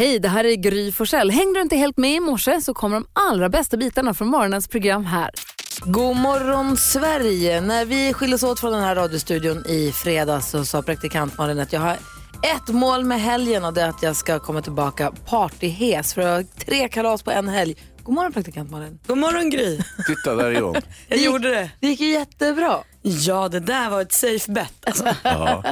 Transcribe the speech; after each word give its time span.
Hej, 0.00 0.18
det 0.18 0.28
här 0.28 0.44
är 0.44 0.54
Gry 0.54 0.92
Forssell. 0.92 1.30
Hängde 1.30 1.58
du 1.58 1.62
inte 1.62 1.76
helt 1.76 1.96
med 1.96 2.14
i 2.14 2.20
morse 2.20 2.60
så 2.60 2.74
kommer 2.74 2.96
de 2.96 3.06
allra 3.12 3.48
bästa 3.48 3.76
bitarna 3.76 4.14
från 4.14 4.28
morgonens 4.28 4.68
program 4.68 5.04
här. 5.04 5.30
God 5.84 6.16
morgon 6.16 6.76
Sverige! 6.76 7.60
När 7.60 7.84
vi 7.84 8.12
skildes 8.12 8.42
åt 8.42 8.60
från 8.60 8.72
den 8.72 8.82
här 8.82 8.94
radiostudion 8.94 9.66
i 9.66 9.92
fredags 9.92 10.50
så 10.50 10.64
sa 10.64 10.82
praktikant 10.82 11.38
Malin 11.38 11.60
att 11.60 11.72
jag 11.72 11.80
har 11.80 11.96
ett 12.42 12.68
mål 12.68 13.04
med 13.04 13.20
helgen 13.20 13.64
och 13.64 13.74
det 13.74 13.82
är 13.82 13.88
att 13.88 14.02
jag 14.02 14.16
ska 14.16 14.38
komma 14.38 14.62
tillbaka 14.62 15.12
partyhes 15.26 16.14
för 16.14 16.22
att 16.22 16.46
ha 16.46 16.64
tre 16.64 16.88
kalas 16.88 17.22
på 17.22 17.30
en 17.30 17.48
helg. 17.48 17.76
God 18.02 18.14
morgon 18.14 18.32
praktikant 18.32 18.70
Malin. 18.70 18.98
God 19.06 19.18
morgon 19.18 19.50
Gry. 19.50 19.80
Titta, 20.06 20.34
där 20.34 20.50
är 20.50 20.60
hon. 20.60 20.76
Jag 21.08 21.18
gjorde 21.18 21.50
det. 21.50 21.70
Det 21.80 21.86
gick 21.86 22.00
ju 22.00 22.10
jättebra. 22.10 22.78
Ja, 23.02 23.48
det 23.48 23.60
där 23.60 23.90
var 23.90 24.00
ett 24.00 24.12
safe 24.12 24.52
bet. 24.52 24.72
Alltså. 24.86 25.04
Ja. 25.22 25.62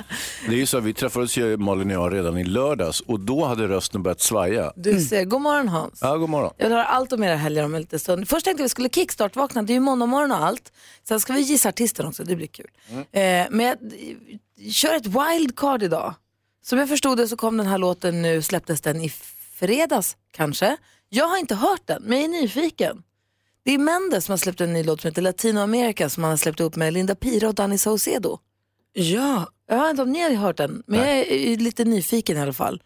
Det 0.49 0.55
är 0.55 0.59
ju 0.59 0.67
så, 0.67 0.81
vi 0.81 0.95
träffades 0.95 1.37
ju 1.37 1.57
Malin 1.57 1.91
och 1.91 1.95
jag 1.95 2.15
redan 2.15 2.39
i 2.39 2.45
lördags 2.45 3.01
och 3.01 3.21
då 3.21 3.45
hade 3.45 3.69
rösten 3.69 4.03
börjat 4.03 4.21
svaja. 4.21 4.73
Du 4.77 5.01
ser. 5.01 5.25
God 5.25 5.41
morgon 5.41 5.69
Hans. 5.69 5.99
Ja, 6.03 6.17
god 6.17 6.29
morgon. 6.29 6.53
Jag 6.57 6.71
har 6.71 6.77
allt 6.77 7.13
om 7.13 7.23
era 7.23 7.37
helger 7.37 7.65
om 7.65 7.75
en 7.75 7.81
liten 7.81 7.99
stund. 7.99 8.29
Först 8.29 8.45
tänkte 8.45 8.63
jag 8.63 8.65
vi 8.65 8.69
skulle 8.69 8.89
kickstart-vakna, 8.89 9.63
det 9.63 9.73
är 9.73 9.75
ju 9.75 9.81
måndag 9.81 10.07
morgon 10.07 10.33
och 10.33 10.45
allt. 10.45 10.73
Sen 11.09 11.21
ska 11.21 11.33
vi 11.33 11.41
gissa 11.41 11.69
artisten 11.69 12.07
också, 12.07 12.25
det 12.25 12.37
blir 12.37 12.47
kul. 12.47 12.71
Eh, 12.91 13.47
men 13.51 13.61
jag 13.61 13.69
eh, 13.69 14.71
kör 14.71 14.95
ett 14.97 15.07
wildcard 15.07 15.83
idag. 15.83 16.15
Som 16.65 16.79
jag 16.79 16.89
förstod 16.89 17.19
det 17.19 17.29
så 17.29 17.37
kom 17.37 17.57
den 17.57 17.67
här 17.67 17.79
låten 17.79 18.23
nu, 18.23 18.43
släpptes 18.43 18.81
den 18.81 19.01
i 19.01 19.13
fredags 19.59 20.17
kanske. 20.33 20.77
Jag 21.09 21.29
har 21.29 21.37
inte 21.37 21.55
hört 21.55 21.87
den, 21.87 22.03
men 22.03 22.19
jag 22.19 22.25
är 22.25 22.43
nyfiken. 22.43 23.03
Det 23.69 23.75
är 23.75 23.79
Mendes 23.79 24.25
som 24.25 24.33
har 24.33 24.37
släppt 24.39 24.61
en 24.61 24.73
ny 24.73 24.83
låt 24.85 25.01
som 25.01 25.09
heter 25.09 25.23
Latinoamerika 25.23 26.09
som 26.09 26.23
han 26.23 26.31
har 26.31 26.37
släppt 26.37 26.61
upp 26.61 26.77
med 26.77 26.93
Linda 26.93 27.15
Pira 27.15 27.49
och 27.49 27.55
Danny 27.55 27.79
Saucedo. 27.79 28.39
Ja, 28.93 29.47
Jag 29.69 29.81
vet 29.83 29.91
inte 29.91 30.03
om 30.03 30.13
ni 30.13 30.21
har 30.23 30.31
hört 30.31 30.57
den, 30.57 30.83
men 30.87 31.01
jag 31.01 31.09
är 31.19 31.57
lite 31.57 31.85
nyfiken 31.85 32.37
i 32.37 32.41
alla 32.41 32.53
fall. 32.53 32.83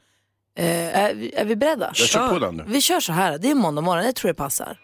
Eh, 0.59 0.99
är, 0.99 1.15
vi- 1.15 1.35
är 1.35 1.45
vi 1.45 1.57
beredda? 1.57 1.87
Jag 1.87 1.97
kör 1.97 2.29
på 2.29 2.39
den 2.39 2.57
nu. 2.57 2.65
Vi 2.67 2.81
kör 2.81 3.01
så 3.01 3.13
här, 3.13 3.39
det 3.39 3.51
är 3.51 3.55
måndag 3.55 3.81
morgon, 3.83 4.05
jag 4.05 4.15
tror 4.15 4.29
det 4.29 4.35
passar. 4.35 4.79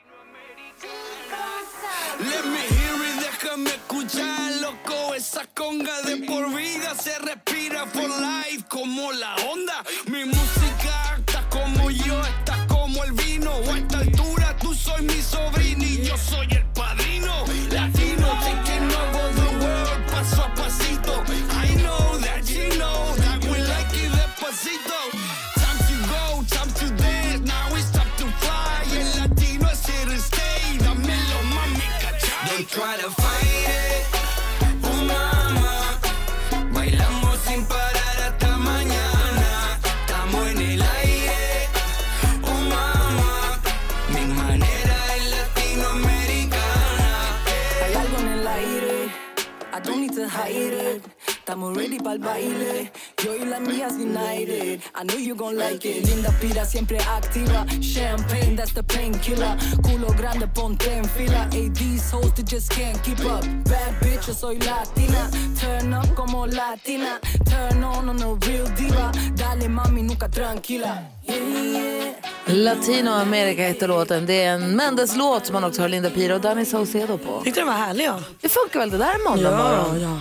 Mi 15.03 15.23
sobrino 15.23 15.85
yo 15.85 16.17
soy 16.17 16.47
el 16.51 16.65
padrino. 16.75 17.45
Latino, 17.71 18.29
taking 18.43 18.91
over 19.03 19.33
the 19.41 19.49
world, 19.65 20.01
paso 20.11 20.43
a 20.43 20.55
pasito. 20.55 21.23
I 21.51 21.75
know 21.83 22.19
that 22.19 22.49
you 22.51 22.69
know 22.79 23.15
that 23.17 23.45
we 23.45 23.59
like 23.73 23.93
it 23.95 24.11
despacito. 24.13 25.01
Time 25.55 25.79
to 25.89 25.97
go, 26.13 26.43
time 26.49 26.73
to 26.81 27.03
dance, 27.03 27.41
now 27.47 27.69
it's 27.77 27.91
time 27.91 28.11
to 28.17 28.27
fly. 28.41 28.85
Mami, 31.55 31.89
cachai. 32.03 32.67
Try 32.69 32.97
to 32.99 33.28
hide 50.39 50.73
it. 50.73 51.18
Estamos 51.29 51.77
ready 51.77 51.99
para 51.99 52.15
el 52.15 52.19
baile, 52.21 52.93
yo 53.25 53.35
y 53.37 53.45
las 53.45 53.61
mías 53.61 53.93
united. 53.95 54.81
I 54.95 55.05
know 55.05 55.19
you 55.19 55.35
gon' 55.35 55.57
like 55.57 55.85
it. 55.89 56.07
Linda 56.07 56.31
Pira 56.41 56.65
siempre 56.65 56.99
activa, 56.99 57.65
champagne 57.81 58.57
that's 58.57 58.73
the 58.75 58.83
painkiller. 58.83 59.57
Culo 59.83 60.09
grande 60.17 60.47
ponte 60.49 60.91
en 60.91 61.05
fila, 61.05 61.49
hey 61.53 61.69
these 61.71 62.11
hoes 62.11 62.33
they 62.35 62.43
just 62.45 62.71
can't 62.71 63.03
keep 63.03 63.21
up. 63.21 63.45
Bad 63.65 63.95
bitch 64.01 64.29
yo 64.29 64.35
soy 64.35 64.59
latina, 64.59 65.31
turn 65.61 65.93
up 65.95 66.15
como 66.15 66.47
latina, 66.47 67.19
turn 67.45 67.83
on 67.85 68.09
on 68.09 68.23
a 68.23 68.35
real 68.47 68.67
diva. 68.77 69.13
Dale 69.37 69.69
mami 69.69 70.03
nunca 70.03 70.29
tranquila. 70.29 70.99
Yeah, 71.25 71.37
yeah. 71.37 72.15
Latinoamerika 72.47 73.63
heter 73.63 73.89
låten. 73.89 74.27
Det 74.27 74.43
är 74.45 74.55
en 74.55 74.77
Mendes-låt 74.77 75.47
som 75.47 75.53
man 75.55 75.65
också 75.65 75.83
har 75.83 75.89
Linda 75.89 76.11
Pira 76.11 76.35
och 76.35 76.41
Danny 76.41 76.65
Saucedo 76.65 77.19
på. 77.19 77.41
tyckte 77.45 77.61
den 77.61 77.67
var 77.67 77.75
härlig 77.75 78.05
ja. 78.05 78.21
Det 78.41 78.49
funkar 78.49 78.81
väl 78.81 78.91
det 78.91 78.99
där 78.99 79.15
är 79.15 79.29
måndag 79.31 79.51
morgon? 79.57 80.01
ja. 80.01 80.19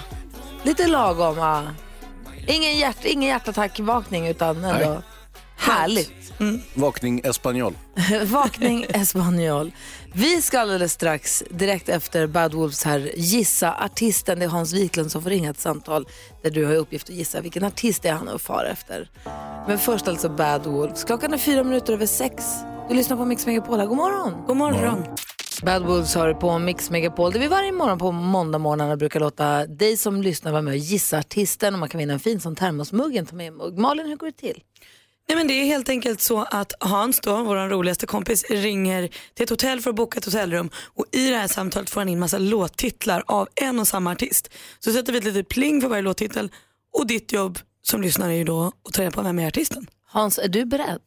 Lite 0.63 0.87
lagom 0.87 1.35
va? 1.35 1.63
Ingen, 2.47 2.77
hjärt, 2.77 3.05
ingen 3.05 3.29
hjärtattack-vakning 3.29 4.27
utan 4.27 4.63
ändå 4.63 5.01
härligt. 5.57 6.11
Vakning 6.73 7.21
Espanol. 7.23 7.73
Vakning 8.25 8.85
Espanol. 8.89 9.71
Vi 10.13 10.41
ska 10.41 10.59
alldeles 10.59 10.93
strax, 10.93 11.43
direkt 11.49 11.89
efter 11.89 12.27
Bad 12.27 12.53
Wolves 12.53 12.83
här, 12.83 13.11
gissa 13.15 13.73
artisten. 13.73 14.39
Det 14.39 14.45
är 14.45 14.49
Hans 14.49 14.73
Wiklund 14.73 15.11
som 15.11 15.21
får 15.21 15.29
ringa 15.29 15.49
ett 15.49 15.59
samtal 15.59 16.07
där 16.43 16.51
du 16.51 16.65
har 16.65 16.75
uppgift 16.75 17.09
att 17.09 17.15
gissa 17.15 17.41
vilken 17.41 17.63
artist 17.63 18.01
det 18.01 18.09
är 18.09 18.13
han 18.13 18.27
är 18.27 18.33
och 18.33 18.41
far 18.41 18.65
efter. 18.65 19.09
Men 19.67 19.79
först 19.79 20.07
alltså 20.07 20.29
Bad 20.29 20.65
Wolves. 20.65 21.03
Klockan 21.03 21.33
är 21.33 21.37
fyra 21.37 21.63
minuter 21.63 21.93
över 21.93 22.05
sex. 22.05 22.43
Du 22.89 22.95
lyssnar 22.95 23.17
på 23.17 23.25
Mix 23.25 23.45
Megapol 23.45 23.79
här. 23.79 23.85
God 23.85 23.97
morgon. 23.97 24.33
God 24.47 24.57
morgon. 24.57 25.03
Bad 25.61 25.85
Wolves 25.85 26.15
har 26.15 26.27
du 26.27 26.33
på 26.33 26.59
Mix 26.59 26.89
Megapol 26.89 27.31
där 27.31 27.39
vi 27.39 27.47
varje 27.47 27.71
morgon 27.71 27.99
på 27.99 28.11
måndagmorgnarna 28.11 28.97
brukar 28.97 29.19
låta 29.19 29.67
dig 29.67 29.97
som 29.97 30.21
lyssnar 30.21 30.51
vara 30.51 30.61
med 30.61 30.71
och 30.71 30.77
gissa 30.77 31.17
artisten 31.17 31.73
och 31.73 31.79
man 31.79 31.89
kan 31.89 31.99
vinna 31.99 32.13
en 32.13 32.19
fin 32.19 32.39
sån 32.39 32.55
termosmugg, 32.55 33.27
ta 33.29 33.35
med 33.35 33.53
mugg. 33.53 33.77
Malin, 33.77 34.07
hur 34.07 34.15
går 34.15 34.27
det 34.27 34.33
till? 34.33 34.63
Nej, 35.29 35.37
men 35.37 35.47
det 35.47 35.53
är 35.53 35.65
helt 35.65 35.89
enkelt 35.89 36.21
så 36.21 36.43
att 36.51 36.73
Hans, 36.79 37.19
då, 37.19 37.43
vår 37.43 37.69
roligaste 37.69 38.05
kompis, 38.05 38.45
ringer 38.49 39.07
till 39.33 39.43
ett 39.43 39.49
hotell 39.49 39.81
för 39.81 39.89
att 39.89 39.95
boka 39.95 40.17
ett 40.17 40.25
hotellrum 40.25 40.69
och 40.95 41.05
i 41.11 41.29
det 41.29 41.37
här 41.37 41.47
samtalet 41.47 41.89
får 41.89 42.01
han 42.01 42.09
in 42.09 42.19
massa 42.19 42.37
låttitlar 42.37 43.23
av 43.27 43.47
en 43.55 43.79
och 43.79 43.87
samma 43.87 44.11
artist. 44.11 44.53
Så 44.79 44.91
sätter 44.91 45.11
vi 45.13 45.17
ett 45.17 45.25
litet 45.25 45.49
pling 45.49 45.81
för 45.81 45.89
varje 45.89 46.01
låttitel 46.01 46.51
och 46.93 47.07
ditt 47.07 47.31
jobb 47.31 47.59
som 47.89 48.01
lyssnare 48.01 48.33
är 48.33 48.37
ju 48.37 48.43
då 48.43 48.71
att 48.87 48.93
ta 48.93 49.01
reda 49.01 49.11
på 49.11 49.21
vem 49.21 49.39
är 49.39 49.47
artisten. 49.47 49.87
Hans, 50.09 50.39
är 50.39 50.47
du 50.47 50.65
beredd? 50.65 50.99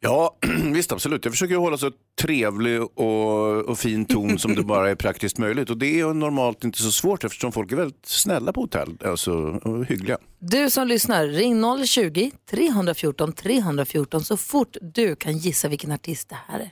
Ja, 0.00 0.36
visst 0.64 0.92
absolut. 0.92 1.24
Jag 1.24 1.34
försöker 1.34 1.56
hålla 1.56 1.76
så 1.76 1.90
trevlig 2.20 2.82
och, 2.82 3.64
och 3.64 3.78
fin 3.78 4.04
ton 4.04 4.38
som 4.38 4.54
det 4.54 4.62
bara 4.62 4.90
är 4.90 4.94
praktiskt 4.94 5.38
möjligt. 5.38 5.70
Och 5.70 5.78
det 5.78 5.86
är 5.86 5.96
ju 5.96 6.14
normalt 6.14 6.64
inte 6.64 6.78
så 6.78 6.90
svårt 6.90 7.24
eftersom 7.24 7.52
folk 7.52 7.72
är 7.72 7.76
väldigt 7.76 8.06
snälla 8.06 8.52
på 8.52 8.60
hotell 8.60 8.98
alltså, 9.04 9.32
och 9.32 9.86
hyggliga. 9.86 10.18
Du 10.38 10.70
som 10.70 10.88
lyssnar, 10.88 11.26
ring 11.26 11.64
020-314 11.64 13.32
314 13.32 14.20
så 14.20 14.36
fort 14.36 14.76
du 14.80 15.16
kan 15.16 15.38
gissa 15.38 15.68
vilken 15.68 15.92
artist 15.92 16.28
det 16.28 16.38
här 16.48 16.58
är. 16.58 16.70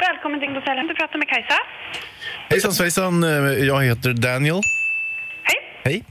Välkommen 0.00 0.40
till 0.40 0.48
Hotellet. 0.48 0.88
Du 0.88 0.94
pratar 0.94 1.18
med 1.18 1.28
Kajsa. 1.28 1.54
Hejsan 2.50 2.72
svejsan, 2.72 3.22
jag 3.66 3.84
heter 3.84 4.12
Daniel. 4.12 4.60
Hej. 5.84 6.04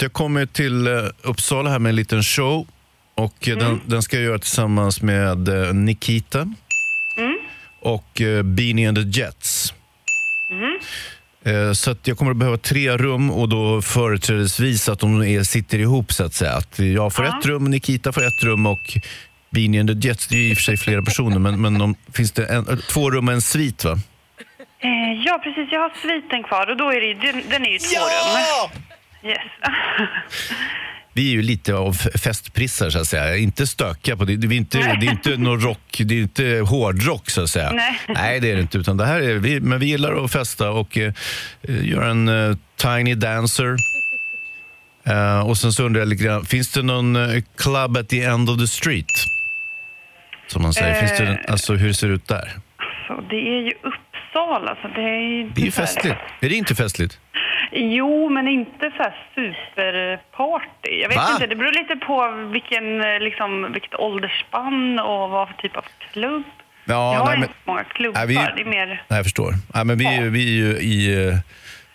Jag 0.00 0.12
kommer 0.12 0.46
till 0.46 0.86
eh, 0.86 0.92
Uppsala 1.22 1.70
här 1.70 1.78
med 1.78 1.90
en 1.90 1.96
liten 1.96 2.22
show 2.22 2.66
och 3.14 3.48
eh, 3.48 3.58
den, 3.58 3.80
den 3.86 4.02
ska 4.02 4.16
jag 4.16 4.24
göra 4.24 4.38
tillsammans 4.38 5.02
med 5.02 5.48
eh, 5.48 5.74
Nikita 5.74 6.54
och 7.80 8.20
eh, 8.20 8.42
Beanie 8.42 8.88
and 8.88 8.96
the 9.14 9.20
Jets. 9.20 9.74
Eh, 11.44 11.72
Så 11.72 11.90
att 11.90 12.06
jag 12.08 12.18
kommer 12.18 12.30
att 12.30 12.36
behöva 12.36 12.56
tre 12.56 12.96
rum 12.96 13.30
och 13.30 13.48
då 13.48 13.82
företrädesvis 13.82 14.88
att 14.88 14.98
de 14.98 15.22
är, 15.22 15.42
sitter 15.42 15.78
ihop 15.78 16.12
så 16.12 16.24
att 16.24 16.34
säga. 16.34 16.52
Att 16.52 16.78
jag 16.78 17.12
får 17.12 17.24
ett 17.24 17.46
rum, 17.46 17.64
Nikita 17.70 18.12
får 18.12 18.26
ett 18.26 18.42
rum 18.42 18.66
och 18.66 18.98
Beanie 19.50 19.80
and 19.80 20.02
the 20.02 20.08
Jets, 20.08 20.26
det 20.28 20.36
är 20.36 20.50
i 20.50 20.52
och 20.52 20.56
för 20.56 20.62
sig 20.62 20.76
flera 20.76 21.02
personer, 21.02 21.38
men, 21.38 21.60
men 21.60 21.78
de, 21.78 21.94
finns 22.12 22.32
det 22.32 22.46
en, 22.46 22.82
två 22.90 23.10
rum 23.10 23.28
och 23.28 23.34
en 23.34 23.42
svit 23.42 23.84
va? 23.84 23.98
Ja, 25.24 25.40
precis. 25.44 25.68
Jag 25.72 25.80
har 25.80 25.92
sviten 26.02 26.42
kvar 26.42 26.70
och 26.70 26.76
då 26.76 26.88
är 26.92 27.00
det, 27.00 27.06
ju- 27.06 27.14
den, 27.32 27.42
den 27.50 27.66
är 27.66 27.70
ju 27.70 27.78
två 27.78 28.00
rum. 28.00 28.91
Yes. 29.24 29.38
Vi 31.14 31.28
är 31.28 31.32
ju 31.32 31.42
lite 31.42 31.74
av 31.74 31.92
festprissar 31.92 32.90
så 32.90 32.98
att 32.98 33.06
säga. 33.06 33.36
Inte 33.36 33.66
stökiga 33.66 34.16
på 34.16 34.24
det. 34.24 34.36
Det 34.36 34.54
är 34.54 34.56
inte, 34.56 34.78
det 34.78 35.06
är 35.06 35.10
inte 35.10 35.36
någon 35.36 35.60
rock, 35.60 36.00
det 36.04 36.14
är 36.14 36.22
inte 36.22 36.64
hårdrock 36.68 37.30
så 37.30 37.42
att 37.42 37.50
säga. 37.50 37.72
Nej. 38.08 38.40
det 38.40 38.50
är 38.50 38.54
det 38.54 38.60
inte. 38.60 38.78
Utan 38.78 38.96
det 38.96 39.04
här 39.04 39.20
är, 39.20 39.34
vi, 39.34 39.60
men 39.60 39.80
vi 39.80 39.86
gillar 39.86 40.24
att 40.24 40.32
festa 40.32 40.70
och 40.70 40.98
eh, 40.98 41.12
göra 41.62 42.10
en 42.10 42.28
eh, 42.28 42.56
Tiny 42.76 43.14
Dancer. 43.14 43.76
Eh, 45.06 45.48
och 45.48 45.56
sen 45.56 45.72
så 45.72 45.84
undrar 45.84 46.00
jag 46.00 46.08
lite 46.08 46.24
grann, 46.24 46.44
finns 46.44 46.72
det 46.72 46.82
någon 46.82 47.16
eh, 47.16 47.42
club 47.58 47.96
at 47.96 48.08
the 48.08 48.22
end 48.22 48.50
of 48.50 48.58
the 48.58 48.66
street? 48.66 49.06
Som 50.46 50.62
man 50.62 50.74
säger. 50.74 51.00
Finns 51.00 51.18
det, 51.18 51.44
alltså 51.48 51.74
hur 51.74 51.92
ser 51.92 52.08
det 52.08 52.14
ut 52.14 52.28
där? 52.28 52.52
Så 53.06 53.20
det 53.30 53.36
är 53.36 53.60
ju 53.66 53.72
Uppsala, 53.72 54.76
så 54.82 54.88
det 54.88 55.00
är 55.00 55.38
ju... 55.38 55.50
Det 55.54 55.60
är 55.60 55.64
ju 55.64 55.70
festligt. 55.70 56.16
Är 56.40 56.48
det 56.48 56.54
inte 56.54 56.74
festligt? 56.74 57.18
Jo, 57.74 58.28
men 58.28 58.48
inte 58.48 58.90
så 58.96 59.02
här 59.02 59.14
superparty. 59.34 61.00
Jag 61.02 61.08
vet 61.08 61.16
Va? 61.16 61.28
inte, 61.34 61.46
det 61.46 61.56
beror 61.56 61.72
lite 61.72 61.96
på 62.06 62.30
vilken, 62.52 63.00
eh, 63.00 63.20
liksom, 63.20 63.72
vilket 63.72 63.94
åldersspann 63.94 64.98
och 64.98 65.30
vad 65.30 65.48
för 65.48 65.54
typ 65.54 65.76
av 65.76 65.84
klubb. 66.12 66.42
Ja, 66.84 67.12
jag 67.14 67.20
har 67.20 67.26
nej, 67.26 67.36
inte 67.36 67.48
men- 67.48 67.74
många 67.74 67.84
klubbar, 67.84 68.18
Nej, 68.20 68.26
vi- 68.28 68.34
det 68.56 68.62
är 68.62 68.70
mer... 68.70 68.86
Nej, 68.86 69.16
jag 69.18 69.24
förstår. 69.24 69.54
Nej, 69.74 69.84
men 69.84 69.98
vi, 69.98 70.28
vi 70.30 70.42
är 70.60 70.66
ju 70.66 70.76
i, 70.78 71.28
eh, 71.28 71.34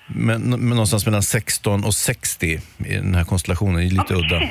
men, 0.08 0.42
men 0.42 0.70
någonstans 0.70 1.06
mellan 1.06 1.24
16 1.24 1.84
och 1.86 1.94
60 1.94 2.60
i 2.86 2.94
den 2.96 3.16
här 3.16 3.24
konstellationen. 3.24 3.76
Det 3.76 3.86
är 3.86 3.90
lite 3.90 4.14
udda. 4.14 4.42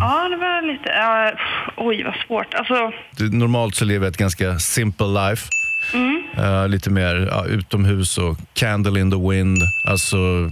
Ja, 0.00 0.28
det 0.28 0.36
var 0.36 0.72
lite... 0.72 0.88
ja, 0.88 1.32
pff, 1.36 1.74
oj, 1.76 2.02
vad 2.02 2.14
svårt. 2.26 2.54
Alltså, 2.54 2.92
Normalt 3.32 3.74
så 3.74 3.84
lever 3.84 4.06
jag 4.06 4.10
ett 4.12 4.16
ganska 4.18 4.58
simple 4.58 5.06
life. 5.06 5.48
Eh, 6.38 6.68
lite 6.68 6.90
mer 6.90 7.28
ja, 7.30 7.44
utomhus 7.46 8.18
och 8.18 8.36
candle 8.54 9.00
in 9.00 9.10
the 9.10 9.16
wind. 9.30 9.58
Alltså, 9.88 10.16
uh, 10.16 10.50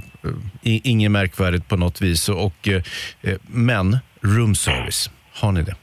inget 0.63 1.11
märkvärdigt 1.11 1.69
på 1.69 1.77
något 1.77 2.01
vis. 2.01 2.29
Och, 2.29 2.69
eh, 2.69 2.83
eh, 3.23 3.37
men 3.47 3.99
room 4.21 4.55
service, 4.55 5.11
har 5.35 5.53
ni 5.53 5.63
det? 5.63 5.75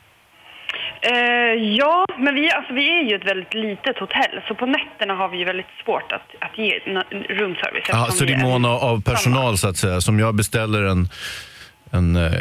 eh, 1.01 1.63
ja, 1.78 2.06
men 2.19 2.36
vi, 2.36 2.51
alltså, 2.51 2.74
vi 2.74 3.00
är 3.00 3.04
ju 3.10 3.16
ett 3.16 3.25
väldigt 3.28 3.54
litet 3.54 4.00
hotell, 4.00 4.42
så 4.48 4.56
på 4.56 4.66
nätterna 4.66 5.13
har 5.13 5.30
vi 5.30 5.38
ju 5.38 5.45
väldigt 5.45 5.66
svårt 5.86 6.12
att, 6.12 6.28
att 6.51 6.57
ge 6.57 6.80
roomservice. 7.30 7.90
Eftersom 7.90 8.12
så 8.12 8.25
det 8.25 8.34
är 8.34 8.42
mån 8.42 8.66
av- 8.66 9.01
personal 9.04 9.57
så 9.57 9.69
att 9.69 9.78
säga. 9.78 10.01
Som 10.01 10.19
jag 10.19 10.36
beställer 10.36 10.84
en, 10.84 11.10
en 11.92 12.16
eh, 12.16 12.31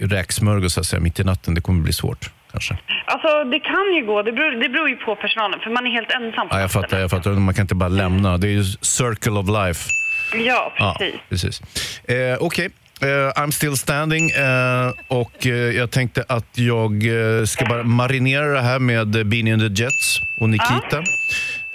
räksmörgås 0.00 0.72
så 0.74 0.80
att 0.80 0.86
säga, 0.86 1.00
mitt 1.00 1.20
i 1.20 1.24
natten, 1.24 1.54
det 1.54 1.60
kommer 1.60 1.82
bli 1.82 1.92
svårt 1.92 2.30
kanske. 2.52 2.78
Alltså, 3.04 3.44
det 3.44 3.60
kan 3.60 3.94
ju 3.96 4.06
gå. 4.06 4.22
Det 4.22 4.32
beror, 4.32 4.50
det 4.62 4.68
beror 4.68 4.88
ju 4.88 4.96
på 4.96 5.16
personalen, 5.16 5.60
för 5.60 5.70
man 5.70 5.86
är 5.86 5.90
helt 5.90 6.10
ensam 6.10 6.48
på 6.48 6.56
Ja, 6.56 6.60
jag 6.60 6.70
fattar, 6.72 6.98
jag 6.98 7.10
fattar. 7.10 7.30
Man 7.30 7.54
kan 7.54 7.62
inte 7.62 7.74
bara 7.74 7.88
lämna. 7.88 8.36
Det 8.38 8.46
är 8.48 8.52
ju 8.52 8.64
circle 8.80 9.32
of 9.32 9.48
life. 9.48 9.88
Ja, 10.34 10.72
Ja, 10.78 10.96
precis. 10.98 11.20
precis. 11.28 11.60
Eh, 12.04 12.36
Okej, 12.40 12.68
eh, 13.02 13.06
I'm 13.42 13.50
still 13.50 13.76
standing 13.76 14.30
eh, 14.30 14.92
och 15.08 15.46
eh, 15.46 15.52
jag 15.52 15.90
tänkte 15.90 16.24
att 16.28 16.58
jag 16.58 17.02
ska 17.48 17.64
bara 17.66 17.82
marinera 17.82 18.46
det 18.46 18.60
här 18.60 18.78
med 18.78 19.08
Beanie 19.26 19.52
and 19.54 19.76
the 19.76 19.82
Jets 19.82 20.18
och 20.40 20.48
Nikita. 20.50 21.02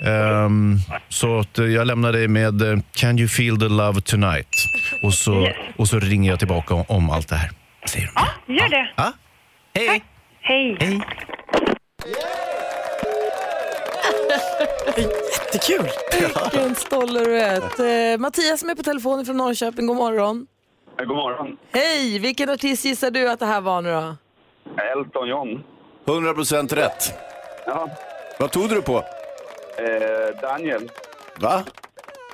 Ehm, 0.06 0.78
så 1.10 1.40
att 1.40 1.57
jag 1.57 1.88
lämnar 1.88 2.12
dig 2.13 2.28
med 2.28 2.84
Can 2.96 3.19
you 3.19 3.28
feel 3.28 3.57
the 3.60 3.68
love 3.69 4.02
tonight? 4.02 4.48
Och 5.04 5.13
så, 5.13 5.42
Yes. 5.42 5.56
och 5.78 5.88
så 5.88 6.00
ringer 6.00 6.30
jag 6.30 6.40
tillbaka 6.40 6.74
om, 6.74 6.84
om 6.88 7.10
allt 7.10 7.28
det 7.30 7.36
här. 7.36 7.51
Säger 7.90 8.12
de. 8.48 8.54
Gör 8.54 8.69
det. 8.69 8.90
Ja? 8.96 9.13
Hej! 9.75 10.04
Hej. 10.42 10.78
Hej! 10.80 11.01
Jättekul. 14.98 15.90
Vilken 16.52 16.76
stolle 16.76 17.20
du 17.20 17.38
är. 17.40 18.12
Eh, 18.14 18.18
Mattias 18.18 18.60
som 18.60 18.70
är 18.70 18.76
på 18.76 18.84
telefon 18.84 19.26
från 19.26 19.38
Norrköping, 19.38 19.88
god 19.88 19.96
morgon. 19.98 20.48
God 20.98 21.08
morgon. 21.08 21.58
Hej, 21.72 22.20
vilken 22.20 22.50
artist 22.50 22.86
gissar 22.86 23.12
du 23.12 23.30
att 23.30 23.40
det 23.40 23.46
här 23.46 23.62
var 23.62 23.82
nu 23.82 23.92
då? 23.92 24.16
Elton 24.98 25.28
John. 25.30 25.64
100% 26.06 26.76
rätt. 26.76 27.14
Ja. 27.66 27.90
Vad 28.40 28.52
tog 28.52 28.70
du 28.70 28.82
på? 28.82 28.98
Eh, 29.78 30.42
Daniel. 30.42 30.92
Va? 31.40 31.64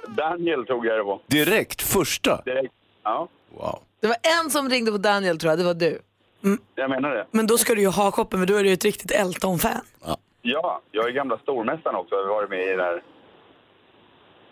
Daniel 0.08 0.66
tog 0.66 0.86
jag 0.86 0.98
det 1.00 1.04
på. 1.04 1.22
Direkt? 1.28 1.82
Första? 1.82 2.42
Direkt. 2.46 2.74
Ja, 3.04 3.28
Wow. 3.58 3.80
Det 4.02 4.08
var 4.08 4.18
en 4.44 4.50
som 4.50 4.70
ringde 4.70 4.92
på 4.92 4.98
Daniel 4.98 5.38
tror 5.40 5.52
jag, 5.52 5.60
det 5.60 5.66
var 5.66 5.74
du. 5.74 6.02
jag 6.76 6.90
menar 6.90 7.10
det. 7.16 7.26
Men 7.32 7.48
då 7.48 7.58
ska 7.58 7.76
du 7.76 7.82
ju 7.82 7.88
ha 7.88 8.12
koppen 8.12 8.40
för 8.40 8.46
då 8.48 8.56
är 8.56 8.64
du 8.64 8.70
ju 8.70 8.74
ett 8.74 8.86
riktigt 8.86 9.12
Elton-fan. 9.12 9.82
Ja, 10.06 10.18
jag 10.42 11.08
är 11.08 11.12
gamla 11.12 11.38
stormästaren 11.38 11.96
också. 11.96 12.16
Jag 12.16 12.22
har 12.24 12.28
varit 12.36 12.50
med 12.50 12.60
i 12.68 12.76
det 12.76 12.84
här. 12.84 13.04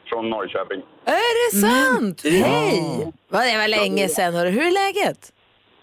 Från 0.09 0.29
Norrköping. 0.29 0.81
Är 1.05 1.51
det 1.51 1.57
sant? 1.67 2.21
Hej! 2.23 3.11
Va, 3.29 3.39
Det 3.39 3.57
var 3.57 3.67
länge 3.67 4.07
sedan. 4.07 4.33
hörru. 4.33 4.49
Hur 4.49 4.61
är 4.61 4.71
läget? 4.71 5.33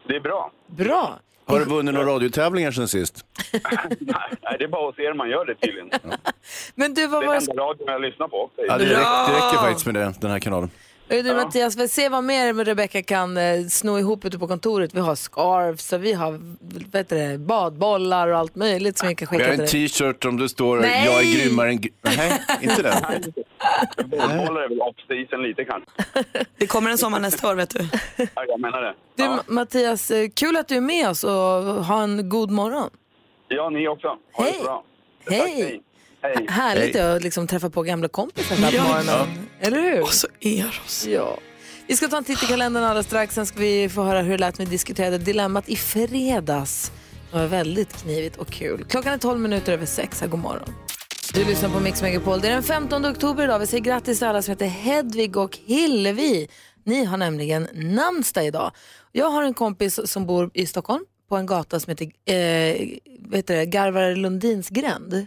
Det 0.09 0.17
är 0.17 0.21
bra. 0.21 0.51
Bra. 0.67 1.19
Har 1.49 1.59
du 1.59 1.65
vunnit 1.65 1.95
några 1.95 2.07
radiotävlingar 2.15 2.71
sen 2.71 2.89
sist? 2.89 3.25
Nej, 4.01 4.57
det 4.59 4.65
är 4.65 4.69
bara 4.69 4.87
hos 4.87 4.99
er 4.99 5.15
man 5.15 5.31
gör 5.31 5.45
det 5.45 5.55
tydligen. 5.55 5.91
Men 6.75 6.95
du, 6.95 7.07
vad 7.07 7.23
Det 7.23 7.27
var 7.27 7.35
är 7.35 7.41
det? 7.41 7.51
enda 7.51 7.63
radion 7.63 7.87
jag 7.89 8.01
lyssnar 8.01 8.29
på. 8.29 8.43
också. 8.43 8.61
Ja, 8.69 8.79
det, 8.79 8.85
räcker, 8.85 8.97
det 8.97 9.37
räcker 9.37 9.59
faktiskt 9.59 9.87
med 9.87 9.95
det, 9.95 10.15
den 10.21 10.31
här 10.31 10.39
kanalen. 10.39 10.71
Du 11.09 11.35
Mattias, 11.35 11.77
vi 11.77 11.89
se 11.89 12.09
vad 12.09 12.25
mer 12.25 12.55
Rebecca 12.65 13.03
kan 13.03 13.37
eh, 13.37 13.67
sno 13.69 13.99
ihop 13.99 14.25
ute 14.25 14.39
på 14.39 14.47
kontoret. 14.49 14.95
Vi 14.95 15.01
har 15.01 15.15
scarves 15.15 15.93
och 15.93 16.05
vi 16.05 16.13
har 16.13 16.41
heter 16.97 17.29
det, 17.29 17.39
badbollar 17.39 18.29
och 18.29 18.39
allt 18.39 18.55
möjligt 18.57 18.99
som 18.99 19.09
vi 19.09 19.15
kan 19.15 19.29
Vi 19.31 19.37
skicka 19.39 19.45
har 19.51 19.53
en 19.63 19.67
till 19.67 19.81
dig. 19.81 19.89
t-shirt 19.89 20.25
om 20.25 20.37
det 20.37 20.49
står 20.49 20.81
Nej! 20.81 21.07
“Jag 21.07 21.23
är 21.23 21.35
grymmare 21.45 21.69
än...” 21.71 21.79
gr- 21.79 21.93
Nej, 22.03 22.43
inte 22.63 22.83
den. 22.83 22.95
Bollbollar 24.11 24.61
är 24.63 24.69
väl 24.69 24.81
off-season 24.81 25.43
lite 25.43 25.65
kanske. 25.65 25.91
Det 26.59 26.67
kommer 26.67 26.91
en 26.91 26.99
sommar 26.99 27.21
nästa 27.21 27.49
år 27.51 27.55
vet 27.55 27.71
du. 27.71 27.89
Ja, 28.17 28.45
jag 28.49 28.61
menar 28.61 28.83
det. 28.83 28.95
Du 29.17 29.23
Ja, 29.25 29.29
Ma- 29.37 29.53
Mattias, 29.53 30.11
eh, 30.11 30.29
kul 30.35 30.57
att 30.57 30.69
du 30.69 30.77
är 30.77 30.81
med 30.81 31.09
oss 31.09 31.25
och 31.25 31.31
ha 31.85 32.03
en 32.03 32.29
god 32.29 32.51
morgon. 32.51 32.91
ja 33.49 33.71
ni 33.71 33.89
också. 33.89 34.09
Ha 34.09 34.45
det 34.45 34.51
Hej. 34.51 34.55
så 34.59 34.63
bra. 34.65 34.85
Hej. 35.31 35.81
Hej. 36.23 36.35
Hej. 36.37 36.47
Härligt 36.49 36.97
att 36.97 37.23
liksom 37.23 37.47
träffa 37.47 37.71
på 37.71 37.83
gamla 37.83 38.09
kompisar 38.09 38.57
där 38.57 38.79
på 38.79 38.85
morgonen. 38.85 39.49
Eller 39.61 39.81
hur? 39.81 40.03
Och 40.03 40.15
så 40.15 40.29
Eros. 40.41 41.07
Ja. 41.07 41.39
Vi 41.87 41.97
ska 41.97 42.09
ta 42.09 42.17
en 42.17 42.25
titt 42.25 42.43
i 42.43 42.47
kalendern 42.47 42.85
alldeles 42.85 43.07
strax. 43.07 43.35
Sen 43.35 43.47
ska 43.47 43.61
vi 43.61 43.89
få 43.89 44.03
höra 44.03 44.23
hur 44.23 44.31
det 44.31 44.39
lät 44.39 44.59
när 44.59 44.67
vi 44.67 44.71
diskuterade 44.71 45.19
dilemmat 45.19 45.69
i 45.69 45.77
fredags. 45.77 46.93
Det 47.31 47.39
var 47.39 47.47
väldigt 47.47 47.93
knivigt 48.03 48.37
och 48.37 48.49
kul. 48.49 48.85
Klockan 48.89 49.13
är 49.13 49.19
12 49.19 49.41
minuter 49.41 49.73
över 49.73 49.87
sex. 49.87 50.21
Här, 50.21 50.29
god 50.29 50.41
morgon. 50.41 50.75
Du 51.35 51.45
lyssnar 51.45 51.69
på 51.69 51.81
Mix 51.81 52.03
Megapol. 52.03 52.41
Det 52.41 52.49
är 52.49 52.53
den 52.53 52.63
15 52.63 53.07
oktober 53.07 53.45
idag. 53.45 53.59
Vi 53.59 53.67
säger 53.67 53.85
grattis 53.85 54.19
till 54.19 54.27
alla 54.27 54.43
som 54.43 54.53
heter 54.53 54.67
Hedvig 54.67 55.37
och 55.37 55.59
Hillevi. 55.67 56.49
Ni 56.85 57.05
har 57.05 57.17
nämligen 57.17 57.69
namnsdag 57.75 58.47
idag. 58.47 58.73
Jag 59.13 59.31
har 59.31 59.43
en 59.43 59.55
kompis 59.55 60.01
som 60.05 60.27
bor 60.27 60.51
i 60.55 60.67
Stockholm 60.67 61.05
på 61.29 61.37
en 61.37 61.47
gata 61.47 61.81
som 61.81 61.91
heter, 61.91 62.07
eh, 62.07 62.35
heter 63.37 63.57
det, 63.57 63.67
Garvare 63.67 64.17
Lundins 64.17 64.69
gränd. 64.69 65.27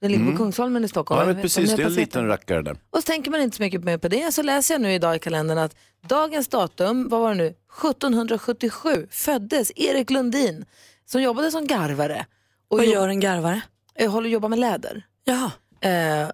Den 0.00 0.12
ligger 0.12 0.30
på 0.30 0.36
Kungsholmen 0.36 0.84
i 0.84 0.88
Stockholm. 0.88 1.20
Ja, 1.20 1.26
jag 1.26 1.36
Om 1.36 1.42
precis, 1.42 1.74
det 1.76 1.82
är 1.82 1.86
en 1.86 1.94
liten 1.94 2.20
den. 2.22 2.28
rackare 2.30 2.62
där. 2.62 2.76
Och 2.90 2.98
så 2.98 3.02
tänker 3.02 3.30
man 3.30 3.40
inte 3.40 3.56
så 3.56 3.62
mycket 3.62 3.84
mer 3.84 3.98
på 3.98 4.08
det. 4.08 4.34
Så 4.34 4.42
läser 4.42 4.74
jag 4.74 4.80
nu 4.80 4.92
idag 4.92 5.16
i 5.16 5.18
kalendern 5.18 5.58
att 5.58 5.76
dagens 6.08 6.48
datum, 6.48 7.08
vad 7.08 7.20
var 7.20 7.28
det 7.28 7.34
nu, 7.34 7.46
1777 7.46 9.06
föddes 9.10 9.72
Erik 9.76 10.10
Lundin 10.10 10.64
som 11.04 11.22
jobbade 11.22 11.50
som 11.50 11.66
garvare. 11.66 12.26
Och 12.68 12.78
Vad 12.78 12.86
gör 12.86 13.08
en 13.08 13.20
garvare? 13.20 13.60
eh, 13.94 14.10
håller 14.12 14.30
jobba 14.30 14.48
med 14.48 14.58
läder. 14.58 15.06
Jaha. 15.24 15.52
Eh, 15.80 16.28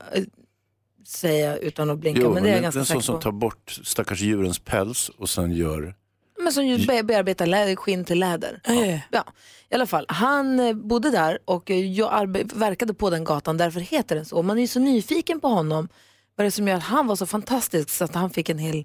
säger 1.07 1.51
jag 1.51 1.59
utan 1.59 1.91
att 1.91 1.99
blinka, 1.99 2.21
Jo, 2.21 2.35
men 2.35 2.43
det 2.43 2.49
är 2.49 2.51
jag 2.51 2.57
en 2.57 2.63
ganska 2.63 2.79
sån 2.79 2.87
säker 2.87 3.01
som 3.01 3.15
på. 3.15 3.21
tar 3.23 3.33
bort 3.33 3.79
stackars 3.85 4.21
djurens 4.21 4.59
päls 4.59 5.09
och 5.09 5.29
sen 5.31 5.53
gör... 5.53 5.95
Men 6.39 6.53
som 6.53 6.67
ju 6.67 6.87
be- 6.87 7.03
bearbetar 7.03 7.47
läder, 7.47 7.77
skinn 7.77 8.05
till 8.05 8.19
läder. 8.19 8.61
Ja, 8.65 8.75
ja, 8.75 8.85
ja. 8.87 9.01
Ja, 9.11 9.25
i 9.71 9.75
alla 9.75 9.87
fall. 9.87 10.05
Han 10.09 10.61
eh, 10.61 10.73
bodde 10.75 11.11
där 11.11 11.39
och 11.45 11.71
eh, 11.71 11.93
jag 11.93 12.37
verkade 12.55 12.95
på 12.95 13.11
den 13.11 13.25
gatan, 13.25 13.57
därför 13.57 13.81
heter 13.81 14.17
den 14.17 14.25
så. 14.25 14.43
Man 14.43 14.57
är 14.57 14.61
ju 14.63 14.69
så 14.69 14.81
nyfiken 14.81 15.41
på 15.41 15.49
honom. 15.49 15.89
Vad 16.37 16.45
är 16.45 16.47
det 16.47 16.51
som 16.51 16.69
gör 16.69 16.77
att 16.77 16.83
han 16.83 17.07
var 17.07 17.17
så 17.17 17.27
fantastisk 17.27 17.91
så 17.91 18.05
att 18.05 18.15
han 18.15 18.31
fick 18.31 18.49
en 18.49 18.59
hel, 18.59 18.85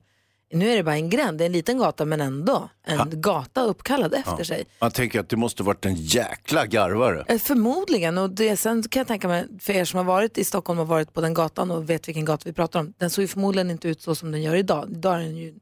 nu 0.54 0.70
är 0.72 0.76
det 0.76 0.84
bara 0.84 0.96
en 0.96 1.10
gränd, 1.10 1.38
det 1.38 1.44
är 1.44 1.46
en 1.46 1.52
liten 1.52 1.78
gata 1.78 2.06
men 2.06 2.22
ändå 2.22 2.70
en 2.84 3.22
gata 3.22 3.62
uppkallad 3.64 4.14
efter 4.14 4.44
sig. 4.44 4.64
Man 4.82 4.92
tänker 4.92 5.20
att 5.20 5.30
det 5.30 5.36
måste 5.38 5.64
varit 5.64 5.86
en 5.86 5.96
jäkla 5.96 6.66
garvare. 6.66 7.26
Eh, 7.28 7.38
Förmodligen, 7.40 8.18
och 8.18 8.30
det, 8.30 8.58
sen 8.58 8.84
kan 8.84 9.00
jag 9.00 9.08
tänka 9.08 9.28
mig, 9.28 9.46
för 9.60 9.74
er 9.74 9.86
som 9.86 9.98
har 9.98 10.04
varit 10.04 10.38
i 10.38 10.44
Stockholm 10.44 10.80
och 10.80 10.88
varit 10.88 11.14
på 11.14 11.22
den 11.22 11.34
gatan 11.34 11.72
och 11.72 11.90
vet 11.90 12.08
vilken 12.08 12.26
gata 12.26 12.44
vi 12.46 12.54
pratar 12.54 12.80
om, 12.80 12.94
den 12.98 13.10
såg 13.10 13.22
ju 13.24 13.28
förmodligen 13.28 13.72
inte 13.72 13.88
ut 13.88 14.02
så 14.02 14.16
som 14.16 14.32
den 14.32 14.42
gör 14.42 14.56
idag. 14.56 14.88
idag 14.92 15.16
är 15.16 15.20
den 15.20 15.36
ju, 15.38 15.54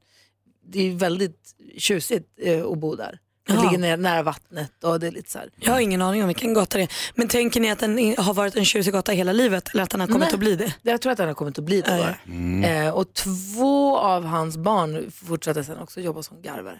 det 0.71 0.88
är 0.88 0.95
väldigt 0.95 1.55
tjusigt 1.77 2.27
eh, 2.41 2.65
att 2.65 2.77
bo 2.79 2.95
där. 2.95 3.19
Det 3.47 3.53
Ja. 3.55 3.61
ligger 3.63 3.77
nära, 3.77 3.95
nära 3.95 4.23
vattnet 4.23 4.83
och 4.83 4.99
det 4.99 5.07
är 5.07 5.11
lite 5.11 5.31
så 5.31 5.39
här. 5.39 5.49
Jag 5.59 5.71
har 5.71 5.79
ingen 5.79 6.01
aning 6.01 6.21
om 6.21 6.27
vilken 6.27 6.53
gata 6.53 6.77
det 6.77 6.83
är. 6.83 6.89
Men 7.15 7.27
tänker 7.27 7.59
ni 7.59 7.71
att 7.71 7.79
den 7.79 8.15
har 8.17 8.33
varit 8.33 8.55
en 8.55 8.65
tjusig 8.65 8.93
gata 8.93 9.11
hela 9.11 9.33
livet 9.33 9.69
eller 9.73 9.83
att 9.83 9.89
den 9.89 9.99
har 9.99 10.07
kommit 10.07 10.19
Nej. 10.21 10.33
att 10.33 10.39
bli 10.39 10.55
det? 10.55 10.73
Jag 10.81 11.01
tror 11.01 11.11
att 11.11 11.17
den 11.17 11.27
har 11.27 11.33
kommit 11.35 11.59
att 11.59 11.65
bli 11.65 11.81
det. 11.81 12.15
Bara. 12.27 12.67
Eh, 12.85 12.89
och 12.93 13.13
två 13.13 13.97
av 13.97 14.25
hans 14.25 14.57
barn 14.57 15.11
fortsatte 15.11 15.63
sen 15.63 15.77
också 15.77 16.01
jobba 16.01 16.23
som 16.23 16.41
garvare. 16.41 16.79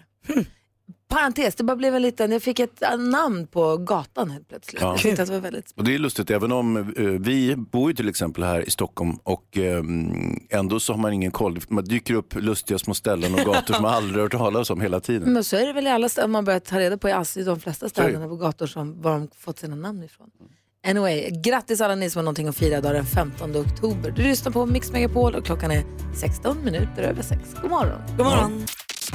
Parentes, 1.10 1.56
det 1.56 1.64
bara 1.64 1.76
blev 1.76 1.96
en 1.96 2.02
liten, 2.02 2.32
jag 2.32 2.42
fick 2.42 2.60
ett 2.60 2.82
eh, 2.82 2.98
namn 2.98 3.48
på 3.48 3.78
gatan 3.78 4.32
helt 4.32 4.48
plötsligt. 4.48 4.82
Ja. 4.82 4.88
Jag 4.88 4.98
tyckte 4.98 5.22
att 5.22 5.28
det 5.28 5.34
var 5.34 5.42
väldigt 5.42 5.74
Och 5.76 5.84
det 5.84 5.96
är 5.96 6.00
lustigt, 6.00 6.30
även 6.32 6.52
om 6.52 6.78
eh, 6.78 7.04
vi 7.04 7.56
bor 7.56 7.90
ju 7.90 7.96
till 7.96 8.10
exempel 8.10 8.44
här 8.44 8.68
i 8.68 8.72
Stockholm 8.72 9.16
och 9.24 9.58
eh, 9.58 9.84
ändå 10.50 10.80
så 10.80 10.94
har 10.94 10.98
man 10.98 11.14
ingen 11.14 11.32
koll. 11.32 11.60
Man 11.70 11.84
dyker 11.84 12.14
upp 12.14 12.36
lustiga 12.36 12.80
små 12.80 12.94
ställen 12.94 13.34
och 13.34 13.40
gator 13.40 13.74
som 13.74 13.82
man 13.84 13.94
aldrig 13.94 14.22
hört 14.24 14.32
talas 14.32 14.70
om 14.70 14.82
hela 14.82 15.00
tiden. 15.00 15.34
Men 15.34 15.44
så 15.44 15.56
är 15.56 15.68
det 15.68 15.74
väl 15.74 15.88
i 15.88 15.90
alla 15.90 16.10
städer, 16.10 16.28
man 16.28 16.46
börjar 16.46 16.60
ta 16.60 16.80
reda 16.80 16.98
på 16.98 17.10
i 17.10 17.12
Assi, 17.12 17.44
de 17.44 17.60
flesta 17.60 17.90
städerna 17.90 18.28
på 18.28 18.36
gator 18.36 18.68
som, 18.68 19.02
var 19.02 19.12
de 19.12 19.30
fått 19.38 19.60
sina 19.60 19.76
namn 19.76 20.04
ifrån. 20.04 20.28
Anyway, 20.88 21.30
grattis 21.44 21.82
alla 21.82 21.96
ni 21.96 22.10
som 22.10 22.20
har 22.20 22.24
någonting 22.24 22.48
att 22.48 22.58
fira 22.58 22.78
idag 22.78 22.94
den 22.94 23.06
15 23.06 23.56
oktober. 23.56 24.12
Du 24.12 24.24
lyssnar 24.24 24.52
på 24.52 24.66
Mix 24.66 24.92
Megapol 24.92 25.36
och 25.36 25.46
klockan 25.46 25.72
är 25.72 25.84
16 26.16 26.66
minuter 26.66 27.04
över 27.04 27.24
6. 27.24 27.42
God 27.62 27.72
morgon. 27.72 28.02
God 28.18 28.26
morgon. 28.26 28.66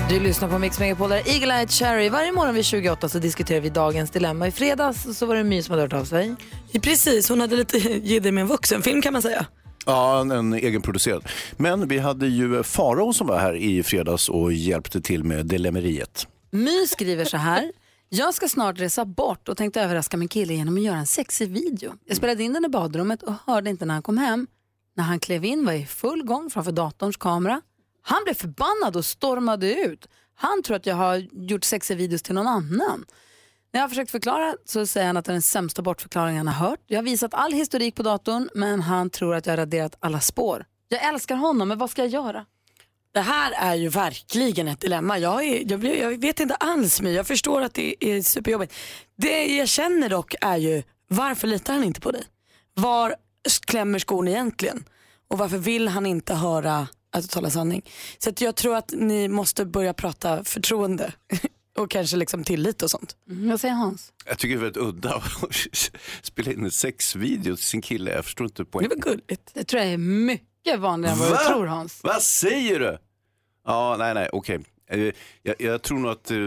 Du 0.08 0.20
lyssnar 0.20 0.48
på 0.48 0.58
Mix 0.58 0.78
Megapol, 0.78 1.10
där 1.10 1.16
är 1.16 1.28
Eagle 1.28 1.54
Eye 1.58 1.66
Cherry. 1.66 2.08
Varje 2.08 2.32
morgon 2.32 2.54
vid 2.54 2.64
28 2.64 3.08
så 3.08 3.18
diskuterar 3.18 3.60
vi 3.60 3.70
dagens 3.70 4.10
dilemma. 4.10 4.48
I 4.48 4.50
fredags 4.50 5.18
så 5.18 5.26
var 5.26 5.36
det 5.36 5.44
My 5.44 5.62
som 5.62 5.72
hade 5.72 5.82
hört 5.82 5.92
av 5.92 6.04
sig. 6.04 6.34
Precis, 6.82 7.28
hon 7.28 7.40
hade 7.40 7.56
lite 7.56 7.78
jidder 8.02 8.32
med 8.32 8.42
en 8.42 8.48
vuxenfilm 8.48 9.02
kan 9.02 9.12
man 9.12 9.22
säga. 9.22 9.46
Ja, 9.86 10.20
en, 10.20 10.30
en 10.30 10.54
egenproducerad. 10.54 11.28
Men 11.56 11.88
vi 11.88 11.98
hade 11.98 12.26
ju 12.26 12.62
Farao 12.62 13.12
som 13.12 13.26
var 13.26 13.38
här 13.38 13.56
i 13.56 13.82
fredags 13.82 14.28
och 14.28 14.52
hjälpte 14.52 15.00
till 15.00 15.24
med 15.24 15.46
dilemmeriet. 15.46 16.26
My 16.50 16.86
skriver 16.86 17.24
så 17.24 17.36
här. 17.36 17.72
Jag 18.08 18.34
ska 18.34 18.48
snart 18.48 18.80
resa 18.80 19.04
bort 19.04 19.48
och 19.48 19.56
tänkte 19.56 19.80
överraska 19.82 20.16
min 20.16 20.28
kille 20.28 20.54
genom 20.54 20.76
att 20.76 20.82
göra 20.82 20.96
en 20.96 21.06
sexig 21.06 21.50
video. 21.50 21.92
Jag 22.04 22.16
spelade 22.16 22.42
in 22.42 22.52
den 22.52 22.64
i 22.64 22.68
badrummet 22.68 23.22
och 23.22 23.32
hörde 23.46 23.70
inte 23.70 23.84
när 23.84 23.94
han 23.94 24.02
kom 24.02 24.18
hem. 24.18 24.46
När 24.96 25.04
han 25.04 25.20
klev 25.20 25.44
in 25.44 25.64
var 25.64 25.72
jag 25.72 25.82
i 25.82 25.86
full 25.86 26.24
gång 26.24 26.50
framför 26.50 26.72
datorns 26.72 27.16
kamera. 27.16 27.60
Han 28.06 28.24
blev 28.24 28.34
förbannad 28.34 28.96
och 28.96 29.04
stormade 29.04 29.74
ut. 29.74 30.08
Han 30.34 30.62
tror 30.62 30.76
att 30.76 30.86
jag 30.86 30.96
har 30.96 31.16
gjort 31.32 31.64
sexiga 31.64 31.96
videos 31.96 32.22
till 32.22 32.34
någon 32.34 32.46
annan. 32.46 33.04
När 33.72 33.80
jag 33.80 33.84
har 33.84 33.88
försökt 33.88 34.10
förklara 34.10 34.54
så 34.64 34.86
säger 34.86 35.06
han 35.06 35.16
att 35.16 35.24
det 35.24 35.30
är 35.30 35.32
den 35.32 35.42
sämsta 35.42 35.82
bortförklaringen 35.82 36.46
han 36.46 36.56
har 36.56 36.68
hört. 36.68 36.80
Jag 36.86 36.98
har 36.98 37.02
visat 37.02 37.34
all 37.34 37.52
historik 37.52 37.94
på 37.94 38.02
datorn 38.02 38.48
men 38.54 38.80
han 38.80 39.10
tror 39.10 39.34
att 39.34 39.46
jag 39.46 39.52
har 39.52 39.56
raderat 39.56 39.96
alla 40.00 40.20
spår. 40.20 40.64
Jag 40.88 41.04
älskar 41.04 41.36
honom 41.36 41.68
men 41.68 41.78
vad 41.78 41.90
ska 41.90 42.02
jag 42.02 42.10
göra? 42.10 42.46
Det 43.14 43.20
här 43.20 43.52
är 43.52 43.74
ju 43.74 43.88
verkligen 43.88 44.68
ett 44.68 44.80
dilemma. 44.80 45.18
Jag, 45.18 45.44
är, 45.44 45.70
jag, 45.70 45.80
blir, 45.80 46.02
jag 46.02 46.20
vet 46.20 46.40
inte 46.40 46.54
alls 46.54 47.00
mig. 47.00 47.12
Jag 47.12 47.26
förstår 47.26 47.62
att 47.62 47.74
det 47.74 48.04
är 48.04 48.22
superjobbigt. 48.22 48.74
Det 49.16 49.56
jag 49.56 49.68
känner 49.68 50.08
dock 50.08 50.34
är 50.40 50.56
ju 50.56 50.82
varför 51.08 51.46
litar 51.46 51.72
han 51.72 51.84
inte 51.84 52.00
på 52.00 52.10
dig? 52.10 52.22
Var 52.74 53.14
klämmer 53.66 53.98
skon 53.98 54.28
egentligen? 54.28 54.84
Och 55.28 55.38
varför 55.38 55.58
vill 55.58 55.88
han 55.88 56.06
inte 56.06 56.34
höra 56.34 56.88
att 57.14 57.22
du 57.22 57.28
talar 57.28 57.50
sanning? 57.50 57.82
Så 58.18 58.30
att 58.30 58.40
jag 58.40 58.56
tror 58.56 58.76
att 58.76 58.92
ni 58.96 59.28
måste 59.28 59.64
börja 59.64 59.94
prata 59.94 60.44
förtroende 60.44 61.12
och 61.78 61.90
kanske 61.90 62.16
liksom 62.16 62.44
tillit 62.44 62.82
och 62.82 62.90
sånt. 62.90 63.16
Mm, 63.30 63.48
vad 63.50 63.60
säger 63.60 63.74
Hans? 63.74 64.12
Jag 64.26 64.38
tycker 64.38 64.54
det 64.54 64.60
är 64.60 64.62
väldigt 64.62 64.82
udda 64.82 65.14
att 65.42 65.92
spela 66.22 66.52
in 66.52 66.64
en 66.64 66.70
sexvideo 66.70 67.56
till 67.56 67.64
sin 67.64 67.82
kille. 67.82 68.10
Jag 68.10 68.24
förstår 68.24 68.44
inte 68.44 68.62
Det 68.62 68.66
poängen. 68.66 68.90
var 68.96 69.10
gulligt. 69.12 69.50
Det 69.54 69.64
tror 69.64 69.82
jag 69.82 69.92
är 69.92 69.98
mycket 69.98 70.78
vanligare 70.80 71.12
än 71.14 71.18
vad 71.20 71.28
du 71.28 71.32
Va? 71.34 71.40
tror 71.48 71.66
Hans. 71.66 72.00
Vad 72.02 72.22
säger 72.22 72.80
du? 72.80 72.98
Ja, 73.66 73.96
nej, 73.98 74.14
nej, 74.14 74.28
okej. 74.32 74.60
Eh, 74.90 75.12
Jag, 75.42 75.54
jag 75.60 75.82
tror 75.82 75.98
nog 75.98 76.10
att, 76.10 76.30
eh, 76.30 76.38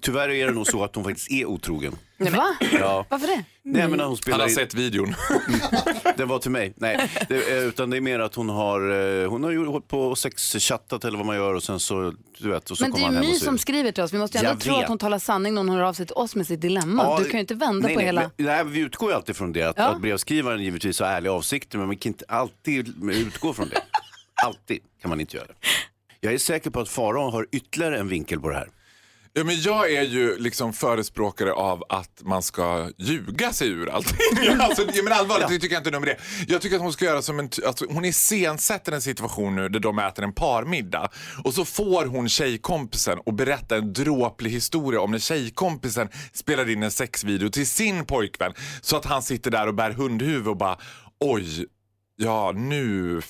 tyvärr 0.00 0.28
är 0.28 0.46
det 0.46 0.52
nog 0.52 0.66
så 0.66 0.84
att 0.84 0.94
hon 0.94 1.04
faktiskt 1.04 1.30
är 1.30 1.44
otrogen. 1.44 1.96
Va? 2.18 2.56
Ja. 2.72 3.06
Varför 3.08 3.26
det? 3.26 3.44
Nej, 3.62 3.88
men 3.88 3.90
när 3.90 3.90
hon 3.90 4.00
Han 4.00 4.16
spelar 4.16 4.38
har 4.38 4.48
in, 4.48 4.54
sett 4.54 4.74
videon. 4.74 5.14
den 6.16 6.28
var 6.28 6.38
till 6.38 6.50
mig. 6.50 6.72
Nej, 6.76 7.10
det, 7.28 7.58
eh, 7.58 7.64
utan 7.64 7.90
det 7.90 7.96
är 7.96 8.00
mer 8.00 8.18
att 8.20 8.34
hon 8.34 8.48
har, 8.48 8.80
eh, 9.22 9.28
hon 9.30 9.44
har 9.44 9.50
ju 9.50 9.66
hållit 9.66 9.88
på 9.88 10.00
och 10.00 10.18
sexchattat 10.18 11.04
eller 11.04 11.16
vad 11.16 11.26
man 11.26 11.36
gör 11.36 11.54
och 11.54 11.62
sen 11.62 11.80
så, 11.80 12.14
du 12.38 12.50
vet, 12.50 12.70
och 12.70 12.78
så 12.78 12.84
Men 12.84 12.90
det 12.90 12.94
kommer 12.94 13.02
är 13.02 13.06
han 13.06 13.14
ju 13.14 13.20
hem 13.20 13.30
My 13.30 13.36
och 13.36 13.42
som 13.42 13.58
skriver 13.58 13.92
till 13.92 14.02
oss. 14.02 14.12
Vi 14.12 14.18
måste 14.18 14.38
ju 14.38 14.40
ändå 14.40 14.50
Jag 14.50 14.60
tro 14.60 14.74
vet. 14.74 14.82
att 14.82 14.88
hon 14.88 14.98
talar 14.98 15.18
sanning 15.18 15.54
när 15.54 15.60
hon 15.60 15.68
hör 15.70 15.82
av 15.82 15.92
sig 15.92 16.06
till 16.06 16.16
oss 16.16 16.36
med 16.36 16.46
sitt 16.46 16.60
dilemma. 16.60 17.02
Ja, 17.02 17.18
du 17.18 17.24
kan 17.24 17.32
ju 17.32 17.40
inte 17.40 17.54
vända 17.54 17.86
nej, 17.86 17.94
på 17.94 17.98
nej, 17.98 18.06
hela... 18.06 18.30
Men, 18.36 18.46
nej, 18.46 18.64
vi 18.64 18.80
utgår 18.80 19.10
ju 19.10 19.16
alltid 19.16 19.36
från 19.36 19.52
det, 19.52 19.62
att, 19.62 19.78
Ja. 19.78 19.84
att 19.84 20.00
brevskrivaren 20.00 20.62
givetvis 20.62 21.00
har 21.00 21.06
ärliga 21.06 21.32
avsikter, 21.32 21.78
men 21.78 21.86
man 21.86 21.96
kan 21.96 22.10
inte 22.10 22.24
alltid 22.28 22.94
utgå 23.12 23.52
från 23.54 23.68
det. 23.68 23.80
Alltid 24.44 24.78
kan 25.02 25.08
man 25.08 25.20
inte 25.20 25.36
göra 25.36 25.46
det. 25.46 25.54
Jag 26.20 26.34
är 26.34 26.38
säker 26.38 26.70
på 26.70 26.80
att 26.80 26.88
Farao 26.88 27.30
har 27.30 27.46
ytterligare 27.52 27.98
en 27.98 28.08
vinkel 28.08 28.40
på 28.40 28.48
det 28.48 28.54
här. 28.54 28.68
Ja, 29.36 29.44
men 29.44 29.60
jag 29.60 29.92
är 29.92 30.02
ju 30.02 30.38
liksom 30.38 30.72
förespråkare 30.72 31.52
av 31.52 31.82
att 31.88 32.22
man 32.22 32.42
ska 32.42 32.90
ljuga 32.98 33.52
sig 33.52 33.68
ur 33.68 33.90
allting. 33.90 34.16
alltså, 34.60 34.82
ja, 34.94 35.02
men 35.02 35.12
allvarligt, 35.12 35.48
det 35.48 35.58
tycker 35.58 35.74
jag 35.74 35.80
inte 35.80 35.90
nummer 35.90 36.06
det. 36.06 36.16
Jag 36.48 36.62
tycker 36.62 36.76
att 36.76 36.82
hon 36.82 36.92
ska 36.92 37.04
göra 37.04 37.22
som 37.22 37.38
en, 37.38 37.50
alltså, 37.66 37.86
hon 37.88 38.04
iscensätter 38.04 38.92
en 38.92 39.02
situation 39.02 39.56
nu 39.56 39.68
där 39.68 39.80
de 39.80 39.98
äter 39.98 40.24
en 40.24 40.32
parmiddag 40.32 41.08
och 41.44 41.54
så 41.54 41.64
får 41.64 42.06
hon 42.06 42.28
tjejkompisen 42.28 43.18
och 43.18 43.34
berätta 43.34 43.76
en 43.76 43.92
dråplig 43.92 44.50
historia 44.50 45.00
om 45.00 45.10
när 45.10 45.18
tjejkompisen 45.18 46.08
spelar 46.32 46.70
in 46.70 46.82
en 46.82 46.90
sexvideo 46.90 47.48
till 47.48 47.66
sin 47.66 48.06
pojkvän 48.06 48.52
så 48.80 48.96
att 48.96 49.04
han 49.04 49.22
sitter 49.22 49.50
där 49.50 49.66
och 49.66 49.74
bär 49.74 49.90
hundhuvud 49.90 50.48
och 50.48 50.56
bara 50.56 50.78
oj, 51.20 51.66
ja 52.16 52.52
nu 52.52 53.20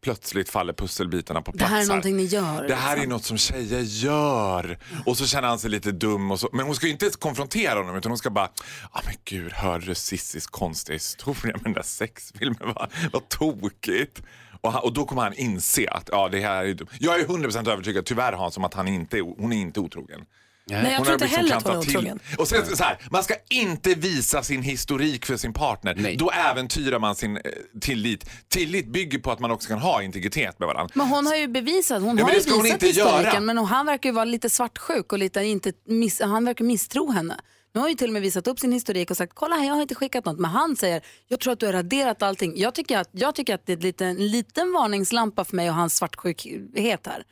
plötsligt 0.00 0.50
faller 0.50 0.72
pusselbitarna 0.72 1.42
på 1.42 1.50
Det 1.50 1.58
plats 1.58 1.72
här 1.72 1.82
är 1.82 1.86
någonting 1.86 2.16
ni 2.16 2.24
gör. 2.24 2.68
det 2.68 2.74
här 2.74 2.92
är 2.92 2.96
liksom. 2.96 3.10
något 3.10 3.24
som 3.24 3.38
tjejer 3.38 3.80
gör. 3.80 4.78
Och 5.06 5.16
så 5.16 5.26
känner 5.26 5.48
han 5.48 5.58
sig 5.58 5.70
lite 5.70 5.92
dum. 5.92 6.30
Och 6.30 6.40
så. 6.40 6.48
Men 6.52 6.66
hon 6.66 6.74
ska 6.74 6.88
inte 6.88 7.10
konfrontera 7.18 7.78
honom 7.78 7.96
utan 7.96 8.10
hon 8.10 8.18
ska 8.18 8.30
bara, 8.30 8.50
ja 8.92 9.00
men 9.04 9.14
gud 9.24 9.52
hörde 9.52 9.86
du 9.86 9.94
Cissis 9.94 10.46
konstiga 10.46 10.94
historia 10.94 11.52
med 11.54 11.64
den 11.64 11.72
där 11.72 11.82
sexfilmen? 11.82 12.74
Vad, 12.74 12.92
vad 13.12 13.28
tokigt. 13.28 14.22
Och, 14.60 14.72
han, 14.72 14.82
och 14.82 14.92
då 14.92 15.04
kommer 15.04 15.22
han 15.22 15.34
inse 15.34 15.90
att 15.90 16.08
ja, 16.12 16.28
det 16.28 16.40
här 16.40 16.64
är 16.64 16.74
dumt. 16.74 16.88
Jag 17.00 17.20
är 17.20 17.24
100% 17.24 17.70
övertygad, 17.70 18.04
tyvärr 18.04 18.32
Hans, 18.32 18.56
om 18.56 18.64
att 18.64 18.74
han 18.74 18.88
inte 18.88 19.18
är, 19.18 19.22
hon 19.22 19.52
är 19.52 19.56
inte 19.56 19.80
otrogen. 19.80 20.20
Nej, 20.70 20.84
jag 20.90 20.96
Hon 20.98 21.04
tror 21.04 21.14
inte 21.14 21.24
liksom 21.24 21.40
heller 21.42 21.56
att 21.56 21.62
hon 21.66 21.76
är 21.76 21.80
till. 21.82 21.96
otrogen. 21.96 22.18
Och 22.38 22.48
sen, 22.48 22.76
så 22.76 22.84
här, 22.84 22.98
man 23.10 23.24
ska 23.24 23.34
inte 23.50 23.94
visa 23.94 24.42
sin 24.42 24.62
historik 24.62 25.26
för 25.26 25.36
sin 25.36 25.52
partner. 25.52 25.94
Nej. 25.98 26.16
Då 26.16 26.30
äventyrar 26.30 26.98
man 26.98 27.14
sin 27.16 27.36
eh, 27.36 27.42
tillit. 27.80 28.30
Tillit 28.48 28.86
bygger 28.92 29.18
på 29.18 29.30
att 29.32 29.40
man 29.40 29.50
också 29.50 29.68
kan 29.68 29.78
ha 29.78 30.02
integritet 30.02 30.58
med 30.58 30.66
varandra. 30.66 30.92
Men 30.94 31.06
hon 31.08 31.26
har 31.26 31.36
ju 31.36 31.48
bevisat, 31.48 32.02
hon 32.02 32.18
Ja, 32.18 32.24
har 32.24 32.32
ju 32.32 32.40
ska 32.40 32.54
hon 32.54 32.62
visat 32.62 32.74
inte 32.74 32.86
historiken 32.86 33.24
göra. 33.32 33.40
men 33.40 33.58
han 33.58 33.86
verkar 33.86 34.08
ju 34.08 34.14
vara 34.14 34.24
lite 34.24 34.50
svartsjuk 34.50 35.12
och 35.12 35.18
lite 35.18 35.40
inte 35.44 35.72
miss, 35.86 36.20
han 36.20 36.44
verkar 36.44 36.64
misstro 36.64 37.10
henne. 37.10 37.36
Nu 37.74 37.80
har 37.80 37.88
ju 37.88 37.94
till 37.94 38.06
och 38.06 38.12
med 38.12 38.22
visat 38.22 38.46
upp 38.46 38.58
sin 38.60 38.72
historik 38.72 39.10
och 39.10 39.16
sagt 39.16 39.32
kolla 39.34 39.56
här 39.56 39.66
jag 39.66 39.74
har 39.74 39.82
inte 39.82 39.94
skickat 39.94 40.24
något 40.24 40.38
men 40.38 40.50
han 40.50 40.76
säger 40.76 41.02
jag 41.28 41.40
tror 41.40 41.52
att 41.52 41.60
du 41.60 41.66
har 41.66 41.72
raderat 41.72 42.22
allting. 42.22 42.52
Jag 42.56 42.74
tycker 42.74 42.98
att, 42.98 43.08
jag 43.12 43.34
tycker 43.34 43.54
att 43.54 43.66
det 43.66 43.72
är 43.72 43.76
lite, 43.76 44.06
en 44.06 44.28
liten 44.28 44.72
varningslampa 44.72 45.44
för 45.44 45.56
mig 45.56 45.68
och 45.68 45.74
hans 45.76 45.96
svartsjukhet 45.96 47.06
här. 47.06 47.22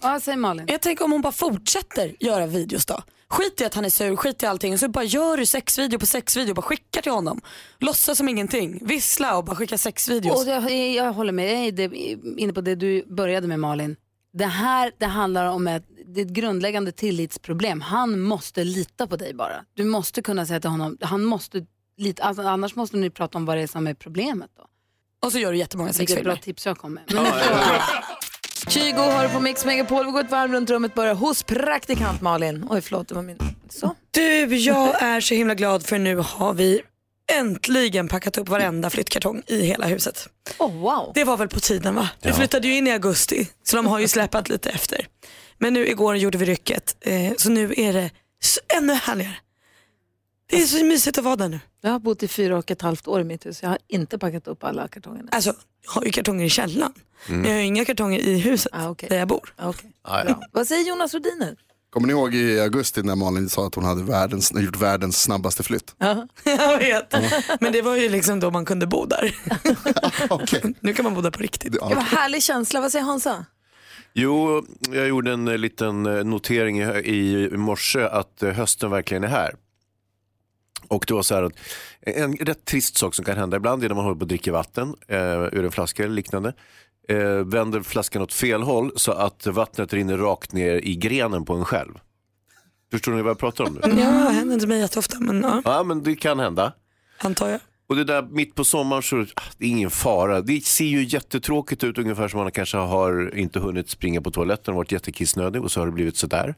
Vad 0.00 0.22
säger 0.22 0.38
Malin? 0.38 0.64
Jag 0.68 0.82
tänker 0.82 1.04
om 1.04 1.12
hon 1.12 1.20
bara 1.20 1.32
fortsätter 1.32 2.14
göra 2.20 2.46
videos 2.46 2.86
då. 2.86 3.02
Skit 3.28 3.60
i 3.60 3.64
att 3.64 3.74
han 3.74 3.84
är 3.84 3.90
sur, 3.90 4.16
skit 4.16 4.42
i 4.42 4.46
allting 4.46 4.72
och 4.72 4.80
så 4.80 4.88
bara 4.88 5.04
gör 5.04 5.36
du 5.36 5.46
sexvideo 5.46 5.98
på 5.98 6.06
sexvideo 6.06 6.50
och 6.50 6.56
bara 6.56 6.62
skickar 6.62 7.02
till 7.02 7.12
honom. 7.12 7.40
Låtsas 7.78 8.18
som 8.18 8.28
ingenting, 8.28 8.78
vissla 8.86 9.36
och 9.38 9.44
bara 9.44 9.56
skicka 9.56 9.78
sexvideos. 9.78 10.42
Och 10.46 10.50
jag, 10.52 10.70
jag 10.92 11.12
håller 11.12 11.32
med, 11.32 11.52
jag 11.52 11.66
är 11.66 11.72
det- 11.72 12.40
inne 12.42 12.52
på 12.52 12.60
det 12.60 12.74
du 12.74 13.04
började 13.06 13.46
med 13.48 13.60
Malin. 13.60 13.96
Det 14.32 14.44
här 14.46 14.92
det 14.98 15.06
handlar 15.06 15.46
om 15.46 15.66
ett, 15.66 15.84
det 16.06 16.20
är 16.20 16.24
ett 16.24 16.30
grundläggande 16.32 16.92
tillitsproblem. 16.92 17.80
Han 17.80 18.20
måste 18.20 18.64
lita 18.64 19.06
på 19.06 19.16
dig 19.16 19.34
bara. 19.34 19.64
Du 19.74 19.84
måste 19.84 20.22
kunna 20.22 20.46
säga 20.46 20.60
till 20.60 20.70
honom, 20.70 20.98
han 21.00 21.24
måste 21.24 21.66
lita, 21.96 22.22
alltså, 22.22 22.42
annars 22.42 22.74
måste 22.74 22.96
ni 22.96 23.10
prata 23.10 23.38
om 23.38 23.44
vad 23.44 23.56
det 23.56 23.62
är 23.62 23.66
som 23.66 23.86
är 23.86 23.94
problemet 23.94 24.50
då. 24.56 24.62
Och 25.26 25.32
så 25.32 25.38
gör 25.38 25.52
du 25.52 25.58
jättemånga 25.58 25.92
Vilket 25.92 26.06
bra 26.08 26.14
sexfilmer. 26.34 26.36
tips 26.36 26.66
jag 26.66 26.78
kom 26.78 26.94
med. 26.94 27.02
Kygo 28.68 29.00
har 29.00 29.22
du 29.22 29.28
på 29.28 29.40
Mix 29.40 29.64
Megapol. 29.64 30.06
Vi 30.06 30.12
går 30.12 30.20
ett 30.20 30.30
varv 30.30 30.52
runt 30.52 30.70
rummet, 30.70 30.94
börjar 30.94 31.14
hos 31.14 31.42
praktikant 31.42 32.20
Malin. 32.20 32.66
Oj, 32.70 32.80
förlåt, 32.80 33.08
det 33.08 33.14
var 33.14 33.22
min... 33.22 33.38
Så. 33.70 33.94
Du, 34.10 34.56
jag 34.56 35.02
är 35.02 35.20
så 35.20 35.34
himla 35.34 35.54
glad 35.54 35.86
för 35.86 35.98
nu 35.98 36.16
har 36.16 36.54
vi 36.54 36.82
äntligen 37.32 38.08
packat 38.08 38.38
upp 38.38 38.48
varenda 38.48 38.90
flyttkartong 38.90 39.42
i 39.46 39.62
hela 39.62 39.86
huset. 39.86 40.28
Oh, 40.58 40.72
wow. 40.72 41.12
Det 41.14 41.24
var 41.24 41.36
väl 41.36 41.48
på 41.48 41.60
tiden 41.60 41.94
va? 41.94 42.08
Vi 42.22 42.32
flyttade 42.32 42.68
ju 42.68 42.76
in 42.76 42.86
i 42.86 42.92
augusti 42.92 43.48
så 43.64 43.76
de 43.76 43.86
har 43.86 43.98
ju 43.98 44.08
släpat 44.08 44.48
lite 44.48 44.70
efter. 44.70 45.06
Men 45.58 45.72
nu 45.72 45.88
igår 45.88 46.16
gjorde 46.16 46.38
vi 46.38 46.44
rycket 46.44 46.96
eh, 47.00 47.32
så 47.36 47.50
nu 47.50 47.74
är 47.76 47.92
det 47.92 48.10
ännu 48.76 48.92
härligare. 48.94 49.34
Det 50.50 50.56
är 50.62 50.66
så 50.66 50.84
mysigt 50.84 51.18
att 51.18 51.24
vara 51.24 51.36
där 51.36 51.48
nu. 51.48 51.60
Jag 51.80 51.90
har 51.90 51.98
bott 51.98 52.22
i 52.22 52.28
fyra 52.28 52.58
och 52.58 52.70
ett 52.70 52.82
halvt 52.82 53.08
år 53.08 53.20
i 53.20 53.24
mitt 53.24 53.46
hus. 53.46 53.62
Jag 53.62 53.68
har 53.70 53.78
inte 53.88 54.18
packat 54.18 54.48
upp 54.48 54.64
alla 54.64 54.88
kartongerna. 54.88 55.28
Alltså, 55.32 55.54
jag 55.84 55.90
har 55.92 56.04
ju 56.04 56.10
kartonger 56.10 56.44
i 56.44 56.48
källaren. 56.50 56.92
Men 57.28 57.44
jag 57.44 57.50
har 57.52 57.58
ju 57.58 57.64
inga 57.66 57.84
kartonger 57.84 58.18
i 58.18 58.38
huset 58.38 58.72
Ah, 58.74 58.88
okej. 58.88 59.08
där 59.08 59.16
jag 59.18 59.28
bor. 59.28 59.54
Ah, 59.56 59.68
okej. 59.68 59.90
Ja, 60.04 60.24
ja. 60.28 60.40
Vad 60.52 60.66
säger 60.68 60.88
Jonas 60.88 61.14
Rhodiner? 61.14 61.56
Kommer 61.90 62.06
ni 62.06 62.12
ihåg 62.12 62.34
i 62.34 62.60
augusti 62.60 63.02
när 63.02 63.14
Malin 63.16 63.48
sa 63.48 63.66
att 63.66 63.74
hon 63.74 63.84
hade 63.84 64.02
världens, 64.02 64.52
gjort 64.54 64.76
världens 64.76 65.22
snabbaste 65.22 65.62
flytt? 65.62 65.94
jag 66.44 66.78
vet. 66.78 67.14
Men 67.60 67.72
det 67.72 67.82
var 67.82 67.96
ju 67.96 68.08
liksom 68.08 68.40
då 68.40 68.50
man 68.50 68.64
kunde 68.64 68.86
bo 68.86 69.06
där. 69.06 69.36
Okej. 70.30 70.74
Nu 70.80 70.94
kan 70.94 71.04
man 71.04 71.14
bo 71.14 71.20
där 71.20 71.30
på 71.30 71.42
riktigt. 71.42 71.72
Det 71.72 71.78
var 71.94 72.00
härlig 72.02 72.42
känsla. 72.42 72.80
Vad 72.80 72.92
säger 72.92 73.04
Hansa? 73.04 73.44
Jo, 74.12 74.66
jag 74.90 75.08
gjorde 75.08 75.32
en 75.32 75.48
eh, 75.48 75.58
liten 75.58 76.06
eh, 76.06 76.24
notering 76.24 76.78
i, 76.82 77.48
i 77.52 77.56
morse 77.56 78.02
att 78.02 78.42
eh, 78.42 78.50
hösten 78.52 78.90
verkligen 78.90 79.24
är 79.24 79.28
här. 79.28 79.54
Och 80.88 81.04
det 81.08 81.14
var 81.14 81.22
så 81.22 81.34
att 81.34 81.52
en 82.00 82.36
rätt 82.36 82.64
trist 82.64 82.96
sak 82.96 83.14
som 83.14 83.24
kan 83.24 83.36
hända 83.36 83.56
ibland 83.56 83.84
är 83.84 83.88
när 83.88 83.94
man 83.96 84.04
håller 84.04 84.16
på 84.18 84.22
att 84.24 84.28
dricka 84.28 84.52
vatten 84.52 84.94
eh, 85.08 85.18
ur 85.52 85.64
en 85.64 85.70
flaska 85.72 86.04
eller 86.04 86.14
liknande. 86.14 86.52
Eh, 87.08 87.18
vänder 87.28 87.80
flaskan 87.82 88.22
åt 88.22 88.32
fel 88.32 88.62
håll 88.62 88.92
så 88.96 89.12
att 89.12 89.46
vattnet 89.46 89.92
rinner 89.92 90.16
rakt 90.18 90.52
ner 90.52 90.74
i 90.76 90.96
grenen 90.96 91.44
på 91.44 91.54
en 91.54 91.64
själv. 91.64 91.92
Förstår 92.90 93.12
ni 93.12 93.22
vad 93.22 93.30
jag 93.30 93.38
pratar 93.38 93.64
om 93.64 93.72
nu? 93.74 93.80
Ja, 93.82 93.90
det 93.94 94.32
händer 94.32 94.54
inte 94.54 94.66
mig 94.66 94.80
jätteofta 94.80 95.20
men 95.20 95.42
ja, 95.42 95.62
Ja, 95.64 95.82
men 95.82 96.02
det 96.02 96.14
kan 96.14 96.38
hända. 96.38 96.72
antar 97.18 97.48
jag. 97.48 97.60
Och 97.88 97.96
det 97.96 98.04
där 98.04 98.22
mitt 98.22 98.54
på 98.54 98.64
sommaren 98.64 99.02
så 99.02 99.20
ah, 99.34 99.42
det 99.58 99.66
är 99.66 99.68
ingen 99.70 99.90
fara. 99.90 100.40
Det 100.40 100.64
ser 100.64 100.84
ju 100.84 101.04
jättetråkigt 101.04 101.84
ut 101.84 101.98
ungefär 101.98 102.28
som 102.28 102.40
man 102.40 102.50
kanske 102.50 102.76
har 102.76 103.36
inte 103.38 103.58
hunnit 103.60 103.90
springa 103.90 104.20
på 104.20 104.30
toaletten 104.30 104.74
och 104.74 104.78
varit 104.78 104.92
jättekissnödig 104.92 105.62
och 105.62 105.72
så 105.72 105.80
har 105.80 105.86
det 105.86 105.92
blivit 105.92 106.16
sådär. 106.16 106.54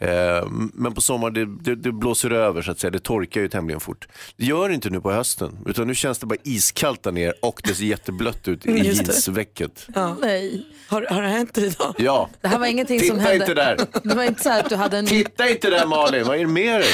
Eh, 0.00 0.46
men 0.74 0.94
på 0.94 1.00
sommaren 1.00 1.34
det, 1.34 1.46
det, 1.46 1.74
det 1.82 1.92
blåser 1.92 2.30
över 2.30 2.62
så 2.62 2.70
att 2.70 2.78
säga. 2.80 2.90
Det 2.90 2.98
torkar 2.98 3.40
ju 3.40 3.48
tämligen 3.48 3.80
fort. 3.80 4.08
Det 4.36 4.44
gör 4.44 4.68
det 4.68 4.74
inte 4.74 4.90
nu 4.90 5.00
på 5.00 5.12
hösten 5.12 5.58
utan 5.66 5.86
nu 5.86 5.94
känns 5.94 6.18
det 6.18 6.26
bara 6.26 6.38
iskallt 6.44 7.02
där 7.02 7.12
ner 7.12 7.34
och 7.42 7.60
det 7.64 7.74
ser 7.74 7.84
jätteblött 7.84 8.48
ut 8.48 8.66
i 8.66 8.78
jeansvecket. 8.84 9.86
Ja. 9.94 10.16
Nej, 10.20 10.66
Har, 10.88 11.06
har 11.10 11.22
det 11.22 11.28
hänt 11.28 11.58
idag? 11.58 11.94
Ja, 11.98 12.28
det 12.40 12.48
här 12.48 12.58
var 12.58 12.66
ingenting 12.66 13.00
som 13.00 13.08
titta 13.18 13.20
hände. 13.28 13.44
inte 13.44 13.54
där. 13.54 13.76
Det 14.02 14.14
var 14.14 14.24
inte 14.24 14.42
så 14.42 14.50
att 14.50 14.68
du 14.68 14.76
hade 14.76 14.98
en, 14.98 15.04
det 15.04 15.10
Titta 15.10 15.48
inte 15.48 15.70
där 15.70 15.86
Malin, 15.86 16.24
vad 16.26 16.36
är 16.36 16.40
det 16.40 16.46
med 16.46 16.80
dig? 16.80 16.90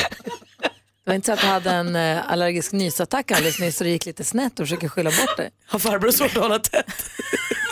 Var 1.05 1.15
inte 1.15 1.27
så 1.27 1.33
att 1.33 1.41
du 1.41 1.47
hade 1.47 1.71
en 1.71 1.97
eh, 1.97 2.31
allergisk 2.31 2.73
nysattack 2.73 3.31
alldeles 3.31 3.61
nyss 3.61 3.81
och 3.81 3.85
det 3.85 3.91
gick 3.91 4.07
lite 4.07 4.25
snett 4.25 4.61
och 4.61 4.67
försöker 4.67 4.89
skylla 4.89 5.11
bort 5.11 5.37
det. 5.37 5.51
Har 5.67 5.79
farbror 5.79 6.11
svårt 6.11 6.37
att 6.37 6.43
hålla 6.43 6.59
tätt? 6.59 6.93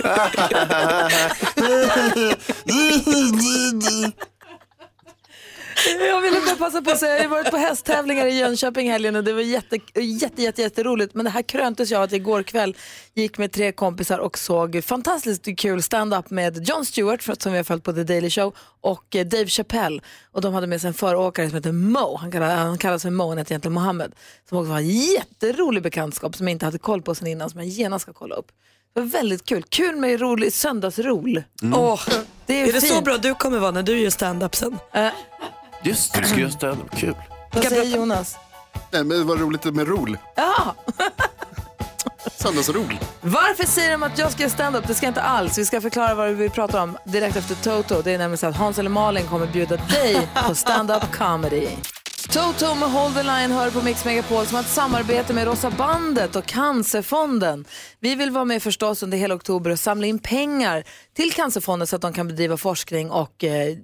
Jag 6.00 6.20
ville 6.20 6.40
bara 6.46 6.56
passa 6.56 6.82
på 6.82 6.90
att 6.90 6.98
säga, 6.98 7.16
jag 7.16 7.22
har 7.22 7.28
varit 7.28 7.50
på 7.50 7.56
hästtävlingar 7.56 8.26
i 8.26 8.38
Jönköping 8.38 8.90
helgen 8.90 9.16
och 9.16 9.24
det 9.24 9.32
var 9.32 9.40
jätte, 9.40 9.78
jätte, 10.00 10.42
jätte, 10.42 10.62
jätteroligt. 10.62 11.14
Men 11.14 11.24
det 11.24 11.30
här 11.30 11.42
kröntes 11.42 11.90
jag 11.90 12.02
att 12.02 12.12
igår 12.12 12.42
kväll 12.42 12.76
gick 13.14 13.38
med 13.38 13.52
tre 13.52 13.72
kompisar 13.72 14.18
och 14.18 14.38
såg 14.38 14.84
fantastiskt 14.84 15.58
kul 15.58 15.82
stand-up 15.82 16.30
med 16.30 16.68
Jon 16.68 16.86
Stewart, 16.86 17.42
som 17.42 17.52
vi 17.52 17.58
har 17.58 17.64
följt 17.64 17.84
på 17.84 17.92
The 17.92 18.02
Daily 18.04 18.30
Show, 18.30 18.54
och 18.80 19.16
eh, 19.16 19.26
Dave 19.26 19.46
Chappelle. 19.46 20.00
Och 20.32 20.40
de 20.40 20.54
hade 20.54 20.66
med 20.66 20.80
sig 20.80 20.88
en 20.88 20.94
föråkare 20.94 21.48
som 21.48 21.54
heter 21.56 21.72
Mo, 21.72 22.16
han 22.16 22.32
kallas, 22.32 22.52
han 22.58 22.78
kallas 22.78 23.02
för 23.02 23.10
Mo, 23.10 23.28
han 23.28 23.38
heter 23.38 23.52
egentligen 23.52 23.74
Mohammed. 23.74 24.12
Som 24.48 24.58
också 24.58 24.70
var 24.70 24.78
en 24.78 24.88
jätterolig 24.88 25.82
bekantskap 25.82 26.36
som 26.36 26.46
jag 26.48 26.52
inte 26.52 26.64
hade 26.64 26.78
koll 26.78 27.02
på 27.02 27.14
sen 27.14 27.26
innan, 27.26 27.50
som 27.50 27.60
jag 27.60 27.68
genast 27.68 28.02
ska 28.02 28.12
kolla 28.12 28.34
upp. 28.34 28.46
Det 28.94 29.00
var 29.00 29.06
väldigt 29.08 29.44
kul. 29.44 29.64
Kul 29.68 29.96
med 29.96 30.20
rolig 30.20 30.52
söndagsrol. 30.52 31.42
Åh, 31.74 32.00
Det 32.46 32.60
är 32.60 32.68
är 32.68 32.72
det 32.72 32.80
så 32.80 33.00
bra 33.00 33.16
du 33.16 33.34
kommer 33.34 33.58
vara 33.58 33.70
när 33.70 33.82
du 33.82 33.98
gör 34.00 34.10
stand-up 34.10 34.54
sen? 34.56 34.78
Just 35.82 36.14
det, 36.14 36.20
du 36.20 36.26
ska 36.26 36.38
göra 36.38 36.50
stand-up. 36.50 36.96
Kul. 36.96 37.14
Vad 37.52 37.64
säger 37.64 37.96
Jonas? 37.96 38.36
Nej, 38.90 39.04
men 39.04 39.18
det 39.18 39.24
var 39.24 39.36
roligt 39.36 39.64
med 39.64 39.88
rol. 39.88 40.18
Ja, 40.34 40.74
Söndagsrol. 42.36 42.98
Varför 43.20 43.64
säger 43.64 43.90
de 43.90 44.02
att 44.02 44.18
jag 44.18 44.32
ska 44.32 44.42
göra 44.42 44.50
stand-up? 44.50 44.86
Det 44.86 44.94
ska 44.94 45.06
jag 45.06 45.10
inte 45.10 45.22
alls. 45.22 45.58
Vi 45.58 45.64
ska 45.64 45.80
förklara 45.80 46.14
vad 46.14 46.30
vi 46.30 46.48
pratar 46.48 46.82
om 46.82 46.98
direkt 47.04 47.36
efter 47.36 47.54
Toto. 47.54 48.02
Det 48.02 48.10
är 48.10 48.18
nämligen 48.18 48.38
så 48.38 48.46
att 48.46 48.56
Hans 48.56 48.78
eller 48.78 48.90
Malin 48.90 49.26
kommer 49.26 49.46
bjuda 49.46 49.76
dig 49.76 50.28
på 50.48 50.54
stand-up 50.54 51.12
comedy. 51.12 51.68
Toto 52.30 52.74
med 52.74 52.90
Hold 52.90 53.14
the 53.14 53.22
Line 53.22 53.50
hör 53.50 53.70
på 53.70 53.82
Mix 53.82 54.04
Megapol 54.04 54.46
som 54.46 54.54
har 54.54 54.62
ett 54.62 54.68
samarbete 54.68 55.32
med 55.32 55.46
Rosa 55.46 55.70
bandet 55.70 56.36
och 56.36 56.46
Cancerfonden. 56.46 57.64
Vi 58.00 58.14
vill 58.14 58.30
vara 58.30 58.44
med 58.44 58.62
förstås 58.62 59.02
under 59.02 59.18
hela 59.18 59.34
oktober 59.34 59.70
och 59.70 59.78
samla 59.78 60.06
in 60.06 60.18
pengar 60.18 60.84
till 61.16 61.32
Cancerfonden 61.32 61.86
så 61.86 61.96
att 61.96 62.02
de 62.02 62.12
kan 62.12 62.28
bedriva 62.28 62.56
forskning 62.56 63.10
och 63.10 63.44
eh, 63.44 63.76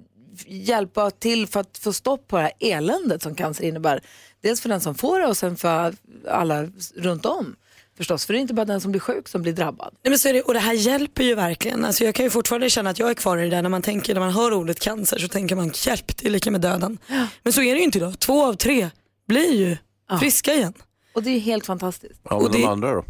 hjälpa 0.47 1.11
till 1.11 1.47
för 1.47 1.59
att 1.59 1.77
få 1.77 1.93
stopp 1.93 2.27
på 2.27 2.35
det 2.37 2.41
här 2.43 2.51
eländet 2.59 3.21
som 3.23 3.35
cancer 3.35 3.63
innebär. 3.63 4.01
Dels 4.41 4.61
för 4.61 4.69
den 4.69 4.81
som 4.81 4.95
får 4.95 5.19
det 5.19 5.27
och 5.27 5.37
sen 5.37 5.57
för 5.57 5.93
alla 6.29 6.67
runt 6.95 7.25
om. 7.25 7.55
Förstås, 7.97 8.25
för 8.25 8.33
det 8.33 8.39
är 8.39 8.41
inte 8.41 8.53
bara 8.53 8.65
den 8.65 8.81
som 8.81 8.91
blir 8.91 8.99
sjuk 9.01 9.27
som 9.27 9.41
blir 9.41 9.53
drabbad. 9.53 9.93
Nej, 10.03 10.09
men 10.09 10.19
så 10.19 10.29
är 10.29 10.33
det, 10.33 10.41
och 10.41 10.53
det 10.53 10.59
här 10.59 10.73
hjälper 10.73 11.23
ju 11.23 11.35
verkligen. 11.35 11.85
Alltså 11.85 12.03
jag 12.03 12.15
kan 12.15 12.25
ju 12.25 12.29
fortfarande 12.29 12.69
känna 12.69 12.89
att 12.89 12.99
jag 12.99 13.09
är 13.09 13.13
kvar 13.13 13.37
i 13.37 13.43
det 13.43 13.49
där 13.55 13.61
när 13.61 13.69
man 13.69 13.81
tänker, 13.81 14.13
när 14.13 14.21
man 14.21 14.31
hör 14.31 14.53
ordet 14.53 14.79
cancer 14.79 15.17
så 15.19 15.27
tänker 15.27 15.55
man 15.55 15.71
hjälp, 15.85 16.17
det 16.17 16.27
är 16.27 16.31
lika 16.31 16.51
med 16.51 16.61
döden. 16.61 16.97
Men 17.43 17.53
så 17.53 17.61
är 17.61 17.73
det 17.73 17.77
ju 17.79 17.83
inte 17.85 17.97
idag. 17.97 18.19
Två 18.19 18.45
av 18.45 18.53
tre 18.53 18.89
blir 19.27 19.53
ju 19.53 19.77
friska 20.19 20.53
igen. 20.53 20.73
Och 21.13 21.23
det 21.23 21.29
är 21.29 21.33
ju 21.33 21.39
helt 21.39 21.65
fantastiskt. 21.65 22.19
Ja, 22.29 22.35
Och 22.35 22.43
men 22.43 22.51
de 22.51 22.57
det- 22.61 22.67
andra 22.67 22.93
då? 22.93 23.03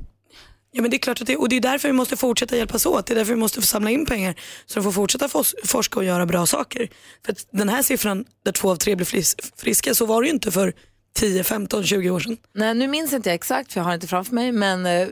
Ja 0.71 0.81
men 0.81 0.91
det 0.91 0.97
är 0.97 0.99
klart 0.99 1.21
att 1.21 1.27
det, 1.27 1.37
och 1.37 1.49
det 1.49 1.55
är 1.55 1.61
därför 1.61 1.87
vi 1.89 1.93
måste 1.93 2.17
fortsätta 2.17 2.57
hjälpas 2.57 2.85
åt. 2.85 3.05
Det 3.05 3.13
är 3.13 3.15
därför 3.15 3.33
vi 3.33 3.39
måste 3.39 3.61
samla 3.61 3.89
in 3.89 4.05
pengar 4.05 4.35
så 4.65 4.79
de 4.79 4.83
får 4.83 4.91
fortsätta 4.91 5.27
fos- 5.27 5.55
forska 5.63 5.99
och 5.99 6.05
göra 6.05 6.25
bra 6.25 6.45
saker. 6.45 6.89
För 7.25 7.31
att 7.31 7.47
den 7.51 7.69
här 7.69 7.81
siffran 7.83 8.25
där 8.45 8.51
två 8.51 8.71
av 8.71 8.75
tre 8.75 8.95
blir 8.95 9.05
fris- 9.05 9.35
friska, 9.57 9.95
så 9.95 10.05
var 10.05 10.21
det 10.21 10.27
ju 10.27 10.33
inte 10.33 10.51
för 10.51 10.73
10, 11.15 11.43
15, 11.43 11.83
20 11.83 12.09
år 12.09 12.19
sedan. 12.19 12.37
Nej, 12.53 12.73
nu 12.73 12.87
minns 12.87 13.13
inte 13.13 13.29
jag 13.29 13.35
exakt 13.35 13.73
för 13.73 13.79
jag 13.79 13.85
har 13.85 13.93
inte 13.93 14.07
framför 14.07 14.35
mig, 14.35 14.51
men 14.51 14.85
eh, 14.85 15.07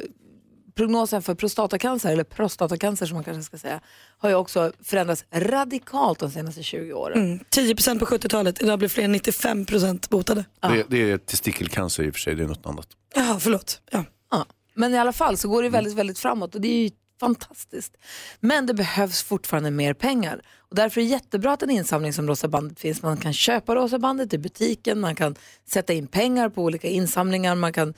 prognosen 0.76 1.22
för 1.22 1.36
prostatacancer, 1.36 2.12
eller 2.12 2.24
prostatacancer 2.24 3.06
som 3.06 3.16
man 3.16 3.24
kanske 3.24 3.44
ska 3.44 3.58
säga, 3.58 3.80
har 4.18 4.30
ju 4.30 4.36
också 4.36 4.72
förändrats 4.84 5.26
radikalt 5.34 6.20
de 6.20 6.32
senaste 6.32 6.64
20 6.64 6.94
åren. 6.94 7.20
Mm. 7.24 7.40
10% 7.56 8.00
på 8.00 8.06
70-talet, 8.06 8.62
idag 8.62 8.80
blir 8.80 8.90
fler 8.90 9.04
än 9.04 9.16
95% 9.16 10.10
botade. 10.10 10.46
Det, 10.62 10.84
det 10.90 11.12
är 11.12 11.18
testikelcancer 11.18 12.04
i 12.04 12.10
och 12.10 12.14
för 12.14 12.20
sig, 12.20 12.36
det 12.36 12.44
är 12.44 12.48
något 12.48 12.66
annat. 12.66 12.88
Jaha, 13.16 13.40
förlåt. 13.40 13.82
Ja. 13.92 14.04
Ja. 14.32 14.46
Men 14.78 14.94
i 14.94 14.98
alla 14.98 15.14
fall 15.14 15.38
så 15.38 15.50
går 15.50 15.64
det 15.64 15.70
väldigt, 15.70 15.94
väldigt 15.94 16.20
framåt 16.20 16.56
och 16.56 16.62
det 16.62 16.68
är 16.68 16.84
ju 16.84 16.90
fantastiskt. 17.20 17.98
Men 18.40 18.66
det 18.66 18.74
behövs 18.74 19.24
fortfarande 19.24 19.72
mer 19.72 19.94
pengar. 19.94 20.42
Och 20.70 20.76
därför 20.76 21.02
är 21.02 21.06
det 21.06 21.12
jättebra 21.12 21.54
att 21.54 21.64
en 21.64 21.70
insamling 21.70 22.14
som 22.14 22.28
Rosa 22.28 22.48
bandet 22.48 22.80
finns. 22.80 23.02
Man 23.02 23.18
kan 23.18 23.34
köpa 23.34 23.76
Rosa 23.76 24.00
bandet 24.00 24.34
i 24.34 24.38
butiken, 24.38 25.00
man 25.00 25.16
kan 25.16 25.36
sätta 25.66 25.94
in 25.94 26.08
pengar 26.08 26.50
på 26.50 26.64
olika 26.64 26.88
insamlingar, 26.88 27.56
man 27.56 27.74
kan 27.74 27.94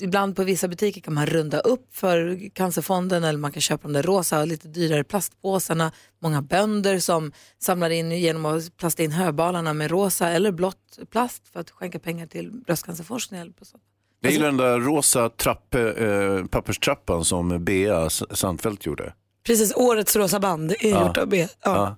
Ibland 0.00 0.36
på 0.36 0.44
vissa 0.44 0.68
butiker 0.68 1.00
kan 1.00 1.14
man 1.14 1.26
runda 1.26 1.60
upp 1.60 1.96
för 1.96 2.48
Cancerfonden 2.54 3.24
eller 3.24 3.38
man 3.38 3.52
kan 3.52 3.60
köpa 3.60 3.82
de 3.82 3.92
där 3.92 4.02
rosa 4.02 4.44
lite 4.44 4.68
dyrare 4.68 5.04
plastpåsarna. 5.04 5.92
Många 6.18 6.42
bönder 6.42 6.98
som 6.98 7.32
samlar 7.58 7.90
in 7.90 8.12
genom 8.12 8.46
att 8.46 8.76
plasta 8.76 9.02
in 9.02 9.12
höbalarna 9.12 9.74
med 9.74 9.90
rosa 9.90 10.28
eller 10.28 10.52
blått 10.52 10.98
plast 11.10 11.48
för 11.48 11.60
att 11.60 11.70
skänka 11.70 11.98
pengar 11.98 12.26
till 12.26 12.52
bröstcancerforskning. 12.52 13.40
Eller 13.40 13.52
på 13.52 13.64
sånt. 13.64 13.82
Jag 14.24 14.32
gillar 14.32 14.46
den 14.46 14.56
där 14.56 14.80
rosa 14.80 15.28
trapp, 15.28 15.74
eh, 15.74 16.44
papperstrappan 16.50 17.24
som 17.24 17.64
Bea 17.64 18.06
S- 18.06 18.22
Sandfelt 18.30 18.86
gjorde. 18.86 19.12
Precis, 19.46 19.72
årets 19.76 20.16
rosa 20.16 20.40
band 20.40 20.72
är 20.72 20.90
Ja. 20.90 21.06
gjort 21.06 21.16
av 21.16 21.28
B. 21.28 21.38
Ja. 21.64 21.76
Ja. 21.76 21.96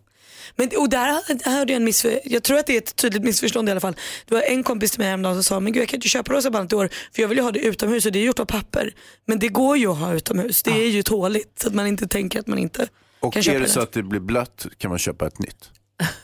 Men, 0.57 0.71
och 0.79 0.89
där 0.89 1.49
hörde 1.51 1.73
jag 1.73 1.77
en 1.77 1.85
missförstånd, 1.85 2.23
jag 2.25 2.43
tror 2.43 2.59
att 2.59 2.67
det 2.67 2.73
är 2.75 2.79
ett 2.79 2.97
tydligt 2.97 3.23
missförstånd 3.23 3.69
i 3.69 3.73
alla 3.73 3.81
fall. 3.81 3.97
Det 4.27 4.35
var 4.35 4.43
en 4.43 4.63
kompis 4.63 4.91
till 4.91 5.01
mig 5.01 5.07
häromdagen 5.09 5.35
som 5.35 5.45
sa, 5.45 5.61
men 5.61 5.73
gud 5.73 5.83
jag 5.83 5.89
kan 5.89 5.97
inte 5.97 6.09
köpa 6.09 6.33
rosa 6.33 6.51
bandet 6.51 6.73
i 6.73 6.77
år 6.77 6.89
för 7.13 7.23
jag 7.23 7.29
vill 7.29 7.39
ju 7.39 7.45
ha 7.45 7.53
det 7.53 7.59
utomhus 7.59 8.07
och 8.07 8.13
det 8.13 8.19
är 8.19 8.25
gjort 8.25 8.39
av 8.41 8.45
papper. 8.45 8.95
Men 9.25 9.39
det 9.39 9.49
går 9.49 9.77
ju 9.77 9.87
att 9.91 9.99
ha 9.99 10.13
utomhus, 10.15 10.63
det 10.63 10.71
är 10.71 10.89
ju 10.89 11.03
tåligt 11.03 11.59
så 11.59 11.69
att 11.69 11.75
man 11.75 11.87
inte 11.87 12.07
tänker 12.09 12.41
att 12.41 12.47
man 12.47 12.59
inte 12.59 12.89
Och 13.21 13.33
kan 13.33 13.41
är 13.41 13.45
köpa 13.45 13.59
det 13.59 13.65
det. 13.65 13.71
så 13.71 13.81
att 13.81 13.93
det 13.93 14.03
blir 14.03 14.21
blött 14.21 14.67
kan 14.79 14.89
man 14.91 14.99
köpa 14.99 15.27
ett 15.27 15.39
nytt. 15.39 15.71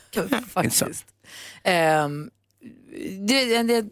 Faktiskt. 0.52 1.04
Ehm, 1.64 2.30
det, 3.28 3.62
det, 3.62 3.84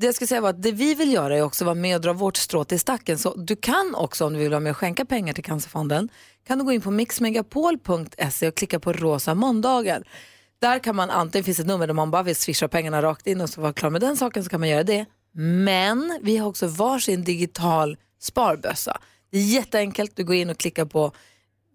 det 0.00 0.06
jag 0.06 0.14
skulle 0.14 0.28
säga 0.28 0.40
var 0.40 0.50
att 0.50 0.62
det 0.62 0.72
vi 0.72 0.94
vill 0.94 1.12
göra 1.12 1.36
är 1.36 1.42
också 1.42 1.64
att 1.64 1.66
vara 1.66 1.74
med 1.74 1.96
och 1.96 2.02
dra 2.02 2.12
vårt 2.12 2.36
strå 2.36 2.64
till 2.64 2.80
stacken. 2.80 3.18
Så 3.18 3.34
du 3.34 3.56
kan 3.56 3.94
också 3.94 4.26
om 4.26 4.32
du 4.32 4.38
vill 4.38 4.50
vara 4.50 4.60
med 4.60 4.70
och 4.70 4.76
skänka 4.76 5.04
pengar 5.04 5.32
till 5.32 5.44
Cancerfonden 5.44 6.08
kan 6.46 6.58
du 6.58 6.64
gå 6.64 6.72
in 6.72 6.80
på 6.80 6.90
mixmegapol.se 6.90 8.48
och 8.48 8.54
klicka 8.54 8.80
på 8.80 8.92
rosa 8.92 9.34
måndagar. 9.34 10.08
Där 10.60 10.78
kan 10.78 10.96
man 10.96 11.10
antingen 11.10 11.44
finns 11.44 11.60
ett 11.60 11.66
nummer 11.66 11.86
där 11.86 11.94
man 11.94 12.10
bara 12.10 12.22
vill 12.22 12.36
swisha 12.36 12.68
pengarna 12.68 13.02
rakt 13.02 13.26
in 13.26 13.40
och 13.40 13.50
så 13.50 13.60
vara 13.60 13.72
klar 13.72 13.90
med 13.90 14.00
den 14.00 14.16
saken 14.16 14.44
så 14.44 14.50
kan 14.50 14.60
man 14.60 14.68
göra 14.68 14.82
det. 14.82 15.06
Men 15.32 16.18
vi 16.22 16.36
har 16.36 16.48
också 16.48 16.66
varsin 16.66 17.24
digital 17.24 17.96
sparbössa. 18.20 19.00
Det 19.30 19.38
är 19.38 19.42
jätteenkelt, 19.42 20.16
du 20.16 20.24
går 20.24 20.36
in 20.36 20.50
och 20.50 20.58
klickar 20.58 20.84
på 20.84 21.12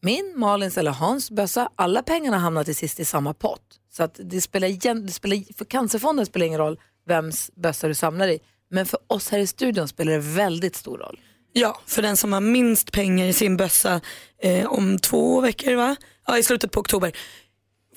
min, 0.01 0.33
Malins 0.35 0.77
eller 0.77 0.91
Hans 0.91 1.31
bössa, 1.31 1.69
alla 1.75 2.03
pengarna 2.03 2.37
hamnar 2.37 2.63
till 2.63 2.75
sist 2.75 2.99
i 2.99 3.05
samma 3.05 3.33
pott. 3.33 3.79
Så 3.91 4.03
att 4.03 4.19
det 4.23 4.41
spelar 4.41 4.67
igen, 4.67 5.05
det 5.05 5.11
spelar, 5.11 5.53
för 5.57 5.65
Cancerfonden 5.65 6.25
spelar 6.25 6.45
ingen 6.45 6.59
roll 6.59 6.79
vems 7.05 7.51
bössa 7.55 7.87
du 7.87 7.93
samlar 7.93 8.27
i. 8.27 8.39
Men 8.69 8.85
för 8.85 8.99
oss 9.07 9.29
här 9.29 9.39
i 9.39 9.47
studion 9.47 9.87
spelar 9.87 10.11
det 10.11 10.19
väldigt 10.19 10.75
stor 10.75 10.97
roll. 10.97 11.19
Ja, 11.53 11.81
för 11.85 12.01
den 12.01 12.17
som 12.17 12.33
har 12.33 12.41
minst 12.41 12.91
pengar 12.91 13.25
i 13.25 13.33
sin 13.33 13.57
bössa 13.57 14.01
eh, 14.41 14.65
om 14.65 14.99
två 14.99 15.41
veckor, 15.41 15.75
va? 15.75 15.95
Ja, 16.27 16.37
i 16.37 16.43
slutet 16.43 16.71
på 16.71 16.79
oktober, 16.79 17.11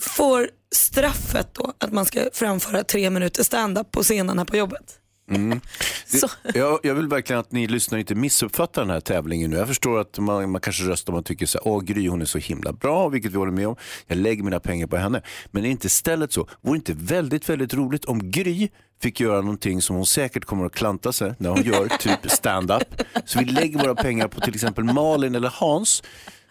får 0.01 0.51
straffet 0.75 1.55
då 1.55 1.73
att 1.79 1.93
man 1.93 2.05
ska 2.05 2.29
framföra 2.33 2.85
tre 2.85 3.11
minuter 3.11 3.43
stand-up 3.43 3.91
på 3.91 4.03
scenen 4.03 4.39
här 4.39 4.45
på 4.45 4.57
jobbet. 4.57 5.01
Mm. 5.31 5.61
Det, 6.43 6.59
jag, 6.59 6.81
jag 6.83 6.95
vill 6.95 7.09
verkligen 7.09 7.41
att 7.41 7.53
ni 7.53 7.67
lyssnare 7.67 8.01
inte 8.01 8.15
missuppfattar 8.15 8.83
den 8.83 8.91
här 8.91 9.01
tävlingen 9.01 9.51
nu. 9.51 9.57
Jag 9.57 9.69
förstår 9.69 10.01
att 10.01 10.19
man, 10.19 10.51
man 10.51 10.61
kanske 10.61 10.85
röstar 10.85 11.13
om 11.13 11.15
man 11.15 11.25
tycker 11.25 11.47
så 11.47 11.59
här, 11.59 11.69
åh 11.69 11.83
Gry 11.83 12.09
hon 12.09 12.23
är 12.23 12.27
så 12.27 12.39
himla 12.39 12.73
bra, 12.73 13.09
vilket 13.09 13.33
vi 13.33 13.37
håller 13.37 13.53
med 13.53 13.69
om. 13.69 13.77
Jag 14.07 14.19
lägger 14.19 14.43
mina 14.43 14.61
pengar 14.61 14.87
på 14.87 14.97
henne. 14.97 15.23
Men 15.51 15.65
är 15.65 15.71
inte 15.71 15.87
istället 15.87 16.33
så, 16.33 16.49
vore 16.61 16.75
det 16.75 16.77
inte 16.77 16.93
väldigt, 17.15 17.49
väldigt 17.49 17.75
roligt 17.75 18.05
om 18.05 18.31
Gry 18.31 18.69
fick 19.03 19.21
göra 19.21 19.41
någonting 19.41 19.83
som 19.83 19.97
hon 19.97 20.07
säkert 20.07 20.45
kommer 20.45 20.67
att 20.67 20.75
klanta 20.75 21.13
sig 21.13 21.35
när 21.39 21.51
hon 21.51 21.63
gör 21.63 21.89
typ 21.99 22.31
stand-up. 22.31 23.03
Så 23.25 23.39
vi 23.39 23.45
lägger 23.45 23.79
våra 23.79 23.95
pengar 23.95 24.29
på 24.29 24.41
till 24.41 24.55
exempel 24.55 24.85
Malin 24.85 25.35
eller 25.35 25.53
Hans 25.55 26.03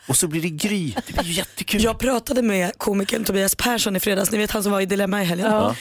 och 0.07 0.15
så 0.15 0.27
blir 0.27 0.41
det 0.41 0.49
Gry. 0.49 0.93
Det 1.07 1.13
blir 1.13 1.23
ju 1.23 1.33
jättekul. 1.33 1.83
Jag 1.83 1.99
pratade 1.99 2.41
med 2.41 2.77
komikern 2.77 3.23
Tobias 3.23 3.55
Persson 3.55 3.95
i 3.95 3.99
fredags, 3.99 4.31
ni 4.31 4.37
vet 4.37 4.51
han 4.51 4.63
som 4.63 4.71
var 4.71 4.81
i 4.81 4.85
Dilemma 4.85 5.21
i 5.21 5.25
helgen. 5.25 5.51
Ja. 5.51 5.75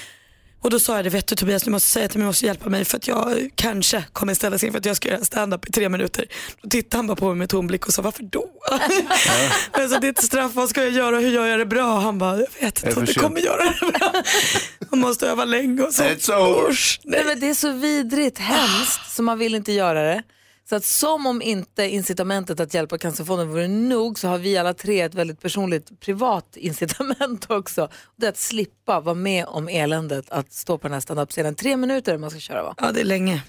Och 0.61 0.71
då 0.71 0.79
sa 0.79 0.97
jag 0.97 1.05
det, 1.05 1.11
vet 1.11 1.27
du 1.27 1.35
Tobias 1.37 1.63
du 1.63 1.71
måste 1.71 1.89
säga 1.89 2.09
till 2.09 2.19
mig, 2.19 2.25
du 2.25 2.27
måste 2.27 2.47
hjälpa 2.47 2.71
mig 2.71 2.85
för 2.85 2.97
att 2.97 3.09
jag 3.09 3.51
kanske 3.55 4.05
kommer 4.13 4.35
ställas 4.35 4.65
in 4.65 4.73
för 4.73 4.79
att 4.79 4.87
jag 4.87 4.97
ska 4.97 5.09
göra 5.09 5.25
stand-up 5.25 5.69
i 5.69 5.73
tre 5.73 5.89
minuter. 5.89 6.25
Då 6.63 6.69
tittade 6.69 6.97
han 6.99 7.07
bara 7.07 7.17
på 7.17 7.29
mig 7.29 7.35
med 7.37 7.49
tom 7.49 7.67
blick 7.67 7.87
och 7.87 7.95
sa 7.95 8.03
varför 8.03 8.23
då? 8.23 8.47
Men 9.77 9.89
så 9.89 9.99
det 9.99 10.07
är 10.07 10.11
ett 10.11 10.25
straff, 10.25 10.55
vad 10.55 10.69
ska 10.69 10.83
jag 10.83 10.93
göra, 10.93 11.19
hur 11.19 11.31
gör 11.31 11.47
jag 11.47 11.59
det 11.59 11.67
bra? 11.67 11.99
Han 12.01 12.19
bara, 12.19 12.37
jag 12.37 12.47
vet 12.61 12.63
inte 12.63 12.87
det 12.89 12.97
om 12.97 13.05
du 13.05 13.15
kommer 13.15 13.41
göra 13.41 13.65
det 13.81 13.99
bra. 13.99 14.13
Man 14.91 15.01
måste 15.01 15.29
öva 15.29 15.45
länge 15.45 15.83
och 15.83 15.95
så. 15.95 16.03
It's. 16.03 16.69
Usch, 16.71 17.01
Nej. 17.05 17.25
men 17.25 17.41
det 17.41 17.49
är 17.49 17.55
så 17.55 17.73
vidrigt, 17.73 18.39
hemskt, 18.39 19.15
så 19.17 19.23
man 19.23 19.39
vill 19.39 19.55
inte 19.55 19.73
göra 19.73 20.03
det. 20.03 20.23
Så 20.69 20.77
att 20.77 20.85
som 20.85 21.27
om 21.27 21.43
inte 21.43 21.89
incitamentet 21.89 22.61
att 22.61 22.75
hjälpa 22.75 22.99
Cancerfonden 22.99 23.49
vore 23.49 23.69
nog 23.69 24.19
så 24.19 24.29
har 24.29 24.39
vi 24.39 24.57
alla 24.57 24.75
tre 24.75 25.01
ett 25.01 25.15
väldigt 25.15 25.41
personligt 25.41 26.01
privat 26.01 26.57
incitament 26.57 27.47
också. 27.51 27.89
Det 28.17 28.27
är 28.27 28.31
att 28.31 28.37
slippa 28.37 29.01
vara 29.01 29.15
med 29.15 29.47
om 29.47 29.69
eländet 29.69 30.31
att 30.31 30.53
stå 30.53 30.79
på 30.79 30.89
den 30.89 30.93
här 30.93 31.01
standup-scenen. 31.01 31.55
Tre 31.55 31.77
minuter 31.77 32.19
man 32.19 32.31
ska 32.31 32.41
köra 32.41 32.63
va? 32.63 32.75
Ja 32.79 32.93
det 32.93 33.01
är 33.01 33.05
länge. 33.05 33.43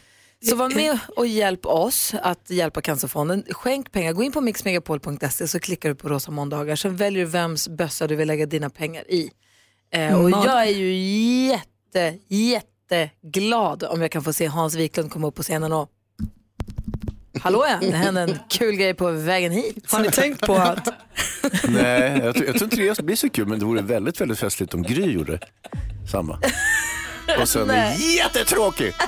Så 0.50 0.56
var 0.56 0.70
med 0.70 1.00
och 1.16 1.28
hjälp 1.28 1.66
oss 1.66 2.14
att 2.22 2.50
hjälpa 2.50 2.82
Cancerfonden. 2.82 3.44
Skänk 3.50 3.92
pengar, 3.92 4.14
gå 4.14 4.24
in 4.24 4.32
på 4.32 4.42
mixmegapol.se 4.42 5.48
så 5.48 5.60
klickar 5.60 5.90
du 5.90 5.96
på 5.96 6.10
rosa 6.10 6.32
måndagar. 6.32 6.76
Sen 6.76 6.96
väljer 6.96 7.26
du 7.26 7.32
vems 7.32 7.70
bössa 7.70 8.08
du 8.08 8.16
vill 8.16 8.28
lägga 8.28 8.46
dina 8.46 8.70
pengar 8.70 9.12
i. 9.12 9.32
Eh, 9.92 10.22
och 10.22 10.30
jag 10.30 10.68
är 10.68 10.72
ju 10.72 10.94
jätte, 11.48 12.18
jätteglad 12.28 13.84
om 13.84 14.02
jag 14.02 14.12
kan 14.12 14.24
få 14.24 14.34
se 14.34 14.46
Hans 14.46 14.76
Wiklund 14.76 15.12
komma 15.12 15.28
upp 15.28 15.36
på 15.36 15.44
scenen 15.44 15.74
och 15.74 15.92
Hallå 17.44 17.66
ja, 17.68 17.78
det 17.82 17.96
hände 17.96 18.22
en 18.22 18.40
kul 18.50 18.76
grej 18.76 18.94
på 18.94 19.12
vägen 19.12 19.52
hit. 19.52 19.92
Har 19.92 20.00
ni 20.00 20.12
tänkt 20.12 20.42
på 20.48 20.56
att 20.56 20.88
Nej, 21.68 22.20
jag, 22.24 22.36
tror- 22.36 22.46
jag 22.48 22.56
tror 22.56 22.64
inte 22.64 22.94
det 22.96 23.04
blir 23.04 23.16
så 23.16 23.30
kul 23.30 23.48
men 23.48 23.60
det 23.60 23.66
vore 23.66 23.82
väldigt, 23.82 24.22
väldigt 24.22 24.40
festligt 24.40 24.74
om 24.74 24.84
Gry 24.84 25.12
gjorde 25.12 25.40
samma. 26.12 26.40
Och 27.42 27.50
sen 27.50 27.68
Nej. 27.68 28.16
jättetråkig. 28.18 28.94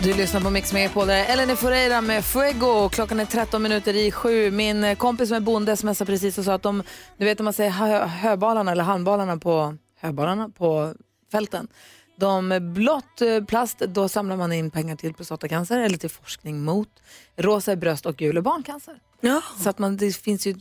Du 0.00 0.14
lyssnar 0.14 0.40
på 0.40 0.50
Mix 0.50 0.72
Megapol, 0.72 1.06
där 1.06 1.14
är 1.14 1.24
Eleni 1.32 1.56
Foureira 1.56 2.00
med 2.00 2.24
Fuego. 2.24 2.88
Klockan 2.88 3.20
är 3.20 3.24
13 3.24 3.62
minuter 3.62 3.94
i 3.96 4.10
sju. 4.10 4.50
Min 4.50 4.84
eh, 4.84 4.96
kompis 4.96 5.28
som 5.28 5.36
är 5.36 5.40
bonde 5.40 5.76
smsade 5.76 6.06
precis 6.12 6.38
och 6.38 6.44
sa 6.44 6.54
att 6.54 6.62
de, 6.62 6.82
du 7.16 7.24
vet 7.24 7.40
om 7.40 7.44
man 7.44 7.52
säger 7.52 7.70
hö, 7.70 8.06
höbalarna 8.06 8.72
eller 8.72 8.84
handbalarna 8.84 9.36
på, 9.36 9.76
höbalarna 10.00 10.48
på 10.48 10.94
fälten. 11.32 11.68
De 12.16 12.52
är 12.52 12.60
blått 12.60 13.22
eh, 13.22 13.44
plast, 13.44 13.78
då 13.78 14.08
samlar 14.08 14.36
man 14.36 14.52
in 14.52 14.70
pengar 14.70 14.96
till 14.96 15.14
prostatacancer 15.14 15.80
eller 15.80 15.96
till 15.96 16.10
forskning 16.10 16.64
mot. 16.64 16.88
Rosa 17.36 17.72
är 17.72 17.76
bröst 17.76 18.06
och 18.06 18.16
gul 18.16 18.36
är 18.36 18.40
barncancer. 18.40 19.00
Ja. 19.20 19.42
Så 19.62 19.70
att 19.70 19.78
man, 19.78 19.96
det 19.96 20.16
finns 20.16 20.46
ju 20.46 20.54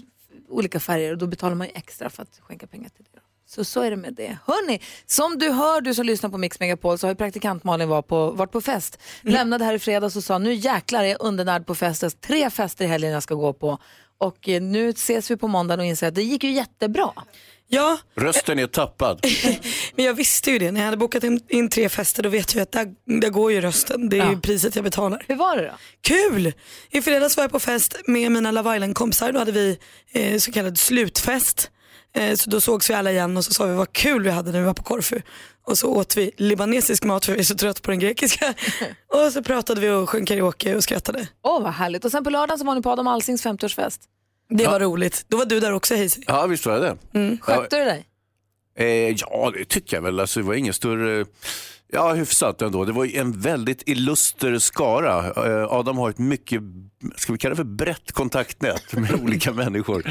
olika 0.49 0.79
färger 0.79 1.11
och 1.11 1.17
då 1.17 1.27
betalar 1.27 1.55
man 1.55 1.67
ju 1.67 1.73
extra 1.75 2.09
för 2.09 2.23
att 2.23 2.39
skänka 2.39 2.67
pengar 2.67 2.89
till 2.89 3.05
det. 3.13 3.19
Så 3.45 3.63
så 3.63 3.81
är 3.81 3.91
det 3.91 3.97
med 3.97 4.13
det. 4.13 4.37
Hörni, 4.45 4.81
som 5.05 5.39
du 5.39 5.51
hör, 5.51 5.81
du 5.81 5.93
som 5.93 6.05
lyssnar 6.05 6.29
på 6.29 6.37
Mix 6.37 6.59
Megapol, 6.59 6.97
så 6.97 7.07
har 7.07 7.11
ju 7.11 7.15
praktikant 7.15 7.63
Malin 7.63 7.89
var 7.89 8.01
på, 8.01 8.31
varit 8.31 8.51
på 8.51 8.61
fest. 8.61 8.99
Lämnade 9.21 9.65
här 9.65 9.73
i 9.73 9.79
fredags 9.79 10.15
och 10.15 10.23
sa 10.23 10.37
nu 10.37 10.53
jäklar 10.53 11.03
är 11.03 11.07
jag 11.07 11.17
undernärd 11.19 11.65
på 11.65 11.75
fest. 11.75 12.21
Tre 12.21 12.49
fester 12.49 12.85
i 12.85 12.87
helgen 12.87 13.11
jag 13.11 13.23
ska 13.23 13.35
gå 13.35 13.53
på. 13.53 13.77
Och 14.17 14.49
eh, 14.49 14.61
nu 14.61 14.89
ses 14.89 15.31
vi 15.31 15.37
på 15.37 15.47
måndagen 15.47 15.79
och 15.79 15.85
inser 15.85 16.07
att 16.07 16.15
det 16.15 16.23
gick 16.23 16.43
ju 16.43 16.51
jättebra. 16.51 17.13
Ja, 17.73 17.97
Rösten 18.15 18.59
är 18.59 18.67
tappad. 18.67 19.25
men 19.95 20.05
jag 20.05 20.13
visste 20.13 20.51
ju 20.51 20.59
det. 20.59 20.71
När 20.71 20.79
jag 20.79 20.85
hade 20.85 20.97
bokat 20.97 21.23
in, 21.23 21.41
in 21.49 21.69
tre 21.69 21.89
fester 21.89 22.23
då 22.23 22.29
vet 22.29 22.55
jag 22.55 22.61
att 22.61 22.71
där, 22.71 22.87
där 23.21 23.29
går 23.29 23.51
ju 23.51 23.61
rösten. 23.61 24.09
Det 24.09 24.19
är 24.19 24.29
ju 24.29 24.39
priset 24.39 24.75
jag 24.75 24.83
betalar. 24.83 25.25
Hur 25.27 25.35
var 25.35 25.57
det 25.57 25.63
då? 25.63 25.73
Kul! 26.01 26.53
I 26.89 27.01
fredags 27.01 27.37
var 27.37 27.43
jag 27.43 27.51
på 27.51 27.59
fest 27.59 27.95
med 28.07 28.31
mina 28.31 28.51
Love 28.51 28.75
Island-kompisar. 28.75 29.31
Då 29.31 29.39
hade 29.39 29.51
vi 29.51 29.77
eh, 30.11 30.37
så 30.37 30.51
kallad 30.51 30.77
slutfest. 30.77 31.71
Eh, 32.15 32.35
så 32.35 32.49
då 32.49 32.61
sågs 32.61 32.89
vi 32.89 32.93
alla 32.93 33.11
igen 33.11 33.37
och 33.37 33.45
så 33.45 33.53
sa 33.53 33.65
vi 33.65 33.73
vad 33.73 33.93
kul 33.93 34.23
vi 34.23 34.29
hade 34.29 34.51
när 34.51 34.59
vi 34.59 34.65
var 34.65 34.73
på 34.73 34.83
Korfu. 34.83 35.21
Och 35.67 35.77
så 35.77 35.95
åt 35.95 36.17
vi 36.17 36.31
libanesisk 36.37 37.03
mat 37.03 37.25
för 37.25 37.33
vi 37.33 37.39
är 37.39 37.43
så 37.43 37.55
trött 37.55 37.81
på 37.81 37.91
den 37.91 37.99
grekiska. 37.99 38.53
och 39.13 39.33
så 39.33 39.43
pratade 39.43 39.81
vi 39.81 39.89
och 39.89 40.09
sjöng 40.09 40.25
karaoke 40.25 40.75
och 40.75 40.83
skrattade. 40.83 41.27
Åh 41.43 41.61
vad 41.61 41.73
härligt. 41.73 42.05
Och 42.05 42.11
sen 42.11 42.23
på 42.23 42.29
lördagen 42.29 42.59
så 42.59 42.65
var 42.65 42.75
ni 42.75 42.81
på 42.81 42.89
Adam 42.91 43.07
Alsings 43.07 43.45
50-årsfest. 43.45 43.99
Det 44.49 44.67
var 44.67 44.79
roligt. 44.79 45.25
Då 45.27 45.37
var 45.37 45.45
du 45.45 45.59
där 45.59 45.73
också 45.73 45.95
Hayes. 45.95 46.17
Ja, 46.27 46.45
visst 46.45 46.65
var 46.65 46.73
jag 46.73 46.97
det. 47.13 47.37
Skötte 47.41 47.79
du 47.79 47.85
dig? 47.85 48.05
Eh, 48.77 49.15
ja, 49.17 49.51
det 49.57 49.65
tycker 49.65 49.97
jag 49.97 50.01
väl. 50.01 50.19
Alltså, 50.19 50.39
det 50.39 50.45
var 50.45 50.53
ingen 50.53 50.73
större... 50.73 51.25
Ja, 51.95 52.13
hyfsat 52.13 52.61
ändå. 52.61 52.85
Det 52.85 52.91
var 52.91 53.15
en 53.17 53.39
väldigt 53.39 53.83
illuster 53.85 54.59
skara. 54.59 55.25
Eh, 55.47 55.73
Adam 55.73 55.97
har 55.97 56.09
ett 56.09 56.17
mycket, 56.17 56.61
ska 57.15 57.31
vi 57.31 57.37
kalla 57.37 57.49
det 57.49 57.55
för 57.55 57.63
brett 57.63 58.11
kontaktnät 58.11 58.93
med 58.93 59.13
olika 59.23 59.53
människor. 59.53 60.03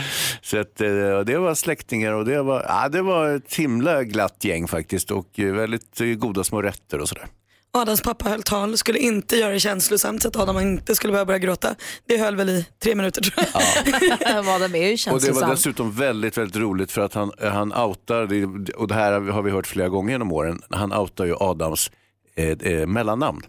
Så 0.42 0.58
att, 0.58 0.80
eh, 0.80 1.20
det 1.20 1.38
var 1.38 1.54
släktingar 1.54 2.12
och 2.12 2.24
det 2.24 2.42
var, 2.42 2.64
ja, 2.68 2.88
det 2.88 3.02
var 3.02 3.28
ett 3.28 3.54
himla 3.54 4.04
glatt 4.04 4.44
gäng 4.44 4.68
faktiskt 4.68 5.10
och 5.10 5.28
väldigt 5.36 6.00
goda 6.18 6.44
små 6.44 6.62
rätter 6.62 6.98
och 6.98 7.08
sådär. 7.08 7.26
Adams 7.74 8.00
pappa 8.02 8.28
höll 8.28 8.42
tal, 8.42 8.76
skulle 8.78 8.98
inte 8.98 9.36
göra 9.36 9.52
det 9.52 9.60
känslosamt 9.60 10.22
så 10.22 10.28
att 10.28 10.36
Adam 10.36 10.58
inte 10.60 10.94
skulle 10.94 11.12
börja 11.12 11.24
börja 11.24 11.38
gråta. 11.38 11.74
Det 12.06 12.16
höll 12.18 12.36
väl 12.36 12.48
i 12.48 12.66
tre 12.82 12.94
minuter 12.94 13.22
tror 13.22 13.46
jag. 13.52 14.48
Adam 14.54 14.74
är 14.74 14.78
ju 14.78 14.92
Och 14.92 14.98
det 14.98 15.10
var 15.12 15.18
känslosam. 15.20 15.50
dessutom 15.50 15.92
väldigt, 15.92 16.38
väldigt 16.38 16.56
roligt 16.56 16.92
för 16.92 17.00
att 17.00 17.14
han, 17.14 17.30
han 17.40 17.72
outar, 17.72 18.26
det- 18.26 18.72
och 18.74 18.88
det 18.88 18.94
här 18.94 19.12
har 19.20 19.42
vi 19.42 19.50
hört 19.50 19.66
flera 19.66 19.88
gånger 19.88 20.12
genom 20.12 20.32
åren, 20.32 20.62
han 20.70 20.92
outar 20.92 21.24
ju 21.24 21.34
Adams 21.40 21.90
eh, 22.36 22.48
eh, 22.48 22.86
mellannamn. 22.86 23.42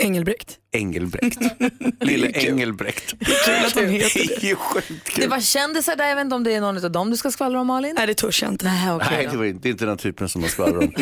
Engelbrekt. 0.00 0.56
Engelbrekt. 0.72 1.38
Lille 2.00 2.30
Engelbrekt. 2.34 3.14
Kul 3.44 3.54
att 3.66 3.72
han 3.74 3.88
heter 3.88 4.20
Det 4.40 4.44
är 4.44 4.48
ju 4.48 4.56
sjukt 4.56 5.04
kul. 5.08 5.22
Det 5.24 5.28
var 5.28 5.40
kändisar 5.40 5.96
där, 5.96 6.08
jag 6.08 6.16
vet 6.16 6.24
inte 6.24 6.36
om 6.36 6.44
det 6.44 6.54
är 6.54 6.60
någon 6.60 6.84
av 6.84 6.90
dem 6.92 7.10
du 7.10 7.16
ska 7.16 7.30
skvallra 7.30 7.60
om 7.60 7.66
Malin? 7.66 7.94
Nej 7.98 8.06
det 8.06 8.14
törs 8.14 8.42
jag 8.42 8.52
inte. 8.52 8.64
Nej, 8.64 8.92
okej 8.92 9.08
Nej, 9.10 9.28
det, 9.30 9.36
var 9.36 9.44
inte, 9.44 9.60
det 9.62 9.68
är 9.68 9.70
inte 9.70 9.84
den 9.86 9.96
typen 9.98 10.28
som 10.28 10.40
man 10.40 10.50
skvallrar 10.50 10.78
om. 10.78 10.92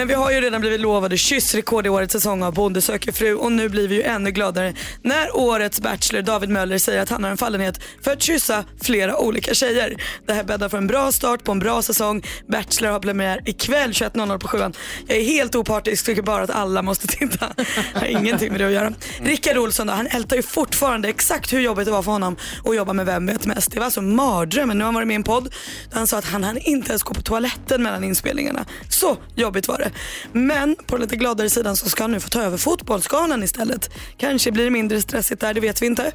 Men 0.00 0.08
vi 0.08 0.14
har 0.14 0.30
ju 0.30 0.40
redan 0.40 0.60
blivit 0.60 0.80
lovade 0.80 1.16
kyssrekord 1.16 1.86
i 1.86 1.88
årets 1.88 2.12
säsong 2.12 2.42
av 2.42 2.54
Bonde 2.54 2.80
söker 2.80 3.12
fru 3.12 3.34
och 3.34 3.52
nu 3.52 3.68
blir 3.68 3.88
vi 3.88 3.94
ju 3.94 4.02
ännu 4.02 4.30
gladare 4.30 4.74
när 5.02 5.36
årets 5.36 5.80
Bachelor 5.80 6.22
David 6.22 6.50
Möller 6.50 6.78
säger 6.78 7.02
att 7.02 7.08
han 7.08 7.24
har 7.24 7.30
en 7.30 7.36
fallenhet 7.36 7.80
för 8.04 8.12
att 8.12 8.22
kyssa 8.22 8.64
flera 8.82 9.18
olika 9.18 9.54
tjejer. 9.54 10.02
Det 10.26 10.32
här 10.32 10.44
bäddar 10.44 10.68
för 10.68 10.78
en 10.78 10.86
bra 10.86 11.12
start 11.12 11.44
på 11.44 11.52
en 11.52 11.58
bra 11.58 11.82
säsong. 11.82 12.22
Bachelor 12.48 12.90
har 12.90 13.00
premiär 13.00 13.42
ikväll 13.44 13.90
21.00 13.90 14.38
på 14.38 14.48
sjuan. 14.48 14.72
Jag 15.06 15.18
är 15.18 15.24
helt 15.24 15.54
opartisk, 15.54 16.06
tycker 16.06 16.22
bara 16.22 16.42
att 16.42 16.50
alla 16.50 16.82
måste 16.82 17.06
titta. 17.06 17.52
Jag 17.94 18.00
har 18.00 18.06
ingenting 18.06 18.50
med 18.50 18.60
det 18.60 18.66
att 18.66 18.72
göra. 18.72 18.92
Rickard 19.22 19.58
Olsson 19.58 19.86
då, 19.86 19.92
han 19.92 20.06
ältar 20.06 20.36
ju 20.36 20.42
fortfarande 20.42 21.08
exakt 21.08 21.52
hur 21.52 21.60
jobbigt 21.60 21.86
det 21.86 21.92
var 21.92 22.02
för 22.02 22.12
honom 22.12 22.36
att 22.64 22.76
jobba 22.76 22.92
med 22.92 23.06
Vem 23.06 23.26
vet 23.26 23.46
mest. 23.46 23.72
Det 23.72 23.78
var 23.78 23.84
alltså 23.84 24.02
mardrömmen. 24.02 24.78
Nu 24.78 24.84
har 24.84 24.86
han 24.86 24.94
varit 24.94 25.08
med 25.08 25.14
i 25.14 25.16
en 25.16 25.22
podd 25.22 25.54
där 25.90 25.98
han 25.98 26.06
sa 26.06 26.18
att 26.18 26.24
han 26.24 26.44
hann 26.44 26.58
inte 26.58 26.90
ens 26.90 27.02
gå 27.02 27.14
på 27.14 27.22
toaletten 27.22 27.82
mellan 27.82 28.04
inspelningarna. 28.04 28.64
Så 28.88 29.16
jobbigt 29.34 29.68
var 29.68 29.78
det. 29.78 29.89
Men 30.32 30.76
på 30.86 30.96
den 30.96 31.02
lite 31.02 31.16
gladare 31.16 31.50
sidan 31.50 31.76
så 31.76 31.88
ska 31.88 32.04
han 32.04 32.12
nu 32.12 32.20
få 32.20 32.28
ta 32.28 32.42
över 32.42 32.56
fotbollsgalan 32.56 33.42
istället. 33.42 33.90
Kanske 34.16 34.52
blir 34.52 34.64
det 34.64 34.70
mindre 34.70 35.00
stressigt 35.00 35.40
där, 35.40 35.54
det 35.54 35.60
vet 35.60 35.82
vi 35.82 35.86
inte. 35.86 36.12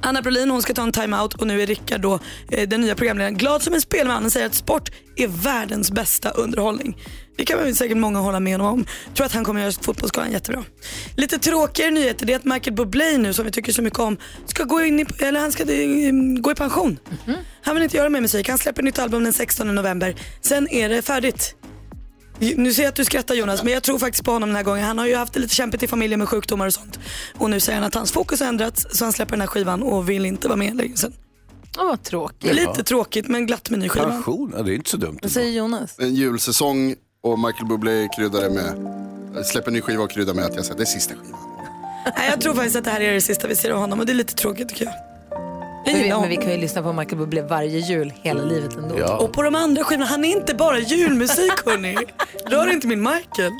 Anna 0.00 0.22
Brolin 0.22 0.50
hon 0.50 0.62
ska 0.62 0.74
ta 0.74 0.82
en 0.82 0.92
timeout 0.92 1.34
och 1.34 1.46
nu 1.46 1.62
är 1.62 1.66
Rickard 1.66 2.00
då 2.00 2.18
eh, 2.50 2.68
den 2.68 2.80
nya 2.80 2.94
programledaren 2.94 3.36
glad 3.36 3.62
som 3.62 3.74
en 3.74 3.80
spelman. 3.80 4.22
Han 4.22 4.30
säger 4.30 4.46
att 4.46 4.54
sport 4.54 4.90
är 5.16 5.28
världens 5.28 5.90
bästa 5.90 6.30
underhållning. 6.30 6.96
Det 7.36 7.44
kan 7.44 7.58
väl 7.58 7.76
säkert 7.76 7.96
många 7.96 8.18
hålla 8.18 8.40
med 8.40 8.52
honom 8.52 8.72
om. 8.72 8.86
Tror 9.14 9.26
att 9.26 9.32
han 9.32 9.44
kommer 9.44 9.60
göra 9.60 9.72
fotbollsskalan 9.72 10.32
jättebra. 10.32 10.64
Lite 11.16 11.38
tråkigare 11.38 11.90
nyheter 11.90 12.26
det 12.26 12.32
är 12.32 12.36
att 12.36 12.44
Michael 12.44 12.76
Bublé 12.76 13.18
nu 13.18 13.32
som 13.32 13.44
vi 13.44 13.50
tycker 13.50 13.72
så 13.72 13.82
mycket 13.82 13.98
om 13.98 14.16
ska 14.46 14.64
gå 14.64 14.80
in 14.80 15.00
i, 15.00 15.06
eller 15.18 15.40
han 15.40 15.52
ska 15.52 15.62
eh, 15.62 16.12
gå 16.40 16.52
i 16.52 16.54
pension. 16.54 16.98
Han 17.62 17.74
vill 17.74 17.84
inte 17.84 17.96
göra 17.96 18.08
mer 18.08 18.20
musik. 18.20 18.48
Han 18.48 18.58
släpper 18.58 18.82
nytt 18.82 18.98
album 18.98 19.24
den 19.24 19.32
16 19.32 19.74
november. 19.74 20.14
Sen 20.40 20.68
är 20.68 20.88
det 20.88 21.02
färdigt. 21.02 21.56
Nu 22.56 22.74
ser 22.74 22.82
jag 22.82 22.88
att 22.88 22.96
du 22.96 23.04
skrattar 23.04 23.34
Jonas, 23.34 23.62
men 23.62 23.72
jag 23.72 23.82
tror 23.82 23.98
faktiskt 23.98 24.24
på 24.24 24.30
honom 24.30 24.48
den 24.48 24.56
här 24.56 24.62
gången. 24.62 24.84
Han 24.84 24.98
har 24.98 25.06
ju 25.06 25.16
haft 25.16 25.32
det 25.32 25.40
lite 25.40 25.54
kämpigt 25.54 25.82
i 25.82 25.86
familjen 25.86 26.18
med 26.18 26.28
sjukdomar 26.28 26.66
och 26.66 26.74
sånt. 26.74 26.98
Och 27.38 27.50
nu 27.50 27.60
säger 27.60 27.78
han 27.78 27.86
att 27.86 27.94
hans 27.94 28.12
fokus 28.12 28.40
har 28.40 28.46
ändrats 28.46 28.86
så 28.90 29.04
han 29.04 29.12
släpper 29.12 29.30
den 29.32 29.40
här 29.40 29.46
skivan 29.48 29.82
och 29.82 30.10
vill 30.10 30.26
inte 30.26 30.48
vara 30.48 30.56
med 30.56 30.76
längre 30.76 30.96
sen. 30.96 31.12
Åh, 31.78 31.84
vad 31.86 32.02
tråkigt. 32.02 32.54
Lite 32.54 32.84
tråkigt 32.84 33.28
men 33.28 33.46
glatt 33.46 33.70
med 33.70 33.78
ny 33.78 33.88
skiva. 33.88 34.08
Pension, 34.10 34.54
ja, 34.56 34.62
det 34.62 34.72
är 34.72 34.74
inte 34.74 34.90
så 34.90 34.96
dumt. 34.96 35.18
Vad 35.22 35.30
säger 35.30 35.50
Jonas? 35.50 35.98
En 35.98 36.14
julsäsong 36.14 36.94
och 37.22 37.38
Michael 37.38 37.66
Bublé 37.66 38.08
kryddar 38.16 38.40
det 38.40 38.50
med, 38.50 39.46
släpper 39.46 39.68
en 39.68 39.74
ny 39.74 39.80
skiva 39.80 40.02
och 40.02 40.10
kryddar 40.10 40.34
med 40.34 40.44
att 40.44 40.54
jag 40.54 40.64
säger 40.64 40.76
det 40.76 40.82
är 40.82 40.86
sista 40.86 41.14
skivan. 41.14 41.40
Nej, 42.16 42.30
jag 42.30 42.40
tror 42.40 42.54
faktiskt 42.54 42.76
att 42.76 42.84
det 42.84 42.90
här 42.90 43.00
är 43.00 43.12
det 43.12 43.20
sista 43.20 43.48
vi 43.48 43.56
ser 43.56 43.70
av 43.70 43.78
honom 43.78 44.00
och 44.00 44.06
det 44.06 44.12
är 44.12 44.14
lite 44.14 44.34
tråkigt 44.34 44.68
tycker 44.68 44.84
jag. 44.84 44.94
Men 45.84 45.94
vi, 45.94 46.08
men 46.08 46.28
vi 46.28 46.36
kan 46.36 46.50
ju 46.50 46.56
lyssna 46.56 46.82
på 46.82 46.92
Michael 46.92 47.18
Bublé 47.18 47.42
varje 47.42 47.78
jul 47.78 48.12
hela 48.22 48.42
livet 48.42 48.76
ändå. 48.76 48.98
Ja. 48.98 49.18
Och 49.18 49.32
på 49.32 49.42
de 49.42 49.54
andra 49.54 49.84
skivorna, 49.84 50.06
han 50.06 50.24
är 50.24 50.28
inte 50.28 50.54
bara 50.54 50.78
julmusik 50.78 51.52
hörni. 51.66 51.96
Rör 52.46 52.72
inte 52.72 52.86
min 52.86 53.02
Michael. 53.02 53.52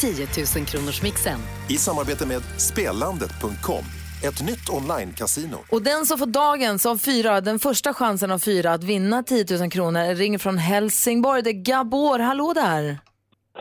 10 0.00 0.26
000 0.56 0.66
kronors 0.66 1.02
mixen. 1.02 1.38
I 1.68 1.76
samarbete 1.76 2.26
med 2.26 2.42
Spelandet.com, 2.58 3.84
ett 4.24 4.42
nytt 4.46 4.68
online-casino. 4.70 5.56
Och 5.70 5.82
den 5.82 6.06
som 6.06 6.18
får 6.18 6.26
dagens 6.26 6.86
av 6.86 6.98
fyra, 6.98 7.40
den 7.40 7.58
första 7.58 7.94
chansen 7.94 8.30
av 8.30 8.38
fyra 8.38 8.72
att 8.72 8.84
vinna 8.84 9.22
10 9.22 9.58
000 9.60 9.70
kronor 9.70 10.14
ringer 10.14 10.38
från 10.38 10.58
Helsingborg. 10.58 11.42
Det 11.42 11.50
är 11.50 11.62
Gabor. 11.64 12.18
Hallå 12.18 12.52
där! 12.52 12.98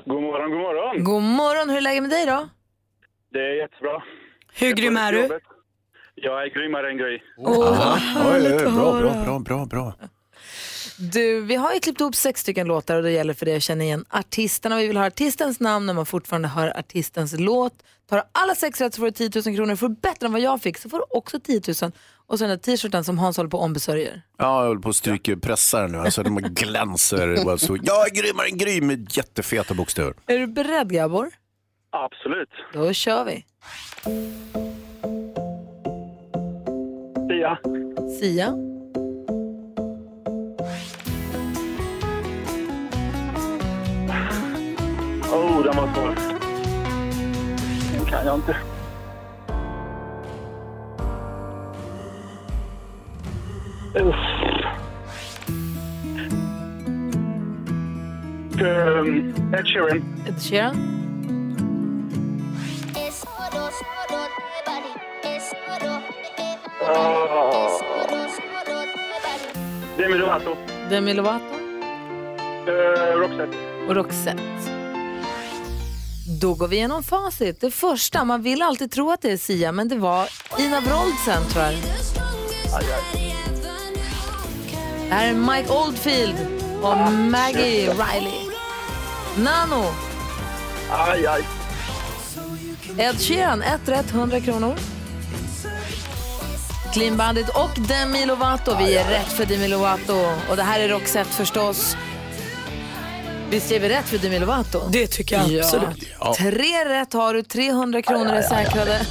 God 0.06 0.22
morgon, 0.22 0.52
god 0.52 0.60
morgon. 0.60 1.04
God 1.04 1.22
morgon, 1.24 1.70
hur 1.70 1.78
är 1.78 1.82
läget 1.82 2.04
med 2.04 2.10
dig 2.12 2.26
då? 2.26 2.50
Det 3.34 3.40
är 3.40 3.62
jättebra. 3.62 4.04
Hur 4.56 4.74
grym 4.74 4.98
är 4.98 5.12
du? 5.12 5.40
Jag 6.16 6.44
är 6.44 6.50
grymmare 6.50 6.90
än 6.90 6.98
Gry. 6.98 7.20
Åh, 7.38 7.98
oj, 8.34 8.54
oj, 8.54 8.58
bra, 8.58 9.00
bra, 9.00 9.24
bra, 9.24 9.40
bra, 9.40 9.66
bra. 9.66 9.94
Du, 10.98 11.42
vi 11.42 11.56
har 11.56 11.74
ju 11.74 11.80
klippt 11.80 12.02
ihop 12.02 12.16
sex 12.16 12.42
stycken 12.42 12.68
låtar 12.68 12.96
och 12.96 13.04
det 13.04 13.12
gäller 13.12 13.34
för 13.34 13.46
dig 13.46 13.56
att 13.56 13.64
känna 13.64 13.84
igen 13.84 14.06
artisterna. 14.10 14.78
Vi 14.78 14.88
vill 14.88 14.98
ha 14.98 15.08
artistens 15.08 15.60
namn 15.60 15.86
när 15.86 15.94
man 15.94 16.06
fortfarande 16.06 16.48
hör 16.48 16.80
artistens 16.80 17.36
låt. 17.40 17.74
Tar 18.10 18.18
du 18.18 18.24
alla 18.32 18.56
sex 18.56 18.82
rätt 18.82 18.94
så 18.94 19.00
får 19.00 19.06
du 19.06 19.12
10 19.12 19.42
000 19.46 19.56
kronor. 19.56 19.76
Får 19.76 19.90
du 19.90 19.96
bättre 19.96 20.26
än 20.26 20.32
vad 20.32 20.42
jag 20.42 20.62
fick 20.62 20.78
så 20.78 20.90
får 20.90 20.98
du 20.98 21.06
också 21.10 21.40
10 21.40 21.62
000. 21.82 21.92
Och 22.28 22.40
så 22.40 22.44
den 22.44 22.50
där 22.50 22.58
t-shirten 22.58 23.04
som 23.04 23.18
Hans 23.20 23.38
håller 23.38 23.50
på 23.50 23.58
och 23.58 23.64
ombesörjer. 23.64 24.22
Ja, 24.38 24.62
jag 24.62 24.68
håller 24.68 24.82
på 24.82 24.90
att 24.90 24.96
stryka 24.96 25.38
pressar 25.38 25.88
nu. 25.88 25.98
Alltså, 25.98 26.24
de 26.24 26.36
glänser. 26.38 27.58
Så, 27.58 27.78
jag 27.84 28.08
är 28.08 28.16
grymmare 28.22 28.48
än 28.48 28.58
Gry 28.58 28.82
med 28.82 29.18
jättefeta 29.18 29.74
bokstäver. 29.74 30.14
Är 30.28 30.40
du 30.40 30.48
beredd 30.48 30.94
Gabor? 30.94 31.32
Absolut. 31.96 32.50
Då 32.74 32.94
kör 32.94 33.26
vi. 33.26 33.46
Sia. 37.28 37.58
Sia. 38.20 38.50
Oh, 45.34 45.64
den 45.64 45.78
var 45.78 45.94
svår. 45.94 46.16
Den 47.98 48.06
kan 48.06 48.26
jag 48.26 48.36
inte. 48.36 48.58
Uff. 53.96 54.16
Um, 58.62 59.34
Ed 59.54 59.68
Sheeran. 59.68 60.04
Ed 60.28 60.42
Sheeran. 60.42 61.03
Oh. 66.96 67.80
Demi 69.98 70.18
Lovato. 70.18 70.56
Demi 70.90 71.14
Lovato 71.14 71.46
Uh, 72.68 73.20
Roxette. 73.20 73.58
och 73.88 73.96
Roxette. 73.96 74.44
Då 76.42 76.54
går 76.54 76.68
vi 76.68 76.76
igenom 76.76 77.04
facit. 77.04 77.62
Det 77.62 77.72
första, 77.72 78.24
man 78.24 78.42
vill 78.42 78.62
alltid 78.62 78.92
tro 78.92 79.12
att 79.12 79.22
det 79.22 79.32
är 79.32 79.38
Sia, 79.38 79.72
men 79.72 79.88
det 79.88 79.96
var 79.96 80.28
Ina 80.60 80.80
Wroldsen 80.80 81.44
tyvärr. 81.50 81.76
Det 85.10 85.14
här 85.16 85.28
är 85.30 85.34
Mike 85.34 85.74
Oldfield 85.74 86.36
och 86.82 86.98
Maggie 87.14 87.90
Riley. 87.94 88.50
Nano. 89.38 89.84
Aj, 90.92 91.28
aj. 91.28 91.44
Ed 92.98 93.20
Sheeran, 93.22 93.62
ett 93.62 93.90
rätt, 93.90 94.12
100 94.14 94.40
kronor. 94.40 94.76
Clean 96.94 97.18
Bandit 97.18 97.50
och 97.50 97.70
Demi 97.88 98.26
Lovato. 98.26 98.78
Vi 98.78 98.96
är 98.96 99.10
rätt 99.10 99.34
för 99.34 99.46
Demi 99.46 99.68
Lovato. 99.68 100.14
Och 100.50 100.56
det 100.56 100.64
här 100.64 100.80
är 100.80 100.90
Roxette 100.90 101.30
förstås. 101.30 101.98
Visst 103.50 103.72
är 103.72 103.80
vi 103.80 103.90
rätt 103.90 104.10
för 104.10 104.18
Demi 104.18 104.40
Lovato? 104.40 104.80
Det 104.90 105.08
tycker 105.08 105.36
jag 105.36 105.60
absolut. 105.60 106.10
Ja. 106.20 106.34
Tre 106.38 106.86
rätt 106.86 107.14
har 107.14 107.34
du, 107.34 107.44
300 107.44 108.02
kronor 108.02 108.34
är 108.34 108.42
säkrade. 108.42 109.06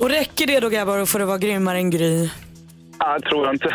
Och 0.00 0.10
räcker 0.10 0.46
det 0.46 0.60
då 0.60 0.68
grabbar 0.68 1.04
för 1.04 1.20
att 1.20 1.26
vara 1.26 1.38
grymmare 1.38 1.78
än 1.78 1.90
Gry? 1.90 2.28
Ja, 2.98 3.18
tror 3.30 3.46
jag 3.46 3.54
inte. 3.54 3.74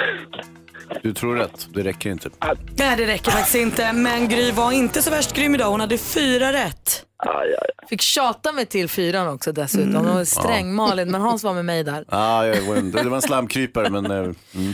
Du 1.03 1.13
tror 1.13 1.35
rätt, 1.35 1.67
det 1.73 1.83
räcker 1.83 2.09
inte. 2.09 2.29
Nej 2.77 2.97
det 2.97 3.07
räcker 3.07 3.31
faktiskt 3.31 3.55
inte. 3.55 3.93
Men 3.93 4.29
Gry 4.29 4.51
var 4.51 4.71
inte 4.71 5.01
så 5.01 5.11
värst 5.11 5.33
grym 5.33 5.55
idag. 5.55 5.69
Hon 5.71 5.79
hade 5.79 5.97
fyra 5.97 6.53
rätt. 6.53 7.05
Fick 7.89 8.01
tjata 8.01 8.51
mig 8.51 8.65
till 8.65 8.89
fyran 8.89 9.27
också 9.27 9.51
dessutom. 9.51 9.89
Mm. 9.89 10.03
Det 10.05 10.13
var 10.13 10.23
sträng 10.25 10.67
Ja. 10.67 10.73
Malin, 10.73 11.11
men 11.11 11.21
Hans 11.21 11.43
var 11.43 11.53
med 11.53 11.65
mig 11.65 11.83
där. 11.83 12.05
Ah, 12.07 12.45
en, 12.45 12.91
det 12.91 13.03
var 13.09 13.15
en 13.15 13.21
slamkrypare 13.21 13.89
men... 13.89 14.05
eh, 14.05 14.17
Mm. 14.55 14.73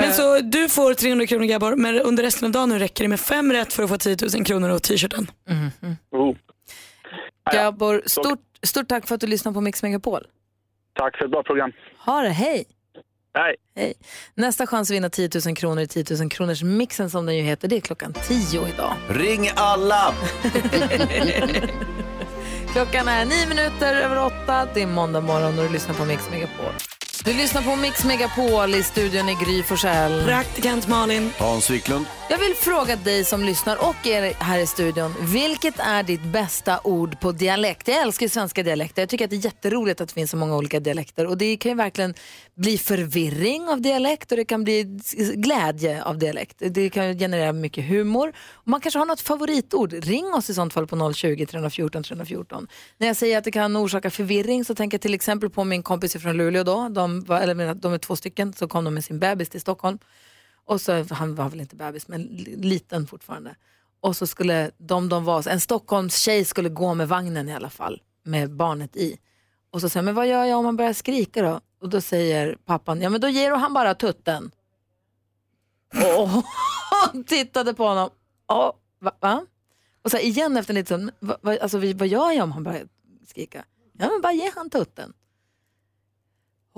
Men 0.00 0.12
så 0.12 0.38
du 0.40 0.68
får 0.68 0.94
300 0.94 1.26
kronor 1.26 1.44
grabbar, 1.44 1.76
men 1.76 2.00
under 2.00 2.22
resten 2.22 2.46
av 2.46 2.52
dagen 2.52 2.68
nu 2.68 2.78
räcker 2.78 3.04
det 3.04 3.08
med 3.08 3.20
fem 3.20 3.52
rätt 3.52 3.72
för 3.72 3.82
att 3.82 3.88
få 3.88 3.98
10 3.98 4.16
000 4.34 4.44
kronor 4.44 4.68
och 4.70 4.82
t-shirten. 4.82 5.30
Gabor, 7.52 8.02
stort, 8.06 8.38
stort 8.62 8.88
tack 8.88 9.06
för 9.08 9.14
att 9.14 9.20
du 9.20 9.26
lyssnade 9.26 9.54
på 9.54 9.60
Mix 9.60 9.82
Megapol. 9.82 10.26
Tack 10.98 11.16
för 11.18 11.24
ett 11.24 11.30
bra 11.30 11.42
program. 11.42 11.72
Ha 12.06 12.22
det, 12.22 12.28
hej! 12.28 12.64
Hej. 13.36 13.56
Hej. 13.76 13.94
Nästa 14.34 14.66
chans 14.66 14.90
att 14.90 14.94
vinna 14.94 15.10
10 15.10 15.30
000 15.46 15.56
kronor 15.56 15.82
i 15.82 15.86
10 15.86 16.04
000 16.20 16.30
kronors 16.30 16.62
mixen 16.62 17.10
som 17.10 17.26
den 17.26 17.36
ju 17.36 17.42
heter, 17.42 17.68
det 17.68 17.76
är 17.76 17.80
klockan 17.80 18.12
10 18.12 18.68
idag. 18.68 18.94
Ring 19.08 19.50
alla! 19.56 20.14
Klockan 22.72 23.08
är 23.08 23.24
nio 23.24 23.46
minuter 23.46 23.94
över 23.94 24.24
åtta. 24.26 24.68
Det 24.74 24.82
är 24.82 24.86
måndag 24.86 25.20
morgon 25.20 25.58
och 25.58 25.64
du 25.64 25.72
lyssnar 25.72 25.94
på 25.94 26.04
Mix 26.04 26.30
Megapol. 26.30 26.72
Du 27.26 27.32
lyssnar 27.32 27.62
på 27.62 27.76
Mix 27.76 28.04
Megapol 28.04 28.74
i 28.74 28.82
studion 28.82 29.28
i 29.28 29.34
Gry 29.44 29.62
Forssell. 29.62 30.24
Praktikant 30.24 30.88
Malin. 30.88 31.30
Hans 31.38 31.70
Wiklund. 31.70 32.06
Jag 32.30 32.38
vill 32.38 32.54
fråga 32.54 32.96
dig 32.96 33.24
som 33.24 33.44
lyssnar 33.44 33.88
och 33.88 34.06
er 34.06 34.32
här 34.38 34.58
i 34.58 34.66
studion. 34.66 35.14
Vilket 35.20 35.78
är 35.78 36.02
ditt 36.02 36.22
bästa 36.22 36.80
ord 36.84 37.20
på 37.20 37.32
dialekt? 37.32 37.88
Jag 37.88 38.02
älskar 38.02 38.28
svenska 38.28 38.62
dialekter. 38.62 39.02
Jag 39.02 39.08
tycker 39.08 39.24
att 39.24 39.30
det 39.30 39.36
är 39.36 39.44
jätteroligt 39.44 40.00
att 40.00 40.08
det 40.08 40.14
finns 40.14 40.30
så 40.30 40.36
många 40.36 40.56
olika 40.56 40.80
dialekter. 40.80 41.26
Och 41.26 41.38
det 41.38 41.56
kan 41.56 41.70
ju 41.70 41.76
verkligen 41.76 42.14
bli 42.56 42.78
förvirring 42.78 43.68
av 43.68 43.80
dialekt 43.80 44.30
och 44.30 44.36
det 44.36 44.44
kan 44.44 44.64
bli 44.64 44.98
glädje 45.34 46.02
av 46.02 46.18
dialekt. 46.18 46.62
Det 46.70 46.90
kan 46.90 47.18
generera 47.18 47.52
mycket 47.52 47.84
humor. 47.84 48.32
Och 48.52 48.68
man 48.68 48.80
kanske 48.80 48.98
har 48.98 49.06
något 49.06 49.20
favoritord. 49.20 49.92
Ring 49.92 50.34
oss 50.34 50.50
i 50.50 50.54
sånt 50.54 50.72
fall 50.72 50.86
på 50.86 51.12
020 51.12 51.46
314 51.46 52.02
314. 52.02 52.68
När 52.98 53.06
jag 53.06 53.16
säger 53.16 53.38
att 53.38 53.44
det 53.44 53.50
kan 53.50 53.76
orsaka 53.76 54.10
förvirring 54.10 54.64
så 54.64 54.74
tänker 54.74 54.94
jag 54.94 55.02
till 55.02 55.14
exempel 55.14 55.50
på 55.50 55.64
min 55.64 55.82
kompis 55.82 56.12
från 56.12 56.36
Luleå 56.36 56.64
då. 56.64 56.88
De, 56.88 57.20
var, 57.20 57.40
eller 57.40 57.74
de 57.74 57.92
är 57.92 57.98
två 57.98 58.16
stycken, 58.16 58.52
så 58.52 58.68
kom 58.68 58.84
de 58.84 58.94
med 58.94 59.04
sin 59.04 59.18
bebis 59.18 59.48
till 59.48 59.60
Stockholm. 59.60 59.98
Och 60.64 60.80
så, 60.80 61.04
han 61.10 61.34
var 61.34 61.48
väl 61.48 61.60
inte 61.60 61.76
bebis, 61.76 62.08
men 62.08 62.22
liten 62.56 63.06
fortfarande. 63.06 63.54
Och 64.00 64.16
så 64.16 64.26
skulle 64.26 64.70
de, 64.78 65.08
de 65.08 65.24
var, 65.24 65.48
en 65.48 65.60
Stockholms 65.60 66.18
tjej 66.18 66.44
skulle 66.44 66.68
gå 66.68 66.94
med 66.94 67.08
vagnen 67.08 67.48
i 67.48 67.54
alla 67.54 67.70
fall, 67.70 68.00
med 68.22 68.52
barnet 68.52 68.96
i. 68.96 69.18
Och 69.70 69.80
så 69.80 69.88
säger 69.88 70.04
men 70.04 70.14
vad 70.14 70.28
gör 70.28 70.44
jag 70.44 70.58
om 70.58 70.64
han 70.64 70.76
börjar 70.76 70.92
skrika 70.92 71.42
då? 71.42 71.60
Och 71.80 71.88
då 71.88 72.00
säger 72.00 72.56
pappan, 72.64 73.00
ja 73.00 73.10
men 73.10 73.20
då 73.20 73.28
ger 73.28 73.50
du 73.50 73.56
han 73.56 73.74
bara 73.74 73.94
tutten. 73.94 74.50
Och 76.18 76.28
hon 77.12 77.24
tittade 77.24 77.74
på 77.74 77.84
honom, 77.84 78.10
ja, 78.48 78.76
va? 78.98 79.12
va? 79.20 79.46
Och 80.02 80.10
så 80.10 80.16
här, 80.16 80.24
igen 80.24 80.56
efter 80.56 80.74
lite 80.74 80.88
så, 80.88 81.10
va, 81.20 81.36
va, 81.42 81.56
alltså, 81.62 81.78
vad 81.78 82.08
gör 82.08 82.30
jag 82.30 82.42
om 82.42 82.52
han 82.52 82.62
börjar 82.62 82.88
skrika? 83.26 83.64
Ja 83.98 84.08
men 84.08 84.20
bara 84.20 84.32
ge 84.32 84.50
han 84.54 84.70
tutten. 84.70 85.12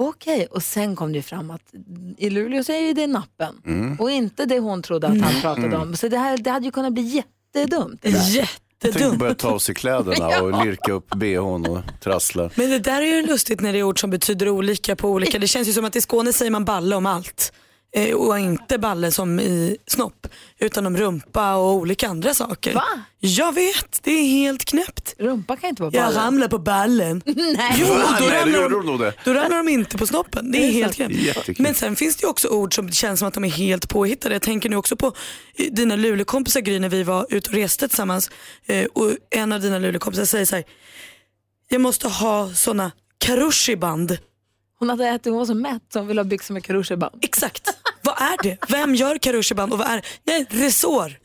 Okej, 0.01 0.47
och 0.47 0.63
sen 0.63 0.97
kom 0.97 1.13
det 1.13 1.17
ju 1.17 1.23
fram 1.23 1.51
att 1.51 1.75
i 2.17 2.31
Luleå 2.31 2.65
så 2.65 2.73
är 2.73 2.81
ju 2.81 2.93
det 2.93 3.07
nappen. 3.07 3.63
Mm. 3.67 4.01
Och 4.01 4.11
inte 4.11 4.47
det 4.47 4.59
hon 4.59 4.83
trodde 4.83 5.07
att 5.07 5.21
han 5.21 5.41
pratade 5.41 5.77
om. 5.77 5.97
Så 5.97 6.09
det, 6.09 6.19
här, 6.19 6.39
det 6.39 6.51
hade 6.51 6.67
ju 6.67 6.73
kunnat 6.73 6.93
bli 6.93 7.03
jättedumt. 7.03 8.03
det 8.03 8.11
där. 8.11 8.51
Tänkte 8.79 9.17
börja 9.17 9.35
ta 9.35 9.49
av 9.49 9.59
sig 9.59 9.75
kläderna 9.75 10.43
och 10.43 10.65
lirka 10.65 10.93
upp 10.93 11.15
bhn 11.15 11.67
och 11.67 11.79
trassla. 12.01 12.51
Men 12.55 12.71
det 12.71 12.79
där 12.79 13.03
är 13.03 13.07
ju 13.07 13.27
lustigt 13.27 13.61
när 13.61 13.73
det 13.73 13.79
är 13.79 13.83
ord 13.83 14.01
som 14.01 14.11
betyder 14.11 14.49
olika 14.49 14.97
på 14.97 15.09
olika. 15.09 15.39
Det 15.39 15.49
känns 15.49 15.69
ju 15.69 15.73
som 15.73 15.85
att 15.85 15.97
i 15.97 16.01
Skåne 16.01 16.33
säger 16.33 16.51
man 16.51 16.65
balle 16.65 16.97
om 16.97 17.07
allt. 17.07 17.53
Eh, 17.93 18.15
och 18.15 18.39
inte 18.39 18.79
balle 18.79 19.11
som 19.13 19.41
i 19.41 19.77
snopp, 19.87 20.27
utan 20.59 20.87
om 20.87 20.97
rumpa 20.97 21.55
och 21.55 21.75
olika 21.75 22.09
andra 22.09 22.35
saker. 22.35 22.75
Va? 22.75 22.85
Jag 23.19 23.55
vet, 23.55 24.01
det 24.03 24.11
är 24.11 24.25
helt 24.29 24.65
knäppt. 24.65 25.15
Rumpa 25.19 25.57
kan 25.57 25.71
inte 25.71 25.83
vara 25.83 25.93
Jag 25.95 26.05
balle. 26.15 26.27
ramlar 26.27 26.49
på 26.49 26.59
ballen. 26.59 27.23
Nej. 27.27 27.75
Jo, 27.79 27.87
då 27.87 27.95
Nej, 27.95 28.29
det 28.31 28.41
ramlar, 28.41 28.63
gjorde 28.63 28.75
de, 28.77 28.87
nog 28.87 29.01
det. 29.01 29.13
då 29.25 29.35
ramlar 29.35 29.57
de 29.57 29.69
inte 29.69 29.99
på 29.99 30.07
snoppen. 30.07 30.53
Det 30.53 30.59
är 30.59 30.71
helt 30.73 30.95
knäppt. 30.95 31.15
Jättekul. 31.15 31.57
Men 31.63 31.75
sen 31.75 31.97
finns 31.97 32.17
det 32.17 32.23
ju 32.25 32.29
också 32.31 32.49
ord 32.49 32.75
som 32.75 32.93
känns 32.93 33.19
som 33.19 33.29
att 33.29 33.35
de 33.35 33.45
är 33.45 33.49
helt 33.49 33.89
påhittade. 33.89 34.35
Jag 34.35 34.43
tänker 34.43 34.69
nu 34.69 34.77
också 34.77 34.97
på 34.97 35.07
eh, 35.55 35.67
dina 35.73 35.97
Luleåkompisar 35.97 36.61
Gry 36.61 36.79
när 36.79 36.89
vi 36.89 37.03
var 37.03 37.27
ute 37.31 37.51
och 37.51 37.55
reste 37.57 37.89
tillsammans. 37.89 38.31
Eh, 38.67 38.85
och 38.85 39.11
en 39.31 39.53
av 39.53 39.61
dina 39.61 39.79
Luleåkompisar 39.79 40.25
säger 40.25 40.45
så 40.45 40.57
här, 40.57 40.65
jag 41.69 41.81
måste 41.81 42.09
ha 42.09 42.51
såna 42.55 42.91
karushiband. 43.19 44.19
Hon 44.79 44.91
hade 44.91 45.09
ätit, 45.09 45.27
hon 45.27 45.39
var 45.39 45.47
så 45.47 45.55
mätt 45.55 45.83
så 45.93 45.99
hon 45.99 46.09
ville 46.09 46.21
ha 46.21 46.25
byxor 46.25 46.55
med 46.55 46.65
karushiband. 46.65 47.19
Exakt. 47.23 47.69
Vad 48.03 48.15
är 48.21 48.43
det? 48.43 48.57
Vem 48.69 48.95
gör 48.95 49.19
karushiband 49.19 49.73
och 49.73 49.79
vad 49.79 49.89
är 49.89 50.07
Nej, 50.25 50.47
resår. 50.51 51.19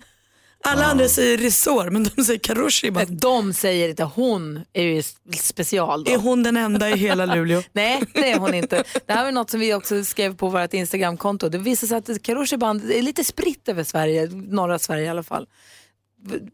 Alla 0.65 0.85
andra 0.85 1.07
säger 1.07 1.37
resår 1.37 1.89
men 1.89 2.03
de 2.15 2.23
säger 2.23 2.39
karushiband. 2.39 3.21
De 3.21 3.53
säger 3.53 3.89
inte, 3.89 4.03
hon 4.03 4.65
är 4.73 4.83
ju 4.83 5.03
special 5.39 6.03
då. 6.03 6.11
Är 6.11 6.17
hon 6.17 6.43
den 6.43 6.57
enda 6.57 6.89
i 6.89 6.97
hela 6.97 7.25
Luleå? 7.35 7.63
Nej, 7.71 8.03
det 8.13 8.31
är 8.31 8.39
hon 8.39 8.53
inte. 8.53 8.83
Det 9.05 9.13
här 9.13 9.23
var 9.25 9.31
något 9.31 9.49
som 9.49 9.59
vi 9.59 9.73
också 9.73 10.03
skrev 10.03 10.35
på 10.35 10.49
vårt 10.49 10.73
Instagramkonto. 10.73 11.49
Det 11.49 11.57
visar 11.57 11.87
sig 11.87 11.97
att 11.97 12.23
karushiband 12.23 12.91
är 12.91 13.01
lite 13.01 13.23
spritt 13.23 13.69
över 13.69 13.83
Sverige, 13.83 14.25
norra 14.31 14.79
Sverige 14.79 15.05
i 15.05 15.09
alla 15.09 15.23
fall. 15.23 15.47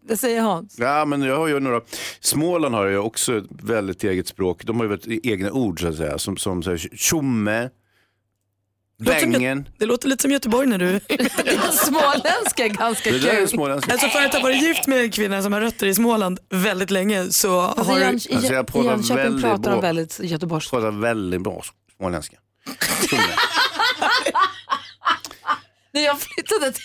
Vad 0.02 0.20
säger 0.20 0.42
Hans? 0.42 0.76
Ja, 0.80 1.06
men 1.06 1.22
jag 1.22 1.38
har 1.38 1.48
ju 1.48 1.60
några. 1.60 1.82
Småland 2.20 2.76
har 2.76 2.86
ju 2.86 2.98
också 2.98 3.38
ett 3.38 3.46
väldigt 3.50 4.04
eget 4.04 4.28
språk. 4.28 4.64
De 4.66 4.78
har 4.78 4.84
ju 4.84 4.90
väldigt 4.90 5.26
egna 5.26 5.52
ord 5.52 5.82
så 5.82 5.88
att 5.88 5.96
säga. 5.96 6.18
Som, 6.18 6.38
som 6.38 6.64
så 6.64 6.70
här, 6.70 6.78
tjomme, 6.96 7.70
bängen. 9.00 9.70
Det 9.78 9.86
låter 9.86 10.08
lite 10.08 10.22
som 10.22 10.32
Göteborg 10.32 10.68
när 10.68 10.78
du... 10.78 11.00
Småländska 11.72 12.66
är 12.66 12.70
ganska 12.70 13.12
Det 13.12 13.20
där 13.20 13.30
är 13.30 13.36
kul. 13.36 13.48
småländska. 13.48 13.92
Alltså 13.92 14.08
för 14.08 14.26
att 14.26 14.34
ha 14.34 14.42
varit 14.42 14.62
gift 14.62 14.88
med 14.88 15.02
en 15.02 15.12
kvinna 15.12 15.42
som 15.44 15.54
har 15.54 15.62
rötter 15.62 15.88
i 15.88 15.96
Småland 15.96 16.40
väldigt 16.50 16.92
länge 16.92 17.26
så 17.32 17.60
Alltså, 17.62 17.84
har 17.84 17.96
du... 18.00 18.02
Jön, 18.06 18.20
i, 18.30 18.36
Alltså, 18.36 18.54
jag 18.54 18.68
pratar 18.68 18.90
Jönköping 18.90 19.16
väldigt 19.24 19.42
pratar 19.44 19.64
de 19.64 19.70
bra. 19.72 19.82
väldigt 19.82 20.20
göteborgska. 20.20 20.70
pratar 20.78 20.92
väldigt 20.92 21.42
bra 21.42 21.64
småländska. 21.98 22.38
När 25.92 26.02
jag 26.02 26.20
flyttade 26.20 26.72
till... 26.72 26.84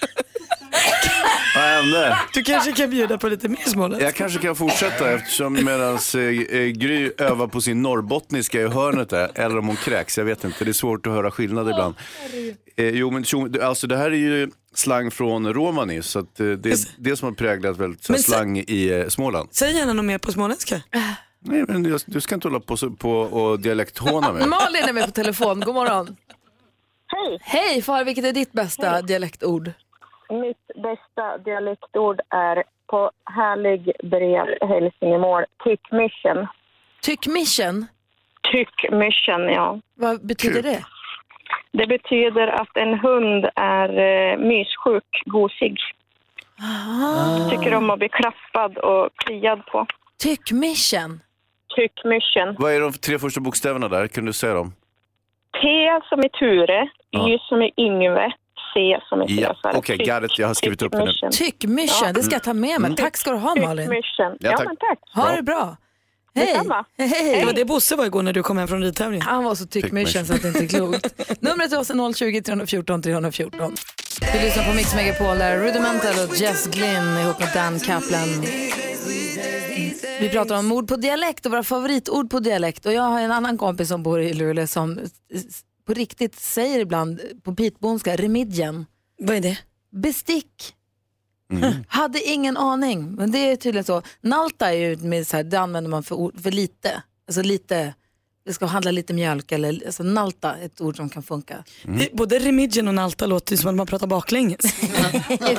Vad 1.54 1.64
hände? 1.64 2.18
Du 2.34 2.42
kanske 2.42 2.72
kan 2.72 2.90
bjuda 2.90 3.18
på 3.18 3.28
lite 3.28 3.48
mer 3.48 3.58
småländska. 3.66 4.04
Jag 4.04 4.14
kanske 4.14 4.38
kan 4.38 4.56
fortsätta 4.56 5.10
eftersom 5.10 5.52
medan 5.52 5.94
eh, 6.14 6.20
eh, 6.20 6.66
Gry 6.66 7.12
övar 7.18 7.46
på 7.46 7.60
sin 7.60 7.82
norrbottniska 7.82 8.60
i 8.60 8.66
hörnet 8.68 9.08
där, 9.08 9.30
eller 9.34 9.58
om 9.58 9.66
hon 9.66 9.76
kräks, 9.76 10.18
jag 10.18 10.24
vet 10.24 10.44
inte. 10.44 10.64
Det 10.64 10.70
är 10.70 10.72
svårt 10.72 11.06
att 11.06 11.12
höra 11.12 11.30
skillnad 11.30 11.70
ibland. 11.70 11.94
Eh, 12.76 12.88
jo, 12.88 13.10
men 13.10 13.24
alltså 13.62 13.86
det 13.86 13.96
här 13.96 14.10
är 14.10 14.16
ju 14.16 14.50
slang 14.74 15.10
från 15.10 15.52
romani, 15.54 16.02
så 16.02 16.18
att, 16.18 16.40
eh, 16.40 16.46
det 16.46 16.70
är 16.70 16.78
det 16.98 17.16
som 17.16 17.28
har 17.28 17.34
präglat 17.34 17.76
väldigt 17.78 18.04
så 18.04 18.12
här, 18.12 18.18
Men 18.18 18.22
så- 18.22 18.30
slang 18.32 18.58
i 18.58 18.88
eh, 19.00 19.08
Småland. 19.08 19.48
Säg 19.52 19.76
gärna 19.76 19.92
något 19.92 20.04
mer 20.04 20.18
på 20.18 20.32
småländska. 20.32 20.82
Nej, 21.44 21.64
men 21.68 21.84
jag, 21.84 22.00
du 22.06 22.20
ska 22.20 22.34
inte 22.34 22.48
hålla 22.48 22.60
på, 22.60 22.76
så- 22.76 22.90
på 22.90 23.10
och 23.20 23.60
dialekthåna 23.60 24.32
mig. 24.32 24.46
Malin 24.46 24.84
är 24.88 24.92
med 24.92 25.04
på 25.04 25.10
telefon, 25.10 25.60
god 25.60 25.74
morgon. 25.74 26.16
Hej. 27.06 27.38
Hej 27.42 27.82
far, 27.82 28.04
vilket 28.04 28.24
är 28.24 28.32
ditt 28.32 28.52
bästa 28.52 29.02
dialektord? 29.02 29.70
Mitt 30.30 30.82
bästa 30.82 31.38
dialektord 31.38 32.20
är 32.30 32.64
på 32.86 33.10
härlig 33.24 33.92
bred 34.02 34.58
hälsingemål, 34.60 35.44
tyckmission. 35.64 36.46
Tyckmission? 37.02 37.86
Tyckmission, 38.52 39.48
ja. 39.48 39.80
Vad 39.94 40.26
betyder 40.26 40.62
det? 40.62 40.84
Det 41.72 41.86
betyder 41.86 42.46
att 42.48 42.76
en 42.76 42.98
hund 42.98 43.46
är 43.54 43.88
eh, 43.88 44.38
myssjuk, 44.38 45.22
gosig. 45.24 45.76
Tycker 47.50 47.74
om 47.74 47.90
att 47.90 47.98
bli 47.98 48.08
klappad 48.08 48.78
och 48.78 49.08
kliad 49.16 49.66
på. 49.66 49.86
Tyckmission? 50.18 51.20
Tyckmission. 51.76 52.56
Vad 52.58 52.72
är 52.72 52.80
de 52.80 52.92
tre 52.92 53.18
första 53.18 53.40
bokstäverna 53.40 53.88
där? 53.88 54.06
Kan 54.06 54.24
du 54.24 54.32
säga 54.32 54.54
dem? 54.54 54.72
T 55.62 55.68
som 56.08 56.20
i 56.20 56.28
Ture. 56.28 56.88
Y 57.12 57.38
som 57.38 57.62
i 57.62 57.72
Yngve, 57.76 58.32
C 58.74 58.98
som 59.08 59.22
i 59.22 59.40
Ja, 59.40 59.56
okej, 59.74 59.96
got 59.98 60.24
it. 60.30 60.38
Jag 60.38 60.46
har 60.46 60.54
skrivit 60.54 60.82
upp 60.82 60.92
det 60.92 61.04
nu. 61.04 61.12
Tyckmission, 61.32 62.12
det 62.14 62.22
ska 62.22 62.34
jag 62.34 62.42
ta 62.42 62.54
med 62.54 62.80
mig. 62.80 62.88
Mm. 62.88 62.96
Tack 62.96 63.16
ska 63.16 63.30
du 63.30 63.36
ha 63.36 63.54
Malin. 63.54 63.88
Tyckmission. 63.88 64.36
Ja, 64.40 64.50
Ja, 64.50 64.56
tack. 64.56 64.66
men 64.66 64.76
tack. 64.76 64.98
Ha 65.14 65.36
det 65.36 65.42
bra. 65.42 65.76
Hej. 66.34 66.56
Hej. 66.98 67.36
Det 67.40 67.44
var 67.44 67.52
det 67.52 67.64
Bosse 67.64 67.96
var 67.96 68.06
igår 68.06 68.22
när 68.22 68.32
du 68.32 68.42
kom 68.42 68.58
hem 68.58 68.68
från 68.68 68.82
ridtävlingen. 68.82 69.26
Han 69.26 69.44
var 69.44 69.54
så 69.54 69.66
tyckmission 69.66 70.24
så 70.24 70.34
att 70.34 70.42
det 70.42 70.48
inte 70.48 70.64
är 70.64 70.68
klokt. 70.68 71.40
Numret 71.42 71.68
till 71.70 71.78
oss 71.78 71.90
är 71.90 72.12
020 72.14 72.42
314 72.42 73.02
314. 73.02 73.72
Vi 74.32 74.38
lyssnar 74.44 74.64
på 74.64 74.72
Mix 74.74 74.94
Megapol 74.94 75.38
där 75.38 75.58
Rudimental 75.58 76.28
och 76.28 76.36
Jess 76.36 76.66
Glynn 76.66 77.18
ihop 77.22 77.38
med 77.40 77.48
Dan 77.54 77.80
Kaplan. 77.80 78.28
Vi 80.20 80.28
pratar 80.32 80.58
om 80.58 80.72
ord 80.72 80.88
på 80.88 80.96
dialekt 80.96 81.46
och 81.46 81.52
våra 81.52 81.62
favoritord 81.62 82.30
på 82.30 82.40
dialekt. 82.40 82.86
Och 82.86 82.92
jag 82.92 83.02
har 83.02 83.20
en 83.20 83.32
annan 83.32 83.58
kompis 83.58 83.88
som 83.88 84.02
bor 84.02 84.20
i 84.20 84.32
Luleå 84.34 84.66
som 84.66 85.00
på 85.90 85.94
riktigt 85.94 86.38
säger 86.38 86.78
ibland 86.80 87.20
på 87.42 87.54
pitbonska 87.54 88.16
remidjen. 88.16 88.86
Vad 89.18 89.36
är 89.36 89.40
det? 89.40 89.58
Bestick. 89.90 90.74
Hade 91.88 92.22
ingen 92.22 92.56
aning, 92.56 93.12
men 93.14 93.30
det 93.30 93.38
är 93.38 93.56
tydligen 93.56 93.84
så. 93.84 94.02
Nalta 94.20 94.72
är 94.72 94.76
ju 94.78 94.96
med 94.96 95.26
så 95.26 95.36
här, 95.36 95.44
det 95.44 95.60
använder 95.60 95.90
man 95.90 96.02
för, 96.02 96.42
för 96.42 96.50
lite. 96.50 97.02
Alltså 97.28 97.42
lite, 97.42 97.94
det 98.46 98.52
ska 98.52 98.66
handla 98.66 98.90
lite 98.90 99.14
mjölk 99.14 99.52
eller 99.52 99.86
alltså 99.86 100.02
nalta, 100.02 100.56
ett 100.56 100.80
ord 100.80 100.96
som 100.96 101.08
kan 101.08 101.22
funka. 101.22 101.64
Det- 101.84 102.12
Både 102.12 102.38
remidjen 102.38 102.88
och 102.88 102.94
nalta 102.94 103.26
låter 103.26 103.56
som 103.56 103.70
att 103.70 103.74
man 103.76 103.86
pratar 103.86 104.06
baklänges. 104.06 104.74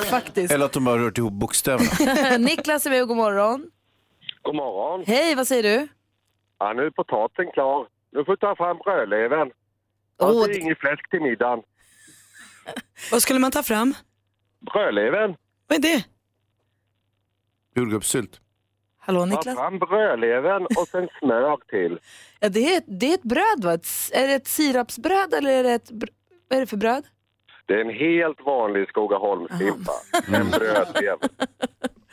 Faktiskt. 0.10 0.52
Eller 0.54 0.64
att 0.64 0.72
de 0.72 0.86
har 0.86 0.98
rört 0.98 1.18
ihop 1.18 1.32
bokstäverna. 1.32 2.36
Niklas 2.38 2.86
är 2.86 2.90
med 2.90 3.02
och 3.02 3.08
god 3.08 3.16
morgon. 3.16 3.70
God 4.42 4.54
morgon. 4.54 5.04
Hej, 5.06 5.34
vad 5.34 5.48
säger 5.48 5.62
du? 5.62 5.88
Ja, 6.58 6.72
nu 6.72 6.82
är 6.86 6.90
potatisen 6.90 7.52
klar. 7.52 7.86
Nu 8.12 8.24
får 8.24 8.32
du 8.32 8.36
ta 8.36 8.56
fram 8.56 8.76
rödleven. 8.78 9.50
Alltså 10.18 10.46
det- 10.46 10.58
inget 10.58 10.78
fläsk 10.78 11.10
till 11.10 11.20
middagen. 11.20 11.62
Vad 13.12 13.22
skulle 13.22 13.38
man 13.38 13.50
ta 13.50 13.62
fram? 13.62 13.94
Rödleven. 14.74 15.36
Vad 15.66 15.78
är 15.78 15.82
det? 15.82 16.04
Jordgubbssylt. 17.74 18.40
Hallå 18.98 19.20
Ta 19.20 19.26
Niklas? 19.26 19.56
fram 19.56 19.78
rödleven 19.80 20.62
och 20.66 20.88
sen 20.90 21.08
smör 21.18 21.56
till. 21.68 21.98
Ja, 22.40 22.48
det, 22.48 22.74
är, 22.74 22.78
ett- 22.78 22.84
det 23.00 23.06
är 23.10 23.14
ett 23.14 23.22
bröd 23.22 23.64
va? 23.64 23.74
Ett 23.74 23.86
Är 24.12 24.26
det 24.28 24.34
ett 24.34 24.46
sirapsbröd 24.48 25.34
eller 25.34 25.50
är 25.52 25.62
det 25.62 25.72
ett, 25.72 25.90
br- 25.90 26.08
vad 26.48 26.56
är 26.56 26.60
det 26.60 26.66
för 26.66 26.76
bröd? 26.76 27.04
Det 27.72 27.76
är 27.76 27.84
en 27.84 27.94
helt 27.94 28.46
vanlig 28.46 28.88
Skogaholmslimpa. 28.88 29.92
En 30.34 30.50
brödlev. 30.50 31.16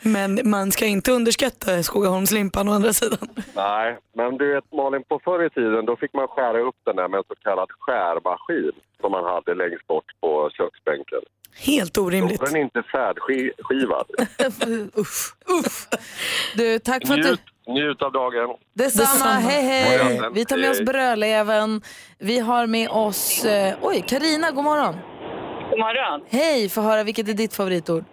Men 0.02 0.40
man 0.44 0.72
ska 0.72 0.86
inte 0.86 1.12
underskatta 1.12 1.82
Skogaholmslimpan 1.82 2.68
å 2.68 2.72
andra 2.72 2.92
sidan. 2.92 3.28
Nej, 3.54 3.98
men 4.14 4.38
du 4.38 4.54
vet 4.54 4.72
Malin, 4.72 5.04
på 5.08 5.20
förr 5.24 5.46
i 5.46 5.50
tiden 5.50 5.86
då 5.86 5.96
fick 5.96 6.12
man 6.14 6.28
skära 6.28 6.60
upp 6.60 6.76
den 6.86 6.96
där 6.96 7.08
med 7.08 7.18
en 7.18 7.24
så 7.28 7.34
kallad 7.34 7.68
skärmaskin 7.78 8.72
som 9.00 9.12
man 9.12 9.24
hade 9.24 9.54
längst 9.54 9.86
bort 9.86 10.04
på 10.20 10.50
köksbänken. 10.52 11.20
Helt 11.56 11.98
orimligt. 11.98 12.40
Då 12.40 12.46
var 12.46 12.52
den 12.52 12.62
inte 12.62 12.82
färdigskivad. 12.82 14.06
uff, 14.94 15.34
uff. 15.60 15.88
Du, 16.56 16.78
tack 16.78 17.06
för 17.06 17.14
att 17.14 17.22
du... 17.66 17.72
Njut, 17.72 18.02
av 18.02 18.12
dagen. 18.12 18.56
Detsamma, 18.74 19.12
Detsamma. 19.12 19.30
hej 19.30 19.62
hej. 19.62 20.20
Vi 20.32 20.44
tar 20.44 20.56
med 20.56 20.70
oss 20.70 20.80
brödleven. 20.80 21.82
Vi 22.18 22.38
har 22.38 22.66
med 22.66 22.88
oss, 22.88 23.44
eh, 23.44 23.74
oj, 23.82 24.04
Karina, 24.08 24.50
god 24.50 24.64
morgon. 24.64 24.94
Morgon. 25.84 26.20
Hej, 26.28 26.68
få 26.68 26.80
höra 26.80 27.02
vilket 27.04 27.28
är 27.28 27.34
ditt 27.34 27.54
favoritord? 27.54 28.04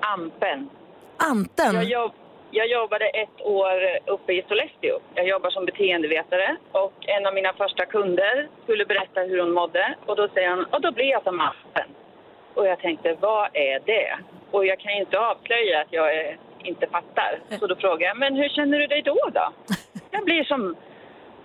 Ampen. 0.00 0.70
Anten. 1.16 1.74
Jag, 1.74 1.84
jobb, 1.84 2.12
jag 2.50 2.68
jobbade 2.70 3.06
ett 3.08 3.40
år 3.40 3.78
uppe 4.06 4.32
i 4.32 4.44
Sollefteå. 4.48 4.98
Jag 5.14 5.28
jobbar 5.28 5.50
som 5.50 5.64
beteendevetare 5.64 6.56
och 6.72 6.92
en 7.00 7.26
av 7.26 7.34
mina 7.34 7.52
första 7.52 7.86
kunder 7.86 8.48
skulle 8.64 8.84
berätta 8.86 9.20
hur 9.20 9.40
hon 9.40 9.52
mådde 9.52 9.94
och 10.06 10.16
då 10.16 10.28
säger 10.28 10.50
hon, 10.50 10.64
och 10.64 10.80
då 10.80 10.92
blir 10.92 11.10
jag 11.10 11.22
som 11.22 11.40
Ampen. 11.40 11.88
Och 12.54 12.66
jag 12.66 12.78
tänkte, 12.78 13.16
vad 13.20 13.48
är 13.52 13.80
det? 13.86 14.18
Och 14.50 14.66
jag 14.66 14.78
kan 14.80 14.92
ju 14.94 15.00
inte 15.00 15.18
avslöja 15.18 15.80
att 15.80 15.92
jag 15.92 16.14
är, 16.14 16.38
inte 16.64 16.86
fattar. 16.86 17.40
Så 17.60 17.66
då 17.66 17.76
frågar 17.76 18.06
jag, 18.06 18.16
men 18.16 18.36
hur 18.36 18.48
känner 18.48 18.78
du 18.78 18.86
dig 18.86 19.02
då 19.02 19.18
då? 19.34 19.52
Jag 20.10 20.24
blir 20.24 20.44
som, 20.44 20.76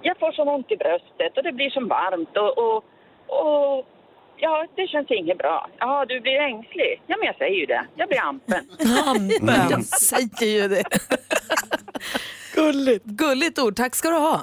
jag 0.02 0.18
får 0.20 0.32
så 0.32 0.44
ont 0.44 0.72
i 0.72 0.78
bröstet 0.78 1.38
och 1.38 1.44
det 1.44 1.52
blir 1.52 1.70
som 1.70 1.88
varmt 1.88 2.38
och, 2.38 2.58
och, 2.58 2.84
och 3.28 3.86
ja, 4.38 4.66
det 4.76 4.88
känns 4.88 5.12
inget 5.12 5.38
bra. 5.38 5.70
Ja, 5.80 6.06
du 6.10 6.20
blir 6.20 6.40
ängslig. 6.40 7.02
Ja, 7.08 7.16
men 7.20 7.26
jag 7.26 7.38
säger 7.38 7.60
ju 7.60 7.66
det. 7.66 7.86
Jag 7.96 8.08
blir 8.10 8.22
ampen. 8.22 8.70
Ampen. 9.06 9.70
Jag 9.70 9.86
säger 9.86 10.62
ju 10.62 10.68
det. 10.68 10.84
Gulligt. 12.56 13.06
Gulligt 13.06 13.60
ord, 13.60 13.76
tack 13.76 13.96
ska 13.96 14.10
du 14.10 14.16
ha. 14.16 14.42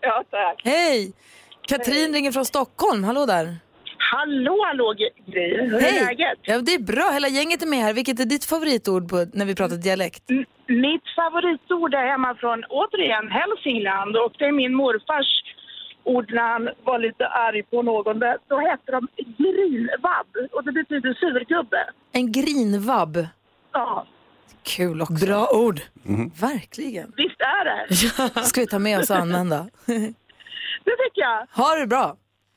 Ja, 0.00 0.24
tack. 0.30 0.62
Hej! 0.64 1.12
Katrin 1.68 2.12
ringer 2.12 2.32
från 2.32 2.44
Stockholm, 2.44 3.04
hallå 3.04 3.26
där. 3.26 3.56
Hallå, 4.12 4.56
hallå 4.66 4.94
Gry. 5.26 5.56
Hur 5.56 5.74
är 5.74 5.80
Hej! 5.80 6.04
läget? 6.04 6.38
Ja, 6.42 6.58
det 6.58 6.74
är 6.74 6.78
bra, 6.78 7.10
hela 7.12 7.28
gänget 7.28 7.62
är 7.62 7.66
med 7.66 7.78
här. 7.78 7.92
Vilket 7.92 8.20
är 8.20 8.24
ditt 8.24 8.44
favoritord 8.44 9.08
på, 9.10 9.16
när 9.32 9.46
vi 9.46 9.54
pratar 9.54 9.76
dialekt? 9.76 10.22
Mitt 10.86 11.06
favoritord 11.16 11.94
är 11.94 12.06
hemma 12.12 12.34
från, 12.34 12.64
återigen, 12.64 13.28
Hälsingland 13.38 14.16
och 14.16 14.32
det 14.38 14.44
är 14.44 14.52
min 14.52 14.74
morfars 14.74 15.30
ord 16.04 16.32
när 16.32 16.42
han 16.52 16.68
var 16.84 16.98
lite 16.98 17.26
arg 17.26 17.62
på 17.62 17.82
någon. 17.82 18.18
Då 18.48 18.58
hette 18.58 18.92
de 18.92 19.08
grinvabb 19.16 20.26
och 20.52 20.64
det 20.64 20.72
betyder 20.72 21.14
surgubbe. 21.14 21.90
En 22.12 22.32
grinvabb. 22.32 23.26
Ja. 23.72 24.06
Kul 24.62 25.02
också. 25.02 25.26
Bra 25.26 25.48
ord. 25.52 25.80
Verkligen. 26.40 27.12
Visst 27.16 27.40
är 27.40 27.64
det? 27.64 28.42
ska 28.42 28.60
vi 28.60 28.66
ta 28.66 28.78
med 28.78 28.98
oss 28.98 29.10
och 29.10 29.16
använda. 29.16 29.66
Det 30.84 30.90
tycker 30.96 31.20
jag. 31.22 31.46
Ha 31.64 31.74
det 31.74 31.86
bra. 31.86 32.16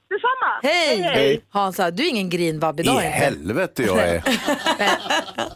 Detsamma. 0.10 0.60
Hej! 0.64 1.02
Hej. 1.02 1.42
Hansa, 1.50 1.92
du 1.92 2.04
är 2.06 2.10
ingen 2.10 2.30
grinvabb 2.30 2.80
idag 2.80 2.94
I 3.04 3.06
inte. 3.06 3.10
helvete 3.18 3.84
jag 3.84 4.00
är. 4.10 4.24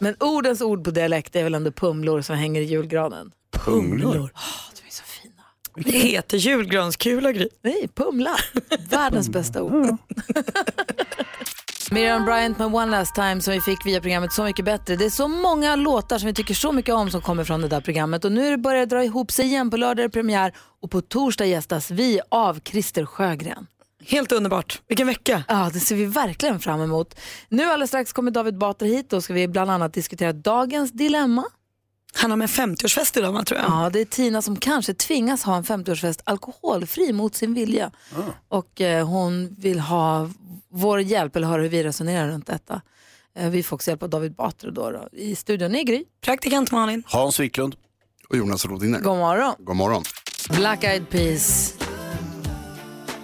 Men 0.00 0.14
ordens 0.20 0.62
ord 0.62 0.84
på 0.84 0.90
dialekt 0.90 1.36
är 1.36 1.44
väl 1.44 1.54
ändå 1.54 1.70
pumlor 1.72 2.20
som 2.20 2.36
hänger 2.36 2.60
i 2.60 2.64
julgranen. 2.64 3.32
Pumlor. 3.64 4.30
Det 5.76 5.98
heter 5.98 6.38
julgranskula 6.38 7.32
Gry. 7.32 7.48
Nej, 7.62 7.88
pumla. 7.94 8.36
Världens 8.90 9.28
bästa 9.28 9.62
ord. 9.62 9.96
Miriam 11.90 12.24
Bryant 12.24 12.58
med 12.58 12.74
One 12.74 12.86
Last 12.86 13.14
Time 13.14 13.40
som 13.40 13.54
vi 13.54 13.60
fick 13.60 13.86
via 13.86 14.00
programmet 14.00 14.32
Så 14.32 14.44
mycket 14.44 14.64
bättre. 14.64 14.96
Det 14.96 15.04
är 15.04 15.10
så 15.10 15.28
många 15.28 15.76
låtar 15.76 16.18
som 16.18 16.26
vi 16.26 16.34
tycker 16.34 16.54
så 16.54 16.72
mycket 16.72 16.94
om 16.94 17.10
som 17.10 17.20
kommer 17.20 17.44
från 17.44 17.60
det 17.60 17.68
där 17.68 17.80
programmet 17.80 18.24
och 18.24 18.32
nu 18.32 18.46
är 18.46 18.50
det 18.50 18.58
börjar 18.58 18.86
dra 18.86 19.04
ihop 19.04 19.30
sig 19.32 19.44
igen. 19.44 19.70
På 19.70 19.76
lördag 19.76 20.04
är 20.04 20.08
det 20.08 20.12
premiär 20.12 20.52
och 20.82 20.90
på 20.90 21.00
torsdag 21.00 21.46
gästas 21.46 21.90
vi 21.90 22.20
av 22.28 22.60
Christer 22.64 23.06
Sjögren. 23.06 23.66
Helt 24.04 24.32
underbart. 24.32 24.82
Vilken 24.88 25.06
vecka. 25.06 25.44
Ja, 25.48 25.70
det 25.72 25.80
ser 25.80 25.96
vi 25.96 26.04
verkligen 26.04 26.60
fram 26.60 26.80
emot. 26.80 27.20
Nu 27.48 27.64
alldeles 27.64 27.90
strax 27.90 28.12
kommer 28.12 28.30
David 28.30 28.58
Batra 28.58 28.88
hit 28.88 29.12
och 29.12 29.24
ska 29.24 29.32
vi 29.34 29.48
bland 29.48 29.70
annat 29.70 29.94
diskutera 29.94 30.32
dagens 30.32 30.92
dilemma. 30.92 31.44
Han 32.16 32.30
har 32.30 32.36
med 32.36 32.48
50-årsfest 32.48 33.18
idag 33.18 33.32
va, 33.32 33.44
tror 33.44 33.60
jag. 33.60 33.70
Ja, 33.70 33.90
det 33.92 34.00
är 34.00 34.04
Tina 34.04 34.42
som 34.42 34.56
kanske 34.56 34.94
tvingas 34.94 35.42
ha 35.42 35.56
en 35.56 35.64
50-årsfest 35.64 36.20
alkoholfri 36.24 37.12
mot 37.12 37.34
sin 37.34 37.54
vilja. 37.54 37.90
Och 38.48 38.80
eh, 38.80 39.06
hon 39.08 39.54
vill 39.58 39.80
ha 39.80 40.30
vår 40.68 41.00
hjälp 41.00 41.36
eller 41.36 41.46
höra 41.46 41.62
hur 41.62 41.68
vi 41.68 41.84
resonerar 41.84 42.28
runt 42.28 42.46
detta. 42.46 42.80
Eh, 43.36 43.50
vi 43.50 43.62
får 43.62 43.76
också 43.76 43.90
hjälp 43.90 44.02
av 44.02 44.10
David 44.10 44.34
Batra 44.34 44.70
då, 44.70 44.90
då. 44.90 45.08
I 45.12 45.36
studion 45.36 45.74
är 45.74 45.82
Gry. 45.82 46.04
Praktikant 46.24 46.72
Malin. 46.72 47.02
Hans 47.06 47.40
Wiklund. 47.40 47.76
Och 48.28 48.36
Jonas 48.36 48.64
Rodiner. 48.66 49.00
God 49.00 49.16
morgon. 49.16 49.54
God 49.58 49.76
morgon. 49.76 50.02
Black 50.50 50.84
Eyed 50.84 51.10
Peas. 51.10 51.74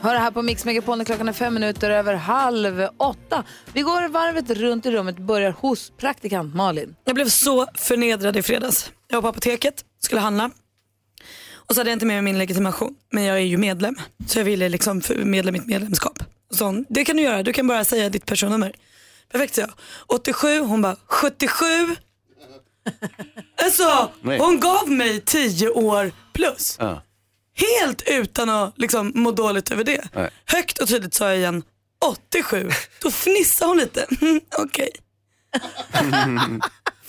Hör 0.02 0.14
det 0.14 0.20
här 0.20 0.30
på 0.30 0.42
Mix 0.42 0.64
Megapol 0.64 0.98
när 0.98 1.04
klockan 1.04 1.28
är 1.28 1.32
fem 1.32 1.54
minuter 1.54 1.90
över 1.90 2.14
halv 2.14 2.88
åtta. 2.96 3.44
Vi 3.72 3.80
går 3.82 4.08
varvet 4.08 4.50
runt 4.50 4.86
i 4.86 4.90
rummet 4.90 5.18
börjar 5.18 5.50
hos 5.50 5.92
praktikant 5.96 6.54
Malin. 6.54 6.96
Jag 7.04 7.14
blev 7.14 7.28
så 7.28 7.66
förnedrad 7.74 8.36
i 8.36 8.42
fredags. 8.42 8.90
Jag 9.08 9.16
var 9.16 9.22
på 9.22 9.28
apoteket, 9.28 9.84
skulle 10.00 10.20
handla. 10.20 10.50
Och 11.52 11.74
så 11.74 11.80
hade 11.80 11.90
jag 11.90 11.94
inte 11.96 12.06
med 12.06 12.14
mig 12.14 12.32
min 12.32 12.38
legitimation. 12.38 12.94
Men 13.12 13.24
jag 13.24 13.36
är 13.36 13.40
ju 13.42 13.56
medlem. 13.56 13.94
Så 14.26 14.38
jag 14.38 14.44
ville 14.44 14.68
liksom 14.68 15.00
förmedla 15.00 15.52
mitt 15.52 15.66
medlemskap. 15.66 16.18
Och 16.50 16.56
så 16.56 16.64
hon, 16.64 16.84
det 16.88 17.04
kan 17.04 17.16
du 17.16 17.22
göra, 17.22 17.42
du 17.42 17.52
kan 17.52 17.66
bara 17.66 17.84
säga 17.84 18.08
ditt 18.08 18.26
personnummer. 18.26 18.72
Perfekt, 19.32 19.54
så 19.54 19.60
jag. 19.60 19.70
87, 20.06 20.60
hon 20.60 20.82
bara 20.82 20.96
77. 21.06 21.64
Alltså, 23.64 24.10
Nej. 24.22 24.38
hon 24.38 24.60
gav 24.60 24.90
mig 24.90 25.20
10 25.20 25.68
år 25.68 26.12
plus. 26.32 26.76
Ja. 26.80 27.02
Helt 27.54 28.02
utan 28.06 28.50
att 28.50 28.78
liksom 28.78 29.12
må 29.14 29.30
dåligt 29.30 29.70
över 29.70 29.84
det. 29.84 30.04
Nej. 30.12 30.30
Högt 30.46 30.78
och 30.78 30.88
tydligt 30.88 31.14
sa 31.14 31.28
jag 31.28 31.36
igen 31.36 31.62
87. 32.04 32.70
Då 33.02 33.10
fnissade 33.10 33.68
hon 33.70 33.78
lite. 33.78 34.06
Okej. 34.58 34.90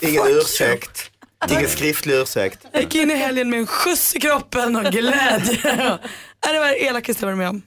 Ingen 0.00 0.26
ursäkt. 0.26 1.10
Ingen 1.50 1.68
skriftlig 1.68 2.14
ursäkt. 2.14 2.66
Jag 2.72 2.82
gick 2.82 2.94
in 2.94 3.10
i 3.10 3.14
helgen 3.14 3.50
med 3.50 3.58
en 3.58 3.66
skjuts 3.66 4.16
i 4.16 4.20
kroppen 4.20 4.76
och 4.76 4.84
glädje. 4.92 5.98
Ja, 6.46 6.52
det 6.52 6.58
var 6.58 6.66
det 6.66 6.84
elakaste 6.84 7.22
jag 7.22 7.26
varit 7.26 7.38
med 7.38 7.48
om. 7.48 7.62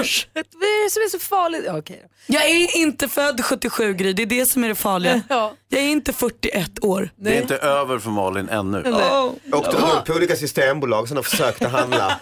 Usch. 0.00 0.28
Vad 0.34 0.42
är 0.44 0.84
det 0.84 0.90
som 0.90 1.02
är 1.02 1.08
så 1.08 1.18
farligt? 1.18 1.62
Ja, 1.66 1.78
Okej. 1.78 2.06
Jag 2.26 2.44
är 2.50 2.76
inte 2.76 3.08
född 3.08 3.44
77 3.44 3.94
Gry, 3.94 4.12
det 4.12 4.22
är 4.22 4.26
det 4.26 4.46
som 4.46 4.64
är 4.64 4.68
det 4.68 4.74
farliga. 4.74 5.22
Ja. 5.28 5.52
Jag 5.68 5.80
är 5.82 5.88
inte 5.88 6.12
41 6.12 6.84
år. 6.84 7.10
Det 7.16 7.36
är 7.36 7.42
inte 7.42 7.56
över 7.56 7.98
för 7.98 8.10
Malin 8.10 8.48
ännu. 8.48 8.78
Oh. 8.82 9.32
Åkte 9.52 9.76
runt 9.76 10.04
på 10.04 10.12
olika 10.12 10.36
systembolag 10.36 11.08
sen 11.08 11.18
och 11.18 11.26
försökte 11.26 11.68
handla 11.68 12.20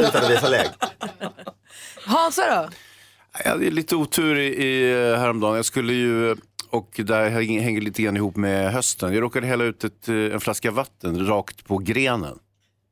utan 0.00 0.24
att 0.24 0.30
visa 0.30 0.48
lägg. 0.48 0.66
Hansa 2.06 2.42
då? 2.62 2.68
Jag 3.44 3.50
hade 3.50 3.70
lite 3.70 3.96
otur 3.96 4.38
i, 4.38 4.46
i 4.64 4.90
eh, 4.92 5.18
häromdagen. 5.18 5.56
Jag 5.56 5.64
skulle 5.64 5.92
ju, 5.92 6.36
och 6.70 7.00
där 7.04 7.30
häng- 7.30 7.60
hänger 7.60 7.80
lite 7.80 8.02
grann 8.02 8.16
ihop 8.16 8.36
med 8.36 8.72
hösten. 8.72 9.14
Jag 9.14 9.22
råkade 9.22 9.46
hälla 9.46 9.64
ut 9.64 9.84
ett, 9.84 10.08
eh, 10.08 10.14
en 10.14 10.40
flaska 10.40 10.70
vatten 10.70 11.26
rakt 11.26 11.64
på 11.64 11.78
grenen. 11.78 12.38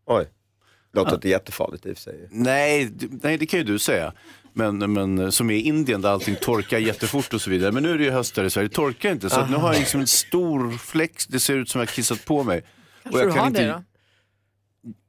Oj, 0.07 0.27
låter 0.93 1.15
inte 1.15 1.29
jättefarligt 1.29 1.87
i 1.87 1.93
och 1.93 1.97
för 1.97 2.03
sig. 2.03 2.29
Nej, 2.31 2.85
d- 2.85 3.07
nej, 3.23 3.39
det 3.39 3.47
kan 3.47 3.59
ju 3.61 3.65
du 3.65 3.79
säga. 3.79 4.13
Men, 4.53 4.93
men 4.93 5.33
som 5.33 5.51
i 5.51 5.55
Indien 5.61 6.01
där 6.01 6.09
allting 6.11 6.37
torkar 6.41 6.79
jättefort 6.79 7.35
och 7.35 7.41
så 7.41 7.51
vidare. 7.51 7.73
Men 7.73 7.83
nu 7.83 7.91
är 7.91 7.99
det 7.99 8.05
ju 8.05 8.11
höst 8.11 8.37
här 8.37 8.45
i 8.45 8.51
Sverige, 8.51 8.69
det 8.69 8.75
torkar 8.75 9.13
inte. 9.13 9.31
Så 9.31 9.41
att 9.41 9.51
nu 9.51 9.57
har 9.57 9.73
jag 9.73 9.81
liksom 9.81 10.01
en 10.01 10.07
stor 10.07 10.71
fläck, 10.79 11.13
det 11.29 11.41
ser 11.41 11.55
ut 11.57 11.69
som 11.69 11.79
jag 11.79 11.87
har 11.87 11.93
kissat 11.93 12.25
på 12.25 12.43
mig. 12.45 12.63
Kanske 13.03 13.23
du 13.25 13.31
har 13.31 13.51
det 13.51 13.67
då? 13.67 13.83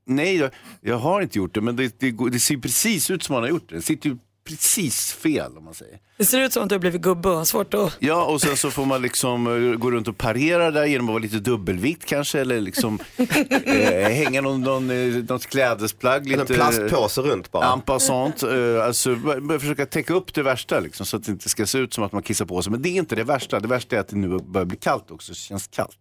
Nej, 0.05 0.35
jag, 0.37 0.51
jag 0.81 0.97
har 0.97 1.21
inte 1.21 1.37
gjort 1.37 1.53
det, 1.55 1.61
men 1.61 1.75
det, 1.75 1.99
det, 1.99 2.11
går- 2.11 2.29
det 2.29 2.39
ser 2.39 2.57
precis 2.57 3.09
ut 3.11 3.23
som 3.23 3.33
man 3.33 3.43
har 3.43 3.49
gjort 3.49 3.69
det. 3.69 3.75
Det 3.75 3.81
sitter 3.81 4.09
ju 4.09 4.17
precis 4.47 5.13
fel 5.13 5.57
om 5.57 5.63
man 5.63 5.73
säger. 5.73 5.99
Det 6.17 6.25
ser 6.25 6.41
ut 6.41 6.53
som 6.53 6.63
att 6.63 6.69
du 6.69 6.75
har 6.75 6.79
blivit 6.79 7.01
gubbe 7.01 7.29
och 7.29 7.35
har 7.35 7.45
svårt 7.45 7.73
att... 7.73 7.97
Ja, 7.99 8.25
och 8.25 8.41
sen 8.41 8.57
så 8.57 8.71
får 8.71 8.85
man 8.85 9.01
liksom 9.01 9.47
eh, 9.47 9.77
gå 9.77 9.91
runt 9.91 10.07
och 10.07 10.17
parera 10.17 10.71
där 10.71 10.85
genom 10.85 11.09
att 11.09 11.13
vara 11.13 11.21
lite 11.21 11.39
dubbelvikt 11.39 12.05
kanske, 12.05 12.39
eller 12.39 12.61
liksom 12.61 12.99
eh, 13.17 14.09
hänga 14.09 14.41
någon, 14.41 14.61
någon, 14.61 14.89
eh, 14.89 15.23
något 15.29 15.45
klädesplagg. 15.45 16.31
En 16.31 16.39
Lite, 16.39 16.53
plastpåse 16.53 17.21
runt 17.21 17.51
bara. 17.51 17.73
En 17.73 17.81
passant. 17.81 18.43
Eh, 18.43 18.85
alltså, 18.85 19.15
försöka 19.59 19.85
täcka 19.85 20.13
upp 20.13 20.33
det 20.33 20.43
värsta 20.43 20.79
liksom, 20.79 21.05
så 21.05 21.17
att 21.17 21.23
det 21.23 21.31
inte 21.31 21.49
ska 21.49 21.65
se 21.65 21.77
ut 21.77 21.93
som 21.93 22.03
att 22.03 22.11
man 22.11 22.23
kissar 22.23 22.45
på 22.45 22.61
sig. 22.61 22.71
Men 22.71 22.81
det 22.81 22.89
är 22.89 22.95
inte 22.95 23.15
det 23.15 23.23
värsta. 23.23 23.59
Det 23.59 23.67
värsta 23.67 23.95
är 23.95 23.99
att 23.99 24.07
det 24.07 24.15
nu 24.15 24.39
börjar 24.39 24.65
bli 24.65 24.77
kallt 24.77 25.11
också. 25.11 25.31
Det 25.31 25.37
känns 25.37 25.67
kallt. 25.67 25.97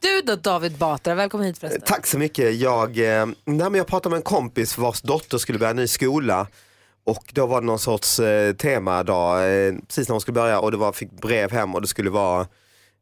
Du 0.00 0.20
då 0.20 0.36
David 0.36 0.72
Batra, 0.72 1.14
välkommen 1.14 1.46
hit 1.46 1.58
förresten. 1.58 1.82
Tack 1.86 2.06
så 2.06 2.18
mycket. 2.18 2.54
Jag, 2.54 2.96
nej, 2.96 3.34
men 3.44 3.74
jag 3.74 3.86
pratade 3.86 4.10
med 4.10 4.16
en 4.16 4.22
kompis 4.22 4.78
vars 4.78 5.00
dotter 5.02 5.38
skulle 5.38 5.58
börja 5.58 5.72
ny 5.72 5.86
skola. 5.86 6.46
Och 7.08 7.30
då 7.32 7.46
var 7.46 7.60
det 7.60 7.66
någon 7.66 7.78
sorts 7.78 8.20
eh, 8.20 8.54
temadag 8.54 9.38
eh, 9.38 9.74
precis 9.88 10.08
när 10.08 10.14
hon 10.14 10.20
skulle 10.20 10.34
börja 10.34 10.60
och 10.60 10.70
det 10.70 10.76
var, 10.76 10.92
fick 10.92 11.10
brev 11.10 11.50
hem 11.50 11.74
och 11.74 11.82
det 11.82 11.88
skulle 11.88 12.10
vara 12.10 12.46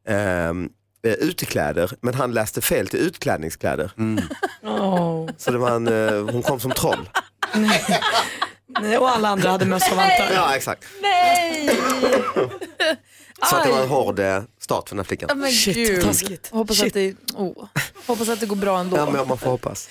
ehm, 0.08 0.68
eh, 1.06 1.12
utekläder. 1.12 1.92
Men 2.00 2.14
han 2.14 2.32
läste 2.32 2.60
fel 2.60 2.88
till 2.88 3.00
utklädningskläder. 3.00 3.90
Åh. 4.62 5.28
Så 5.36 5.50
det 5.50 5.58
var 5.58 5.70
en, 5.70 5.88
eh, 5.88 6.32
hon 6.32 6.42
kom 6.42 6.60
som 6.60 6.70
troll. 6.70 7.08
Nej, 8.80 8.98
och 8.98 9.08
alla 9.08 9.28
andra 9.28 9.50
hade 9.50 9.64
mössa 9.64 9.90
och 9.90 9.96
vantar. 9.96 10.30
Ja 10.34 10.56
exakt. 10.56 10.84
Nej! 11.02 11.70
Så 13.50 13.56
att 13.56 13.64
det 13.64 13.70
var 13.70 13.82
en 13.82 13.88
hård 13.88 14.18
eh, 14.18 14.42
start 14.60 14.88
för 14.88 14.96
den 14.96 14.98
här 14.98 15.04
flickan. 15.04 15.38
Men 15.38 15.50
gud. 15.64 16.04
Hoppas 16.50 16.82
att, 16.82 16.92
det, 16.94 17.14
oh. 17.34 17.66
Hoppas 18.06 18.28
att 18.28 18.40
det 18.40 18.46
går 18.46 18.56
bra 18.56 18.78
ändå. 18.78 18.96
Ja 18.96 19.10
men 19.10 19.28
man 19.28 19.38
får 19.38 19.50
hoppas. 19.50 19.88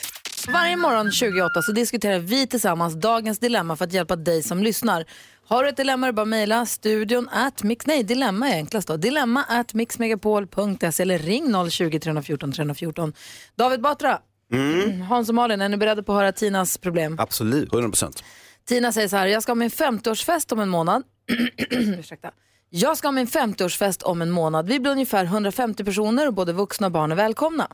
Varje 0.47 0.77
morgon 0.77 1.11
28 1.11 1.61
så 1.61 1.71
diskuterar 1.71 2.19
vi 2.19 2.47
tillsammans 2.47 2.93
dagens 2.93 3.39
dilemma 3.39 3.75
för 3.75 3.85
att 3.85 3.93
hjälpa 3.93 4.15
dig 4.15 4.43
som 4.43 4.63
lyssnar. 4.63 5.05
Har 5.47 5.63
du 5.63 5.69
ett 5.69 5.77
dilemma 5.77 6.07
det 6.07 6.13
bara 6.13 6.25
mejla 6.25 6.65
studion 6.65 7.29
at 7.31 7.63
mix, 7.63 7.87
nej 7.87 8.03
dilemma 8.03 8.49
är 8.49 8.55
enklast 8.55 8.87
då. 8.87 8.97
Dilemma 8.97 9.43
at 9.43 9.73
mixmegapol.se 9.73 11.03
eller 11.03 11.19
ring 11.19 11.69
020 11.69 11.99
314 11.99 12.51
314. 12.51 13.13
David 13.55 13.81
Batra, 13.81 14.19
Mm. 14.51 15.01
Hans 15.01 15.29
och 15.29 15.35
Malin, 15.35 15.61
är 15.61 15.69
ni 15.69 15.77
beredda 15.77 16.03
på 16.03 16.11
att 16.13 16.17
höra 16.17 16.31
Tinas 16.31 16.77
problem? 16.77 17.19
Absolut. 17.19 17.71
100%. 17.71 18.23
Tina 18.65 18.91
säger 18.91 19.07
så 19.07 19.17
här, 19.17 19.27
jag 19.27 19.43
ska 19.43 19.51
ha 19.51 19.55
min 19.55 19.69
50-årsfest 19.69 20.53
om 20.53 20.59
en 20.59 20.69
månad. 20.69 21.03
Ursäkta. 21.69 22.31
Jag 22.69 22.97
ska 22.97 23.07
ha 23.07 23.11
min 23.11 23.27
50-årsfest 23.27 24.03
om 24.03 24.21
en 24.21 24.31
månad. 24.31 24.67
Vi 24.67 24.79
blir 24.79 24.91
ungefär 24.91 25.25
150 25.25 25.83
personer 25.83 26.27
och 26.27 26.33
både 26.33 26.53
vuxna 26.53 26.87
och 26.87 26.91
barn 26.91 27.11
är 27.11 27.15
välkomna. 27.15 27.67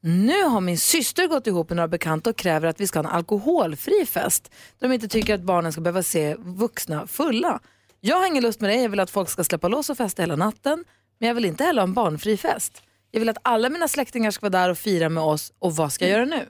Nu 0.00 0.42
har 0.42 0.60
min 0.60 0.78
syster 0.78 1.26
gått 1.26 1.46
ihop 1.46 1.68
med 1.70 1.76
några 1.76 1.88
bekanta 1.88 2.30
och 2.30 2.36
kräver 2.36 2.68
att 2.68 2.80
vi 2.80 2.86
ska 2.86 2.98
ha 2.98 3.08
en 3.08 3.14
alkoholfri 3.16 4.06
fest. 4.06 4.50
De 4.78 4.92
inte 4.92 5.08
tycker 5.08 5.34
att 5.34 5.40
barnen 5.40 5.72
ska 5.72 5.80
behöva 5.80 6.02
se 6.02 6.34
vuxna 6.38 7.06
fulla. 7.06 7.60
Jag 8.00 8.16
har 8.16 8.26
ingen 8.26 8.42
lust 8.42 8.60
med 8.60 8.70
det, 8.70 8.82
jag 8.82 8.88
vill 8.88 9.00
att 9.00 9.10
folk 9.10 9.28
ska 9.28 9.44
släppa 9.44 9.68
loss 9.68 9.90
och 9.90 9.96
festa 9.96 10.22
hela 10.22 10.36
natten. 10.36 10.84
Men 11.18 11.28
jag 11.28 11.34
vill 11.34 11.44
inte 11.44 11.64
heller 11.64 11.82
ha 11.82 11.86
en 11.88 11.94
barnfri 11.94 12.36
fest. 12.36 12.82
Jag 13.10 13.20
vill 13.20 13.28
att 13.28 13.38
alla 13.42 13.68
mina 13.68 13.88
släktingar 13.88 14.30
ska 14.30 14.48
vara 14.48 14.62
där 14.62 14.70
och 14.70 14.78
fira 14.78 15.08
med 15.08 15.22
oss. 15.22 15.52
Och 15.58 15.76
vad 15.76 15.92
ska 15.92 16.04
jag 16.04 16.12
göra 16.12 16.24
nu? 16.24 16.46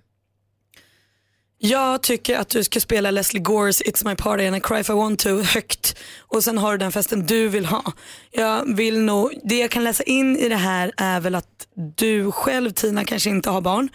Jag 1.61 2.02
tycker 2.02 2.38
att 2.38 2.48
du 2.48 2.64
ska 2.64 2.80
spela 2.80 3.11
Leslie 3.11 3.42
Gores 3.42 3.82
It's 3.82 4.09
My 4.09 4.14
Party 4.14 4.46
and 4.46 4.56
I 4.56 4.61
Cry 4.61 4.80
If 4.80 4.90
I 4.90 4.92
Want 4.92 5.18
To 5.18 5.42
högt 5.42 5.98
och 6.18 6.44
sen 6.44 6.59
har 6.59 6.72
du 6.72 6.78
den 6.78 6.92
festen 6.92 7.26
du 7.26 7.48
vill 7.48 7.66
ha. 7.66 7.92
Jag 8.30 8.76
vill 8.76 9.00
nog, 9.00 9.32
det 9.44 9.59
jag 9.59 9.70
kan 9.70 9.84
läsa 9.84 10.02
in 10.02 10.36
i 10.36 10.48
det 10.48 10.56
här 10.56 10.92
är 10.96 11.20
väl 11.20 11.34
att 11.34 11.66
du 11.96 12.32
själv 12.32 12.70
Tina 12.70 13.04
kanske 13.04 13.30
inte 13.30 13.50
har 13.50 13.61
barn 13.61 13.88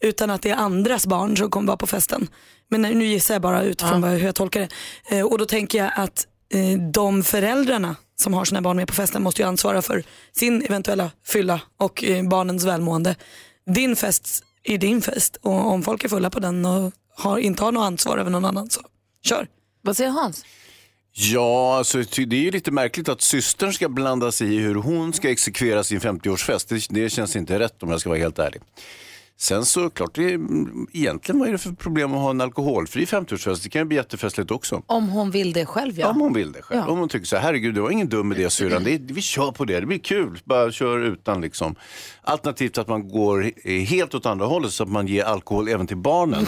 utan 0.00 0.30
att 0.30 0.42
det 0.42 0.50
är 0.50 0.56
andras 0.56 1.06
barn 1.06 1.36
som 1.36 1.50
kommer 1.50 1.66
vara 1.66 1.76
på 1.76 1.86
festen. 1.86 2.28
Men 2.70 2.82
nu 2.82 3.04
gissar 3.04 3.34
jag 3.34 3.42
bara 3.42 3.62
utifrån 3.62 4.00
vad, 4.00 4.10
hur 4.10 4.26
jag 4.26 4.34
tolkar 4.34 4.60
det. 4.60 4.68
Eh, 5.16 5.26
och 5.26 5.38
då 5.38 5.46
tänker 5.46 5.78
jag 5.78 5.92
att 5.96 6.26
eh, 6.54 6.78
de 6.92 7.22
föräldrarna 7.22 7.96
som 8.16 8.34
har 8.34 8.44
sina 8.44 8.62
barn 8.62 8.76
med 8.76 8.88
på 8.88 8.94
festen 8.94 9.22
måste 9.22 9.42
ju 9.42 9.48
ansvara 9.48 9.82
för 9.82 10.04
sin 10.32 10.62
eventuella 10.62 11.10
fylla 11.26 11.60
och 11.78 12.04
eh, 12.04 12.28
barnens 12.28 12.64
välmående. 12.64 13.16
Din 13.74 13.96
fest 13.96 14.44
är 14.74 14.78
din 14.78 15.02
fest 15.02 15.36
och 15.42 15.70
om 15.72 15.82
folk 15.82 16.04
är 16.04 16.08
fulla 16.08 16.30
på 16.30 16.40
den 16.40 16.66
och 16.66 16.92
har, 17.16 17.38
inte 17.38 17.64
har 17.64 17.72
något 17.72 17.82
ansvar 17.82 18.18
över 18.18 18.30
någon 18.30 18.44
annan 18.44 18.70
så 18.70 18.80
kör. 19.22 19.46
Vad 19.82 19.96
säger 19.96 20.10
Hans? 20.10 20.44
Ja, 21.12 21.76
alltså, 21.76 21.98
det 21.98 22.36
är 22.36 22.40
ju 22.40 22.50
lite 22.50 22.70
märkligt 22.70 23.08
att 23.08 23.22
systern 23.22 23.72
ska 23.72 23.88
blanda 23.88 24.32
sig 24.32 24.54
i 24.54 24.58
hur 24.58 24.74
hon 24.74 25.12
ska 25.12 25.30
exekvera 25.30 25.84
sin 25.84 26.00
50-årsfest. 26.00 26.66
Det, 26.68 27.00
det 27.02 27.10
känns 27.10 27.36
inte 27.36 27.58
rätt 27.58 27.82
om 27.82 27.90
jag 27.90 28.00
ska 28.00 28.08
vara 28.08 28.18
helt 28.18 28.38
ärlig. 28.38 28.62
Sen 29.40 29.64
så 29.64 29.90
klart, 29.90 30.14
det 30.14 30.32
är, 30.32 30.40
egentligen 30.92 31.38
vad 31.38 31.48
är 31.48 31.52
det 31.52 31.58
för 31.58 31.72
problem 31.72 32.14
att 32.14 32.20
ha 32.20 32.30
en 32.30 32.40
alkoholfri 32.40 33.04
50-årsfest? 33.04 33.62
Det 33.62 33.68
kan 33.68 33.80
ju 33.80 33.84
bli 33.84 33.96
jättefestligt 33.96 34.50
också. 34.50 34.82
Om 34.86 35.08
hon 35.08 35.30
vill 35.30 35.52
det 35.52 35.66
själv 35.66 35.98
ja. 35.98 36.08
Om 36.08 36.20
hon 36.20 36.32
vill 36.32 36.52
det 36.52 36.62
själv. 36.62 36.80
Ja. 36.80 36.92
Om 36.92 36.98
hon 36.98 37.08
tycker 37.08 37.26
så 37.26 37.36
här, 37.36 37.42
herregud 37.42 37.74
det 37.74 37.80
var 37.80 37.90
ingen 37.90 38.08
dum 38.08 38.32
idé 38.32 38.50
syrran, 38.50 38.84
vi 38.84 39.22
kör 39.22 39.52
på 39.52 39.64
det, 39.64 39.80
det 39.80 39.86
blir 39.86 39.98
kul, 39.98 40.40
bara 40.44 40.72
kör 40.72 40.98
utan 40.98 41.40
liksom. 41.40 41.74
Alternativt 42.22 42.78
att 42.78 42.88
man 42.88 43.08
går 43.08 43.52
helt 43.84 44.14
åt 44.14 44.26
andra 44.26 44.46
hållet 44.46 44.72
så 44.72 44.82
att 44.82 44.88
man 44.88 45.06
ger 45.06 45.24
alkohol 45.24 45.68
även 45.68 45.86
till 45.86 45.96
barnen. 45.96 46.46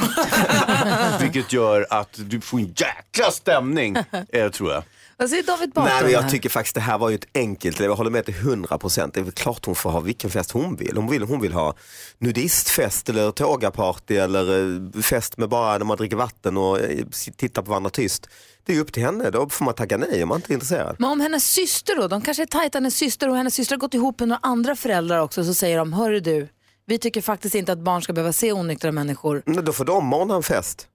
Vilket 1.21 1.53
gör 1.53 1.87
att 1.91 2.21
du 2.27 2.41
får 2.41 2.59
en 2.59 2.67
jäkla 2.67 3.31
stämning, 3.31 3.97
eh, 4.33 4.51
tror 4.51 4.73
jag. 4.73 4.83
Vad 5.21 5.31
säger 5.31 5.43
David 5.43 5.71
Batra 5.71 5.93
Nej 5.93 6.03
men 6.03 6.13
jag 6.13 6.31
tycker 6.31 6.49
faktiskt 6.49 6.75
det 6.75 6.81
här 6.81 6.99
var 6.99 7.09
ju 7.09 7.15
ett 7.15 7.27
enkelt, 7.35 7.81
jag 7.81 7.97
håller 7.97 8.11
med 8.11 8.25
till 8.25 8.35
100%. 8.35 9.11
Det 9.15 9.21
är 9.21 9.31
klart 9.31 9.67
hon 9.67 9.75
får 9.75 9.91
ha 9.91 10.01
vilken 10.01 10.31
fest 10.31 10.51
hon 10.51 10.77
vill. 10.77 10.97
Hon 10.97 11.11
vill, 11.11 11.23
hon 11.23 11.41
vill 11.41 11.53
ha 11.53 11.75
nudistfest 12.19 13.09
eller 13.09 13.31
tågaparty 13.31 14.17
eller 14.17 14.75
eh, 14.97 15.03
fest 15.03 15.37
med 15.37 15.49
bara 15.49 15.79
när 15.79 15.85
man 15.85 15.97
dricker 15.97 16.17
vatten 16.17 16.57
och 16.57 16.81
eh, 16.81 17.05
tittar 17.37 17.63
på 17.63 17.71
varandra 17.71 17.91
tyst. 17.91 18.29
Det 18.65 18.77
är 18.77 18.81
upp 18.81 18.93
till 18.93 19.03
henne, 19.03 19.31
då 19.31 19.49
får 19.49 19.65
man 19.65 19.75
tacka 19.75 19.97
nej 19.97 20.23
om 20.23 20.29
man 20.29 20.39
inte 20.39 20.53
är 20.53 20.55
intresserad. 20.55 20.97
Men 20.99 21.11
om 21.11 21.21
hennes 21.21 21.53
syster 21.53 21.97
då, 21.97 22.09
de 22.09 22.23
kanske 22.23 22.43
är 22.43 22.47
tajta, 22.47 22.79
hennes 22.79 22.97
syster 22.97 23.29
och 23.29 23.37
hennes 23.37 23.55
syster 23.55 23.77
har 23.77 23.81
gått 23.81 23.95
ihop 23.95 24.21
med 24.21 24.29
några 24.29 24.41
andra 24.43 24.77
föräldrar 24.77 25.21
också, 25.21 25.45
så 25.45 25.55
säger 25.55 25.79
de, 25.79 25.93
hörru 25.93 26.21
du, 26.21 26.49
vi 26.87 26.99
tycker 26.99 27.21
faktiskt 27.21 27.55
inte 27.55 27.73
att 27.73 27.79
barn 27.79 28.03
ska 28.03 28.13
behöva 28.13 28.33
se 28.33 28.53
onyktra 28.53 28.93
människor. 28.93 29.43
Men 29.47 29.65
då 29.65 29.73
får 29.73 29.85
de 29.85 30.13
ordna 30.15 30.35
en 30.35 30.43
fest. 30.43 30.87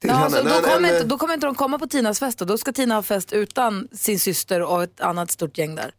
Till 0.00 0.10
Ja, 0.10 0.14
henne. 0.14 0.24
alltså, 0.24 0.42
då, 0.42 0.48
Nej, 0.48 0.62
kommer 0.62 0.80
nej, 0.80 0.94
inte, 0.94 1.04
då 1.04 1.18
kommer 1.18 1.34
inte 1.34 1.46
de 1.46 1.54
komma 1.54 1.78
på 1.78 1.86
Tinas 1.86 2.18
fest 2.18 2.38
då. 2.38 2.44
då 2.44 2.58
ska 2.58 2.72
Tina 2.72 2.94
ha 2.94 3.02
fest 3.02 3.32
utan 3.32 3.88
sin 3.92 4.20
syster 4.20 4.62
och 4.62 4.82
ett 4.82 5.00
annat 5.00 5.30
stort 5.30 5.58
gäng 5.58 5.74
där. 5.74 5.90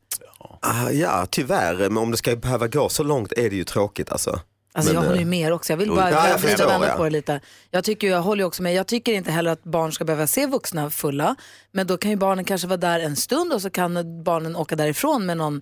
Ah, 0.61 0.89
ja, 0.89 1.25
tyvärr, 1.29 1.75
men 1.75 1.97
om 1.97 2.11
det 2.11 2.17
ska 2.17 2.35
behöva 2.35 2.67
gå 2.67 2.89
så 2.89 3.03
långt 3.03 3.31
är 3.31 3.49
det 3.49 3.55
ju 3.55 3.63
tråkigt 3.63 4.11
alltså. 4.11 4.39
Alltså 4.73 4.93
Men, 4.93 5.01
jag 5.01 5.07
håller 5.09 5.19
ju 5.19 5.25
eh, 5.25 5.27
med 5.29 5.53
också, 5.53 5.73
jag 5.73 5.77
vill 5.77 5.89
bara 5.89 6.11
ja, 6.11 6.29
jag 6.29 6.37
vrida 6.37 6.65
och 6.65 6.71
vända 6.71 6.87
ja. 6.87 6.95
på 6.95 7.03
det 7.03 7.09
lite. 7.09 7.41
Jag, 7.71 7.83
tycker, 7.83 8.07
jag 8.07 8.21
håller 8.21 8.43
ju 8.43 8.47
också 8.47 8.63
med, 8.63 8.73
jag 8.73 8.87
tycker 8.87 9.13
inte 9.13 9.31
heller 9.31 9.51
att 9.51 9.63
barn 9.63 9.91
ska 9.91 10.05
behöva 10.05 10.27
se 10.27 10.47
vuxna 10.47 10.89
fulla. 10.89 11.35
Men 11.71 11.87
då 11.87 11.97
kan 11.97 12.11
ju 12.11 12.17
barnen 12.17 12.45
kanske 12.45 12.67
vara 12.67 12.77
där 12.77 12.99
en 12.99 13.15
stund 13.15 13.53
och 13.53 13.61
så 13.61 13.69
kan 13.69 14.23
barnen 14.23 14.55
åka 14.55 14.75
därifrån 14.75 15.25
med 15.25 15.37
någon 15.37 15.61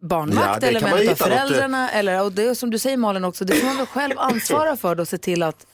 Ja, 0.00 0.06
barnvakt 0.08 0.60
det 0.60 0.66
eller 0.66 0.80
med 0.80 0.92
en 0.92 0.98
av 0.98 1.04
något, 1.04 1.20
eh, 1.20 1.26
föräldrarna. 1.26 1.90
Eller, 1.90 2.22
och 2.22 2.32
det 2.32 2.42
är 2.42 2.54
som 2.54 2.70
du 2.70 2.78
säger 2.78 2.96
Malin 2.96 3.24
också, 3.24 3.44
det 3.44 3.54
får 3.54 3.66
man 3.66 3.76
väl 3.76 3.86
själv 3.86 4.14
ansvara 4.18 4.76
för 4.76 4.94
då 4.94 5.04
se 5.06 5.18
till 5.18 5.42
att 5.42 5.66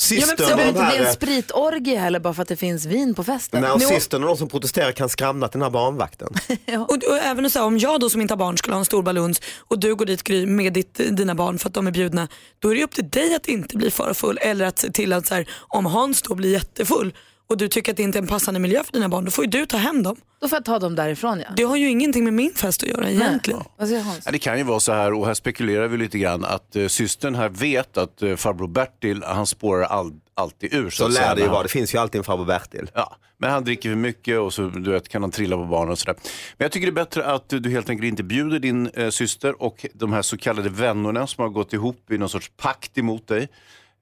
Systern 0.00 0.36
det 0.36 0.36
behöver 0.36 0.62
av 0.62 0.68
inte 0.68 0.80
de 0.80 0.86
bli 0.88 0.98
en 0.98 1.04
här, 1.04 1.12
spritorgie 1.12 1.98
heller 1.98 2.20
bara 2.20 2.34
för 2.34 2.42
att 2.42 2.48
det 2.48 2.56
finns 2.56 2.84
vin 2.86 3.14
på 3.14 3.24
festen. 3.24 3.60
när 3.60 3.78
Nu- 3.78 3.84
systern 3.86 4.22
och 4.22 4.28
de 4.28 4.36
som 4.36 4.48
protesterar 4.48 4.92
kan 4.92 5.08
skramla 5.08 5.48
till 5.48 5.58
den 5.58 5.62
här 5.64 5.70
barnvakten. 5.70 6.28
Och, 6.88 6.90
och 6.90 7.18
även 7.22 7.50
så 7.50 7.58
här, 7.58 7.66
om 7.66 7.78
jag 7.78 8.00
då 8.00 8.10
som 8.10 8.20
inte 8.20 8.34
har 8.34 8.38
barn 8.38 8.56
skulle 8.58 8.74
ha 8.74 8.78
en 8.78 8.84
stor 8.84 9.02
baluns 9.02 9.40
och 9.58 9.78
du 9.78 9.94
går 9.94 10.06
dit 10.06 10.22
Gry 10.22 10.46
med 10.46 10.72
ditt, 10.72 10.94
dina 11.10 11.34
barn 11.34 11.58
för 11.58 11.68
att 11.68 11.74
de 11.74 11.86
är 11.86 11.90
bjudna, 11.90 12.28
då 12.58 12.68
är 12.70 12.74
det 12.74 12.84
upp 12.84 12.94
till 12.94 13.10
dig 13.10 13.34
att 13.34 13.46
inte 13.48 13.76
bli 13.76 13.90
för 13.90 14.14
full 14.14 14.38
eller 14.42 14.66
att 14.66 14.78
se 14.78 14.92
till 14.92 15.12
att 15.12 15.26
så 15.26 15.34
här, 15.34 15.48
om 15.68 15.86
Hans 15.86 16.22
då 16.22 16.34
blir 16.34 16.52
jättefull 16.52 17.12
och 17.50 17.56
du 17.56 17.68
tycker 17.68 17.92
att 17.92 17.96
det 17.96 18.02
inte 18.02 18.18
är 18.18 18.22
en 18.22 18.28
passande 18.28 18.60
miljö 18.60 18.82
för 18.84 18.92
dina 18.92 19.08
barn, 19.08 19.24
då 19.24 19.30
får 19.30 19.44
ju 19.44 19.50
du 19.50 19.66
ta 19.66 19.76
hem 19.76 20.02
dem. 20.02 20.16
Då 20.40 20.48
får 20.48 20.56
jag 20.56 20.64
ta 20.64 20.78
dem 20.78 20.94
därifrån 20.94 21.40
ja. 21.40 21.52
Det 21.56 21.62
har 21.62 21.76
ju 21.76 21.88
ingenting 21.88 22.24
med 22.24 22.32
min 22.32 22.52
fest 22.54 22.82
att 22.82 22.88
göra 22.88 23.10
egentligen. 23.10 23.60
Vad 23.78 23.88
säger 23.88 24.02
Hans? 24.02 24.20
Ja, 24.24 24.30
det 24.32 24.38
kan 24.38 24.58
ju 24.58 24.64
vara 24.64 24.80
så 24.80 24.92
här, 24.92 25.12
och 25.12 25.26
här 25.26 25.34
spekulerar 25.34 25.88
vi 25.88 25.96
lite 25.96 26.18
grann, 26.18 26.44
att 26.44 26.76
uh, 26.76 26.88
systern 26.88 27.34
här 27.34 27.48
vet 27.48 27.96
att 27.96 28.22
uh, 28.22 28.36
farbror 28.36 28.68
Bertil, 28.68 29.22
han 29.26 29.46
spårar 29.46 29.82
all, 29.84 30.12
alltid 30.34 30.74
ur. 30.74 30.90
Så 30.90 31.06
att 31.06 31.12
säga, 31.14 31.28
lär 31.28 31.34
det 31.34 31.40
ju 31.40 31.44
när 31.46 31.50
vara, 31.50 31.58
han- 31.58 31.62
det 31.66 31.68
finns 31.72 31.94
ju 31.94 31.98
alltid 31.98 32.18
en 32.18 32.24
farbror 32.24 32.44
Bertil. 32.46 32.90
Ja, 32.94 33.16
men 33.38 33.50
han 33.50 33.64
dricker 33.64 33.88
för 33.88 33.96
mycket 33.96 34.38
och 34.38 34.52
så 34.54 34.62
du 34.68 34.90
vet, 34.90 35.08
kan 35.08 35.22
han 35.22 35.30
trilla 35.30 35.56
på 35.56 35.64
barnen 35.64 35.88
och 35.92 35.98
sådär. 35.98 36.14
Men 36.56 36.64
jag 36.64 36.72
tycker 36.72 36.86
det 36.86 36.90
är 36.90 37.04
bättre 37.04 37.24
att 37.26 37.44
du 37.48 37.70
helt 37.70 37.90
enkelt 37.90 38.08
inte 38.08 38.22
bjuder 38.22 38.58
din 38.58 38.86
eh, 38.86 39.08
syster 39.10 39.62
och 39.62 39.86
de 39.94 40.12
här 40.12 40.22
så 40.22 40.36
kallade 40.38 40.68
vännerna 40.68 41.26
som 41.26 41.42
har 41.42 41.48
gått 41.48 41.72
ihop 41.72 42.10
i 42.12 42.18
någon 42.18 42.28
sorts 42.28 42.50
pakt 42.56 42.98
emot 42.98 43.26
dig. 43.28 43.48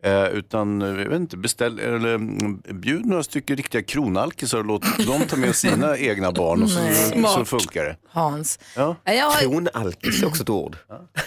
Eh, 0.02 0.24
utan, 0.28 0.82
eh, 0.82 0.88
jag 0.88 1.08
vet 1.08 1.20
inte, 1.20 1.36
beställ, 1.36 1.78
eller 1.78 2.14
mm, 2.14 2.62
bjud 2.80 3.06
några 3.06 3.22
stycken 3.22 3.56
riktiga 3.56 3.82
kronalkisar 3.82 4.58
och 4.58 4.64
låt 4.64 5.06
dem 5.06 5.22
ta 5.28 5.36
med 5.36 5.54
sina 5.56 5.98
egna 5.98 6.32
barn 6.32 6.62
och 6.62 6.70
så, 6.70 6.78
så 6.94 7.12
Smart. 7.12 7.48
funkar 7.48 7.84
det. 7.84 7.96
Hans. 8.08 8.58
Ja. 8.76 8.96
Jag, 9.04 9.30
har, 9.30 9.40
Kronalkis 9.40 10.22
är 10.22 10.26
också 10.26 10.42
ett 10.42 10.50
ord. 10.50 10.76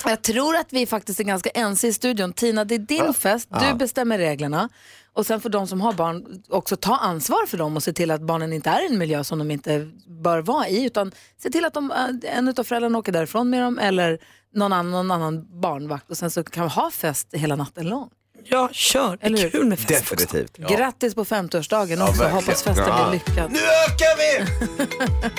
jag 0.05 0.22
tror 0.22 0.55
att 0.55 0.67
vi 0.74 0.86
faktiskt 0.86 1.19
är 1.19 1.24
ganska 1.24 1.49
ense 1.49 1.88
i 1.88 1.93
studion. 1.93 2.34
Tina, 2.34 2.65
det 2.65 2.76
är 2.76 2.80
din 2.80 3.13
fest, 3.13 3.49
du 3.59 3.65
Ja. 3.65 3.76
bestämmer 3.76 4.17
reglerna. 4.17 4.69
Och 5.13 5.26
sen 5.26 5.41
får 5.41 5.49
de 5.49 5.67
som 5.67 5.82
har 5.82 5.93
barn 5.93 6.26
också 6.49 6.76
ta 6.76 6.95
ansvar 6.97 7.45
för 7.47 7.57
dem 7.57 7.76
och 7.76 7.84
se 7.84 7.93
till 7.93 8.11
att 8.11 8.22
barnen 8.22 8.53
inte 8.53 8.69
är 8.69 8.84
i 8.89 8.93
en 8.93 8.97
miljö 8.99 9.24
som 9.24 9.39
de 9.39 9.51
inte 9.51 9.89
bör 10.24 10.41
vara 10.41 10.67
i. 10.67 10.86
Utan 10.86 11.11
se 11.43 11.49
till 11.49 11.65
att 11.65 11.74
de, 11.74 11.91
äh, 11.91 12.36
en 12.38 12.47
av 12.57 12.63
föräldrarna 12.63 12.97
åker 12.97 13.11
därifrån 13.11 13.49
med 13.49 13.61
dem 13.61 13.80
eller 13.80 14.19
någon 14.55 14.74
annan, 14.74 14.91
någon 14.91 15.11
annan 15.11 15.61
barnvakt. 15.61 16.09
Och 16.11 16.17
sen 16.17 16.32
så 16.32 16.43
kan 16.43 16.63
vi 16.63 16.69
ha 16.69 16.91
fest 16.91 17.28
hela 17.32 17.55
natten 17.55 17.89
lång. 17.89 18.09
Ja, 18.45 18.69
kör. 18.71 19.17
Det 19.21 19.27
är 19.27 19.49
kul 19.49 19.65
med 19.67 19.79
fest 19.79 20.09
Definitivt. 20.09 20.57
Grattis 20.57 21.15
på 21.15 21.25
50-årsdagen 21.25 21.97
Ja, 21.99 22.03
också. 22.09 22.21
verkligen. 22.23 22.31
Hoppas 22.31 22.63
festen 22.63 22.85
Ja. 22.87 23.09
blir 23.09 23.19
lyckad. 23.19 23.51
Nu 23.51 23.59
ökar 23.59 24.17
vi! 24.17 24.45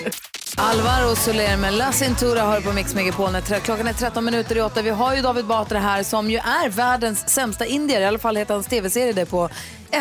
Alvaro 0.56 1.16
Soler 1.16 1.56
med 1.56 1.74
La 1.74 1.92
Cintura 1.92 2.40
har 2.42 2.60
på 2.60 2.72
Mix 2.72 2.94
Megapol. 2.94 3.32
när 3.32 3.40
tre- 3.40 3.60
Klockan 3.60 3.86
är 3.86 3.92
13 3.92 4.24
minuter 4.24 4.56
i 4.56 4.60
åtta. 4.60 4.82
Vi 4.82 4.90
har 4.90 5.16
ju 5.16 5.22
David 5.22 5.44
Batra 5.46 5.78
här 5.78 6.02
som 6.02 6.30
ju 6.30 6.36
är 6.36 6.68
världens 6.68 7.28
sämsta 7.28 7.66
indier. 7.66 8.00
I 8.00 8.04
alla 8.04 8.18
fall 8.18 8.36
heter 8.36 8.54
hans 8.54 8.66
tv-serie 8.66 9.12
det 9.12 9.26
på 9.26 9.48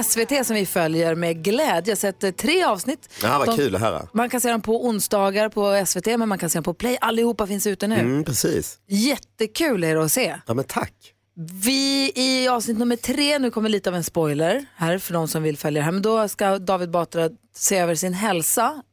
SVT 0.03 0.45
som 0.47 0.55
vi 0.55 0.65
följer 0.65 1.15
med 1.15 1.43
glädje. 1.43 1.81
Jag 1.85 1.91
har 1.91 1.95
sett 1.95 2.23
eh, 2.23 2.31
tre 2.31 2.63
avsnitt. 2.63 3.09
Ja, 3.23 3.37
vad 3.37 3.47
De- 3.47 3.57
kul 3.57 3.75
att 3.75 3.81
höra. 3.81 4.07
Man 4.13 4.29
kan 4.29 4.41
se 4.41 4.51
dem 4.51 4.61
på 4.61 4.85
onsdagar 4.85 5.49
på 5.49 5.83
SVT 5.85 6.05
men 6.17 6.29
man 6.29 6.37
kan 6.37 6.49
se 6.49 6.57
dem 6.57 6.63
på 6.63 6.73
Play. 6.73 6.97
Allihopa 7.01 7.47
finns 7.47 7.67
ute 7.67 7.87
nu. 7.87 7.95
Mm, 7.99 8.23
precis. 8.23 8.77
Jättekul 8.87 9.83
är 9.83 9.95
det 9.95 10.03
att 10.03 10.11
se. 10.11 10.35
Ja, 10.47 10.53
men 10.53 10.65
tack. 10.65 10.93
Vi 11.36 12.11
i 12.15 12.47
avsnitt 12.47 12.77
nummer 12.77 12.95
tre, 12.95 13.39
nu 13.39 13.51
kommer 13.51 13.69
lite 13.69 13.89
av 13.89 13.95
en 13.95 14.03
spoiler 14.03 14.65
här 14.75 14.97
för 14.97 15.13
de 15.13 15.27
som 15.27 15.43
vill 15.43 15.57
följa 15.57 15.79
det 15.79 15.86
här, 15.86 15.91
men 15.91 16.01
då 16.01 16.27
ska 16.27 16.59
David 16.59 16.91
Batra 16.91 17.29
se 17.55 17.77
över 17.77 17.95
sin 17.95 18.13
hälsa, 18.13 18.84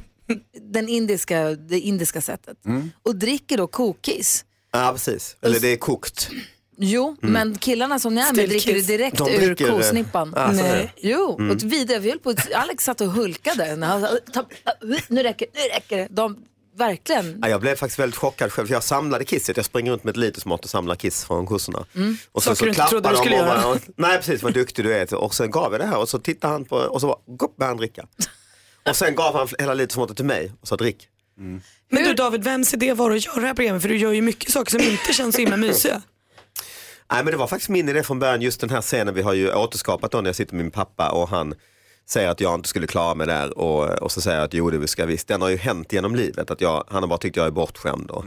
den 0.72 0.88
indiska, 0.88 1.50
det 1.50 1.80
indiska 1.80 2.20
sättet, 2.20 2.66
Mm. 2.66 2.90
och 3.02 3.16
dricker 3.16 3.56
då 3.56 3.66
kokis. 3.66 4.44
Ja, 4.72 4.90
precis. 4.92 5.36
Eller 5.42 5.60
det 5.60 5.68
är 5.68 5.76
kokt. 5.76 6.30
Jo, 6.78 7.16
Mm. 7.22 7.32
men 7.32 7.58
killarna 7.58 7.98
som 7.98 8.14
ni 8.14 8.20
är 8.20 8.32
med 8.34 8.48
dricker 8.48 8.74
det 8.74 8.86
direkt 8.86 9.18
De 9.18 9.30
ur 9.30 9.40
dricker, 9.46 9.68
eh, 9.68 9.76
kosnippan. 9.76 10.30
det. 10.30 10.52
Nej. 10.52 10.92
Jo, 10.96 11.36
Mm. 11.38 11.50
och 11.56 11.62
vidare, 11.72 11.98
vi 11.98 12.08
höll 12.10 12.18
på, 12.18 12.34
Alex 12.54 12.84
satt 12.84 13.00
och 13.00 13.06
hulkade. 13.10 13.76
När 13.76 13.86
han 13.86 14.00
sa, 14.00 14.08
"Ta- 14.32 14.46
nu 15.08 15.22
räcker 15.22 15.46
nu 15.54 15.60
räcker 15.74 15.96
det. 15.96 16.08
De, 16.10 16.38
verkligen. 16.76 17.38
Ja, 17.42 17.48
jag 17.48 17.60
blev 17.60 17.76
faktiskt 17.76 17.98
väldigt 17.98 18.16
chockad 18.18 18.52
själv. 18.52 18.66
för 18.66 18.74
Jag 18.74 18.82
samlade 18.82 19.24
kisset. 19.24 19.56
Jag 19.56 19.66
springer 19.66 19.92
runt 19.92 20.04
med 20.04 20.10
ett 20.10 20.16
litersmått 20.16 20.64
och 20.64 20.70
samlar 20.70 20.94
kiss 20.94 21.24
från 21.24 21.46
kossorna. 21.46 21.84
Mm. 21.94 22.16
Och 22.32 22.42
Saker 22.42 22.64
du 22.64 22.68
inte 22.68 22.82
trodde 22.82 23.08
du 23.08 23.14
de 23.14 23.20
skulle 23.20 23.40
och 23.40 23.46
göra. 23.46 23.66
och, 23.66 23.78
Nej 23.96 24.16
precis, 24.18 24.42
vad 24.42 24.54
duktig 24.54 24.84
du 24.84 24.94
är. 24.94 25.14
Och 25.14 25.34
sen 25.34 25.50
gav 25.50 25.72
jag 25.72 25.80
det 25.80 25.86
här 25.86 25.98
och 25.98 26.08
så 26.08 26.18
tittade 26.18 26.52
han 26.52 26.64
på 26.64 26.76
och 26.76 27.00
så 27.00 27.06
bara, 27.06 27.48
började 27.58 27.70
han 27.70 27.76
dricka. 27.76 28.06
Och 28.88 28.96
sen 28.96 29.14
gav 29.14 29.34
han 29.36 29.48
hela 29.58 29.74
litersmåttet 29.74 30.16
till 30.16 30.26
mig 30.26 30.52
och 30.60 30.68
sa 30.68 30.76
drick. 30.76 31.08
Men 31.90 32.04
du 32.04 32.14
David, 32.14 32.44
vems 32.44 32.74
idé 32.74 32.92
var 32.94 33.10
det 33.10 33.16
att 33.16 33.26
göra 33.26 33.40
det 33.40 33.46
här 33.46 33.54
programmet? 33.54 33.82
För 33.82 33.88
du 33.88 33.96
gör 33.96 34.12
ju 34.12 34.22
mycket 34.22 34.50
saker 34.52 34.70
som 34.70 34.80
inte 34.80 35.12
känns 35.12 35.34
så 35.34 35.40
himla 35.40 35.56
mysiga. 35.56 36.02
Nej 37.12 37.24
men 37.24 37.32
det 37.32 37.36
var 37.36 37.46
faktiskt 37.46 37.68
min 37.68 37.88
idé 37.88 38.02
från 38.02 38.18
början, 38.18 38.42
just 38.42 38.60
den 38.60 38.70
här 38.70 38.80
scenen 38.82 39.14
vi 39.14 39.22
har 39.22 39.34
ju 39.34 39.54
återskapat 39.54 40.10
då 40.10 40.20
när 40.20 40.28
jag 40.28 40.36
sitter 40.36 40.54
med 40.54 40.64
min 40.64 40.72
pappa 40.72 41.10
och 41.10 41.28
han 41.28 41.54
säger 42.08 42.28
att 42.28 42.40
jag 42.40 42.54
inte 42.54 42.68
skulle 42.68 42.86
klara 42.86 43.14
mig 43.14 43.26
där 43.26 43.58
och, 43.58 44.02
och 44.02 44.12
så 44.12 44.20
säger 44.20 44.36
jag 44.36 44.44
att 44.44 44.54
jo 44.54 44.70
det 44.70 44.88
ska 44.88 45.06
visst. 45.06 45.28
Den 45.28 45.42
har 45.42 45.48
ju 45.48 45.56
hänt 45.56 45.92
genom 45.92 46.14
livet, 46.14 46.50
att 46.50 46.60
jag, 46.60 46.84
han 46.88 47.02
har 47.02 47.08
bara 47.08 47.18
tyckt 47.18 47.36
jag 47.36 47.46
är 47.46 47.50
bortskämd 47.50 48.10
och, 48.10 48.24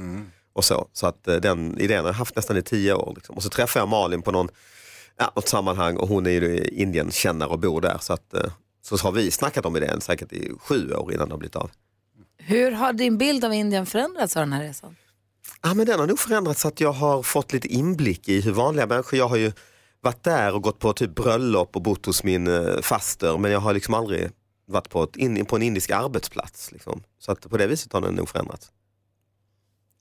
och 0.53 0.65
så. 0.65 0.87
Så 0.93 1.07
att 1.07 1.27
eh, 1.27 1.35
den 1.35 1.79
idén 1.79 1.99
har 1.99 2.07
jag 2.07 2.13
haft 2.13 2.35
nästan 2.35 2.57
i 2.57 2.61
tio 2.61 2.93
år. 2.93 3.13
Liksom. 3.15 3.35
Och 3.35 3.43
så 3.43 3.49
träffade 3.49 3.81
jag 3.81 3.89
Malin 3.89 4.21
på 4.21 4.31
någon, 4.31 4.49
ja, 5.17 5.31
något 5.35 5.47
sammanhang 5.47 5.97
och 5.97 6.07
hon 6.07 6.25
är 6.25 6.31
ju 6.31 6.67
Indien-kännare 6.67 7.49
och 7.49 7.59
bor 7.59 7.81
där. 7.81 7.97
Så, 8.01 8.13
att, 8.13 8.33
eh, 8.33 8.51
så 8.81 8.97
har 8.97 9.11
vi 9.11 9.31
snackat 9.31 9.65
om 9.65 9.77
idén 9.77 10.01
säkert 10.01 10.33
i 10.33 10.51
sju 10.59 10.93
år 10.93 11.13
innan 11.13 11.27
det 11.27 11.33
har 11.33 11.39
blivit 11.39 11.55
av. 11.55 11.71
Hur 12.37 12.71
har 12.71 12.93
din 12.93 13.17
bild 13.17 13.45
av 13.45 13.53
Indien 13.53 13.85
förändrats 13.85 14.37
av 14.37 14.41
den 14.41 14.53
här 14.53 14.63
resan? 14.63 14.95
Ja, 15.61 15.73
men 15.73 15.85
den 15.85 15.99
har 15.99 16.07
nog 16.07 16.19
förändrats 16.19 16.61
så 16.61 16.67
att 16.67 16.81
jag 16.81 16.91
har 16.91 17.23
fått 17.23 17.53
lite 17.53 17.67
inblick 17.67 18.29
i 18.29 18.41
hur 18.41 18.51
vanliga 18.51 18.85
människor, 18.85 19.19
jag 19.19 19.27
har 19.27 19.37
ju 19.37 19.51
varit 20.01 20.23
där 20.23 20.55
och 20.55 20.63
gått 20.63 20.79
på 20.79 20.93
typ 20.93 21.15
bröllop 21.15 21.75
och 21.75 21.81
bott 21.81 22.05
hos 22.05 22.23
min 22.23 22.47
eh, 22.47 22.81
faster 22.81 23.37
men 23.37 23.51
jag 23.51 23.59
har 23.59 23.73
liksom 23.73 23.93
aldrig 23.93 24.29
varit 24.67 24.89
på, 24.89 25.03
ett, 25.03 25.15
in, 25.15 25.45
på 25.45 25.55
en 25.55 25.61
indisk 25.61 25.91
arbetsplats. 25.91 26.71
Liksom. 26.71 27.03
Så 27.19 27.31
att 27.31 27.49
på 27.49 27.57
det 27.57 27.67
viset 27.67 27.93
har 27.93 28.01
den 28.01 28.13
nog 28.13 28.29
förändrats. 28.29 28.71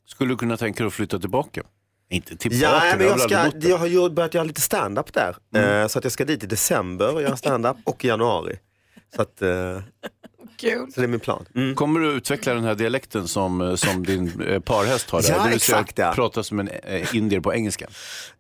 Skulle 0.07 0.33
du 0.33 0.37
kunna 0.37 0.57
tänka 0.57 0.83
dig 0.83 0.87
att 0.87 0.95
flytta 0.95 1.19
tillbaka? 1.19 1.63
Inte 2.11 2.37
tillbaka, 2.37 2.63
Ja, 2.63 2.97
men 2.97 3.07
jag, 3.07 3.21
ska, 3.21 3.69
jag 3.69 3.79
har 3.79 4.11
börjat 4.11 4.35
göra 4.35 4.45
lite 4.45 4.61
stand-up 4.61 5.13
där. 5.13 5.37
Eh, 5.55 5.87
så 5.87 5.99
att 5.99 6.05
jag 6.05 6.13
ska 6.13 6.25
dit 6.25 6.45
i 6.45 6.47
december 6.47 7.15
och 7.15 7.23
göra 7.23 7.37
stand-up 7.37 7.77
och 7.85 8.05
i 8.05 8.09
januari. 8.09 8.59
Så, 9.15 9.23
att, 9.23 9.43
eh, 9.43 9.83
Kul. 10.61 10.93
så 10.93 11.01
det 11.01 11.07
är 11.07 11.09
min 11.09 11.21
plan. 11.21 11.45
Mm. 11.55 11.75
Kommer 11.75 12.01
du 12.01 12.13
utveckla 12.13 12.55
den 12.55 12.65
här 12.65 12.75
dialekten 12.75 13.29
som, 13.29 13.61
eh, 13.61 13.75
som 13.75 14.07
din 14.07 14.43
eh, 14.49 14.61
parhäst 14.61 15.11
har? 15.11 15.23
Där? 15.23 15.29
Ja, 15.29 15.43
säga 15.43 15.55
exakt, 15.55 15.99
ja. 15.99 16.13
Prata 16.15 16.43
som 16.43 16.59
en 16.61 16.69
eh, 16.69 17.15
indier 17.15 17.41
på 17.41 17.55
engelska. 17.55 17.87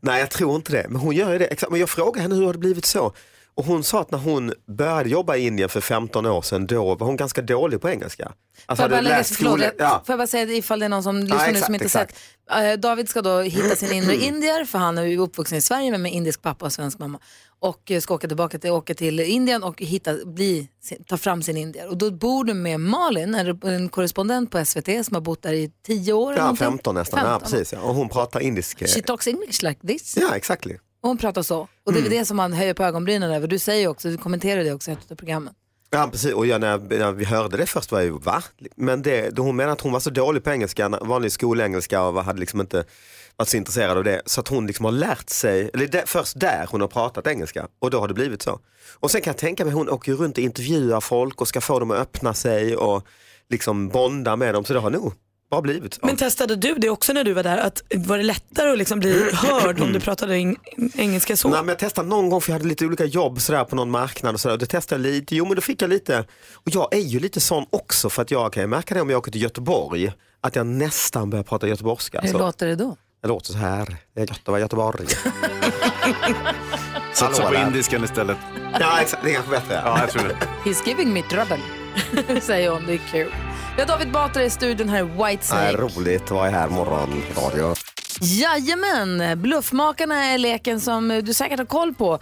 Nej 0.00 0.20
jag 0.20 0.30
tror 0.30 0.56
inte 0.56 0.72
det, 0.72 0.86
men 0.88 1.00
hon 1.00 1.14
gör 1.14 1.32
ju 1.32 1.38
det. 1.38 1.44
Exakt. 1.46 1.70
Men 1.70 1.80
jag 1.80 1.90
frågade 1.90 2.20
henne 2.20 2.34
hur 2.34 2.46
har 2.46 2.52
det 2.52 2.58
blivit 2.58 2.84
så? 2.84 3.12
Och 3.58 3.64
hon 3.64 3.84
sa 3.84 4.00
att 4.00 4.10
när 4.10 4.18
hon 4.18 4.52
började 4.78 5.08
jobba 5.10 5.36
i 5.36 5.46
Indien 5.46 5.68
för 5.68 5.80
15 5.80 6.26
år 6.26 6.42
sedan, 6.42 6.66
då 6.66 6.94
var 6.94 7.06
hon 7.06 7.16
ganska 7.16 7.42
dålig 7.42 7.80
på 7.80 7.88
engelska. 7.90 8.32
Alltså 8.66 8.84
Får 8.88 8.92
jag, 8.94 9.04
bara 9.04 9.16
läst 9.16 9.34
skole- 9.34 9.72
ja. 9.78 10.02
får 10.06 10.12
jag 10.12 10.18
bara 10.18 10.26
säga 10.26 10.52
ifall 10.52 10.78
det 10.78 10.84
är 10.84 10.88
någon 10.88 11.02
som 11.02 11.16
lyssnar 11.20 11.38
nu 11.38 11.44
exakt, 11.50 11.64
som 11.66 11.74
inte 11.74 11.84
exakt. 11.84 12.16
sett. 12.50 12.64
Eh, 12.72 12.72
David 12.80 13.08
ska 13.08 13.22
då 13.22 13.40
hitta 13.40 13.76
sin 13.76 13.92
inre 13.92 14.14
indier 14.16 14.64
för 14.64 14.78
han 14.78 14.98
är 14.98 15.02
ju 15.02 15.18
uppvuxen 15.18 15.58
i 15.58 15.60
Sverige 15.62 15.90
men 15.90 16.02
med 16.02 16.12
indisk 16.12 16.42
pappa 16.42 16.64
och 16.64 16.72
svensk 16.72 16.98
mamma. 16.98 17.18
Och 17.60 17.90
eh, 17.90 18.00
ska 18.00 18.14
åka 18.14 18.28
tillbaka 18.28 18.58
till, 18.58 18.70
åka 18.70 18.94
till 18.94 19.20
Indien 19.20 19.62
och 19.62 19.82
hitta, 19.82 20.14
bli, 20.24 20.68
ta 21.06 21.16
fram 21.16 21.42
sin 21.42 21.56
indier. 21.56 21.88
Och 21.88 21.96
då 21.98 22.10
bor 22.10 22.44
du 22.44 22.54
med 22.54 22.80
Malin, 22.80 23.34
en, 23.34 23.60
en 23.64 23.88
korrespondent 23.88 24.50
på 24.50 24.64
SVT 24.64 25.06
som 25.06 25.14
har 25.14 25.20
bott 25.20 25.42
där 25.42 25.52
i 25.52 25.70
10 25.86 26.12
år. 26.12 26.32
Ja, 26.34 26.38
någonting. 26.40 26.66
15 26.66 26.94
nästan. 26.94 27.20
Ja, 27.24 27.30
15. 27.30 27.50
precis, 27.50 27.72
ja. 27.72 27.80
Och 27.80 27.94
hon 27.94 28.08
pratar 28.08 28.40
indisk. 28.40 28.82
eh, 28.82 28.88
She 28.88 29.02
talks 29.02 29.26
English 29.26 29.62
like 29.64 29.86
this. 29.86 30.16
Ja, 30.16 30.34
exactly. 30.36 30.76
Och 31.00 31.08
hon 31.08 31.18
pratar 31.18 31.42
så. 31.42 31.68
Och 31.84 31.92
det 31.92 31.98
är 31.98 32.02
väl 32.02 32.10
det 32.10 32.24
som 32.24 32.36
man 32.36 32.52
höjer 32.52 32.74
på 32.74 32.84
ögonbrynen 32.84 33.30
över. 33.30 33.48
Du 33.48 33.58
säger 33.58 33.88
också, 33.88 34.08
du 34.08 34.16
kommenterar 34.16 34.64
det 34.64 34.72
också 34.72 34.90
i 34.90 34.94
ett 34.94 35.10
av 35.10 35.16
programmen. 35.16 35.54
Ja, 35.90 36.08
precis. 36.12 36.32
Och 36.32 36.46
jag, 36.46 36.60
när, 36.60 36.78
när 36.78 37.12
vi 37.12 37.24
hörde 37.24 37.56
det 37.56 37.66
först 37.66 37.92
var 37.92 37.98
jag 37.98 38.06
ju 38.06 38.18
va? 38.18 38.42
Men 38.76 39.02
det, 39.02 39.38
hon 39.38 39.56
menade 39.56 39.72
att 39.72 39.80
hon 39.80 39.92
var 39.92 40.00
så 40.00 40.10
dålig 40.10 40.44
på 40.44 40.50
engelska, 40.50 40.88
vanlig 40.88 41.32
skolengelska 41.32 42.02
och 42.02 42.24
hade 42.24 42.40
liksom 42.40 42.60
inte 42.60 42.84
varit 43.36 43.48
så 43.48 43.56
intresserad 43.56 43.98
av 43.98 44.04
det. 44.04 44.22
Så 44.26 44.40
att 44.40 44.48
hon 44.48 44.66
liksom 44.66 44.84
har 44.84 44.92
lärt 44.92 45.30
sig, 45.30 45.70
eller 45.74 45.86
det, 45.86 46.02
först 46.06 46.40
där 46.40 46.66
hon 46.70 46.80
har 46.80 46.88
pratat 46.88 47.26
engelska 47.26 47.68
och 47.78 47.90
då 47.90 48.00
har 48.00 48.08
det 48.08 48.14
blivit 48.14 48.42
så. 48.42 48.60
Och 48.94 49.10
sen 49.10 49.20
kan 49.20 49.30
jag 49.30 49.38
tänka 49.38 49.64
mig, 49.64 49.74
hon 49.74 49.88
åker 49.88 50.12
runt 50.12 50.38
och 50.38 50.44
intervjuar 50.44 51.00
folk 51.00 51.40
och 51.40 51.48
ska 51.48 51.60
få 51.60 51.78
dem 51.78 51.90
att 51.90 51.98
öppna 51.98 52.34
sig 52.34 52.76
och 52.76 53.06
liksom 53.50 53.88
bonda 53.88 54.36
med 54.36 54.54
dem. 54.54 54.64
Så 54.64 54.72
det 54.72 54.80
har 54.80 54.90
nog 54.90 55.12
bara 55.50 55.62
blivit 55.62 55.94
så. 55.94 56.00
Men 56.06 56.16
testade 56.16 56.56
du 56.56 56.74
det 56.74 56.90
också 56.90 57.12
när 57.12 57.24
du 57.24 57.32
var 57.32 57.42
där? 57.42 57.58
Att 57.58 57.82
var 57.94 58.16
det 58.18 58.24
lättare 58.24 58.70
att 58.72 58.78
liksom 58.78 59.00
bli 59.00 59.30
hörd 59.32 59.80
om 59.80 59.92
du 59.92 60.00
pratade 60.00 60.34
eng- 60.34 60.56
engelska 60.94 61.36
så? 61.36 61.48
Nej, 61.48 61.58
men 61.60 61.68
jag 61.68 61.78
testade 61.78 62.08
någon 62.08 62.30
gång 62.30 62.40
för 62.40 62.50
jag 62.50 62.54
hade 62.58 62.68
lite 62.68 62.86
olika 62.86 63.04
jobb 63.04 63.40
sådär 63.40 63.64
på 63.64 63.76
någon 63.76 63.90
marknad 63.90 64.34
och 64.34 64.40
sådär. 64.40 64.52
Och 64.52 64.58
det 64.58 64.66
testade 64.66 65.08
jag 65.08 65.12
lite, 65.14 65.36
jo 65.36 65.46
men 65.46 65.54
då 65.54 65.60
fick 65.60 65.82
jag 65.82 65.90
lite, 65.90 66.24
och 66.54 66.70
jag 66.74 66.94
är 66.94 66.98
ju 67.00 67.20
lite 67.20 67.40
sån 67.40 67.66
också 67.70 68.10
för 68.10 68.22
att 68.22 68.30
jag 68.30 68.52
kan 68.52 68.62
ju 68.62 68.66
märka 68.66 68.94
det 68.94 69.00
om 69.00 69.10
jag 69.10 69.18
åker 69.18 69.32
till 69.32 69.42
Göteborg, 69.42 70.12
att 70.40 70.56
jag 70.56 70.66
nästan 70.66 71.30
börjar 71.30 71.42
prata 71.44 71.68
göteborgska. 71.68 72.20
Hur 72.20 72.28
så. 72.32 72.38
låter 72.38 72.66
det 72.66 72.74
då? 72.76 72.96
Det 73.22 73.28
låter 73.28 73.52
så 73.52 73.58
här, 73.58 73.96
det 74.14 74.20
är 74.20 74.26
gött 74.26 74.38
att 74.42 74.48
vara 74.48 74.58
i 74.58 74.62
Göteborg. 74.62 75.06
Satsa 77.12 77.42
på 77.48 77.54
indiskan 77.54 78.04
istället. 78.04 78.36
Ja 78.80 79.00
exakt, 79.00 79.22
det 79.24 79.30
är 79.30 79.34
kanske 79.34 79.50
bättre. 79.50 79.82
Ja, 79.84 80.00
jag 80.00 80.10
tror 80.10 80.28
det. 80.28 80.70
He's 80.70 80.88
giving 80.88 81.12
me 81.12 81.22
trouble, 81.22 81.60
säger 82.40 82.70
hon. 82.70 82.86
Det 82.86 82.92
är 82.92 83.00
kul. 83.12 83.32
Vi 83.78 83.82
har 83.82 83.88
David 83.88 84.12
Batra 84.12 84.44
i 84.44 84.50
studion 84.50 84.88
här, 84.88 85.02
White 85.02 85.22
Nej, 85.24 85.38
Snake. 85.40 85.76
roligt 85.76 86.22
att 86.22 86.30
vara 86.30 86.50
här 86.50 86.68
morgon, 86.68 87.22
radio. 87.36 87.74
Jajamän, 88.20 89.42
Bluffmakarna 89.42 90.24
är 90.24 90.38
leken 90.38 90.80
som 90.80 91.20
du 91.24 91.34
säkert 91.34 91.58
har 91.58 91.66
koll 91.66 91.94
på. 91.94 92.18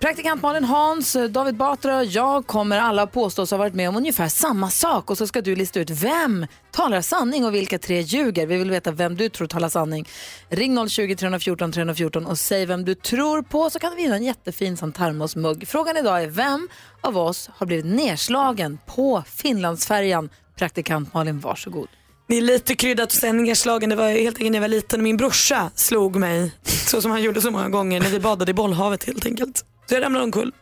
Praktikant 0.00 0.42
Malin 0.42 0.64
Hans, 0.64 1.16
David 1.30 1.54
Batra 1.54 1.98
och 1.98 2.04
jag 2.04 2.46
kommer 2.46 2.78
alla 2.78 3.06
påstås 3.06 3.50
ha 3.50 3.58
varit 3.58 3.74
med 3.74 3.88
om 3.88 3.96
ungefär 3.96 4.28
samma 4.28 4.70
sak 4.70 5.10
och 5.10 5.18
så 5.18 5.26
ska 5.26 5.40
du 5.40 5.56
lista 5.56 5.80
ut 5.80 5.90
vem 5.90 6.46
talar 6.70 7.00
sanning 7.00 7.44
och 7.44 7.54
vilka 7.54 7.78
tre 7.78 8.00
ljuger. 8.00 8.46
Vi 8.46 8.56
vill 8.56 8.70
veta 8.70 8.90
vem 8.90 9.16
du 9.16 9.28
tror 9.28 9.46
talar 9.46 9.68
sanning. 9.68 10.08
Ring 10.48 10.88
020 10.88 11.16
314 11.16 11.72
314 11.72 12.26
och 12.26 12.38
säg 12.38 12.66
vem 12.66 12.84
du 12.84 12.94
tror 12.94 13.42
på 13.42 13.70
så 13.70 13.78
kan 13.78 13.90
du 13.90 13.96
vinna 13.96 14.16
en 14.16 14.24
jättefin 14.24 14.76
sån 14.76 14.92
termosmugg. 14.92 15.68
Frågan 15.68 15.96
idag 15.96 16.22
är 16.22 16.26
vem 16.26 16.68
av 17.00 17.18
oss 17.18 17.50
har 17.54 17.66
blivit 17.66 17.86
nedslagen 17.86 18.78
på 18.86 19.22
Finlandsfärjan? 19.26 20.28
Praktikant 20.56 21.14
Malin, 21.14 21.40
varsågod. 21.40 21.88
Det 22.28 22.36
är 22.36 22.42
lite 22.42 22.74
kryddat 22.74 23.06
och 23.06 23.12
sen 23.12 23.36
nedslagen. 23.36 23.90
Det 23.90 23.96
var 23.96 24.08
helt 24.08 24.36
enkelt 24.36 24.50
när 24.50 24.56
jag 24.58 24.60
var 24.60 24.68
liten. 24.68 25.02
Min 25.02 25.16
brorsa 25.16 25.70
slog 25.74 26.16
mig 26.16 26.52
så 26.62 27.02
som 27.02 27.10
han 27.10 27.22
gjorde 27.22 27.40
så 27.40 27.50
många 27.50 27.68
gånger 27.68 28.00
när 28.00 28.08
vi 28.10 28.20
badade 28.20 28.50
i 28.50 28.54
bollhavet 28.54 29.04
helt 29.04 29.26
enkelt. 29.26 29.64
Så 29.86 29.94
jag 29.94 30.02
ramlade 30.02 30.24
omkull. 30.24 30.52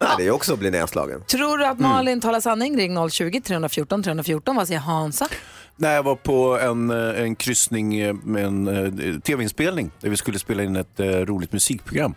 Nej, 0.00 0.10
det 0.18 0.26
är 0.26 0.30
också 0.30 0.52
att 0.52 0.58
bli 0.58 0.70
nedslagen. 0.70 1.22
Tror 1.26 1.58
du 1.58 1.66
att 1.66 1.78
Malin 1.78 2.20
talar 2.20 2.40
sanning? 2.40 2.76
Ring 2.76 3.10
020 3.10 3.40
314 3.40 4.02
314. 4.02 4.56
Vad 4.56 4.66
säger 4.66 4.80
Hansa? 4.80 5.28
När 5.76 5.94
jag 5.94 6.02
var 6.02 6.16
på 6.16 6.58
en, 6.58 6.90
eh, 6.90 7.22
en 7.22 7.36
kryssning 7.36 7.96
eh, 8.00 8.14
med 8.14 8.44
en 8.44 8.68
eh, 8.68 9.20
tv-inspelning 9.20 9.90
där 10.00 10.10
vi 10.10 10.16
skulle 10.16 10.38
spela 10.38 10.62
in 10.62 10.76
ett 10.76 11.00
eh, 11.00 11.06
roligt 11.06 11.52
musikprogram. 11.52 12.14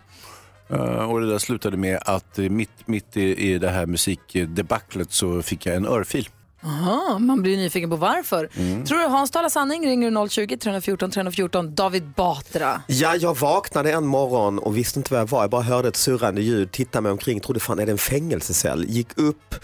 Eh, 0.70 1.10
och 1.10 1.20
det 1.20 1.30
där 1.30 1.38
slutade 1.38 1.76
med 1.76 1.98
att 2.04 2.38
eh, 2.38 2.48
mitt, 2.50 2.70
mitt 2.88 3.16
i, 3.16 3.52
i 3.52 3.58
det 3.58 3.68
här 3.70 3.86
musikdebaclet 3.86 5.12
så 5.12 5.42
fick 5.42 5.66
jag 5.66 5.76
en 5.76 5.86
örfil. 5.86 6.28
Aha, 6.64 7.18
man 7.18 7.42
blir 7.42 7.56
nyfiken 7.56 7.90
på 7.90 7.96
varför. 7.96 8.48
Mm. 8.56 8.84
Tror 8.84 8.98
du 8.98 9.04
Hans 9.04 9.30
talar 9.30 9.48
sanning? 9.48 9.86
Ringer 9.86 10.10
du 10.10 10.28
020 10.28 10.56
314 10.56 11.10
314. 11.10 11.74
David 11.74 12.08
Batra. 12.16 12.82
Ja, 12.86 13.16
jag 13.16 13.38
vaknade 13.38 13.92
en 13.92 14.06
morgon 14.06 14.58
och 14.58 14.76
visste 14.76 14.98
inte 14.98 15.12
var 15.12 15.18
jag 15.18 15.26
var. 15.26 15.40
Jag 15.40 15.50
bara 15.50 15.62
hörde 15.62 15.88
ett 15.88 15.96
surrande 15.96 16.40
ljud, 16.40 16.72
tittade 16.72 17.02
mig 17.02 17.12
omkring, 17.12 17.40
trodde 17.40 17.60
fan 17.60 17.78
är 17.78 17.86
det 17.86 17.92
en 17.92 17.98
fängelsecell? 17.98 18.84
Gick 18.84 19.18
upp, 19.18 19.54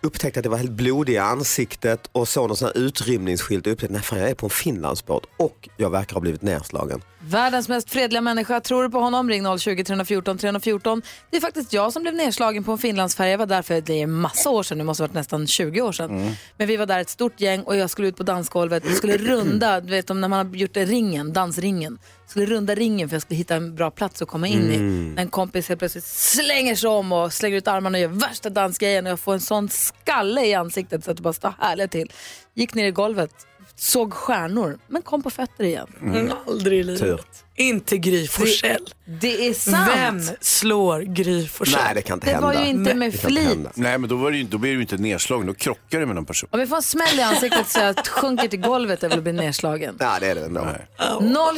upptäckte 0.00 0.40
att 0.40 0.44
det 0.44 0.48
var 0.50 0.58
helt 0.58 0.70
blodig 0.70 1.12
i 1.12 1.18
ansiktet 1.18 2.08
och 2.12 2.28
såg 2.28 2.48
någon 2.48 2.56
sån 2.56 2.66
här 2.74 2.78
utrymningsskylt 2.78 3.66
och 3.66 3.72
upptäckte 3.72 3.92
nej 3.92 4.02
fan 4.02 4.18
jag 4.18 4.30
är 4.30 4.34
på 4.34 4.46
en 4.46 4.50
Finlandsbåt 4.50 5.26
och 5.36 5.68
jag 5.76 5.90
verkar 5.90 6.14
ha 6.14 6.20
blivit 6.20 6.42
nerslagen. 6.42 7.00
Världens 7.26 7.68
mest 7.68 7.90
fredliga 7.90 8.20
människa. 8.20 8.60
Tror 8.60 8.82
du 8.82 8.90
på 8.90 8.98
honom? 8.98 9.28
Ring 9.28 9.58
020 9.58 9.84
314 9.84 10.38
314. 10.38 11.02
Det 11.30 11.36
är 11.36 11.40
faktiskt 11.40 11.72
jag 11.72 11.92
som 11.92 12.02
blev 12.02 12.14
nedslagen 12.14 12.64
på 12.64 12.72
en 12.72 12.78
Finlandsfärja. 12.78 13.30
Jag 13.30 13.38
var 13.38 13.46
där 13.46 13.62
för 13.62 13.80
det 13.80 14.02
är 14.02 14.06
massa 14.06 14.50
år 14.50 14.62
sedan, 14.62 14.78
det 14.78 14.84
måste 14.84 15.02
ha 15.02 15.08
varit 15.08 15.14
nästan 15.14 15.46
20 15.46 15.80
år 15.80 15.92
sedan. 15.92 16.36
Men 16.56 16.66
vi 16.66 16.76
var 16.76 16.86
där 16.86 17.00
ett 17.00 17.08
stort 17.08 17.40
gäng 17.40 17.62
och 17.62 17.76
jag 17.76 17.90
skulle 17.90 18.08
ut 18.08 18.16
på 18.16 18.22
dansgolvet. 18.22 18.84
Vi 18.86 18.94
skulle 18.94 19.16
runda, 19.16 19.80
du 19.80 19.90
vet 19.90 20.10
om 20.10 20.20
när 20.20 20.28
man 20.28 20.46
har 20.46 20.56
gjort 20.56 20.76
ringen, 20.76 21.32
dansringen. 21.32 21.98
Jag 22.22 22.30
skulle 22.30 22.46
runda 22.46 22.74
ringen 22.74 23.08
för 23.08 23.14
jag 23.14 23.22
skulle 23.22 23.38
hitta 23.38 23.54
en 23.54 23.74
bra 23.74 23.90
plats 23.90 24.22
att 24.22 24.28
komma 24.28 24.48
in 24.48 24.70
i. 24.72 24.74
Mm. 24.74 25.18
En 25.18 25.28
kompis 25.28 25.68
helt 25.68 25.78
plötsligt 25.78 26.04
slänger 26.04 26.74
sig 26.74 26.90
om 26.90 27.12
och 27.12 27.32
slänger 27.32 27.56
ut 27.56 27.68
armarna 27.68 27.98
och 27.98 28.02
gör 28.02 28.08
värsta 28.08 28.50
dansgrejen 28.50 29.06
och 29.06 29.12
jag 29.12 29.20
får 29.20 29.34
en 29.34 29.40
sån 29.40 29.68
skalle 29.68 30.46
i 30.46 30.54
ansiktet 30.54 31.04
så 31.04 31.10
att 31.10 31.16
det 31.16 31.22
bara 31.22 31.32
står 31.32 31.54
härligt 31.60 31.90
till. 31.90 32.12
Gick 32.54 32.74
ner 32.74 32.84
i 32.84 32.90
golvet, 32.90 33.30
såg 33.76 34.12
stjärnor 34.14 34.78
men 34.88 35.02
kom 35.02 35.22
på 35.22 35.30
fötter 35.30 35.64
igen. 35.64 35.86
Mm. 36.02 36.32
Aldrig 36.46 36.80
i 36.80 36.82
livet. 36.82 37.20
Inte 37.56 37.98
Gry 37.98 38.26
Forssell. 38.28 38.88
Det 39.20 39.48
är 39.48 39.54
sant. 39.54 39.90
Vem 39.96 40.20
slår 40.40 41.00
Gry 41.00 41.46
Forssell? 41.46 41.80
Nej, 41.84 41.94
det 41.94 42.02
kan 42.02 42.16
inte 42.16 42.32
Det 42.34 42.40
var 42.40 42.52
hända. 42.52 42.64
ju 42.64 42.70
inte 42.70 42.94
med 42.94 43.12
Det 43.12 43.18
kan 43.18 43.30
inte 43.30 43.44
flit. 43.50 43.68
Nej, 43.74 43.98
men 43.98 44.10
då, 44.10 44.16
var 44.16 44.30
det 44.30 44.36
ju, 44.36 44.44
då 44.44 44.58
blir 44.58 44.74
du 44.74 44.80
inte 44.80 44.96
nedslagen, 44.96 45.46
då 45.46 45.54
krockar 45.54 46.00
du 46.00 46.06
med 46.06 46.14
någon 46.14 46.24
person. 46.24 46.48
Om 46.52 46.60
vi 46.60 46.66
får 46.66 46.76
en 46.76 46.82
smäll 46.82 47.18
i 47.18 47.22
ansiktet 47.22 47.68
så 47.68 47.80
jag 47.80 48.06
sjunker 48.06 48.48
till 48.48 48.60
golvet 48.60 49.02
jag 49.02 49.10
vill 49.10 49.20
bli 49.22 49.32
nedslagen. 49.32 49.96
Ja, 50.00 50.16
det 50.20 50.26
är 50.26 50.34
det 50.34 50.44
ändå. 50.44 50.66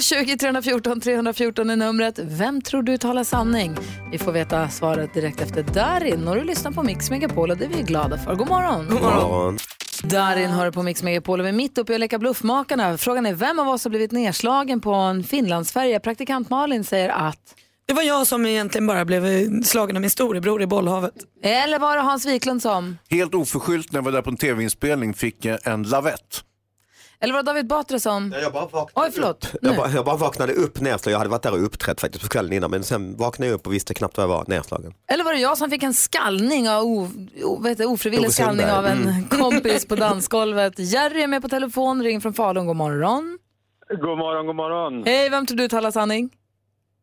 020 0.01 0.37
314 0.39 1.01
314 1.01 1.71
är 1.71 1.77
numret. 1.77 2.19
Vem 2.23 2.63
tror 2.63 2.83
du 2.83 2.99
talar 2.99 3.25
sanning? 3.25 3.77
Vi 4.13 4.19
får 4.19 4.33
veta 4.33 4.69
svaret 4.69 5.15
direkt 5.15 5.41
efter 5.41 5.63
Darin. 5.63 6.29
Och 6.29 6.35
du 6.37 6.45
lyssnar 6.45 6.71
på 6.73 6.83
Mix 6.83 7.11
Megapol 7.11 7.51
och 7.51 7.57
det 7.57 7.65
är 7.65 7.69
vi 7.69 7.83
glada 7.83 8.19
för. 8.19 8.35
God 8.35 8.49
morgon. 8.49 8.87
God 8.91 9.03
morgon. 9.03 9.59
Darin 10.11 10.51
hör 10.51 10.71
på 10.71 10.83
Mix 10.83 11.03
Megapol 11.03 11.41
och 11.41 11.47
vi 11.47 11.49
är 11.49 11.53
mitt 11.53 11.79
uppe 11.79 11.93
i 11.93 11.95
att 11.95 12.01
leka 12.01 12.19
bluffmakarna. 12.19 12.99
Frågan 12.99 13.27
är 13.27 13.35
vem 13.35 13.59
av 13.59 13.69
oss 13.69 13.85
har 13.85 13.89
blivit 13.91 14.13
nedslagen 14.13 14.81
på 14.81 14.93
en 14.95 15.25
Finlandsfärja? 15.25 16.01
Praktikant 16.01 16.51
Malin 16.51 16.85
säger 16.85 17.09
att 17.09 17.55
Det 17.87 17.95
var 17.95 18.03
jag 18.03 18.27
som 18.27 18.47
egentligen 18.47 18.87
bara 18.87 19.05
blev 19.05 19.63
slagen 19.63 19.97
av 19.97 20.01
min 20.01 20.11
storebror 20.11 20.63
i 20.63 20.67
bollhavet. 20.67 21.15
Eller 21.43 21.79
var 21.79 21.97
det 21.97 22.03
Hans 22.03 22.27
Wiklund 22.27 22.63
som? 22.63 22.99
Helt 23.11 23.35
oförskyllt 23.35 23.93
när 23.93 23.99
jag 23.99 24.05
var 24.05 24.13
där 24.13 24.23
på 24.23 24.31
en 24.31 24.37
tv-inspelning 24.37 25.15
fick 25.15 25.45
jag 25.45 25.67
en 25.67 25.83
lavett. 25.83 26.43
Eller 27.21 27.33
var 27.35 27.43
det 27.43 27.47
David 27.47 27.67
Batra 27.67 27.99
som? 27.99 28.35
Jag 28.43 28.53
bara 28.53 28.67
vaknade 28.67 29.07
Oj, 29.09 29.13
förlåt. 29.15 29.53
Jag 29.63 29.77
bara, 29.77 29.89
jag 29.91 30.05
bara 30.05 30.17
vaknade 30.17 30.53
upp 30.53 30.81
nedslagen. 30.81 31.13
Jag 31.13 31.19
hade 31.19 31.31
varit 31.31 31.43
där 31.43 31.53
och 31.53 31.65
uppträtt 31.65 32.01
faktiskt 32.01 32.23
på 32.25 32.29
kvällen 32.31 32.53
innan 32.53 32.71
men 32.71 32.85
sen 32.85 33.17
vaknade 33.17 33.49
jag 33.51 33.55
upp 33.55 33.67
och 33.67 33.73
visste 33.75 33.95
knappt 33.95 34.17
var 34.17 34.25
jag 34.25 34.29
var 34.29 34.45
nedslagen. 34.49 34.95
Eller 35.13 35.25
var 35.25 35.33
det 35.33 35.39
jag 35.39 35.59
som 35.59 35.71
fick 35.71 35.83
en 35.83 35.95
skallning 35.95 36.69
av 36.71 36.83
o, 36.85 37.09
o, 37.45 37.59
vad 37.61 37.77
det, 37.77 37.87
ofrivillig 37.87 38.33
skallning 38.33 38.67
av 38.67 38.87
en 38.87 39.03
Mm. 39.03 39.25
kompis 39.29 39.87
på 39.87 39.95
dansgolvet? 40.07 40.79
Jerry 40.79 41.23
är 41.23 41.27
med 41.27 41.43
på 41.43 41.49
telefon, 41.49 42.03
ring 42.03 42.21
från 42.21 42.35
Falun. 42.35 42.67
God 42.67 42.77
morgon. 42.77 43.39
God 44.01 44.19
morgon, 44.19 44.47
god 44.47 44.57
morgon. 44.57 45.03
Hej, 45.07 45.29
vem 45.31 45.47
tror 45.47 45.59
du 45.59 45.69
talar 45.69 45.91
sanning? 45.91 46.31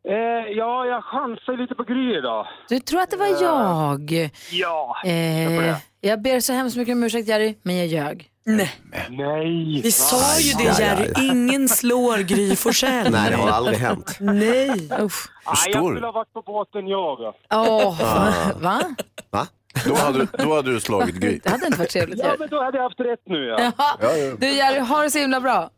Eh, 0.07 0.13
ja, 0.57 0.85
jag 0.85 1.03
chansar 1.03 1.57
lite 1.61 1.75
på 1.75 1.83
Gry 1.83 2.17
idag. 2.17 2.47
Du 2.69 2.79
tror 2.79 3.01
att 3.01 3.11
det 3.11 3.17
var 3.17 3.27
jag? 3.41 4.31
Ja, 4.51 4.95
Eh, 5.05 5.75
jag 6.01 6.21
ber 6.21 6.39
så 6.39 6.53
hemskt 6.53 6.77
mycket 6.77 6.93
om 6.95 7.03
ursäkt 7.03 7.27
Jerry, 7.27 7.55
men 7.63 7.77
jag 7.77 7.87
ljög. 7.87 8.29
Nej. 8.45 8.71
Nej. 9.09 9.81
Vi 9.83 9.91
sa 9.91 10.39
ju 10.39 10.53
det 10.53 10.79
Jerry, 10.79 11.13
ingen 11.31 11.69
slår 11.69 12.17
Gry 12.17 12.55
Forssell. 12.55 13.11
Nej, 13.11 13.29
det 13.31 13.35
har 13.37 13.49
aldrig 13.49 13.77
hänt. 13.77 14.17
Nej. 14.19 14.69
Usch. 15.01 15.29
Nej, 15.45 15.55
jag 15.73 15.85
skulle 15.85 16.05
ha 16.05 16.11
varit 16.11 16.33
på 16.33 16.41
båten 16.41 16.87
jag. 16.87 17.17
då. 17.17 17.33
Åh, 17.53 18.01
Ah. 18.01 18.51
va? 18.61 18.81
Va? 19.29 19.47
Då 19.87 19.95
hade, 19.95 20.27
då 20.37 20.55
hade 20.55 20.73
du 20.73 20.79
slagit 20.79 21.15
Gry. 21.15 21.39
Det 21.43 21.49
hade 21.49 21.65
inte 21.65 21.79
varit 21.79 21.89
trevligt 21.89 22.19
Ja, 22.19 22.35
men 22.39 22.49
då 22.49 22.63
hade 22.63 22.77
jag 22.77 22.83
haft 22.83 22.99
rätt 22.99 23.21
nu. 23.25 23.45
Ja, 23.45 23.59
Jaha. 23.77 23.97
Du 24.37 24.47
Jerry, 24.49 24.79
ha 24.79 25.01
det 25.03 25.11
så 25.11 25.19
himla 25.19 25.39
bra. 25.41 25.69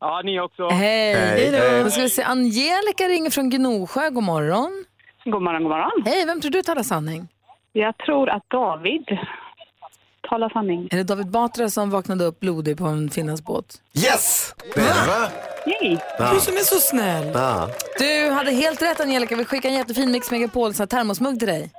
ja 0.00 0.22
ni 0.24 0.40
också. 0.40 0.68
Hej. 0.68 1.14
Hej 1.14 1.50
då. 1.78 1.84
Då 1.84 1.90
ska 1.90 2.02
vi 2.02 2.10
se, 2.10 2.22
Angelica 2.22 3.04
ringer 3.08 3.30
från 3.30 3.50
Gnosjö. 3.50 4.10
God 4.10 4.22
morgon. 4.24 4.84
God 5.24 5.42
morgon, 5.42 5.62
god 5.62 5.70
morgon. 5.70 6.02
Hej, 6.04 6.26
vem 6.26 6.40
tror 6.40 6.50
du 6.50 6.62
talar 6.62 6.82
sanning? 6.82 7.28
Jag 7.72 7.98
tror 7.98 8.28
att 8.30 8.42
David 8.50 9.04
talar 10.28 10.48
sanning. 10.48 10.88
Är 10.90 10.96
det 10.96 11.02
David 11.04 11.30
Batra 11.30 11.70
som 11.70 11.90
vaknade 11.90 12.24
upp 12.24 12.40
blodig 12.40 12.78
på 12.78 12.84
en 12.84 13.10
Finlandsbåt? 13.10 13.74
Yes! 13.94 14.54
Yay. 15.66 15.98
Du 16.34 16.40
som 16.40 16.54
är 16.54 16.64
så 16.64 16.76
snäll. 16.80 17.30
Ja. 17.34 17.70
Du 17.98 18.30
hade 18.30 18.50
helt 18.50 18.82
rätt 18.82 19.00
Angelica, 19.00 19.36
vi 19.36 19.44
skickar 19.44 19.68
en 19.68 19.74
jättefin 19.74 20.10
Mix 20.12 20.30
Megapol 20.30 20.74
så 20.74 20.82
här 20.82 20.86
termosmugg 20.86 21.38
till 21.38 21.48
dig. 21.48 21.70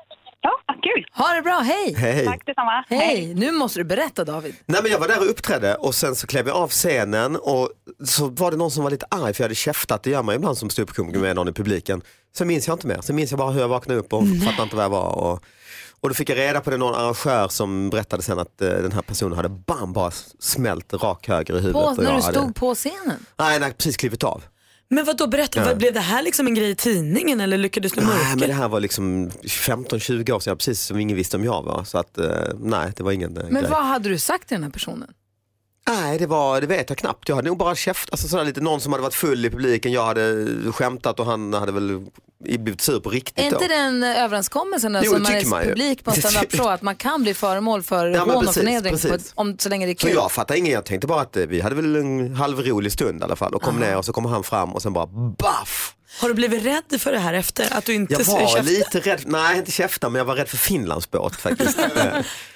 Ja, 0.41 0.51
kul. 0.81 1.05
Ha 1.13 1.33
det 1.33 1.41
bra, 1.41 1.59
hej! 1.59 1.93
Hej. 1.97 2.25
Tack 2.25 2.45
detsamma. 2.45 2.85
Hej! 2.89 3.33
Nu 3.33 3.51
måste 3.51 3.79
du 3.79 3.83
berätta 3.83 4.23
David. 4.23 4.55
Nej 4.65 4.79
men 4.83 4.91
jag 4.91 4.99
var 4.99 5.07
där 5.07 5.19
och 5.19 5.29
uppträdde 5.29 5.75
och 5.75 5.95
sen 5.95 6.15
så 6.15 6.27
klev 6.27 6.47
jag 6.47 6.57
av 6.57 6.69
scenen 6.69 7.35
och 7.35 7.69
så 8.05 8.27
var 8.27 8.51
det 8.51 8.57
någon 8.57 8.71
som 8.71 8.83
var 8.83 8.91
lite 8.91 9.05
arg 9.09 9.33
för 9.33 9.43
jag 9.43 9.45
hade 9.45 9.55
käftat, 9.55 10.03
det 10.03 10.09
gör 10.09 10.23
man 10.23 10.35
ibland 10.35 10.57
som 10.57 10.69
ståuppkomiker 10.69 11.19
med 11.19 11.35
någon 11.35 11.47
i 11.47 11.53
publiken. 11.53 12.01
Sen 12.37 12.47
minns 12.47 12.67
jag 12.67 12.75
inte 12.75 12.87
mer, 12.87 13.01
sen 13.01 13.15
minns 13.15 13.31
jag 13.31 13.37
bara 13.37 13.51
hur 13.51 13.61
jag 13.61 13.67
vaknade 13.67 13.99
upp 13.99 14.13
och 14.13 14.23
fattade 14.45 14.63
inte 14.63 14.75
var 14.75 14.83
jag 14.83 14.89
var. 14.89 15.15
Och, 15.17 15.43
och 16.01 16.09
då 16.09 16.15
fick 16.15 16.29
jag 16.29 16.37
reda 16.37 16.61
på 16.61 16.69
det 16.69 16.77
någon 16.77 16.95
arrangör 16.95 17.47
som 17.47 17.89
berättade 17.89 18.23
sen 18.23 18.39
att 18.39 18.61
eh, 18.61 18.69
den 18.69 18.91
här 18.91 19.01
personen 19.01 19.35
hade 19.35 19.49
bam 19.49 19.93
bara 19.93 20.11
smält 20.39 20.93
rak 20.93 21.27
höger 21.27 21.53
i 21.53 21.57
huvudet. 21.59 21.73
På, 21.73 21.79
och 21.79 21.91
jag 21.97 21.97
när 22.03 22.15
du 22.15 22.21
hade, 22.21 22.39
stod 22.39 22.55
på 22.55 22.75
scenen. 22.75 23.25
Nej, 23.37 23.59
nej, 23.59 23.73
precis 23.73 23.97
klivit 23.97 24.23
av. 24.23 24.43
Men 24.89 25.05
vad 25.05 25.17
då 25.17 25.27
berätta, 25.27 25.59
Ja. 25.59 25.65
vad, 25.65 25.77
blev 25.77 25.93
det 25.93 25.99
här 25.99 26.23
liksom 26.23 26.47
en 26.47 26.53
grej 26.55 26.69
i 26.69 26.75
tidningen 26.75 27.41
eller 27.41 27.57
lyckades 27.57 27.91
du 27.91 28.01
Nej 28.01 28.09
mörka? 28.09 28.35
men 28.35 28.47
det 28.47 28.53
här 28.53 28.67
var 28.67 28.79
liksom 28.79 29.29
15-20 29.29 30.31
år 30.31 30.39
sedan, 30.39 30.57
precis 30.57 30.81
som 30.81 30.99
ingen 30.99 31.17
visste 31.17 31.37
om 31.37 31.43
jag 31.43 31.63
var. 31.63 31.83
Så 31.83 31.97
att 31.97 32.17
eh, 32.17 32.27
nej, 32.59 32.91
det 32.95 33.03
var 33.03 33.11
ingen 33.11 33.37
eh, 33.37 33.43
Men 33.49 33.61
grej. 33.61 33.71
vad 33.71 33.83
hade 33.85 34.09
du 34.09 34.19
sagt 34.19 34.47
till 34.47 34.55
den 34.55 34.63
här 34.63 34.71
personen? 34.71 35.09
Nej, 35.87 36.17
det, 36.19 36.27
var, 36.27 36.61
det 36.61 36.67
vet 36.67 36.89
jag 36.89 36.97
knappt. 36.97 37.29
Jag 37.29 37.35
hade 37.35 37.47
nog 37.47 37.57
bara 37.57 37.75
käft, 37.75 38.09
alltså 38.11 38.27
sådär 38.27 38.45
lite 38.45 38.61
någon 38.61 38.81
som 38.81 38.91
hade 38.93 39.03
varit 39.03 39.13
full 39.13 39.45
i 39.45 39.49
publiken, 39.49 39.91
jag 39.91 40.05
hade 40.05 40.45
skämtat 40.71 41.19
och 41.19 41.25
han 41.25 41.53
hade 41.53 41.71
väl 41.71 42.05
blivit 42.39 42.81
sur 42.81 42.99
på 42.99 43.09
riktigt 43.09 43.45
Är 43.45 43.51
då. 43.51 43.55
inte 43.55 43.67
den 43.67 44.03
överenskommelsen 44.03 44.97
Jo, 45.03 45.13
som 45.13 45.23
man 45.23 45.31
är 45.31 45.39
ju. 45.63 45.69
publik 45.69 46.03
på 46.03 46.11
en 46.11 46.17
standup-show 46.21 46.67
att 46.73 46.81
man 46.81 46.95
kan 46.95 47.23
bli 47.23 47.33
föremål 47.33 47.83
för 47.83 48.07
Ja, 48.07 48.19
hån 48.19 48.47
och 48.47 48.53
förnedring 48.53 48.93
om, 49.35 49.57
så 49.59 49.69
länge 49.69 49.85
det 49.85 49.91
är 49.91 49.95
Så 50.01 50.07
kul? 50.07 50.15
jag 50.15 50.31
fattar 50.31 50.55
inget, 50.55 50.73
jag 50.73 50.85
tänkte 50.85 51.07
bara 51.07 51.21
att 51.21 51.37
eh, 51.37 51.45
vi 51.45 51.61
hade 51.61 51.75
väl 51.75 51.95
en 51.95 52.35
halvrolig 52.35 52.91
stund 52.91 53.21
i 53.21 53.23
alla 53.23 53.35
fall 53.35 53.53
och 53.53 53.61
kom 53.61 53.79
ner 53.79 53.97
och 53.97 54.05
så 54.05 54.13
kommer 54.13 54.29
han 54.29 54.43
fram 54.43 54.73
och 54.73 54.81
sen 54.81 54.93
bara 54.93 55.07
baff. 55.37 55.93
Har 56.21 56.27
du 56.27 56.33
blivit 56.33 56.65
rädd 56.65 57.01
för 57.01 57.11
det 57.11 57.19
här 57.19 57.33
efter? 57.33 57.77
Att 57.77 57.85
du 57.85 57.93
inte 57.93 58.13
Jag 58.13 58.19
var 58.23 58.47
käftar? 58.47 58.63
lite 58.63 58.99
rädd, 58.99 59.21
nej 59.25 59.57
inte 59.57 59.71
käfta 59.71 60.09
men 60.09 60.19
jag 60.19 60.25
var 60.25 60.35
rädd 60.35 60.47
för 60.47 60.57
Finlandsbåt 60.57 61.35
faktiskt. 61.35 61.77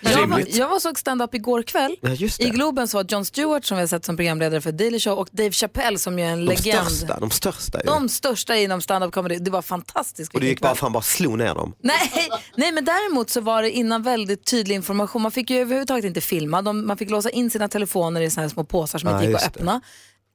Eh, 0.04 0.12
Jag 0.14 0.28
var, 0.28 0.44
jag 0.48 0.68
var 0.68 0.76
och 0.76 0.82
såg 0.82 1.00
stand-up 1.00 1.36
igår 1.36 1.64
kväll. 1.64 1.96
Ja, 2.02 2.10
just 2.10 2.38
det. 2.38 2.44
I 2.44 2.50
Globen 2.50 2.88
så 2.88 2.98
var 2.98 3.06
Jon 3.10 3.26
Stewart 3.26 3.66
som 3.66 3.78
vi 3.78 3.82
har 3.84 3.88
sett 3.88 4.06
som 4.06 4.18
programledare 4.18 4.62
för 4.62 4.72
Daily 4.72 5.00
Show 5.00 5.14
och 5.20 5.28
Dave 5.32 5.52
Chappelle 5.52 5.98
som 6.00 6.20
ju 6.20 6.26
är 6.26 6.30
en 6.30 6.40
de 6.46 6.46
legend. 6.46 6.88
största, 6.92 7.20
de 7.20 7.32
största 7.32 7.80
ju. 7.80 7.86
De 7.86 8.10
största 8.10 8.56
inom 8.56 8.82
stand-up 8.82 9.14
comedy. 9.14 9.38
Det 9.40 9.52
var 9.52 9.62
fantastiskt. 9.62 10.34
Och 10.34 10.40
det 10.40 10.46
vilken 10.46 10.50
gick 10.56 10.62
bara 10.62 10.70
kväll. 10.70 10.78
för 10.78 10.86
han 10.86 10.94
bara 10.94 11.04
slog 11.04 11.38
ner 11.38 11.56
dem. 11.56 11.74
Nej, 11.80 12.12
nej, 12.56 12.72
men 12.72 12.86
däremot 12.86 13.30
så 13.30 13.42
var 13.42 13.62
det 13.62 13.72
innan 13.72 14.04
väldigt 14.04 14.46
tydlig 14.46 14.76
information. 14.76 15.22
Man 15.22 15.32
fick 15.32 15.50
ju 15.50 15.58
överhuvudtaget 15.58 16.06
inte 16.06 16.22
filma. 16.22 16.62
De, 16.62 16.88
man 16.88 16.98
fick 16.98 17.10
låsa 17.10 17.30
in 17.30 17.52
sina 17.52 17.68
telefoner 17.68 18.22
i 18.22 18.30
såna 18.30 18.42
här 18.42 18.50
små 18.50 18.64
påsar 18.64 19.00
som 19.00 19.10
Ja, 19.10 19.16
inte 19.16 19.26
gick 19.28 19.36
att 19.36 19.44
just 19.44 19.54
det. 19.54 19.64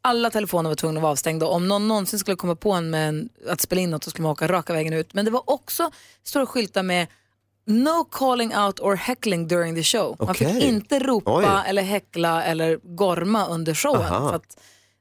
Alla 0.06 0.30
telefoner 0.30 0.70
var 0.70 0.74
tvungna 0.74 0.98
att 0.98 1.02
vara 1.02 1.12
avstängda. 1.12 1.46
Om 1.46 1.68
någon 1.68 1.88
någonsin 1.88 2.18
skulle 2.18 2.36
komma 2.36 2.56
på 2.56 2.72
en 2.72 2.90
med 2.90 3.08
en, 3.08 3.28
att 3.48 3.60
spela 3.60 3.80
in 3.80 3.90
något 3.90 4.04
så 4.04 4.10
skulle 4.10 4.22
man 4.22 4.32
åka 4.32 4.46
raka 4.48 4.72
vägen 4.72 4.92
ut. 4.92 5.14
Men 5.14 5.24
det 5.24 5.30
var 5.30 5.50
också 5.50 5.90
stora 6.24 6.46
skyltar 6.46 6.82
med 6.82 7.06
No 7.66 8.04
calling 8.04 8.56
out 8.56 8.80
or 8.80 8.94
heckling 8.96 9.48
during 9.48 9.74
the 9.74 9.82
show. 9.82 10.16
Man 10.20 10.34
fick 10.34 10.48
inte 10.62 10.98
ropa 10.98 11.32
Oj. 11.36 11.46
eller 11.66 11.82
häckla 11.82 12.44
eller 12.44 12.78
gorma 12.96 13.46
under 13.46 13.74
showen. 13.74 14.00
Aha. 14.12 14.28
För 14.28 14.36
att 14.36 14.58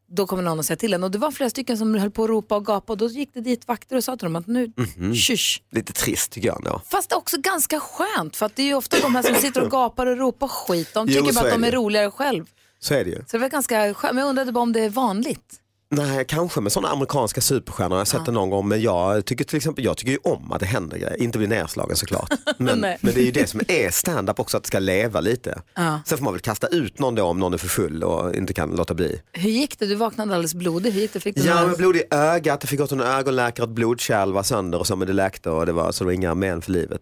då 0.08 0.28
kommer 0.28 0.44
någon 0.44 0.60
att 0.60 0.66
säga 0.66 0.78
till 0.78 0.94
en. 0.94 1.04
Och 1.04 1.12
det 1.12 1.18
var 1.18 1.32
flera 1.32 1.50
stycken 1.50 1.78
som 1.78 1.96
höll 1.96 2.12
på 2.12 2.24
att 2.24 2.30
ropa 2.30 2.56
och 2.56 2.66
gapa 2.66 2.94
och 2.94 2.98
då 2.98 3.08
gick 3.08 3.34
det 3.34 3.42
dit 3.42 3.68
vakter 3.68 3.96
och 3.96 4.04
sa 4.04 4.18
till 4.18 4.26
dem 4.26 4.36
att 4.36 4.48
nu, 4.48 4.72
Mhm. 4.98 5.16
kysch. 5.16 5.62
Lite 5.72 5.94
trist 5.94 6.32
tycker 6.32 6.48
jag 6.48 6.58
ändå. 6.58 6.82
Fast 6.90 7.14
också 7.14 7.38
ganska 7.42 7.80
skönt 7.80 8.36
för 8.36 8.46
att 8.46 8.56
det 8.56 8.62
är 8.64 8.68
ju 8.68 8.74
ofta 8.76 9.00
de 9.00 9.16
här 9.16 9.24
som 9.24 9.36
sitter 9.36 9.62
och 9.64 9.72
gapar 9.72 10.06
och 10.06 10.18
ropar 10.18 10.48
skit. 10.48 10.94
De 10.94 11.08
Jo, 11.10 11.22
tycker 11.22 11.34
så 11.34 11.40
bara 11.40 11.48
att 11.48 11.54
är 11.54 11.58
de 11.58 11.64
är 11.68 11.72
det. 11.72 11.78
roligare 11.78 12.12
själv. 12.12 12.46
Så 12.86 12.94
är 12.94 13.04
det 13.04 13.10
ju. 13.10 13.16
Så 13.18 13.24
det 13.32 13.38
var 13.38 13.50
ganska 13.50 13.94
skönt. 13.94 14.16
Men 14.16 14.22
jag 14.22 14.30
undrade 14.30 14.52
bara 14.52 14.62
om 14.62 14.74
det 14.74 14.80
är 14.80 14.90
vanligt. 14.90 15.60
Nej, 15.90 16.26
kanske 16.28 16.62
med 16.62 16.72
sådana 16.72 16.94
amerikanska 16.94 17.42
superstjärnor. 17.42 17.96
Jag 17.96 18.00
har 18.00 18.06
sett 18.06 18.26
det 18.26 18.32
någon 18.32 18.50
gång. 18.50 18.68
Men 18.68 18.82
jag 18.82 19.26
tycker 19.26 19.44
till 19.44 19.58
exempel 19.58 19.86
jag 19.86 19.98
tycker 19.98 20.12
ju 20.12 20.18
om 20.24 20.52
att 20.52 20.60
det 20.60 20.66
händer 20.66 20.98
grejer. 20.98 21.22
Inte 21.22 21.38
bli 21.38 21.48
nedslagen 21.48 21.96
såklart. 21.96 22.34
Men, 22.58 22.80
men 22.80 22.98
det 23.02 23.18
är 23.18 23.26
ju 23.26 23.32
det 23.32 23.50
som 23.50 23.62
är 23.68 23.92
stand-up 23.92 24.40
också, 24.40 24.58
att 24.58 24.64
det 24.64 24.68
ska 24.68 24.80
leva 24.80 25.20
lite. 25.20 25.62
Ja. 25.76 26.00
Sen 26.06 26.18
får 26.18 26.26
man 26.26 26.34
väl 26.34 26.42
kasta 26.42 26.68
ut 26.68 27.00
någon 27.00 27.16
då 27.16 27.24
om 27.24 27.40
någon 27.40 27.54
är 27.54 27.58
för 27.58 27.68
full 27.68 28.04
och 28.04 28.36
inte 28.36 28.54
kan 28.54 28.70
låta 28.70 28.94
bli. 28.94 29.22
Hur 29.32 29.50
gick 29.50 29.80
det? 29.80 29.86
Du 29.86 29.96
vaknade 29.96 30.34
alldeles 30.34 30.56
blodig. 30.56 30.92
Hur 30.92 31.02
gick 31.02 31.14
det? 31.14 31.20
Fick 31.20 31.36
du 31.36 31.42
Ja, 31.42 31.68
men 31.68 31.76
blod 31.76 31.96
i 31.96 32.04
ögat, 32.12 32.60
jag 32.64 32.70
fick 32.70 32.80
gå 32.80 32.88
till 32.88 33.00
en 33.00 33.08
ögonläkare, 33.08 33.64
ett 33.64 33.70
blodkärl 33.70 34.32
var 34.32 34.44
sönder 34.44 34.80
och 34.80 34.88
så, 34.88 34.96
men 34.96 35.08
det 35.08 35.14
läkte 35.14 35.50
och 35.50 35.66
det 35.66 35.72
var, 35.72 35.92
så 35.92 36.04
det 36.04 36.06
var 36.06 36.12
inga 36.12 36.36
men 36.36 36.62
för 36.62 36.72
livet. 36.72 37.02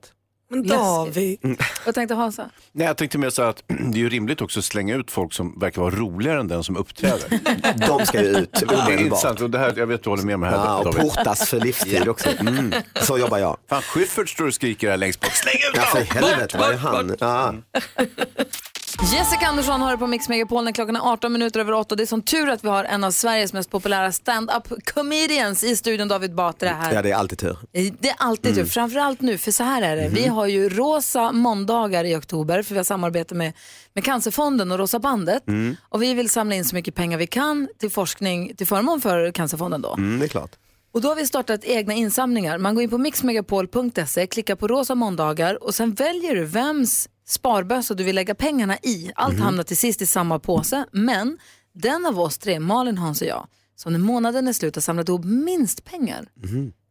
Men 0.53 0.67
David. 0.67 1.39
Vad 1.85 1.95
tänkte 1.95 2.15
Hansa? 2.15 2.49
Nej, 2.71 2.87
jag 2.87 2.97
tänkte 2.97 3.17
mer 3.17 3.29
så 3.29 3.41
att 3.41 3.63
det 3.67 3.97
är 3.97 3.99
ju 3.99 4.09
rimligt 4.09 4.41
också 4.41 4.59
att 4.59 4.65
slänga 4.65 4.95
ut 4.95 5.11
folk 5.11 5.33
som 5.33 5.59
verkar 5.59 5.81
vara 5.81 5.95
roligare 5.95 6.39
än 6.39 6.47
den 6.47 6.63
som 6.63 6.77
uppträder. 6.77 7.39
De 7.87 8.05
ska 8.05 8.21
ju 8.21 8.27
ut 8.27 8.51
Det 8.51 8.61
är 8.61 8.65
omedelbart. 8.73 8.99
intressant 8.99 9.41
och 9.41 9.49
det 9.49 9.57
här, 9.59 9.73
jag 9.77 9.87
vet 9.87 9.95
att 9.97 10.03
du 10.03 10.09
håller 10.09 10.23
med 10.23 10.39
mig 10.39 10.49
här 10.49 10.57
Ja, 10.57 10.77
och 10.77 10.85
David. 10.85 11.01
portas 11.01 11.49
för 11.49 11.59
livstid 11.59 12.07
också. 12.07 12.29
Mm. 12.39 12.73
Så 13.01 13.17
jobbar 13.17 13.37
jag. 13.37 13.57
Fan, 13.69 13.81
Schyffert 13.81 14.29
står 14.29 14.47
och 14.47 14.53
skriker 14.53 14.89
här 14.89 14.97
längst 14.97 15.19
bort. 15.19 15.31
Släng 15.33 15.55
ut 15.55 15.75
Ja, 15.75 15.81
för 15.81 16.01
helvete, 16.01 16.57
vad 16.57 16.71
är 16.71 16.77
han? 16.77 17.15
Ja. 17.19 17.53
Jessica 19.01 19.47
Andersson 19.47 19.81
hör 19.81 19.97
på 19.97 20.07
Mix 20.07 20.29
Megapol 20.29 20.63
när 20.63 20.71
klockan 20.71 20.95
är 20.95 20.99
18 21.13 21.33
minuter 21.33 21.59
över 21.59 21.73
8. 21.73 21.95
Det 21.95 22.03
är 22.03 22.07
sån 22.07 22.21
tur 22.21 22.49
att 22.49 22.63
vi 22.63 22.67
har 22.67 22.83
en 22.83 23.03
av 23.03 23.11
Sveriges 23.11 23.53
mest 23.53 23.69
populära 23.69 24.11
stand-up 24.11 24.85
comedians 24.93 25.63
i 25.63 25.75
studion, 25.75 26.07
David 26.07 26.35
Batra 26.35 26.69
här. 26.69 26.93
ja, 26.93 27.01
det 27.01 27.11
är 27.11 27.15
alltid 27.15 27.37
tur. 27.39 27.57
Det 27.71 28.09
är 28.09 28.15
alltid 28.17 28.51
Mm. 28.51 28.63
tur, 28.65 28.71
framförallt 28.71 29.21
nu, 29.21 29.37
för 29.37 29.51
så 29.51 29.63
här 29.63 29.81
är 29.81 29.95
det. 29.95 30.09
Vi 30.09 30.27
har 30.27 30.47
ju 30.47 30.69
rosa 30.69 31.31
måndagar 31.31 32.03
i 32.03 32.15
oktober, 32.15 32.63
för 32.63 32.73
vi 32.73 32.79
har 32.79 32.83
samarbete 32.83 33.35
med, 33.35 33.53
med 33.93 34.03
Cancerfonden 34.03 34.71
och 34.71 34.77
Rosa 34.79 34.99
bandet. 34.99 35.47
Mm. 35.47 35.75
Och 35.89 36.01
vi 36.01 36.13
vill 36.13 36.29
samla 36.29 36.55
in 36.55 36.65
så 36.65 36.75
mycket 36.75 36.95
pengar 36.95 37.17
vi 37.17 37.27
kan 37.27 37.67
till 37.79 37.89
forskning 37.91 38.55
till 38.55 38.67
förmån 38.67 39.01
för 39.01 39.31
Cancerfonden 39.31 39.81
då. 39.81 39.93
Mm, 39.93 40.19
det 40.19 40.25
är 40.25 40.29
klart. 40.29 40.51
Och 40.93 41.01
då 41.01 41.07
har 41.07 41.15
vi 41.15 41.27
startat 41.27 41.63
egna 41.63 41.93
insamlingar. 41.93 42.57
Man 42.57 42.75
går 42.75 42.83
in 42.83 42.89
på 42.89 42.97
mixmegapol.se, 42.97 44.27
klickar 44.27 44.55
på 44.55 44.67
rosa 44.67 44.95
måndagar 44.95 45.63
och 45.63 45.75
sen 45.75 45.93
väljer 45.93 46.35
du 46.35 46.45
vems 46.45 47.09
sparbössa 47.25 47.93
du 47.93 48.03
vill 48.03 48.15
lägga 48.15 48.35
pengarna 48.35 48.77
i. 48.83 49.11
Allt 49.15 49.33
Mhm. 49.33 49.41
hamnar 49.43 49.63
till 49.63 49.77
sist 49.77 50.01
i 50.01 50.05
samma 50.05 50.39
påse, 50.39 50.85
men 50.91 51.37
den 51.73 52.05
av 52.05 52.19
oss 52.19 52.37
tre, 52.37 52.59
Malin, 52.59 52.97
Hans 52.97 53.21
och 53.21 53.27
jag, 53.27 53.47
som 53.75 53.91
när 53.91 53.99
månaden 53.99 54.47
är 54.47 54.53
slut 54.53 54.75
har 54.75 54.81
samlat 54.81 55.09
ihop 55.09 55.25
minst 55.25 55.83
pengar 55.85 56.25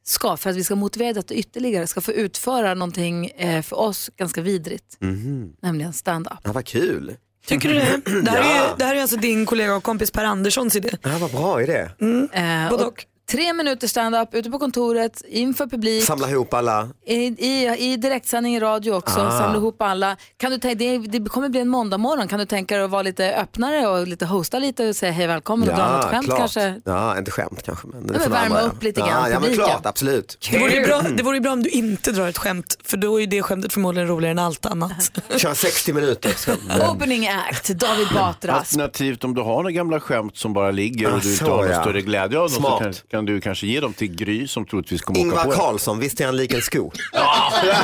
ska, 0.05 0.37
för 0.37 0.51
att 0.51 0.57
vi 0.57 0.65
ska 0.65 0.75
motivera 0.75 1.13
detta 1.13 1.35
ytterligare, 1.35 1.87
ska 1.87 2.01
få 2.01 2.13
utföra 2.13 2.75
någonting 2.75 3.27
eh, 3.27 3.63
för 3.63 3.77
oss 3.81 4.11
ganska 4.17 4.41
vidrigt, 4.41 4.97
Mhm. 5.01 5.53
nämligen 5.63 5.93
stand-up. 5.93 6.39
Ja, 6.45 6.53
vad 6.53 6.67
kul. 6.67 7.17
Tycker 7.47 7.69
du 7.69 7.75
det? 7.75 8.21
Det 8.23 8.31
här, 8.31 8.39
Ja. 8.39 8.73
är, 8.73 8.79
det 8.79 8.85
här 8.85 8.97
är 8.97 9.01
alltså 9.01 9.17
din 9.17 9.47
kollega 9.47 9.75
och 9.77 9.83
kompis 9.83 10.11
Per 10.11 10.25
Anderssons 10.25 10.77
idé. 10.77 10.91
Ja, 11.03 11.19
vad 11.21 11.31
bra 11.31 11.63
idé. 11.63 11.89
Eh, 12.33 12.73
och 12.73 13.07
tre 13.33 13.53
minuter 13.53 13.89
stand-up 13.89 14.35
ute 14.35 14.51
på 14.51 14.59
kontoret, 14.59 15.23
inför 15.29 15.67
publik. 15.67 16.05
Samla 16.05 16.31
ihop 16.31 16.55
alla. 16.55 16.89
I, 17.07 17.15
i, 17.17 17.77
I 17.93 17.97
direktsändning 17.97 18.57
i 18.57 18.61
radio 18.61 18.93
också, 18.93 19.21
Ah. 19.21 19.39
samla 19.39 19.57
ihop 19.57 19.83
alla. 19.83 20.17
Kan 20.37 20.51
du 20.51 20.59
tänka, 20.59 20.75
det, 20.85 20.99
det 20.99 21.29
kommer 21.29 21.49
bli 21.49 21.61
en 21.61 21.69
måndag 21.69 21.99
morgon. 21.99 22.29
kan 22.29 22.39
du 22.39 22.45
tänka 22.47 22.77
dig 22.77 22.85
att 22.85 22.91
vara 22.91 23.03
lite 23.03 23.35
öppnare 23.37 23.87
och 23.87 24.07
lite 24.07 24.27
hosta 24.27 24.59
lite 24.59 24.89
och 24.89 24.97
säga 24.97 25.13
hej 25.13 25.27
välkommen 25.27 25.69
och 25.69 25.77
dra 25.77 25.93
något 25.97 26.05
skämt 26.05 26.25
klart. 26.27 26.39
kanske? 26.39 26.81
Ja, 26.85 27.19
inte 27.19 27.31
skämt 27.31 27.63
kanske. 27.63 27.87
Men, 27.87 28.07
det 28.07 28.13
men 28.13 28.21
får 28.23 28.31
värma 28.31 28.61
upp 28.61 28.83
lite 28.83 29.01
grann, 29.01 29.09
Ja, 29.11 29.29
ja 29.29 29.41
men 29.41 29.55
klart, 29.55 29.87
absolut. 29.87 30.49
Det 30.51 30.59
vore, 30.59 30.73
ju 30.75 30.87
bra, 30.87 31.03
det 31.17 31.23
vore 31.23 31.37
ju 31.37 31.41
bra 31.41 31.53
om 31.53 31.63
du 31.63 31.71
inte 31.71 32.13
drar 32.13 32.29
ett 32.29 32.39
skämt 32.39 32.79
för 32.85 32.97
då 32.97 33.21
är 33.21 33.27
det 33.27 33.43
skämtet 33.43 33.73
förmodligen 33.73 34.09
roligare 34.09 34.33
än 34.33 34.39
allt 34.39 34.67
annat. 34.67 35.11
Kör 35.37 35.55
60 35.55 35.93
minuter. 35.93 36.33
Opening 36.91 37.29
act, 37.29 37.69
David 37.69 38.09
Batra. 38.15 38.53
Alternativt 38.53 39.25
om 39.25 39.35
du 39.35 39.41
har 39.41 39.55
några 39.57 39.71
gamla 39.71 40.01
skämt 40.01 40.37
som 40.37 40.53
bara 40.53 40.71
ligger 40.71 41.07
och 41.13 41.17
Ah, 41.17 41.21
du 41.23 41.33
inte 41.33 41.45
har 41.45 41.57
någon 41.57 41.71
ja. 41.71 41.81
större 41.81 42.01
glädje 42.03 42.39
av 42.39 42.43
dem 42.45 42.49
så 42.49 42.61
Smart. 42.61 42.83
kan, 42.83 42.93
kan 43.11 43.22
du 43.27 43.41
kanske 43.41 43.67
ge 43.67 43.81
dem 43.81 43.93
till 43.93 44.15
Gry 44.15 44.49
som 44.49 44.67
troligtvis 44.67 45.03
kommer 45.03 45.19
åka 45.21 45.27
Ingvar 45.27 45.45
på 45.45 45.51
det. 45.51 45.57
Carlsson, 45.57 45.99
visst 45.99 46.21
är 46.21 46.27
han 46.27 46.37
lik 46.37 46.53
en 46.53 46.63
sko? 46.63 46.91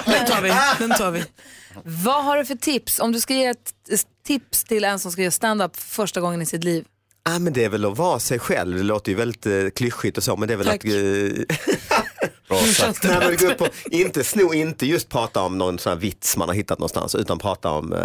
Den 0.05 0.26
tar 0.26 0.43
vi. 0.43 0.53
Den 0.78 0.91
tar 0.99 1.11
vi. 1.11 1.24
Vad 1.84 2.24
har 2.24 2.36
du 2.36 2.45
för 2.45 2.55
tips? 2.55 3.01
Om 3.01 3.12
du 3.12 3.20
ska 3.20 3.34
ge 3.34 3.47
ett 3.47 3.72
tips 4.26 4.64
till 4.64 4.84
en 4.84 4.99
som 4.99 5.12
ska 5.12 5.22
göra 5.22 5.30
stand-up 5.30 5.76
för 5.76 5.89
första 5.89 6.20
gången 6.20 6.43
i 6.43 6.47
sitt 6.47 6.64
liv. 6.64 6.84
Ah, 7.22 7.39
men 7.39 7.53
det 7.53 7.64
är 7.64 7.68
väl 7.68 7.84
att 7.84 7.99
vara 7.99 8.18
sig 8.18 8.39
själv. 8.39 8.76
Det 8.76 8.82
låter 8.82 9.12
ju 9.12 9.16
väldigt 9.18 9.47
eh, 9.47 9.68
klyschigt 9.76 10.16
och 10.16 10.24
så, 10.24 10.36
men 10.36 10.49
det 10.49 10.55
är 10.55 10.59
väl 10.59 10.66
Tack. 10.66 10.84
att... 10.84 10.84
Eh, 10.84 10.91
Nej, 13.03 13.18
men 13.20 13.36
gå 13.36 13.47
upp 13.47 13.61
och, 13.61 13.68
inte 13.91 14.24
sno, 14.24 14.55
inte 14.55 14.86
just 14.86 15.09
prata 15.09 15.43
om 15.43 15.59
någon 15.59 15.78
sån 15.78 15.91
här 15.93 16.01
vits 16.01 16.36
man 16.36 16.49
har 16.49 16.55
hittat 16.55 16.78
någonstans, 16.78 17.14
utan 17.14 17.39
prata 17.39 17.70
om 17.70 17.93
eh, 17.93 18.01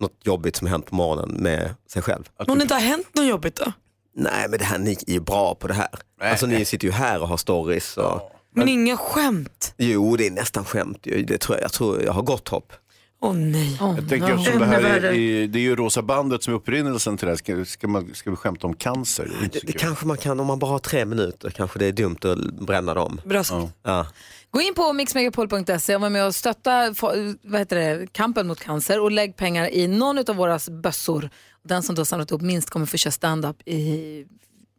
något 0.00 0.20
jobbigt 0.22 0.56
som 0.56 0.66
hänt 0.66 0.86
på 0.86 0.94
morgonen 0.94 1.30
med 1.42 1.74
sig 1.92 2.02
själv. 2.02 2.24
Om 2.36 2.58
det 2.58 2.62
inte 2.62 2.74
har 2.74 2.80
hänt 2.80 3.06
något 3.12 3.26
jobbigt 3.26 3.56
då? 3.56 3.72
Nej, 4.16 4.48
men 4.48 4.58
det 4.58 4.64
här, 4.64 4.78
ni 4.78 4.96
är 5.06 5.12
ju 5.12 5.20
bra 5.20 5.54
på 5.54 5.68
det 5.68 5.74
här. 5.74 5.88
Alltså 6.20 6.46
ni 6.46 6.64
sitter 6.64 6.86
ju 6.86 6.92
här 6.92 7.22
och 7.22 7.28
har 7.28 7.36
stories. 7.36 7.96
Och... 7.96 8.32
Men 8.54 8.68
inga 8.68 8.96
skämt? 8.96 9.74
Jo, 9.76 10.16
det 10.16 10.26
är 10.26 10.30
nästan 10.30 10.64
skämt. 10.64 10.98
Det 11.02 11.38
tror 11.38 11.56
jag, 11.56 11.64
jag 11.64 11.72
tror 11.72 12.02
jag 12.02 12.12
har 12.12 12.22
gott 12.22 12.48
hopp. 12.48 12.72
Åh 13.20 13.34
nej. 13.34 13.76
Jag 13.80 14.08
tänker 14.08 14.34
eftersom 14.34 14.58
det 14.58 14.66
här 14.66 14.82
är, 14.82 15.46
det 15.46 15.58
är 15.58 15.62
ju 15.62 15.76
Rosa 15.76 16.02
bandet 16.02 16.42
som 16.42 16.54
är 16.54 16.58
upprinnelsen 16.58 17.16
till 17.16 17.26
det 17.26 17.32
här. 17.32 17.36
Ska, 17.36 17.64
ska, 17.64 17.88
man, 17.88 18.10
ska 18.14 18.30
vi 18.30 18.36
skämta 18.36 18.66
om 18.66 18.74
cancer? 18.74 19.30
Det 19.52 19.60
Det 19.66 19.72
kanske 19.72 20.06
man 20.06 20.16
kan, 20.16 20.40
om 20.40 20.46
man 20.46 20.58
bara 20.58 20.70
har 20.70 20.78
tre 20.78 21.04
minuter, 21.04 21.50
kanske 21.50 21.78
det 21.78 21.86
är 21.86 21.92
dumt 21.92 22.18
att 22.22 22.66
bränna 22.66 22.94
dem. 22.94 23.20
Bra 23.24 23.42
Ja. 23.82 24.06
Gå 24.56 24.62
in 24.62 24.74
på 24.74 24.92
mixmegapol.se 24.92 25.94
och 25.94 26.00
var 26.00 26.10
med 26.10 26.26
och 26.26 26.34
stötta 26.34 26.94
vad 27.42 27.58
heter 27.60 27.76
det, 27.76 28.06
kampen 28.12 28.46
mot 28.46 28.60
cancer 28.60 29.00
och 29.00 29.10
lägg 29.10 29.36
pengar 29.36 29.74
i 29.74 29.88
någon 29.88 30.18
av 30.18 30.36
våra 30.36 30.58
bössor. 30.82 31.30
Den 31.64 31.82
som 31.82 31.94
då 31.94 32.04
samlat 32.04 32.30
ihop 32.30 32.42
minst 32.42 32.70
kommer 32.70 32.86
få 32.86 32.96
köra 32.96 33.10
stand-up 33.12 33.56
i, 33.68 34.26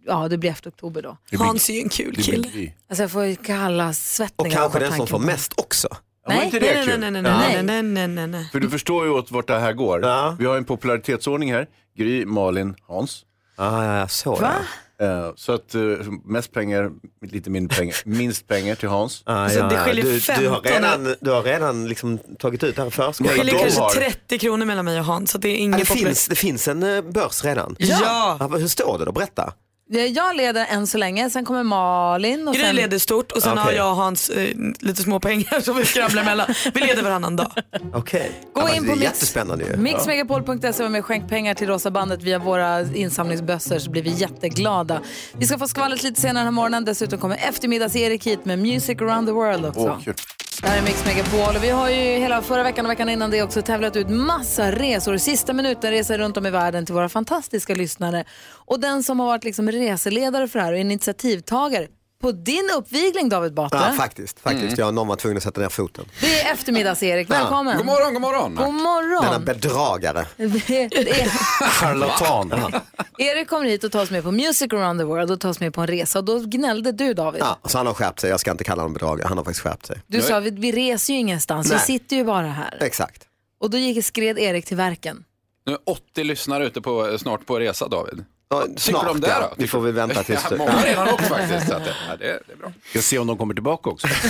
ja 0.06 0.28
det 0.28 0.38
blir 0.38 0.50
efter 0.52 0.70
oktober 0.70 1.02
då. 1.02 1.18
Hans 1.38 1.70
är 1.70 1.74
ju 1.74 1.82
en 1.82 1.90
kul 1.90 2.16
kille. 2.16 2.74
Alltså 2.90 3.04
jag 3.04 3.12
får 3.12 3.24
ju 3.24 3.36
kalla 3.36 3.88
Och 3.90 3.96
svettningar 3.96 4.58
kanske 4.58 4.80
bara 4.80 4.90
den 4.90 4.98
som 4.98 5.08
får 5.08 5.18
på- 5.20 5.26
mest 5.26 5.54
också. 5.58 5.88
Ja, 6.28 6.36
var 6.36 6.44
inte 6.44 6.60
det 6.60 6.74
Nej, 6.76 6.86
kul? 6.88 7.00
nej, 7.00 7.12
nej, 7.12 7.22
nej, 7.22 7.32
Ja. 7.32 7.38
nej, 7.40 7.64
nej, 7.64 7.84
nej, 7.84 8.08
nej, 8.08 8.28
nej. 8.28 8.50
För 8.52 8.60
du 8.60 8.70
förstår 8.70 9.06
ju 9.06 9.12
åt 9.12 9.32
vart 9.32 9.48
det 9.48 9.60
här 9.60 9.74
går. 9.74 10.36
Vi 10.38 10.46
har 10.46 10.58
en 10.58 10.66
popularitetsordning 10.66 11.54
här. 11.54 11.68
Gry, 11.98 12.26
Malin, 12.26 12.76
Hans. 12.88 13.26
Ah, 13.56 13.84
ja, 13.84 14.00
ja, 14.00 14.08
så 14.08 14.36
Va? 14.36 14.54
Eh, 15.02 15.32
Så 15.36 15.52
att 15.54 15.76
eh, 15.76 15.82
mest 16.26 16.52
pengar, 16.52 16.92
lite 17.22 17.50
mindre 17.50 17.78
pengar, 17.78 17.96
minst 18.06 18.48
pengar 18.48 18.76
till 18.76 18.90
Hans. 18.90 19.24
Ah, 19.26 19.34
Alltså, 19.34 19.60
det 19.68 19.78
skiljer 19.78 20.04
du, 20.06 20.12
du 20.14 20.20
15 20.22 20.48
har 20.54 20.62
redan, 20.62 21.16
du 21.20 21.32
har 21.32 21.44
redan 21.44 21.88
liksom 21.88 22.18
tagit 22.40 22.64
ut 22.64 22.76
det 22.76 22.82
här 22.84 22.90
förskott. 22.90 23.28
Det 23.28 23.34
skiljer 23.34 23.60
kanske 23.60 23.82
har- 23.82 23.90
30 23.90 24.40
kronor 24.40 24.66
mellan 24.66 24.86
mig 24.86 25.00
och 25.00 25.06
Hans. 25.06 25.32
Så 25.32 25.38
det 25.38 25.48
är 25.50 25.52
Ja, 25.52 25.58
ingen 25.58 25.80
det, 25.80 25.86
finns, 25.86 26.28
det 26.28 26.36
finns 26.36 26.68
en 26.68 26.84
eh, 26.84 27.02
börs 27.02 27.44
redan. 27.44 27.76
Ja. 27.80 28.48
men 28.52 28.62
hur 28.62 28.68
står 28.68 29.00
det 29.00 29.06
då? 29.06 29.12
Berätta. 29.12 29.54
Jag 29.90 30.36
leder 30.36 30.66
än 30.70 30.88
så 30.88 30.98
länge, 30.98 31.30
sen 31.30 31.46
kommer 31.46 31.64
Malin 31.64 32.48
och 32.48 32.54
Gry 32.54 32.64
sen... 32.64 32.76
leder 32.76 32.98
stort 33.00 33.32
och 33.32 33.42
sen 33.44 33.58
har 33.58 33.66
Okej. 33.66 33.78
jag 33.78 33.90
och 33.90 33.96
Hans 33.96 34.30
eh, 34.30 34.50
lite 34.80 35.02
små 35.04 35.20
pengar 35.20 35.60
som 35.62 35.78
vi 35.78 35.86
skramlar 35.86 36.22
emellan. 36.22 36.48
Vi 36.74 36.80
leder 36.82 37.04
varannan 37.04 37.36
dag. 37.36 37.52
Okej. 37.94 38.32
Gå 38.54 38.62
Ja, 38.62 38.76
in 38.76 38.84
det 38.84 38.92
är 38.92 38.96
Mix- 38.96 39.04
jättespännande 39.04 39.66
ju. 39.66 39.78
Mixmegapol.se 39.78 40.84
och 40.84 40.92
med 40.92 41.06
skänk 41.06 41.30
pengar 41.30 41.54
till 41.54 41.68
Rosa 41.68 41.92
bandet 41.92 42.24
via 42.24 42.40
våra 42.40 42.82
insamlingsbössor 42.82 43.80
så 43.80 43.92
blir 43.92 44.02
vi 44.04 44.10
jätteglada. 44.10 45.02
Vi 45.38 45.46
ska 45.46 45.58
få 45.58 45.68
skvallret 45.68 46.04
lite 46.04 46.22
senare 46.22 46.40
den 46.40 46.46
här 46.46 46.52
morgonen. 46.52 46.86
Dessutom 46.86 47.20
kommer 47.20 47.36
eftermiddags-Erik 47.36 48.28
hit 48.28 48.46
med 48.46 48.60
Music 48.60 49.02
around 49.02 49.28
the 49.28 49.34
world 49.34 49.66
också. 49.66 50.02
Kul. 50.06 50.14
Det 50.62 50.68
här 50.68 50.78
är 50.78 50.82
Mix 50.82 51.06
Megapol 51.06 51.56
och 51.56 51.64
vi 51.64 51.70
har 51.70 51.90
ju 51.90 51.96
hela 51.96 52.42
förra 52.42 52.64
veckan 52.64 52.86
och 52.86 52.92
veckan 52.92 53.10
innan 53.10 53.32
det 53.32 53.44
också 53.44 53.62
tävlat 53.62 53.96
ut 53.96 54.10
massa 54.10 54.72
resor. 54.72 55.18
Sista 55.18 55.54
minuten 55.54 55.92
resor 55.92 56.18
runt 56.18 56.38
om 56.38 56.46
i 56.46 56.50
världen 56.50 56.86
till 56.86 56.96
våra 56.96 57.10
fantastiska 57.10 57.76
lyssnare. 57.76 58.26
Och 58.50 58.80
den 58.80 59.04
som 59.04 59.20
har 59.20 59.28
varit 59.28 59.44
liksom 59.44 59.72
reseledare 59.72 60.48
för 60.48 60.60
det 60.60 60.66
här 60.66 60.74
och 60.74 60.80
initiativtagare 60.80 61.88
på 62.22 62.32
din 62.32 62.70
uppvigling 62.78 63.30
David 63.30 63.54
Batra. 63.54 63.88
Ja, 63.88 63.94
faktiskt. 63.94 64.40
faktiskt. 64.40 64.78
Jag, 64.78 64.94
någon 64.94 65.08
var 65.08 65.16
tvungen 65.16 65.38
att 65.38 65.44
sätta 65.44 65.62
ner 65.62 65.70
foten. 65.70 66.06
Det 66.22 66.42
är 66.42 66.54
eftermiddags-Erik, 66.54 67.30
välkommen. 67.30 67.78
God 67.78 67.86
morgon, 67.86 68.14
god 68.14 68.22
morgon. 68.22 68.56
God 68.56 68.74
morgon. 68.74 69.26
Denna 69.26 69.40
bedragare. 69.40 70.26
Charlatan. 71.60 72.74
Erik 73.18 73.48
kommer 73.48 73.66
hit 73.66 73.84
och 73.84 73.92
tar 73.92 74.02
oss 74.02 74.12
med 74.12 74.24
på 74.24 74.32
Music 74.32 74.74
around 74.74 75.00
the 75.00 75.04
world 75.04 75.32
och 75.32 75.40
tar 75.40 75.50
oss 75.50 75.60
med 75.60 75.74
på 75.74 75.82
en 75.82 75.88
resa. 75.88 76.20
Och 76.20 76.26
då 76.26 76.40
gnällde 76.40 76.92
du 76.92 77.14
David. 77.14 77.42
Ja, 77.42 77.60
så 77.66 77.78
han 77.78 77.88
har 77.88 77.94
skärpt 77.94 78.20
sig. 78.20 78.30
Jag 78.30 78.40
ska 78.40 78.52
inte 78.52 78.64
kalla 78.64 78.82
honom 78.82 78.94
bedragare. 78.94 79.28
Han 79.28 79.38
har 79.38 79.46
faktiskt 79.46 79.64
skärpt 79.64 79.86
sig. 79.86 80.02
Du 80.08 80.22
sa 80.22 80.40
vi, 80.40 80.50
vi 80.50 80.72
reser 80.72 81.14
ju 81.14 81.20
ingenstans, 81.20 81.68
vi 81.72 81.76
Nej. 81.76 81.86
sitter 81.86 82.16
ju 82.16 82.24
bara 82.24 82.48
här. 82.48 82.78
Exakt. 82.82 83.24
Och 83.60 83.70
då 83.70 83.78
gick, 83.78 84.06
skred 84.06 84.40
Erik 84.40 84.66
till 84.66 84.78
verken. 84.78 85.24
Nu 85.66 85.74
är 85.74 85.80
80 85.86 86.24
lyssnare 86.24 86.66
ute 86.66 86.82
på, 86.82 87.18
snart 87.20 87.46
på 87.46 87.60
resa, 87.60 87.88
David. 87.88 88.26
Ja, 88.50 88.66
snart, 88.78 89.04
du 89.06 89.10
om 89.12 89.20
det 89.20 89.28
ja. 89.28 89.40
då? 89.40 89.54
Vi 89.58 89.68
får 89.68 89.80
väl 89.82 89.94
vänta 89.94 90.24
tills 90.24 90.46
Ja, 90.52 90.58
många 90.58 90.72
har 90.72 90.84
redan 90.86 91.08
åkt 91.14 91.28
faktiskt. 91.28 91.68
Så 91.68 91.74
att 91.76 91.84
det, 91.84 91.94
ja, 92.10 92.16
det, 92.18 92.26
det 92.48 92.54
är 92.54 92.58
bra. 92.58 92.72
Ska 92.90 93.02
se 93.02 93.20
om 93.20 93.28
de 93.28 93.38
kommer 93.38 93.54
tillbaka 93.54 93.90
också. 93.90 94.08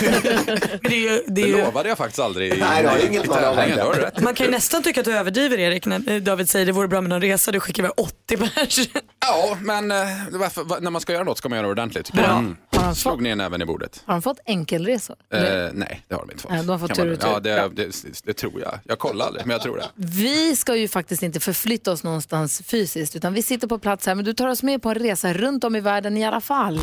Det 0.81 0.87
är 0.87 0.91
ju, 0.95 1.09
det 1.09 1.23
Det 1.27 1.41
ju, 1.41 1.57
lovade 1.57 1.89
jag 1.89 1.97
faktiskt 1.97 2.19
aldrig 2.19 2.53
i, 2.53 2.59
Nej, 2.59 2.83
det 2.83 2.89
har 2.89 2.97
inget 2.97 3.97
rätt. 3.97 4.19
man 4.21 4.33
kan 4.35 4.45
ju 4.45 4.51
nästan 4.51 4.83
tycka 4.83 4.99
att 4.99 5.05
du 5.05 5.13
överdriver 5.17 5.57
Erik 5.59 5.85
när 5.85 6.09
eh, 6.11 6.21
David 6.21 6.49
säger 6.49 6.65
det 6.65 6.71
vore 6.71 6.87
bra 6.87 7.01
med 7.01 7.09
någon 7.09 7.21
resa. 7.21 7.51
Du 7.51 7.59
skickar 7.59 7.83
väl 7.83 7.91
80 7.97 8.37
pers? 8.37 8.79
Ja, 9.19 9.57
men 9.61 9.91
eh, 9.91 9.97
varför, 10.31 10.63
va- 10.63 10.77
när 10.81 10.91
man 10.91 11.01
ska 11.01 11.13
göra 11.13 11.23
något 11.23 11.37
ska 11.37 11.49
man 11.49 11.55
göra 11.57 11.67
det 11.67 11.71
ordentligt. 11.71 12.11
Bra. 12.13 12.25
Mm. 12.25 12.55
Har 12.75 12.83
han 12.83 12.95
Slog 12.95 13.13
fått, 13.13 13.21
ner 13.23 13.35
näven 13.35 13.61
i 13.61 13.65
bordet. 13.65 14.01
har 14.05 14.13
han 14.13 14.21
fått 14.21 14.39
enkelresor? 14.45 15.15
Eh, 15.33 15.39
nej, 15.73 16.01
det 16.07 16.15
har 16.15 16.21
de 16.21 16.31
inte 16.31 16.41
fått. 16.43 16.51
Nej, 16.51 16.59
de 16.61 16.69
har 16.69 16.79
fått 16.79 16.87
Kan 16.87 16.97
tur 17.05 17.13
och 17.13 17.19
tur. 17.19 17.27
Ja, 17.27 17.39
det, 17.39 17.69
det, 17.75 18.21
det 18.23 18.33
tror 18.33 18.61
jag. 18.61 18.79
Jag 18.83 18.99
kollar 18.99 19.25
aldrig, 19.25 19.45
men 19.45 19.51
jag 19.53 19.61
tror 19.61 19.77
det. 19.77 19.85
Vi 19.95 20.55
ska 20.55 20.75
ju 20.75 20.87
faktiskt 20.87 21.23
inte 21.23 21.39
förflytta 21.39 21.91
oss 21.91 22.03
någonstans 22.03 22.61
fysiskt 22.65 23.15
utan 23.15 23.33
vi 23.33 23.41
sitter 23.43 23.67
på 23.67 23.79
plats 23.79 24.06
här 24.07 24.15
men 24.15 24.25
du 24.25 24.33
tar 24.33 24.47
oss 24.47 24.63
med 24.63 24.81
på 24.81 24.89
en 24.89 24.95
resa 24.95 25.33
runt 25.33 25.63
om 25.63 25.75
i 25.75 25.79
världen 25.79 26.17
i 26.17 26.25
alla 26.25 26.41
fall. 26.41 26.79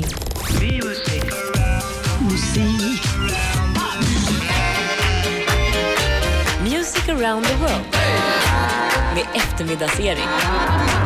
Music 6.63 7.09
around 7.09 7.47
the 7.47 7.55
world. 7.57 7.85
Med 9.15 9.27
eftermiddagsserie. 9.35 11.04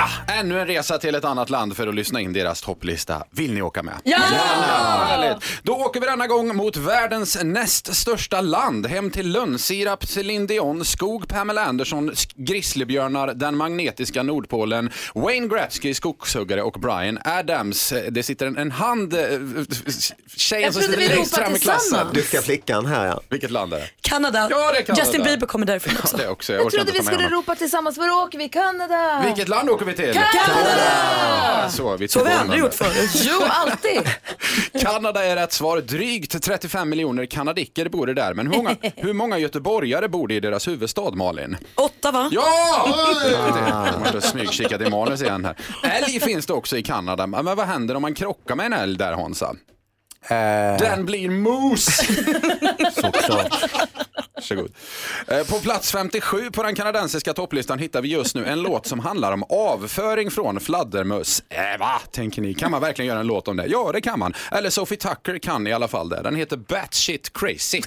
Ja! 0.00 0.34
Ännu 0.34 0.60
en 0.60 0.66
resa 0.66 0.98
till 0.98 1.14
ett 1.14 1.24
annat 1.24 1.50
land 1.50 1.76
för 1.76 1.86
att 1.86 1.94
lyssna 1.94 2.20
in 2.20 2.32
deras 2.32 2.60
topplista. 2.60 3.24
Vill 3.30 3.52
ni 3.52 3.62
åka 3.62 3.82
med? 3.82 3.94
Ja! 4.04 4.18
Härligt. 4.18 5.42
Då 5.62 5.72
åker 5.72 6.00
vi 6.00 6.06
denna 6.06 6.26
gång 6.26 6.56
mot 6.56 6.76
världens 6.76 7.38
näst 7.42 7.94
största 7.94 8.40
land. 8.40 8.86
Hem 8.86 9.10
till 9.10 9.32
lönnsirap, 9.32 10.06
Céline 10.06 10.46
Dion, 10.46 10.84
skog, 10.84 11.28
Pamela 11.28 11.64
Anderson, 11.64 12.10
sk- 12.12 12.32
grizzlybjörnar, 12.36 13.34
den 13.34 13.56
magnetiska 13.56 14.22
Nordpolen, 14.22 14.90
Wayne 15.14 15.48
Gretzky, 15.48 15.94
skogshuggare 15.94 16.62
och 16.62 16.72
Brian 16.80 17.18
Adams. 17.24 17.92
Det 18.10 18.22
sitter 18.22 18.46
en, 18.46 18.56
en 18.58 18.70
hand, 18.70 19.14
eh, 19.14 19.20
tjejen 20.36 20.64
Jag 20.64 20.74
som 20.74 20.82
trodde 20.82 20.82
sitter 20.82 20.96
vi 20.96 21.08
längst 21.08 21.32
ropade 21.38 21.46
fram 21.46 21.56
i 21.56 21.58
klassen. 21.58 21.80
tillsammans. 21.80 22.14
Duktiga 22.14 22.42
flickan 22.42 22.86
här 22.86 23.06
ja. 23.06 23.20
Vilket 23.28 23.50
land 23.50 23.74
är 23.74 23.78
det? 23.78 23.88
Kanada. 24.00 24.46
Ja, 24.50 24.72
det 24.72 24.78
är 24.78 24.82
Kanada. 24.82 25.04
Justin 25.04 25.22
Bieber 25.24 25.46
kommer 25.46 25.66
därifrån 25.66 25.94
också. 26.02 26.16
Det 26.16 26.28
också. 26.28 26.52
Jag 26.52 26.60
orkar 26.66 26.70
trodde 26.70 26.80
inte 26.90 26.92
vi 26.92 26.98
ta 26.98 27.04
med 27.04 27.12
skulle 27.14 27.24
honom. 27.26 27.38
ropa 27.42 27.54
tillsammans, 27.54 27.98
var 27.98 28.10
åker 28.10 28.38
vi? 28.38 28.48
Kanada! 28.48 29.22
Vilket 29.26 29.48
land 29.48 29.70
åker 29.70 29.84
vi 29.86 29.89
till? 29.92 30.14
Kanada! 30.14 31.70
Så, 31.70 31.96
vi 31.96 32.08
Så 32.08 32.18
har 32.18 32.26
vi 32.26 32.32
aldrig 32.32 32.60
gjort 32.60 32.74
förut. 32.74 33.10
Jo, 33.14 33.40
alltid. 33.48 34.02
Kanada 34.82 35.24
är 35.24 35.36
rätt 35.36 35.52
svar. 35.52 35.80
Drygt 35.80 36.42
35 36.42 36.88
miljoner 36.90 37.26
kanadicker 37.26 37.88
bor 37.88 38.06
det 38.06 38.14
där. 38.14 38.34
Men 38.34 38.46
hur 38.46 38.56
många, 38.56 38.76
hur 38.96 39.12
många 39.12 39.38
göteborgare 39.38 40.08
bor 40.08 40.28
det 40.28 40.34
i 40.34 40.40
deras 40.40 40.68
huvudstad 40.68 41.10
Malin? 41.10 41.56
Åtta 41.74 42.10
va? 42.10 42.28
Ja! 42.32 42.88
Jag 43.92 44.00
måste 44.00 44.20
smygkika 44.20 44.78
till 44.78 44.90
manus 44.90 45.22
igen 45.22 45.44
här. 45.44 45.56
Älg 45.82 46.20
finns 46.20 46.46
det 46.46 46.52
också 46.52 46.76
i 46.76 46.82
Kanada. 46.82 47.26
Men 47.26 47.44
vad 47.44 47.66
händer 47.66 47.94
om 47.94 48.02
man 48.02 48.14
krockar 48.14 48.56
med 48.56 48.66
en 48.66 48.72
älg 48.72 48.98
där 48.98 49.12
Hansa? 49.12 49.54
Den 50.78 51.04
blir 51.06 51.30
mos! 51.30 51.84
Såklart. 52.94 53.64
Varsågod. 54.40 54.72
Eh, 55.28 55.46
på 55.46 55.60
plats 55.60 55.90
57 55.92 56.50
på 56.50 56.62
den 56.62 56.74
kanadensiska 56.74 57.32
topplistan 57.32 57.78
hittar 57.78 58.02
vi 58.02 58.08
just 58.08 58.34
nu 58.34 58.46
en 58.46 58.62
låt 58.62 58.86
som 58.86 59.00
handlar 59.00 59.32
om 59.32 59.44
avföring 59.48 60.30
från 60.30 60.60
fladdermöss. 60.60 61.42
Äh, 61.48 61.78
va, 61.78 62.00
tänker 62.12 62.42
ni? 62.42 62.54
Kan 62.54 62.70
man 62.70 62.80
verkligen 62.80 63.08
göra 63.08 63.20
en 63.20 63.26
låt 63.26 63.48
om 63.48 63.56
det? 63.56 63.66
Ja, 63.66 63.92
det 63.92 64.00
kan 64.00 64.18
man. 64.18 64.34
Eller 64.52 64.70
Sophie 64.70 64.98
Tucker 64.98 65.38
kan 65.38 65.66
i 65.66 65.72
alla 65.72 65.88
fall 65.88 66.08
det. 66.08 66.22
Den 66.22 66.36
heter 66.36 66.56
Batshit 66.56 67.32
Crazy. 67.32 67.82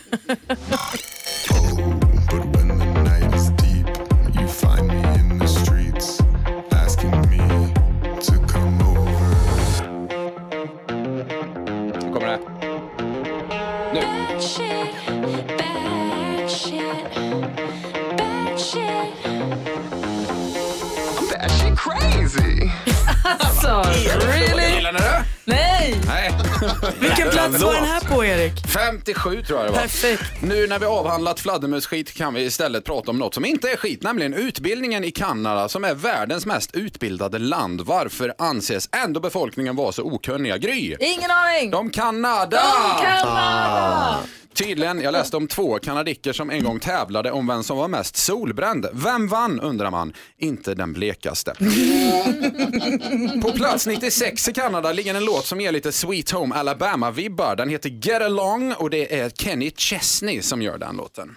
Crazy. 21.84 22.72
Alltså, 23.26 23.82
really? 24.28 24.83
Ni 24.94 25.00
det? 25.00 25.26
Nej! 25.46 25.96
Nej. 26.08 26.32
Vilken 27.00 27.30
plats 27.30 27.64
var 27.64 27.74
den 27.74 27.84
här 27.84 28.00
på 28.00 28.26
Erik? 28.26 28.68
57 28.68 29.42
tror 29.44 29.60
jag 29.60 29.68
det 29.68 29.72
var. 29.72 29.80
Perfekt. 29.80 30.42
Nu 30.42 30.68
när 30.68 30.80
vi 30.80 30.86
avhandlat 30.86 31.40
fladdermusskit 31.40 32.14
kan 32.14 32.34
vi 32.34 32.42
istället 32.42 32.86
prata 32.86 33.12
om 33.12 33.20
något 33.20 33.34
som 33.34 33.46
inte 33.46 33.70
är 33.70 33.78
skit, 33.78 34.04
nämligen 34.04 34.34
utbildningen 34.34 35.04
i 35.04 35.12
Kanada 35.12 35.70
som 35.70 35.84
är 35.84 35.94
världens 35.94 36.46
mest 36.46 36.76
utbildade 36.76 37.40
land. 37.40 37.82
Varför 37.82 38.34
anses 38.38 38.90
ändå 38.92 39.20
befolkningen 39.20 39.76
vara 39.76 39.92
så 39.92 40.04
okunniga? 40.04 40.58
Gry! 40.58 40.96
Ingen 41.00 41.32
aning! 41.32 41.72
De 41.72 41.90
Kanada! 41.90 42.62
De 42.98 43.06
Kanada! 43.06 44.20
Tydligen, 44.54 45.02
jag 45.02 45.12
läste 45.12 45.38
om 45.38 45.48
två 45.48 45.80
kanadicker 45.80 46.34
som 46.34 46.50
en 46.50 46.64
gång 46.64 46.80
tävlade 46.80 47.32
om 47.32 47.48
vem 47.48 47.64
som 47.64 47.78
var 47.78 47.88
mest 47.88 48.16
solbränd. 48.16 48.88
Vem 48.94 49.28
vann 49.28 49.60
undrar 49.60 49.92
man? 49.92 50.14
Inte 50.38 50.76
den 50.76 50.94
blekaste. 50.94 51.54
På 53.42 53.52
plats 53.52 53.88
96 53.88 54.50
i 54.50 54.54
Kanada 54.54 54.83
ligger 54.92 55.16
en 55.16 55.26
låt 55.26 55.46
som 55.46 55.62
ger 55.62 55.72
lite 55.72 55.92
Sweet 55.92 56.32
Home 56.32 56.56
Alabama-vibbar. 56.56 57.56
Den 57.56 57.70
heter 57.70 57.90
Get 57.90 58.22
Along 58.22 58.74
och 58.74 58.90
det 58.90 59.20
är 59.20 59.30
Kenny 59.30 59.72
Chesney 59.78 60.42
som 60.42 60.62
gör 60.62 60.78
den 60.78 60.96
låten. 60.96 61.36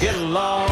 Get 0.00 0.16
along 0.16 0.68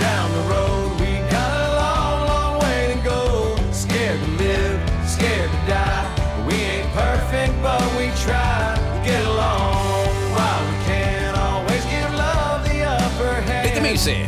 down 0.00 0.30
the 0.34 0.54
road. 0.54 1.00
We 1.00 1.20
got 1.30 1.50
a 1.50 1.70
long, 1.80 2.26
long 2.28 2.60
way 2.60 2.94
to 2.94 3.10
go. 3.10 3.56
Scared 3.72 4.20
to 4.20 4.42
live, 4.44 4.80
scared 5.08 5.50
to 5.50 5.72
die. 5.72 6.04
We 6.46 6.54
ain't 6.54 6.92
perfect, 6.92 7.54
but 7.62 7.82
we 7.96 8.10
try. 8.24 8.76
Get 9.04 9.24
along 9.26 10.06
while 10.34 10.62
we 10.68 10.84
can. 10.86 11.34
Always 11.34 11.84
give 11.84 12.12
love 12.14 12.68
the 12.68 12.82
upper 12.84 13.40
hand. 13.40 13.68
Lite 13.68 13.82
mysig. 13.82 14.26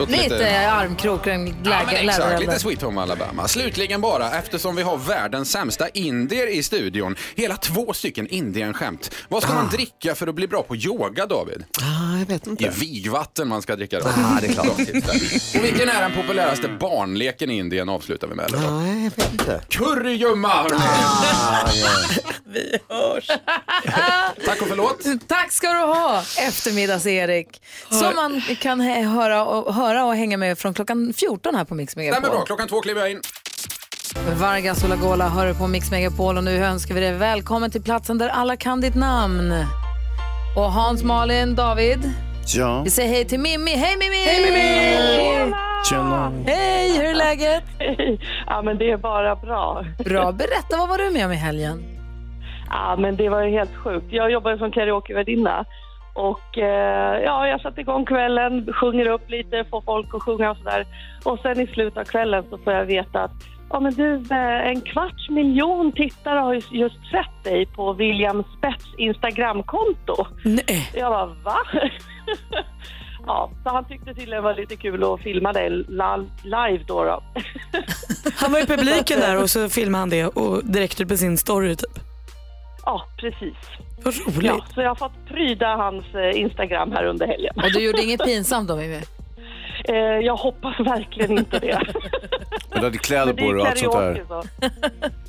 Låter 0.00 0.12
Lite 0.12 0.70
armkroken, 0.70 1.46
Ja, 1.46 1.52
men 1.62 1.70
läge, 1.70 1.96
exakt, 1.98 2.18
läderrubber. 2.18 2.46
lite 2.46 2.58
Sweet 2.58 2.82
Home 2.82 3.00
Alabama. 3.00 3.48
Slutligen 3.48 4.00
bara, 4.00 4.30
eftersom 4.38 4.76
vi 4.76 4.82
har 4.82 4.96
världens 4.96 5.50
sämsta 5.50 5.88
indier 5.88 6.46
i 6.46 6.62
studion, 6.62 7.16
hela 7.34 7.56
två 7.56 7.92
stycken 7.92 8.26
Indien-skämt. 8.28 9.10
Vad 9.28 9.42
ska 9.42 9.54
man 9.54 9.68
dricka 9.68 10.14
för 10.14 10.26
att 10.26 10.34
bli 10.34 10.48
bra 10.48 10.62
på 10.62 10.76
yoga, 10.76 11.26
David? 11.26 11.64
Ah, 11.80 12.18
jag 12.18 12.26
vet 12.26 12.44
Det 12.44 12.50
inte. 12.50 12.64
är 12.66 12.70
vigvatten 12.70 13.48
man 13.48 13.62
ska 13.62 13.76
dricka 13.76 14.00
då. 14.00 14.06
Ah, 14.06 14.38
det 14.40 14.46
är 14.46 14.52
klart. 14.52 14.68
Och 15.58 15.64
vilken 15.64 15.88
är 15.88 16.00
den 16.00 16.12
populäraste 16.12 16.68
barnleken 16.68 17.50
i 17.50 17.56
Indien 17.58 17.88
avslutar 17.88 18.26
vi 18.28 18.34
med? 18.34 18.44
Eller? 18.46 18.58
Nej, 18.70 19.04
jag 19.04 19.10
vet 19.24 19.32
inte. 19.32 19.60
Currygumma! 19.68 20.48
hörni. 20.48 20.76
Ah, 20.76 21.70
ja. 21.74 21.88
Vi 22.52 22.78
hörs. 22.88 23.26
Tack 24.46 24.62
och 24.62 24.68
förlåt. 24.68 25.00
Tack 25.28 25.52
ska 25.52 25.68
du 25.72 25.78
ha, 25.78 26.22
eftermiddags-Erik. 26.38 27.62
Som 27.90 28.14
man 28.14 28.42
kan 28.60 28.80
höra 28.80 29.44
och, 29.44 29.74
höra 29.74 29.89
och 29.94 30.14
hänga 30.14 30.36
med 30.36 30.58
från 30.58 30.74
klockan 30.74 31.12
14 31.16 31.54
här 31.54 31.64
på 31.64 31.74
Mix 31.74 31.92
Stämmer 31.92 32.06
Megapol. 32.10 32.30
bra, 32.30 32.40
klockan 32.44 32.68
två 32.68 32.80
kliver 32.80 33.00
jag 33.00 33.10
in. 33.10 33.20
Vargas 34.40 34.84
Olagola 34.84 35.28
hör 35.28 35.46
du 35.46 35.54
på 35.54 35.66
Mix 35.66 35.90
Megapol 35.90 36.36
och 36.36 36.44
nu 36.44 36.64
önskar 36.64 36.94
vi 36.94 37.00
dig 37.00 37.12
välkommen 37.12 37.70
till 37.70 37.82
platsen 37.82 38.18
där 38.18 38.28
alla 38.28 38.56
kan 38.56 38.80
ditt 38.80 38.94
namn. 38.94 39.52
Och 40.56 40.72
Hans, 40.72 41.02
Malin, 41.02 41.54
David. 41.54 42.12
Ja. 42.56 42.82
Vi 42.84 42.90
säger 42.90 43.08
hej 43.08 43.24
till 43.24 43.40
Mimmi. 43.40 43.70
Hej 43.76 43.96
Mimmi! 43.96 44.24
Hej, 44.24 44.44
Mimmi! 44.44 45.54
Tjena. 45.90 46.32
Hej, 46.46 46.98
hur 46.98 47.04
är 47.04 47.14
läget? 47.14 47.64
Ja, 48.46 48.62
men 48.62 48.78
det 48.78 48.90
är 48.90 48.96
bara 48.96 49.36
bra. 49.36 49.84
Bra, 50.04 50.32
berätta 50.32 50.76
vad 50.78 50.88
var 50.88 50.98
du 50.98 51.10
med 51.10 51.26
om 51.26 51.32
i 51.32 51.36
helgen? 51.36 51.82
Ja, 52.70 52.96
men 52.98 53.16
det 53.16 53.28
var 53.28 53.42
ju 53.42 53.50
helt 53.50 53.76
sjukt. 53.84 54.06
Jag 54.10 54.30
jobbar 54.30 54.56
som 54.56 54.72
karaokevärdinna 54.72 55.64
och 56.14 56.58
eh, 56.58 57.20
ja, 57.24 57.48
jag 57.48 57.60
satte 57.60 57.80
igång 57.80 58.04
kvällen, 58.06 58.72
sjunger 58.72 59.06
upp 59.08 59.30
lite, 59.30 59.64
får 59.70 59.80
folk 59.80 60.14
att 60.14 60.22
sjunga 60.22 60.50
och 60.50 60.56
sådär. 60.56 60.86
Och 61.24 61.38
sen 61.38 61.60
i 61.60 61.66
slutet 61.66 61.98
av 61.98 62.04
kvällen 62.04 62.44
så 62.50 62.58
får 62.58 62.72
jag 62.72 62.84
veta 62.84 63.22
att 63.22 63.32
ja, 63.70 63.80
men 63.80 63.94
du, 63.94 64.14
eh, 64.30 64.68
en 64.68 64.80
kvarts 64.80 65.30
miljon 65.30 65.92
tittare 65.92 66.38
har 66.38 66.54
ju 66.54 66.60
just 66.70 67.10
sett 67.10 67.44
dig 67.44 67.66
på 67.66 67.92
William 67.92 68.44
Spets 68.58 68.84
Instagramkonto. 68.98 70.26
Nej. 70.44 70.90
Jag 70.94 71.12
bara, 71.12 71.26
va? 71.26 71.56
ja, 73.26 73.50
så 73.64 73.70
han 73.70 73.84
tyckte 73.84 74.06
tydligen 74.14 74.30
det 74.30 74.40
var 74.40 74.54
lite 74.54 74.76
kul 74.76 75.04
att 75.04 75.20
filma 75.20 75.52
det 75.52 75.68
la- 75.88 76.24
live 76.44 76.84
då. 76.86 77.04
då. 77.04 77.22
Han 78.36 78.52
var 78.52 78.58
i 78.62 78.66
publiken 78.66 79.20
där 79.20 79.42
och 79.42 79.50
så 79.50 79.68
filmade 79.68 80.00
han 80.02 80.10
det 80.10 80.26
och 80.26 80.64
direkt 80.64 81.00
ut 81.00 81.08
på 81.08 81.16
sin 81.16 81.38
story 81.38 81.76
typ. 81.76 81.98
Ja, 82.84 83.02
precis. 83.16 83.56
Vad 84.04 84.14
roligt. 84.14 84.42
Ja, 84.42 84.64
så 84.74 84.80
jag 84.80 84.88
har 84.88 84.94
fått 84.94 85.26
pryda 85.28 85.76
hans 85.76 86.04
eh, 86.14 86.40
Instagram 86.40 86.92
här 86.92 87.04
under 87.04 87.26
helgen. 87.26 87.54
Och 87.56 87.72
du 87.72 87.80
gjorde 87.80 88.02
inget 88.02 88.24
pinsamt 88.24 88.68
då 88.68 88.76
Mimmi? 88.76 89.00
Eh, 89.88 89.94
jag 89.96 90.36
hoppas 90.36 90.80
verkligen 90.80 91.38
inte 91.38 91.58
det. 91.58 91.80
Men 92.70 92.80
du 92.80 92.84
hade 92.86 92.98
kläder 92.98 93.32
på 93.32 93.52
dig 93.52 93.60
och 93.62 93.66
allt 93.66 93.78
sånt 93.78 93.92
där. 93.94 94.24
så. 94.28 94.42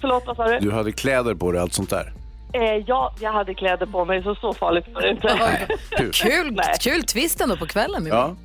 Förlåt, 0.02 0.24
vad 0.26 0.36
sa 0.36 0.48
du? 0.48 0.60
Du 0.60 0.72
hade 0.72 0.92
kläder 0.92 1.36
på 1.36 1.52
dig 1.52 1.58
och 1.60 1.64
allt 1.64 1.74
sånt 1.74 1.90
där. 1.90 2.14
Eh, 2.54 2.84
ja, 2.88 3.16
jag 3.20 3.32
hade 3.32 3.54
kläder 3.54 3.86
på 3.86 4.06
mig, 4.06 4.24
så 4.24 4.36
så 4.36 4.54
farligt 4.54 4.86
var 4.94 5.02
det 5.02 5.10
inte. 5.10 5.68
Kul. 5.98 6.12
Kul, 6.14 6.62
kul 6.80 7.04
twist 7.04 7.42
ändå 7.42 7.56
på 7.58 7.66
kvällen 7.66 8.04
Mimmi. 8.04 8.16
Ja. 8.16 8.36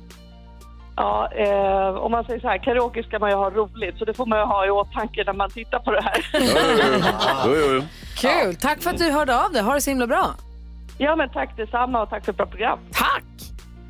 Ja, 0.97 1.29
eh, 1.35 1.89
om 1.97 2.11
man 2.11 2.23
säger 2.25 2.39
så 2.39 2.47
här, 2.47 2.57
karaoke 2.63 3.03
ska 3.03 3.19
man 3.19 3.29
ju 3.29 3.35
ha 3.35 3.49
roligt, 3.49 3.97
så 3.97 4.05
det 4.05 4.13
får 4.13 4.25
man 4.25 4.39
ju 4.39 4.45
ha 4.45 4.65
i 4.65 4.69
åtanke 4.69 5.23
när 5.25 5.33
man 5.33 5.49
tittar 5.49 5.79
på 5.79 5.91
det 5.91 6.01
här. 6.01 6.25
Jo, 7.45 7.55
jo, 7.55 7.73
jo. 7.73 7.81
Kul, 8.17 8.55
tack 8.55 8.83
för 8.83 8.89
att 8.89 8.97
du 8.97 9.11
hörde 9.11 9.45
av 9.45 9.51
dig. 9.51 9.61
Ha 9.61 9.73
det 9.73 9.81
så 9.81 9.89
himla 9.89 10.07
bra. 10.07 10.35
Ja, 10.97 11.15
men 11.15 11.29
tack 11.29 11.57
detsamma 11.57 12.01
och 12.01 12.09
tack 12.09 12.25
för 12.25 12.31
ett 12.31 12.37
bra 12.37 12.45
program. 12.45 12.79
Tack! 12.91 13.23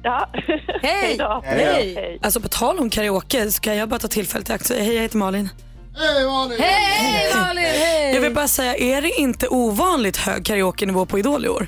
Ja. 0.04 0.30
Hej! 0.82 1.16
då. 1.20 1.42
Hej. 1.46 2.20
Alltså 2.22 2.40
på 2.42 2.48
tal 2.48 2.80
om 2.80 2.90
karaoke 2.90 3.52
så 3.52 3.62
kan 3.62 3.76
jag 3.78 3.90
bara 3.90 4.00
ta 4.00 4.08
tillfället 4.08 4.50
i 4.50 4.54
akt. 4.54 4.62
och 4.62 4.68
säga, 4.68 4.84
Hej, 4.84 4.96
jag 4.96 5.02
heter 5.02 5.18
Malin. 5.18 5.50
Hej 5.96 6.26
Malin! 6.26 6.58
Hej 6.62 7.34
Malin! 7.36 7.64
Hej! 7.66 8.14
Jag 8.14 8.22
vill 8.22 8.34
bara 8.34 8.48
säga, 8.48 8.76
är 8.76 9.02
det 9.02 9.10
inte 9.10 9.48
ovanligt 9.48 10.18
hög 10.18 10.46
karaoke-nivå 10.46 11.06
på 11.06 11.20
Idol 11.20 11.46
i 11.46 11.50
år? 11.50 11.68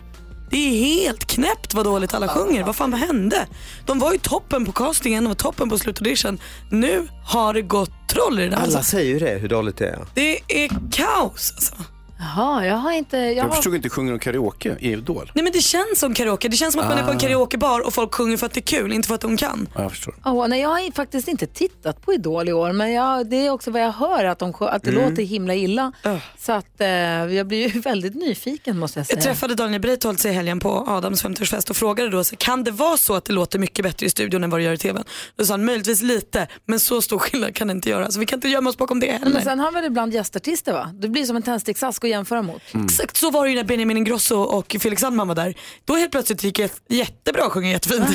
Det 0.52 0.58
är 0.58 0.84
helt 0.84 1.26
knäppt 1.26 1.74
vad 1.74 1.86
dåligt 1.86 2.14
alla 2.14 2.28
sjunger. 2.28 2.64
Vad 2.64 2.76
fan 2.76 2.92
vad 2.92 3.00
hände? 3.00 3.48
De 3.86 4.00
var 4.00 4.12
ju 4.12 4.18
toppen 4.18 4.66
på 4.66 4.72
castingen, 4.72 5.24
de 5.24 5.28
var 5.28 5.36
toppen 5.36 5.70
på 5.70 5.78
slutaudition. 5.80 6.40
Nu 6.72 7.08
har 7.26 7.54
det 7.54 7.62
gått 7.62 7.92
troll 8.10 8.40
i 8.40 8.44
det 8.44 8.50
där. 8.50 8.56
Alla 8.58 8.64
Alltså. 8.66 8.84
säger 8.84 9.14
ju 9.14 9.20
det, 9.20 9.38
hur 9.40 9.48
dåligt 9.50 9.78
det 9.78 9.88
är. 9.90 10.06
Det 10.14 10.64
är 10.66 10.70
kaos 10.92 11.54
alltså. 11.56 11.74
Jaha, 12.22 12.66
jag 12.66 12.76
har 12.76 12.92
inte... 12.92 13.18
Jag 13.18 13.34
Jag 13.36 13.44
har... 13.44 13.52
förstod 13.56 13.76
inte, 13.76 13.90
sjunger 13.90 14.12
de 14.12 14.20
karaoke 14.20 14.76
i 14.80 14.92
Idol? 14.92 15.32
Nej 15.36 15.44
men 15.44 15.54
det 15.54 15.62
känns 15.62 16.00
som 16.00 16.14
karaoke. 16.14 16.48
Det 16.50 16.58
känns 16.58 16.74
som 16.74 16.82
att 16.84 16.90
man 16.90 16.98
är 16.98 17.04
på 17.04 17.12
en 17.12 17.18
Ah. 17.18 17.20
karaokebar 17.20 17.80
och 17.88 17.94
folk 17.94 18.14
sjunger 18.16 18.38
för 18.38 18.46
att 18.46 18.54
det 18.54 18.60
är 18.60 18.80
kul, 18.80 18.94
inte 18.94 19.08
för 19.08 19.16
att 19.16 19.22
de 19.22 19.38
kan. 19.38 19.68
Ja, 19.76 19.82
jag 19.82 19.92
förstår. 19.92 20.16
Åh, 20.26 20.48
nej, 20.48 20.62
jag 20.62 20.70
har 20.70 20.92
faktiskt 20.96 21.28
inte 21.28 21.48
tittat 21.48 22.02
på 22.02 22.14
Idol 22.14 22.50
i 22.50 22.54
år, 22.54 22.72
men 22.72 22.92
jag, 22.94 23.30
det 23.30 23.36
är 23.46 23.50
också 23.50 23.72
vad 23.72 23.82
jag 23.82 23.92
hör, 23.92 24.26
att, 24.26 24.40
de, 24.40 24.54
att 24.60 24.84
det 24.84 24.90
Mm. 24.90 25.10
låter 25.10 25.24
himla 25.24 25.56
illa. 25.56 25.92
Så 26.38 26.52
att, 26.52 26.82
eh, 26.82 26.88
jag 26.88 27.48
blir 27.48 27.68
ju 27.76 27.80
väldigt 27.82 28.16
nyfiken 28.16 28.80
måste 28.80 29.00
jag 29.00 29.08
säga. 29.08 29.18
Jag 29.18 29.24
träffade 29.24 29.56
Daniel 29.56 29.82
Breitholtz 29.82 30.26
i 30.26 30.30
helgen 30.32 30.60
på 30.60 30.86
Adams 30.88 31.24
50-årsfest 31.24 31.70
och 31.70 31.76
frågade 31.76 32.10
då, 32.10 32.24
så, 32.24 32.36
kan 32.36 32.64
det 32.64 32.72
vara 32.72 32.98
så 32.98 33.14
att 33.16 33.26
det 33.26 33.34
låter 33.34 33.60
mycket 33.60 33.84
bättre 33.84 34.06
i 34.06 34.10
studion 34.10 34.44
än 34.44 34.50
vad 34.50 34.60
det 34.60 34.64
gör 34.64 34.74
i 34.74 34.78
tvn? 34.78 35.04
Då 35.36 35.46
sa 35.46 35.54
han, 35.54 35.66
möjligtvis 35.66 36.02
lite, 36.02 36.48
men 36.66 36.80
så 36.80 37.02
stor 37.02 37.20
skillnad 37.20 37.56
kan 37.56 37.68
det 37.68 37.72
inte 37.72 37.90
göra. 37.90 38.12
Så 38.12 38.20
vi 38.20 38.26
kan 38.26 38.38
inte 38.38 38.48
gömma 38.50 38.70
oss 38.70 38.78
bakom 38.78 39.00
det 39.00 39.12
heller. 39.12 39.34
Men 39.34 39.44
sen 39.44 39.60
har 39.60 39.72
väl 39.72 39.86
ibland 39.86 40.14
gästartister 40.14 40.74
va? 40.74 40.90
Det 40.94 41.08
blir 41.08 41.26
som 41.26 41.36
en 41.36 41.42
tändsticksask 41.44 42.04
att 42.10 42.18
jämföra 42.18 42.42
mot. 42.42 42.62
Exakt 42.86 43.18
så 43.18 43.32
var 43.32 43.44
det 43.44 43.50
ju 43.50 43.56
när 43.56 43.64
Benjamin 43.64 43.98
Ingrosso 43.98 44.36
och 44.36 44.76
Felix 44.80 45.02
Sandman 45.02 45.28
var 45.28 45.36
där. 45.36 45.54
Då 45.86 45.96
helt 45.96 46.12
plötsligt 46.12 46.44
gick 46.44 46.58
det 46.58 46.72
jättebra 46.88 47.44
att 47.46 47.52
sjunga 47.52 47.70
jättefint. 47.70 48.06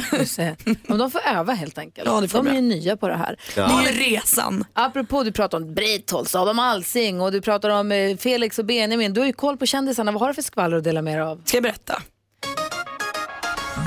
Om 0.89 0.99
de 0.99 1.11
får 1.11 1.21
öva 1.27 1.53
helt 1.53 1.79
enkelt. 1.79 2.09
Ja, 2.09 2.21
det 2.21 2.29
får 2.29 2.39
de 2.39 2.49
är 2.49 2.55
ju 2.55 2.61
nya 2.61 2.97
på 2.97 3.09
det 3.09 3.17
här. 3.17 3.37
Ja. 3.57 3.67
Det 3.67 3.89
är 3.89 3.93
ju 3.93 3.99
resan. 4.15 4.65
Apropå 4.73 5.23
du 5.23 5.33
pratar 5.33 5.59
om 5.59 5.75
Breitholtz, 5.75 6.35
Adam 6.35 6.59
Alsing 6.59 7.21
och 7.21 7.33
du 7.33 7.41
pratar 7.41 7.71
om 7.71 7.93
eh, 7.93 8.17
Felix 8.17 8.59
och 8.59 8.65
Benjamin. 8.65 9.13
Du 9.15 9.21
har 9.21 9.27
ju 9.27 9.33
koll 9.33 9.57
på 9.57 9.67
kändisarna. 9.67 10.13
Vad 10.13 10.21
har 10.21 10.29
du 10.29 10.35
för 10.35 10.43
skvaller 10.43 10.77
att 10.77 10.85
dela 10.85 11.03
med 11.03 11.15
dig 11.19 11.23
av? 11.23 11.43
Ska 11.45 11.57
jag 11.57 11.63
berätta? 11.63 12.03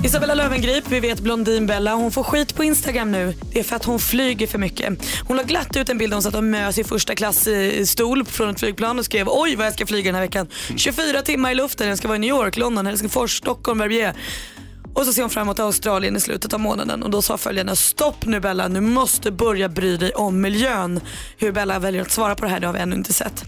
Isabella 0.03 0.33
Löwengrip, 0.33 0.83
vi 0.87 0.99
vet 0.99 1.19
Blondinbella, 1.19 1.93
hon 1.93 2.11
får 2.11 2.23
skit 2.23 2.55
på 2.55 2.63
Instagram 2.63 3.11
nu. 3.11 3.33
Det 3.53 3.59
är 3.59 3.63
för 3.63 3.75
att 3.75 3.85
hon 3.85 3.99
flyger 3.99 4.47
för 4.47 4.57
mycket. 4.57 4.93
Hon 5.27 5.37
la 5.37 5.43
glatt 5.43 5.77
ut 5.77 5.89
en 5.89 5.97
bild 5.97 6.11
där 6.11 6.15
hon 6.15 6.23
satt 6.23 6.35
och 6.35 6.43
mös 6.43 6.77
i 6.77 6.83
första 6.83 7.15
klass 7.15 7.47
eh, 7.47 7.83
stol 7.83 8.25
från 8.25 8.49
ett 8.49 8.59
flygplan 8.59 8.99
och 8.99 9.05
skrev 9.05 9.27
oj 9.29 9.55
vad 9.55 9.65
jag 9.65 9.73
ska 9.73 9.85
flyga 9.85 10.05
den 10.05 10.15
här 10.15 10.21
veckan. 10.21 10.47
24 10.75 11.21
timmar 11.21 11.51
i 11.51 11.55
luften, 11.55 11.87
jag 11.87 11.97
ska 11.97 12.07
vara 12.07 12.15
i 12.15 12.19
New 12.19 12.29
York, 12.29 12.57
London, 12.57 12.85
Helsingfors, 12.85 13.37
Stockholm, 13.37 13.79
Verbier. 13.79 14.13
Och 14.97 15.05
så 15.05 15.13
ser 15.13 15.21
hon 15.21 15.29
fram 15.29 15.41
emot 15.41 15.59
Australien 15.59 16.15
i 16.15 16.19
slutet 16.19 16.53
av 16.53 16.59
månaden 16.59 17.03
och 17.03 17.09
då 17.09 17.21
sa 17.21 17.37
följarna 17.37 17.75
stopp 17.75 18.25
nu 18.25 18.39
Bella, 18.39 18.69
du 18.69 18.81
måste 18.81 19.31
börja 19.31 19.69
bry 19.69 19.97
dig 19.97 20.11
om 20.11 20.41
miljön. 20.41 20.99
Hur 21.37 21.51
Bella 21.51 21.79
väljer 21.79 22.01
att 22.01 22.11
svara 22.11 22.35
på 22.35 22.45
det 22.45 22.51
här 22.51 22.59
det 22.59 22.67
har 22.67 22.73
vi 22.73 22.79
ännu 22.79 22.95
inte 22.95 23.13
sett. 23.13 23.43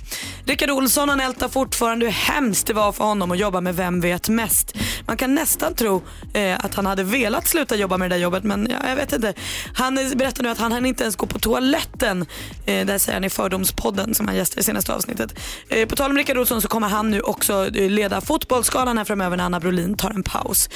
Rickard 0.45 0.69
Olsson 0.69 1.09
han 1.09 1.19
ältar 1.19 1.47
fortfarande 1.47 2.05
hur 2.05 2.13
hemskt 2.13 2.67
det 2.67 2.73
var 2.73 2.91
för 2.91 3.03
honom 3.03 3.31
att 3.31 3.37
jobba 3.37 3.61
med 3.61 3.75
Vem 3.75 4.01
vet 4.01 4.29
mest. 4.29 4.77
Man 5.07 5.17
kan 5.17 5.35
nästan 5.35 5.75
tro 5.75 6.01
eh, 6.33 6.65
att 6.65 6.75
han 6.75 6.85
hade 6.85 7.03
velat 7.03 7.47
sluta 7.47 7.75
jobba 7.75 7.97
med 7.97 8.09
det 8.09 8.15
där 8.15 8.21
jobbet 8.21 8.43
men 8.43 8.67
ja, 8.71 8.89
jag 8.89 8.95
vet 8.95 9.13
inte. 9.13 9.33
Han 9.73 9.95
berättar 10.15 10.43
nu 10.43 10.49
att 10.49 10.57
han 10.57 10.71
hann 10.71 10.85
inte 10.85 11.03
ens 11.03 11.15
gå 11.15 11.25
på 11.25 11.39
toaletten. 11.39 12.25
Eh, 12.65 12.85
där 12.85 12.97
säger 12.97 13.13
han 13.13 13.23
i 13.23 13.29
Fördomspodden 13.29 14.15
som 14.15 14.27
han 14.27 14.35
gästade 14.35 14.61
i 14.61 14.63
senaste 14.63 14.93
avsnittet. 14.93 15.39
Eh, 15.69 15.87
på 15.87 15.95
tal 15.95 16.11
om 16.11 16.17
Rickard 16.17 16.37
Olsson 16.37 16.61
så 16.61 16.67
kommer 16.67 16.87
han 16.87 17.11
nu 17.11 17.21
också 17.21 17.69
leda 17.71 18.21
Fotbollsgalan 18.21 18.97
här 18.97 19.05
framöver 19.05 19.37
när 19.37 19.43
Anna 19.43 19.59
Brolin 19.59 19.97
tar 19.97 20.09
en 20.09 20.23
paus. 20.23 20.69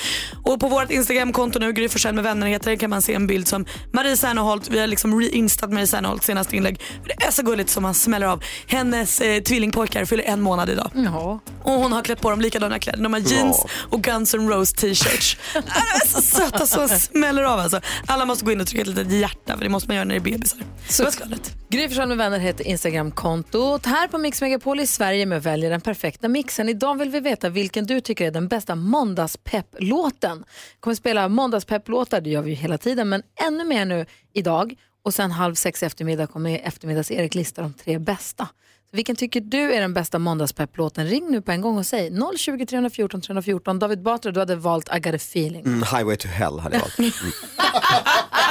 Och 0.44 0.62
på 0.64 0.70
vårt 0.70 0.91
Instagramkonto 0.91 1.59
nu, 1.59 1.74
Gry 1.74 1.89
Forssell 1.89 2.16
med 2.16 2.24
vänner 2.24 2.47
heter 2.47 2.72
det, 2.72 2.78
kan 2.78 2.89
man 2.89 3.01
se 3.01 3.14
en 3.14 3.28
bild 3.28 3.47
som 3.47 3.66
Marie 3.91 4.18
Serneholt, 4.18 4.70
vi 4.70 4.80
har 4.80 4.88
liksom 4.88 5.20
reinstat 5.22 5.72
Marie 5.72 5.88
Serneholts 5.88 6.26
senaste 6.26 6.55
inlägg. 6.55 6.82
Det 7.05 7.26
är 7.26 7.32
så 7.32 7.43
gulligt 7.43 7.70
som 7.70 7.84
man 7.84 7.93
smäller 7.93 8.28
av. 8.28 8.43
Hennes 8.68 9.22
eh, 9.22 9.41
tvillingpojkar 9.41 10.05
fyller 10.05 10.24
en 10.24 10.41
månad 10.41 10.70
idag. 10.70 10.91
Ja. 10.95 11.39
Och 11.64 11.72
hon 11.72 11.91
har 11.91 12.01
klätt 12.01 12.22
på 12.22 12.30
dem 12.30 12.41
likadana 12.41 12.80
kläder. 12.80 13.03
De 13.03 13.14
har 13.14 13.20
jeans 13.20 13.66
och 13.89 14.01
Guns 14.01 14.34
N' 14.34 14.49
Roses 14.49 14.74
t-shirts. 14.74 15.38
De 15.53 15.59
är 15.59 16.07
så 16.07 16.22
söta 16.22 16.66
så 16.66 16.88
smäller 16.88 17.43
av 17.43 17.59
alltså. 17.59 17.82
Alla 18.07 18.26
måste 18.26 18.45
gå 18.45 18.51
in 18.51 18.61
och 18.61 18.68
trycka 18.68 18.82
ett 18.82 18.88
litet 18.88 19.11
hjärta 19.11 19.57
för 19.57 19.64
det 19.64 19.70
måste 19.70 19.89
man 19.89 19.95
göra 19.95 20.05
när 20.05 20.16
det 20.16 20.20
är 20.20 20.32
bebisar. 20.32 20.59
Så 20.89 21.11
skvallret. 21.11 21.53
Gry 21.70 21.88
Forssell 21.88 22.07
med 22.07 22.18
vänner 22.18 22.39
heter 22.39 22.68
Instagramkontot. 22.68 23.86
Här 23.86 24.07
på 24.07 24.18
Mix 24.18 24.41
Megapol 24.41 24.80
i 24.80 24.88
Sverige 24.88 25.26
med 25.26 25.43
väljer 25.43 25.70
den 25.70 25.82
perfekta 25.82 26.28
mixen. 26.28 26.70
Idag 26.70 26.97
vill 26.97 27.09
vi 27.09 27.20
veta 27.20 27.49
vilken 27.49 27.86
du 27.86 28.01
tycker 28.01 28.28
är 28.28 28.32
den 28.32 28.47
bästa 28.47 28.76
måndagspepplåten. 28.76 30.43
Kommer 30.80 30.95
spela 30.95 31.30
måndagspepplåtar, 31.30 32.22
det 32.22 32.30
gör 32.30 32.41
vi 32.41 32.49
ju 32.49 32.56
hela 32.56 32.78
tiden, 32.78 33.10
men 33.10 33.24
ännu 33.47 33.64
mer 33.64 33.86
nu 33.86 34.06
idag. 34.34 34.76
Och 35.06 35.14
sen 35.14 35.32
halv 35.32 35.56
sex 35.56 35.84
i 35.84 35.86
eftermiddag 35.86 36.28
kommer 36.28 36.60
eftermiddags-Erik 36.60 37.36
lista 37.36 37.62
de 37.62 37.74
tre 37.74 37.99
bästa. 37.99 38.47
Så 38.89 38.95
vilken 38.95 39.16
tycker 39.16 39.41
du 39.41 39.74
är 39.74 39.82
den 39.82 39.93
bästa 39.93 40.20
måndagspepplåten? 40.20 41.08
Ring 41.08 41.32
nu 41.32 41.41
på 41.41 41.51
en 41.51 41.62
gång 41.62 41.78
och 41.78 41.86
säg 41.86 42.12
020 42.38 42.66
314 42.66 43.22
314. 43.22 43.80
David 43.80 44.01
Batra, 44.01 44.32
du 44.32 44.39
hade 44.39 44.56
valt 44.56 44.95
I 44.95 44.99
got 44.99 45.14
a 45.14 45.16
feeling. 45.16 45.66
Mm, 45.66 45.84
highway 45.84 46.16
to 46.16 46.28
hell 46.28 46.60
hade 46.60 46.76
jag 46.76 46.82
valt. 46.82 46.99
Mm. 46.99 47.12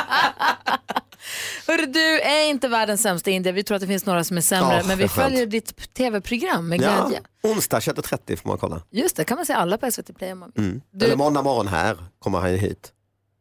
Hörru, 1.67 1.87
du 1.87 2.21
är 2.21 2.45
inte 2.45 2.69
världens 2.69 3.03
sämsta 3.03 3.31
indier. 3.31 3.53
Vi 3.53 3.63
tror 3.65 3.75
att 3.75 3.81
det 3.81 3.87
finns 3.87 4.07
några 4.07 4.25
som 4.25 4.37
är 4.37 4.41
sämre, 4.41 4.77
Ja, 4.77 4.83
men 4.87 4.99
vi 4.99 5.09
följer 5.09 5.47
ditt 5.47 5.95
tv-program 5.95 6.69
med 6.69 6.81
Ja, 6.83 7.07
glädje. 7.09 7.21
onsdag 7.43 7.79
21.30 7.79 8.37
får 8.37 8.49
man 8.49 8.59
kolla. 8.59 8.83
Just 8.91 9.17
det, 9.17 9.25
kan 9.25 9.37
man 9.37 9.47
se 9.47 9.53
alla 9.53 9.79
på 9.79 9.91
SVT 9.91 10.13
Play 10.19 10.33
om 10.33 10.39
man 10.39 10.53
vill. 10.55 10.65
Mm. 10.65 10.81
Du- 10.93 11.05
Eller 11.07 11.17
måndag 11.17 11.43
morgon 11.43 11.69
här 11.69 11.97
kommer 12.19 12.39
han 12.41 12.51
hit. 12.51 12.93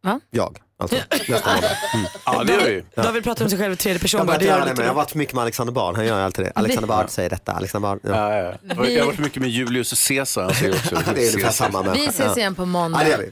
Va? 0.03 0.19
Jag, 0.32 0.57
alltså. 0.80 0.95
Nästa 1.11 1.53
måndag. 1.53 1.67
Mm. 1.93 2.05
Ja, 2.26 2.43
det 2.43 2.53
gör 2.53 2.65
vi. 2.65 2.84
Ja. 2.95 3.03
David 3.03 3.24
pratar 3.24 3.45
om 3.45 3.49
sig 3.49 3.59
själv 3.59 3.74
i 3.74 3.76
tredje 3.76 3.99
person. 3.99 4.17
Jag 4.17 4.26
har 4.26 4.28
bara, 4.34 4.38
det 4.38 4.45
gör 4.45 4.59
det, 4.65 4.65
men 4.65 4.78
jag 4.78 4.88
har 4.88 4.95
varit 4.95 5.15
mycket 5.15 5.36
med 5.36 5.41
Alexander 5.41 5.74
Bard. 5.74 5.95
Han 5.95 6.05
gör 6.05 6.17
ju 6.17 6.24
alltid 6.26 6.45
det. 6.45 6.51
Alexander 6.55 6.88
Bard 6.88 7.09
säger 7.09 7.30
detta, 7.30 7.51
Alexander 7.51 7.89
Bard. 7.89 7.99
Ja. 8.03 8.34
Ja, 8.38 8.57
ja. 8.63 8.76
Och 8.80 8.89
Jag 8.89 8.99
har 9.01 9.05
varit 9.05 9.19
mycket 9.19 9.41
med 9.41 9.49
Julius 9.51 10.07
Caesar. 10.07 10.43
Han 10.43 10.53
säger 10.53 10.74
också 10.76 10.95
Det 10.95 10.99
är 10.99 11.09
ungefär 11.15 11.41
Caesar. 11.41 11.51
samma 11.65 11.82
människa. 11.84 12.01
Vi 12.01 12.07
ses 12.07 12.38
igen 12.38 12.55
på 12.55 12.65
måndag. 12.65 12.99
Ja, 12.99 13.03
det 13.05 13.11
gör 13.11 13.17
vi. 13.17 13.32